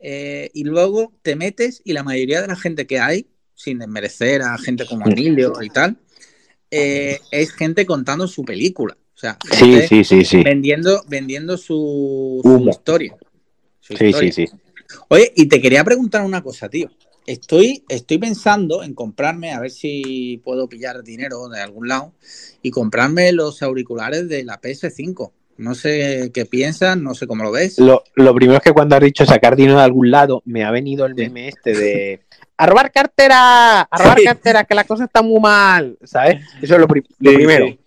Y 0.00 0.64
luego 0.64 1.12
te 1.22 1.34
metes 1.34 1.80
y 1.84 1.92
la 1.92 2.04
mayoría 2.04 2.40
de 2.40 2.48
la 2.48 2.56
gente 2.56 2.86
que 2.86 3.00
hay, 3.00 3.26
sin 3.54 3.78
desmerecer 3.78 4.42
a 4.42 4.56
gente 4.58 4.86
como 4.86 5.06
Emilio 5.08 5.52
y 5.60 5.70
tal, 5.70 5.96
es 6.70 7.52
gente 7.52 7.84
contando 7.84 8.28
su 8.28 8.44
película. 8.44 8.96
O 9.14 9.20
sea, 9.20 9.36
Sí, 9.50 9.56
gente 9.56 9.88
sí, 9.88 10.04
sí, 10.04 10.24
sí. 10.24 10.42
vendiendo, 10.44 11.02
vendiendo 11.08 11.56
su, 11.56 12.40
historia. 12.70 13.16
Su 13.80 13.96
sí, 13.96 14.04
historia. 14.06 14.32
sí, 14.32 14.46
sí. 14.46 14.52
Oye, 15.08 15.32
y 15.34 15.46
te 15.46 15.60
quería 15.60 15.82
preguntar 15.82 16.22
una 16.22 16.42
cosa, 16.42 16.68
tío. 16.68 16.88
Estoy, 17.32 17.84
estoy 17.90 18.16
pensando 18.16 18.82
en 18.82 18.94
comprarme, 18.94 19.52
a 19.52 19.60
ver 19.60 19.70
si 19.70 20.40
puedo 20.42 20.66
pillar 20.66 21.02
dinero 21.02 21.48
de 21.48 21.60
algún 21.60 21.86
lado, 21.86 22.14
y 22.62 22.70
comprarme 22.70 23.32
los 23.32 23.62
auriculares 23.62 24.30
de 24.30 24.44
la 24.44 24.58
PS5. 24.58 25.30
No 25.58 25.74
sé 25.74 26.30
qué 26.32 26.46
piensas, 26.46 26.96
no 26.96 27.12
sé 27.12 27.26
cómo 27.26 27.44
lo 27.44 27.50
ves. 27.52 27.78
Lo, 27.80 28.02
lo 28.14 28.34
primero 28.34 28.56
es 28.56 28.62
que 28.64 28.72
cuando 28.72 28.96
has 28.96 29.02
dicho 29.02 29.26
sacar 29.26 29.56
dinero 29.56 29.76
de 29.76 29.84
algún 29.84 30.10
lado, 30.10 30.40
me 30.46 30.64
ha 30.64 30.70
venido 30.70 31.04
el 31.04 31.14
meme 31.16 31.48
este 31.48 31.74
de 31.74 32.20
a 32.56 32.64
robar 32.64 32.90
cartera, 32.90 33.82
a 33.82 33.98
robar 33.98 34.18
Sí. 34.20 34.24
cartera, 34.24 34.64
que 34.64 34.74
la 34.74 34.84
cosa 34.84 35.04
está 35.04 35.20
muy 35.20 35.38
mal, 35.38 35.98
¿sabes? 36.04 36.36
Eso 36.62 36.76
es 36.76 36.80
lo, 36.80 36.88
pri- 36.88 37.04
lo 37.18 37.30
Sí, 37.30 37.36
primero. 37.36 37.66
sí. 37.66 37.78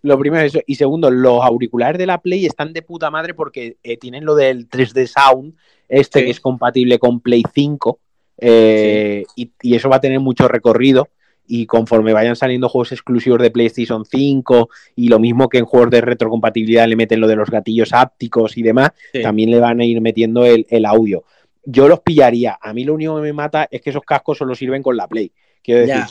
Lo 0.00 0.18
primero 0.18 0.42
es 0.46 0.54
eso. 0.54 0.64
Y 0.66 0.76
segundo, 0.76 1.10
los 1.10 1.42
auriculares 1.42 1.98
de 1.98 2.06
la 2.06 2.16
Play 2.22 2.46
están 2.46 2.72
de 2.72 2.80
puta 2.80 3.10
madre 3.10 3.34
porque 3.34 3.76
eh, 3.82 3.98
tienen 3.98 4.24
lo 4.24 4.34
del 4.36 4.70
3D 4.70 5.06
Sound, 5.06 5.54
este 5.86 6.24
que 6.24 6.30
es 6.30 6.40
compatible 6.40 6.98
con 6.98 7.20
Play 7.20 7.42
5, 7.52 7.98
eh, 8.38 9.24
y, 9.36 9.50
y 9.62 9.74
eso 9.74 9.88
va 9.88 9.96
a 9.96 10.00
tener 10.00 10.20
mucho 10.20 10.48
recorrido. 10.48 11.08
Y 11.48 11.66
conforme 11.66 12.12
vayan 12.12 12.34
saliendo 12.34 12.68
juegos 12.68 12.90
exclusivos 12.90 13.40
de 13.40 13.52
PlayStation 13.52 14.04
5 14.04 14.68
y 14.96 15.08
lo 15.08 15.20
mismo 15.20 15.48
que 15.48 15.58
en 15.58 15.64
juegos 15.64 15.90
de 15.90 16.00
retrocompatibilidad 16.00 16.88
le 16.88 16.96
meten 16.96 17.20
lo 17.20 17.28
de 17.28 17.36
los 17.36 17.50
gatillos 17.50 17.92
ápticos 17.92 18.56
y 18.58 18.62
demás, 18.64 18.90
Sí. 19.12 19.22
también 19.22 19.52
le 19.52 19.60
van 19.60 19.80
a 19.80 19.84
ir 19.84 20.00
metiendo 20.00 20.44
el, 20.44 20.66
el 20.70 20.84
audio. 20.84 21.22
Yo 21.64 21.86
los 21.86 22.00
pillaría. 22.00 22.58
A 22.60 22.72
mí 22.72 22.84
lo 22.84 22.94
único 22.94 23.14
que 23.16 23.22
me 23.22 23.32
mata 23.32 23.68
es 23.70 23.80
que 23.80 23.90
esos 23.90 24.02
cascos 24.02 24.38
solo 24.38 24.56
sirven 24.56 24.82
con 24.82 24.96
la 24.96 25.06
Play. 25.06 25.30
Quiero 25.62 25.80
decir, 25.82 25.94
Ya, 25.96 26.08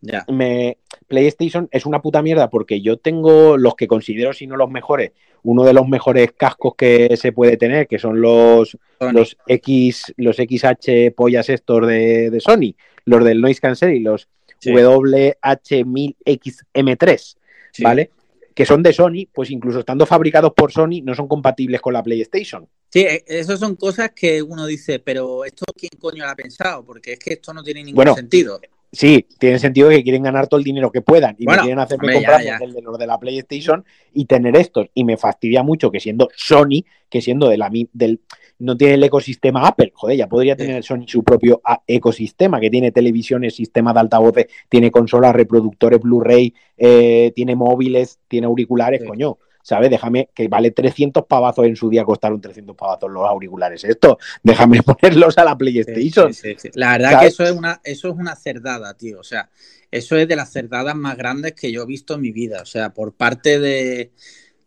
ya. 0.00 0.24
me, 0.28 0.78
PlayStation 1.08 1.68
es 1.70 1.86
una 1.86 2.02
puta 2.02 2.22
mierda 2.22 2.50
porque 2.50 2.80
yo 2.80 2.98
tengo 2.98 3.56
los 3.56 3.74
que 3.74 3.86
considero, 3.86 4.32
si 4.32 4.46
no 4.46 4.56
los 4.56 4.70
mejores, 4.70 5.12
uno 5.42 5.64
de 5.64 5.72
los 5.72 5.88
mejores 5.88 6.32
cascos 6.32 6.74
que 6.76 7.16
se 7.16 7.32
puede 7.32 7.56
tener, 7.56 7.86
que 7.86 7.98
son 7.98 8.20
los, 8.20 8.76
Sony. 8.98 9.12
los 9.12 9.36
X, 9.46 10.12
los 10.16 10.36
XH 10.36 11.12
pollas 11.14 11.48
estos 11.48 11.86
de, 11.86 12.30
de 12.30 12.40
Sony, 12.40 12.74
los 13.04 13.24
del 13.24 13.40
Noise 13.40 13.60
Cancelling, 13.60 14.04
los 14.04 14.28
Sí. 14.62 14.72
WH1000XM3, 14.72 17.36
Sí. 17.72 17.82
¿vale? 17.84 18.10
Que 18.54 18.66
son 18.66 18.82
de 18.82 18.92
Sony, 18.92 19.26
pues 19.32 19.50
incluso 19.50 19.80
estando 19.80 20.04
fabricados 20.06 20.52
por 20.54 20.72
Sony, 20.72 21.00
no 21.02 21.14
son 21.14 21.28
compatibles 21.28 21.80
con 21.80 21.94
la 21.94 22.02
PlayStation. 22.02 22.68
Sí, 22.92 23.00
eh, 23.00 23.22
esas 23.26 23.60
son 23.60 23.76
cosas 23.76 24.10
que 24.14 24.42
uno 24.42 24.66
dice, 24.66 24.98
pero 24.98 25.44
¿esto 25.44 25.64
quién 25.76 25.90
coño 25.98 26.24
lo 26.24 26.30
ha 26.30 26.34
pensado? 26.34 26.84
Porque 26.84 27.12
es 27.14 27.18
que 27.20 27.34
esto 27.34 27.54
no 27.54 27.62
tiene 27.62 27.84
ningún 27.84 27.96
Bueno, 27.96 28.14
sentido. 28.16 28.60
Sí, 28.92 29.24
tiene 29.38 29.58
sentido 29.60 29.88
que 29.88 30.02
quieren 30.02 30.24
ganar 30.24 30.48
todo 30.48 30.58
el 30.58 30.64
dinero 30.64 30.90
que 30.90 31.00
puedan 31.00 31.36
y 31.38 31.44
Bueno, 31.44 31.62
me 31.62 31.66
quieren 31.66 31.78
hacerme 31.78 32.06
comprar 32.14 32.40
el 32.60 32.72
de 32.74 32.82
los 32.82 32.98
de 32.98 33.06
la 33.06 33.18
PlayStation 33.20 33.84
y 34.12 34.24
tener 34.24 34.56
estos. 34.56 34.88
Y 34.94 35.04
me 35.04 35.16
fastidia 35.16 35.62
mucho 35.62 35.92
que 35.92 36.00
siendo 36.00 36.28
Sony, 36.36 36.84
que 37.08 37.20
siendo 37.20 37.48
de 37.48 37.56
la 37.56 37.70
del 37.92 38.20
no 38.58 38.76
tiene 38.76 38.94
el 38.94 39.04
ecosistema 39.04 39.66
Apple, 39.66 39.92
joder, 39.94 40.18
ya 40.18 40.28
podría 40.28 40.54
tener 40.54 40.82
Sony 40.82 41.04
su 41.06 41.22
propio 41.24 41.62
a- 41.64 41.82
ecosistema, 41.86 42.60
que 42.60 42.68
tiene 42.68 42.90
televisiones, 42.92 43.54
sistema 43.54 43.94
de 43.94 44.00
altavoces, 44.00 44.46
tiene 44.68 44.90
consolas, 44.90 45.34
reproductores 45.34 45.98
Blu-ray, 46.00 46.52
eh, 46.76 47.32
tiene 47.34 47.56
móviles, 47.56 48.18
tiene 48.28 48.48
auriculares, 48.48 49.00
coño. 49.08 49.38
¿Sabes? 49.62 49.90
Déjame 49.90 50.30
que 50.34 50.48
vale 50.48 50.70
300 50.70 51.26
pavazos 51.26 51.66
en 51.66 51.76
su 51.76 51.90
día 51.90 52.04
costaron 52.04 52.40
300 52.40 52.74
pavazos 52.76 53.10
los 53.10 53.28
auriculares. 53.28 53.84
Esto, 53.84 54.18
déjame 54.42 54.82
ponerlos 54.82 55.36
a 55.38 55.44
la 55.44 55.56
PlayStation. 55.56 56.32
Sí, 56.32 56.54
sí, 56.54 56.56
sí. 56.58 56.70
La 56.74 56.92
verdad 56.92 57.12
¿Sabes? 57.12 57.36
que 57.36 57.42
eso 57.42 57.52
es 57.52 57.58
una, 57.58 57.80
eso 57.84 58.08
es 58.08 58.14
una 58.14 58.36
cerdada, 58.36 58.94
tío. 58.94 59.20
O 59.20 59.24
sea, 59.24 59.50
eso 59.90 60.16
es 60.16 60.26
de 60.26 60.36
las 60.36 60.50
cerdadas 60.50 60.94
más 60.94 61.16
grandes 61.16 61.52
que 61.52 61.70
yo 61.70 61.82
he 61.82 61.86
visto 61.86 62.14
en 62.14 62.22
mi 62.22 62.32
vida. 62.32 62.62
O 62.62 62.66
sea, 62.66 62.94
por 62.94 63.12
parte 63.12 63.58
de, 63.60 64.12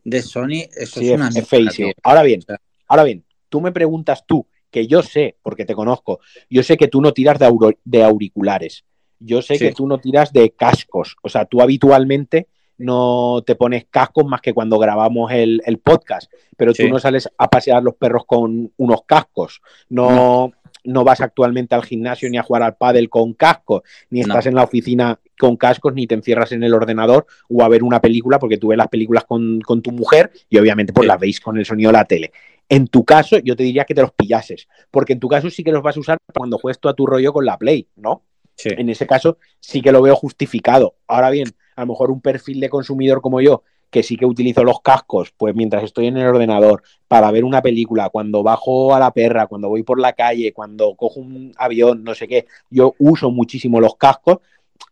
de 0.03 0.21
Sony, 0.21 0.69
eso 0.75 0.99
es 1.01 1.11
una 1.11 1.27
es, 1.27 1.33
mierda, 1.33 1.47
feísimo. 1.47 1.91
Ahora 2.03 2.23
bien, 2.23 2.41
ahora 2.87 3.03
bien, 3.03 3.23
tú 3.49 3.61
me 3.61 3.71
preguntas 3.71 4.25
tú, 4.27 4.45
que 4.69 4.87
yo 4.87 5.01
sé, 5.01 5.37
porque 5.41 5.65
te 5.65 5.75
conozco, 5.75 6.19
yo 6.49 6.63
sé 6.63 6.77
que 6.77 6.87
tú 6.87 7.01
no 7.01 7.13
tiras 7.13 7.39
de, 7.39 7.45
auro- 7.45 7.77
de 7.83 8.03
auriculares, 8.03 8.85
yo 9.19 9.41
sé 9.41 9.57
que 9.57 9.71
tú 9.71 9.87
no 9.87 9.99
tiras 9.99 10.33
de 10.33 10.51
cascos, 10.51 11.15
o 11.21 11.29
sea, 11.29 11.45
tú 11.45 11.61
habitualmente 11.61 12.47
no 12.77 13.43
te 13.45 13.55
pones 13.55 13.85
cascos 13.89 14.25
más 14.25 14.41
que 14.41 14.53
cuando 14.53 14.79
grabamos 14.79 15.31
el, 15.31 15.61
el 15.65 15.77
podcast, 15.79 16.31
pero 16.57 16.73
Sí. 16.73 16.83
tú 16.83 16.89
no 16.89 16.99
sales 16.99 17.29
a 17.37 17.49
pasear 17.49 17.83
los 17.83 17.95
perros 17.95 18.23
con 18.25 18.71
unos 18.77 19.03
cascos, 19.05 19.61
no, 19.89 20.51
no 20.83 21.03
vas 21.03 21.21
actualmente 21.21 21.75
al 21.75 21.83
gimnasio 21.85 22.29
ni 22.29 22.37
a 22.37 22.43
jugar 22.43 22.63
al 22.63 22.75
pádel 22.75 23.09
con 23.09 23.33
cascos, 23.33 23.81
ni 24.09 24.21
No. 24.21 24.27
estás 24.27 24.47
en 24.47 24.55
la 24.55 24.63
oficina 24.63 25.19
con 25.39 25.55
cascos, 25.57 25.93
ni 25.93 26.07
te 26.07 26.15
encierras 26.15 26.51
en 26.51 26.63
el 26.63 26.73
ordenador 26.73 27.25
o 27.49 27.63
a 27.63 27.67
ver 27.69 27.83
una 27.83 28.01
película, 28.01 28.39
porque 28.39 28.57
tú 28.57 28.67
ves 28.69 28.77
las 28.77 28.87
películas 28.87 29.23
con, 29.25 29.61
con 29.61 29.81
tu 29.81 29.91
mujer 29.91 30.31
y 30.49 30.57
obviamente 30.57 30.93
pues 30.93 31.05
Sí. 31.05 31.07
las 31.07 31.19
veis 31.19 31.39
con 31.39 31.57
el 31.57 31.65
sonido 31.65 31.89
de 31.89 31.97
la 31.97 32.05
tele. 32.05 32.31
En 32.69 32.87
tu 32.87 33.03
caso, 33.03 33.37
yo 33.39 33.55
te 33.55 33.63
diría 33.63 33.83
que 33.85 33.93
te 33.93 34.01
los 34.01 34.13
pillases, 34.13 34.67
porque 34.89 35.13
en 35.13 35.19
tu 35.19 35.27
caso 35.27 35.49
sí 35.49 35.63
que 35.63 35.71
los 35.71 35.83
vas 35.83 35.97
a 35.97 35.99
usar 35.99 36.17
cuando 36.33 36.57
juegues 36.57 36.79
tú 36.79 36.87
a 36.89 36.93
tu 36.93 37.05
rollo 37.05 37.33
con 37.33 37.45
la 37.45 37.57
Play, 37.57 37.87
¿no? 37.97 38.23
Sí. 38.55 38.69
En 38.77 38.87
ese 38.89 39.05
caso 39.07 39.37
sí 39.59 39.81
que 39.81 39.91
lo 39.91 40.01
veo 40.01 40.15
justificado. 40.15 40.95
Ahora 41.07 41.29
bien, 41.29 41.49
a 41.75 41.81
lo 41.81 41.87
mejor 41.87 42.11
un 42.11 42.21
perfil 42.21 42.59
de 42.59 42.69
consumidor 42.69 43.21
como 43.21 43.41
yo, 43.41 43.63
que 43.89 44.03
sí 44.03 44.17
que 44.17 44.25
utilizo 44.25 44.63
los 44.63 44.81
cascos, 44.81 45.33
pues 45.37 45.55
mientras 45.55 45.83
estoy 45.83 46.07
en 46.07 46.17
el 46.17 46.27
ordenador, 46.27 46.81
para 47.07 47.29
ver 47.31 47.45
una 47.45 47.61
película, 47.61 48.09
cuando 48.09 48.41
bajo 48.41 48.95
a 48.95 48.99
la 48.99 49.11
perra, 49.11 49.45
cuando 49.45 49.69
voy 49.69 49.83
por 49.83 49.99
la 49.99 50.13
calle, 50.13 50.51
cuando 50.51 50.95
cojo 50.95 51.19
un 51.19 51.53
avión, 51.57 52.03
no 52.03 52.15
sé 52.15 52.27
qué, 52.27 52.47
yo 52.71 52.95
uso 52.97 53.29
muchísimo 53.29 53.79
los 53.79 53.95
cascos, 53.95 54.39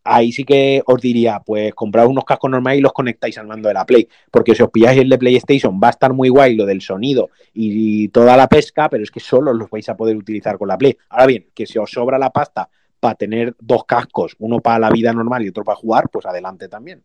ahí 0.03 0.31
sí 0.31 0.43
que 0.43 0.81
os 0.85 1.01
diría, 1.01 1.41
pues 1.45 1.73
comprad 1.73 2.07
unos 2.07 2.25
cascos 2.25 2.49
normales 2.49 2.79
y 2.79 2.81
los 2.81 2.93
conectáis 2.93 3.37
al 3.37 3.47
mando 3.47 3.67
de 3.67 3.73
la 3.73 3.85
Play, 3.85 4.07
porque 4.29 4.55
si 4.55 4.63
os 4.63 4.69
pilláis 4.69 4.99
el 4.99 5.09
de 5.09 5.17
PlayStation 5.17 5.79
va 5.83 5.87
a 5.87 5.91
estar 5.91 6.13
muy 6.13 6.29
guay 6.29 6.55
lo 6.55 6.65
del 6.65 6.81
sonido 6.81 7.29
y, 7.53 8.07
toda 8.09 8.37
la 8.37 8.47
pesca, 8.47 8.89
pero 8.89 9.03
es 9.03 9.11
que 9.11 9.19
solo 9.19 9.53
los 9.53 9.69
vais 9.69 9.87
a 9.89 9.95
poder 9.95 10.15
utilizar 10.15 10.57
con 10.57 10.67
la 10.67 10.77
Play. 10.77 10.97
Ahora 11.09 11.27
bien, 11.27 11.47
que 11.53 11.65
si 11.65 11.77
os 11.77 11.89
sobra 11.89 12.17
la 12.17 12.31
pasta 12.31 12.69
para 13.01 13.15
tener 13.15 13.55
dos 13.59 13.83
cascos, 13.85 14.35
uno 14.39 14.59
para 14.61 14.79
la 14.79 14.89
vida 14.91 15.11
normal 15.11 15.43
y 15.43 15.49
otro 15.49 15.65
para 15.65 15.75
jugar, 15.75 16.07
pues 16.09 16.25
adelante 16.25 16.69
también. 16.69 17.03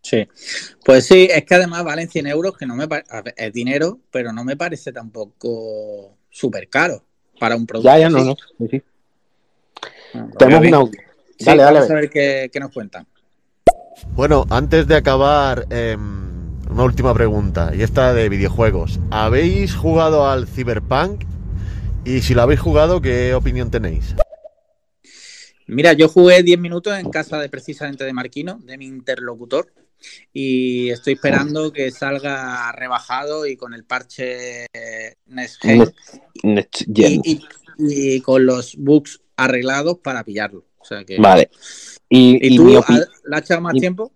Sí. 0.00 0.26
Pues 0.84 1.06
sí, 1.06 1.28
es 1.30 1.44
que 1.44 1.54
además 1.54 1.84
valen 1.84 2.08
100 2.08 2.26
euros, 2.28 2.56
que 2.56 2.64
no 2.64 2.74
me 2.76 2.88
es 3.36 3.52
dinero, 3.52 3.98
pero 4.10 4.32
no 4.32 4.44
me 4.44 4.56
parece 4.56 4.92
tampoco 4.92 6.16
súper 6.30 6.68
caro 6.68 7.04
para 7.38 7.56
un 7.56 7.66
producto. 7.66 7.90
Ya, 7.90 7.98
ya, 7.98 8.08
no, 8.08 8.18
así. 8.18 8.26
no. 8.28 8.36
Sí, 8.58 8.68
sí. 8.70 8.82
Tenemos 10.38 10.66
un 10.66 10.74
audio. 10.74 11.00
Sí, 11.38 11.44
Dale, 11.44 11.62
dale. 11.62 11.78
vamos 11.80 11.90
a 11.90 11.94
ver 11.94 12.10
qué, 12.10 12.50
qué 12.52 12.60
nos 12.60 12.70
cuentan. 12.72 13.06
Bueno, 14.14 14.44
antes 14.48 14.86
de 14.86 14.96
acabar, 14.96 15.66
em, 15.70 16.60
una 16.70 16.84
última 16.84 17.12
pregunta, 17.14 17.72
y 17.74 17.82
esta 17.82 18.14
de 18.14 18.28
videojuegos. 18.28 19.00
¿Habéis 19.10 19.74
jugado 19.74 20.28
al 20.28 20.46
Cyberpunk? 20.46 21.24
Y 22.04 22.20
si 22.22 22.34
lo 22.34 22.42
habéis 22.42 22.60
jugado, 22.60 23.00
¿qué 23.00 23.34
opinión 23.34 23.70
tenéis? 23.70 24.14
Mira, 25.66 25.92
yo 25.92 26.08
jugué 26.08 26.42
10 26.42 26.58
minutos 26.58 26.98
en 26.98 27.10
casa 27.10 27.38
de 27.38 27.48
precisamente 27.48 28.04
de 28.04 28.12
Marquino, 28.12 28.60
de 28.64 28.76
mi 28.78 28.86
interlocutor, 28.86 29.72
y 30.32 30.90
estoy 30.90 31.14
esperando 31.14 31.72
que 31.72 31.90
salga 31.90 32.72
rebajado 32.72 33.46
y 33.46 33.56
con 33.56 33.72
el 33.74 33.84
parche 33.84 34.66
Next 35.26 35.62
Gen 35.62 35.78
Next- 35.80 36.20
Next 36.42 36.82
Gen. 36.92 37.20
y, 37.24 37.40
y- 37.78 38.14
y 38.16 38.20
con 38.20 38.44
los 38.44 38.76
bugs 38.76 39.20
arreglados 39.36 39.98
para 39.98 40.24
pillarlo. 40.24 40.66
O 40.78 40.84
sea 40.84 41.04
que... 41.04 41.18
Vale. 41.18 41.48
Y, 42.08 42.34
¿Y 42.46 42.54
y 42.54 42.56
tú 42.56 42.68
le 42.68 42.78
has 43.36 43.42
echado 43.44 43.60
más 43.60 43.74
tiempo? 43.74 44.12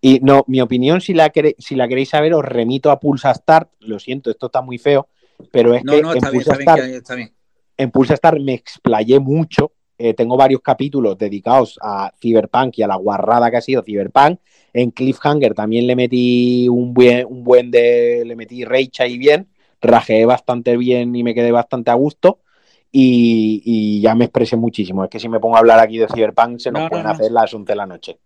Y 0.00 0.20
no, 0.20 0.44
mi 0.48 0.60
opinión, 0.60 1.00
si 1.00 1.14
la, 1.14 1.32
si 1.58 1.74
la 1.74 1.86
queréis 1.88 2.08
saber, 2.10 2.34
os 2.34 2.44
remito 2.44 2.90
a 2.90 2.98
Pulsa 2.98 3.32
Start. 3.34 3.70
Lo 3.80 3.98
siento, 3.98 4.30
esto 4.30 4.46
está 4.46 4.60
muy 4.62 4.78
feo. 4.78 5.08
pero 5.52 5.74
es 5.74 5.84
No, 5.84 5.92
que 5.92 6.02
no, 6.02 6.10
en 6.12 6.16
está 6.18 6.30
bien, 6.30 6.42
Pulsa 6.44 6.58
está 6.58 6.74
bien, 6.76 6.94
está 6.96 7.16
en 7.78 7.90
Pulsa 7.90 8.14
Star 8.14 8.40
me 8.40 8.54
explayé 8.54 9.20
mucho. 9.20 9.72
Eh, 9.98 10.14
tengo 10.14 10.36
varios 10.36 10.60
capítulos 10.60 11.16
dedicados 11.18 11.78
a 11.82 12.12
Cyberpunk 12.20 12.78
y 12.78 12.82
a 12.82 12.86
la 12.88 12.96
guarrada 12.96 13.50
que 13.50 13.56
ha 13.58 13.60
sido 13.60 13.82
Cyberpunk. 13.82 14.38
En 14.72 14.90
Cliffhanger 14.90 15.54
también 15.54 15.86
le 15.86 15.96
metí 15.96 16.68
un 16.68 16.92
buen, 16.92 17.26
un 17.26 17.42
buen 17.44 17.70
de. 17.70 18.22
Le 18.26 18.36
metí 18.36 18.64
Rage 18.64 18.90
ahí 19.00 19.16
bien. 19.18 19.48
Rajeé 19.80 20.24
bastante 20.26 20.76
bien 20.76 21.14
y 21.16 21.22
me 21.22 21.34
quedé 21.34 21.50
bastante 21.52 21.90
a 21.90 21.94
gusto. 21.94 22.40
Y, 22.92 23.62
y 23.64 24.00
ya 24.00 24.14
me 24.14 24.24
expresé 24.26 24.56
muchísimo. 24.56 25.04
Es 25.04 25.10
que 25.10 25.20
si 25.20 25.28
me 25.28 25.40
pongo 25.40 25.56
a 25.56 25.60
hablar 25.60 25.78
aquí 25.80 25.98
de 25.98 26.06
Cyberpunk, 26.08 26.58
se 26.58 26.70
nos 26.70 26.80
No, 26.80 26.84
no, 26.84 26.90
pueden 26.90 27.06
no. 27.06 27.12
hacer 27.12 27.30
las 27.32 27.52
11 27.52 27.72
de 27.72 27.76
la 27.76 27.86
noche. 27.86 28.18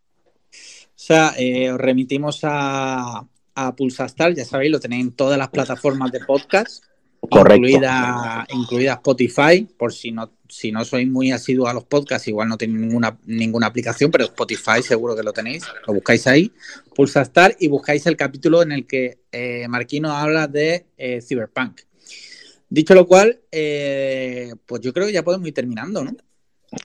O 0.53 1.03
sea, 1.03 1.33
eh, 1.39 1.71
os 1.73 1.79
remitimos 1.79 2.41
a, 2.43 3.27
a 3.55 3.75
Pulsastar, 3.77 4.35
ya 4.35 4.45
sabéis, 4.45 4.71
lo 4.71 4.81
tenéis 4.81 5.03
en 5.07 5.13
todas 5.13 5.39
las 5.39 5.49
plataformas 5.49 6.13
de 6.13 6.21
podcast, 6.21 6.85
Correcto. 7.29 7.55
incluida, 7.67 8.47
incluida 8.55 8.93
Spotify, 8.95 9.69
por 9.77 9.93
si 9.93 10.11
no, 10.11 10.31
si 10.49 10.73
no 10.73 10.85
sois 10.85 11.07
muy 11.07 11.31
asiduos 11.33 11.69
a 11.69 11.75
los 11.75 11.85
podcasts, 11.85 12.27
igual 12.29 12.49
no 12.49 12.57
tenéis 12.57 12.81
ninguna, 12.81 13.19
ninguna 13.27 13.67
aplicación, 13.67 14.11
pero 14.11 14.25
Spotify 14.25 14.83
seguro 14.83 15.15
que 15.15 15.23
lo 15.23 15.33
tenéis, 15.33 15.65
lo 15.87 15.95
buscáis 15.95 16.27
ahí, 16.27 16.51
Pulsastar, 16.95 17.57
y 17.61 17.69
buscáis 17.69 18.07
el 18.07 18.17
capítulo 18.17 18.63
en 18.63 18.73
el 18.73 18.87
que 18.87 19.19
eh, 19.31 19.67
Marquino 19.69 20.11
habla 20.13 20.47
de 20.49 20.87
eh, 20.97 21.21
Cyberpunk. 21.21 21.83
Dicho 22.69 22.95
lo 22.95 23.07
cual, 23.07 23.39
eh, 23.51 24.53
pues 24.67 24.81
yo 24.81 24.93
creo 24.93 25.07
que 25.07 25.13
ya 25.13 25.23
podemos 25.25 25.47
ir 25.47 25.55
terminando, 25.55 26.05
¿no? 26.05 26.13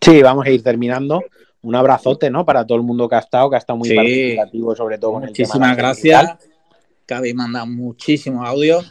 Sí, 0.02 0.22
vamos 0.22 0.46
a 0.46 0.50
ir 0.50 0.62
terminando. 0.64 1.24
Un 1.62 1.76
abrazote, 1.76 2.30
¿no? 2.30 2.46
Para 2.46 2.66
todo 2.66 2.78
el 2.78 2.84
mundo 2.84 3.08
que 3.10 3.16
ha 3.16 3.20
estado, 3.20 3.50
que 3.50 3.56
ha 3.56 3.60
estado 3.60 3.78
muy 3.78 3.90
Sí. 3.90 3.96
participativo, 3.96 4.76
sobre 4.76 4.98
todo 4.98 5.14
con 5.14 5.24
el 5.24 5.34
tema. 5.34 5.48
Muchísimas 5.48 5.78
gracias. 5.78 6.22
digital. 6.22 6.55
Que 7.06 7.14
habéis 7.14 7.36
mandado 7.36 7.68
muchísimos 7.68 8.48
audios. 8.48 8.90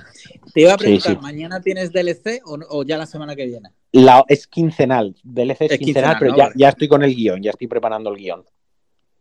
Te 0.52 0.60
iba 0.62 0.74
a 0.74 0.78
Sí, 0.78 0.84
preguntar, 0.84 1.12
sí. 1.14 1.18
¿mañana 1.20 1.60
tienes 1.60 1.92
DLC 1.92 2.40
o, 2.44 2.58
o 2.68 2.84
ya 2.84 2.96
la 2.96 3.06
semana 3.06 3.34
que 3.34 3.46
viene? 3.46 3.70
La, 3.92 4.24
es 4.28 4.46
quincenal, 4.46 5.16
DLC 5.22 5.62
es, 5.62 5.72
Es 5.72 5.78
quincenal, 5.78 5.78
quincenal, 5.78 6.16
pero 6.18 6.30
¿no? 6.32 6.52
ya, 6.56 6.68
estoy 6.68 6.88
con 6.88 7.02
el 7.02 7.14
guion, 7.14 7.42
ya 7.42 7.50
estoy 7.50 7.66
preparando 7.66 8.10
el 8.10 8.16
guion. 8.16 8.44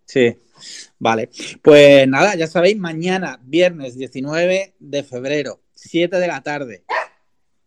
Sí. 0.06 0.38
Vale. 0.99 1.30
Pues 1.61 2.07
nada, 2.07 2.36
ya 2.36 2.48
sabéis, 2.48 2.78
mañana, 2.78 3.40
viernes 3.44 3.98
19 3.98 4.76
de 4.80 5.03
febrero, 5.03 5.61
7 5.74 6.18
de 6.18 6.28
la 6.28 6.41
tarde. 6.41 6.84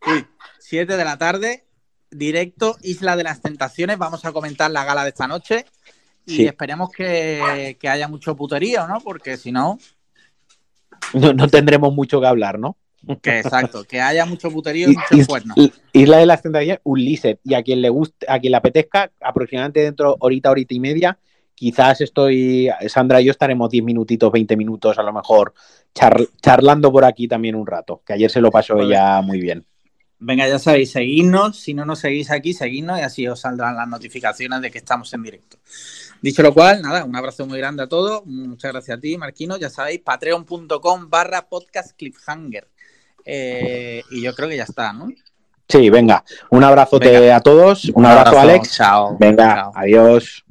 Uy, 0.05 0.25
7 0.59 0.95
de 0.95 1.03
la 1.03 1.17
tarde, 1.17 1.65
directo 2.11 2.77
Isla 2.83 3.15
de 3.17 3.23
las 3.23 3.41
Tentaciones. 3.41 3.97
Vamos 3.97 4.23
a 4.23 4.31
comentar 4.31 4.71
la 4.71 4.85
gala 4.85 5.03
de 5.03 5.09
esta 5.09 5.27
noche. 5.27 5.65
Y 6.25 6.35
Sí. 6.37 6.45
esperemos 6.45 6.89
que, 6.91 7.77
que 7.79 7.87
haya 7.89 8.07
mucho 8.07 8.35
puterío, 8.35 8.85
¿no? 8.87 8.99
Porque 9.01 9.37
si 9.37 9.51
no, 9.51 9.79
No, 11.13 11.33
no 11.33 11.47
tendremos 11.47 11.93
mucho 11.93 12.19
que 12.19 12.27
hablar, 12.27 12.59
¿no? 12.59 12.77
que 13.21 13.39
exacto, 13.39 13.83
que 13.85 14.01
haya 14.01 14.25
mucho 14.25 14.51
puterío 14.51 14.91
y 14.91 14.95
muchos 14.97 15.27
cuernos. 15.27 15.57
Isla 15.93 16.17
de 16.17 16.25
las 16.25 16.41
Tentaciones, 16.41 16.81
Lizard. 16.83 17.37
Y 17.43 17.53
a 17.53 17.63
quien 17.63 17.81
le 17.81 17.89
guste, 17.89 18.25
a 18.29 18.39
quien 18.39 18.51
le 18.51 18.57
apetezca, 18.57 19.11
aproximadamente 19.21 19.81
dentro 19.81 20.17
horita, 20.19 20.51
horita 20.51 20.73
y 20.73 20.79
media, 20.79 21.17
quizás 21.55 22.01
estoy, 22.01 22.69
Sandra 22.87 23.21
y 23.21 23.25
yo 23.25 23.31
estaremos 23.31 23.69
10 23.69 23.83
minutitos, 23.83 24.31
20 24.31 24.57
minutos 24.57 24.97
a 24.97 25.03
lo 25.03 25.13
mejor, 25.13 25.53
char- 25.93 26.27
charlando 26.41 26.91
por 26.91 27.05
aquí 27.05 27.27
también 27.27 27.55
un 27.55 27.67
rato, 27.67 28.01
que 28.05 28.13
ayer 28.13 28.29
se 28.29 28.41
lo 28.41 28.51
pasó 28.51 28.79
ella 28.79 29.21
muy 29.21 29.39
bien. 29.39 29.65
Venga, 30.19 30.47
ya 30.47 30.57
sabéis, 30.57 30.91
seguidnos. 30.91 31.57
Si 31.57 31.75
no 31.75 31.85
nos 31.85 31.99
seguís 31.99 32.31
aquí, 32.31 32.53
seguidnos 32.53 32.99
y 32.99 33.03
así 33.03 33.27
os 33.27 33.39
saldrán 33.39 33.75
las 33.75 33.87
notificaciones 33.87 34.61
de 34.61 34.71
que 34.71 34.79
estamos 34.79 35.13
en 35.13 35.21
directo. 35.21 35.57
Dicho 36.21 36.41
lo 36.41 36.53
cual, 36.53 36.81
nada, 36.81 37.03
un 37.05 37.15
abrazo 37.15 37.45
muy 37.45 37.57
grande 37.59 37.83
a 37.83 37.87
todos. 37.87 38.25
Muchas 38.25 38.71
gracias 38.71 38.97
a 38.97 39.01
ti, 39.01 39.17
Marquino. 39.17 39.57
Ya 39.57 39.69
sabéis, 39.69 40.01
patreon.com 40.01 41.09
barra 41.09 41.47
podcast 41.47 41.95
cliffhanger. 41.97 42.67
Eh, 43.25 44.01
y 44.11 44.21
yo 44.21 44.33
creo 44.33 44.47
que 44.49 44.57
ya 44.57 44.63
está, 44.63 44.93
¿no? 44.93 45.09
Sí, 45.69 45.89
venga, 45.89 46.23
un 46.49 46.63
abrazote 46.63 47.09
Venga. 47.19 47.35
a 47.35 47.41
todos, 47.41 47.85
un, 47.85 47.93
Un 47.95 48.05
abrazo, 48.05 48.29
abrazo, 48.29 48.39
Alex. 48.49 48.71
chao, 48.73 49.17
Venga, 49.19 49.53
chao. 49.55 49.71
adiós. 49.75 50.45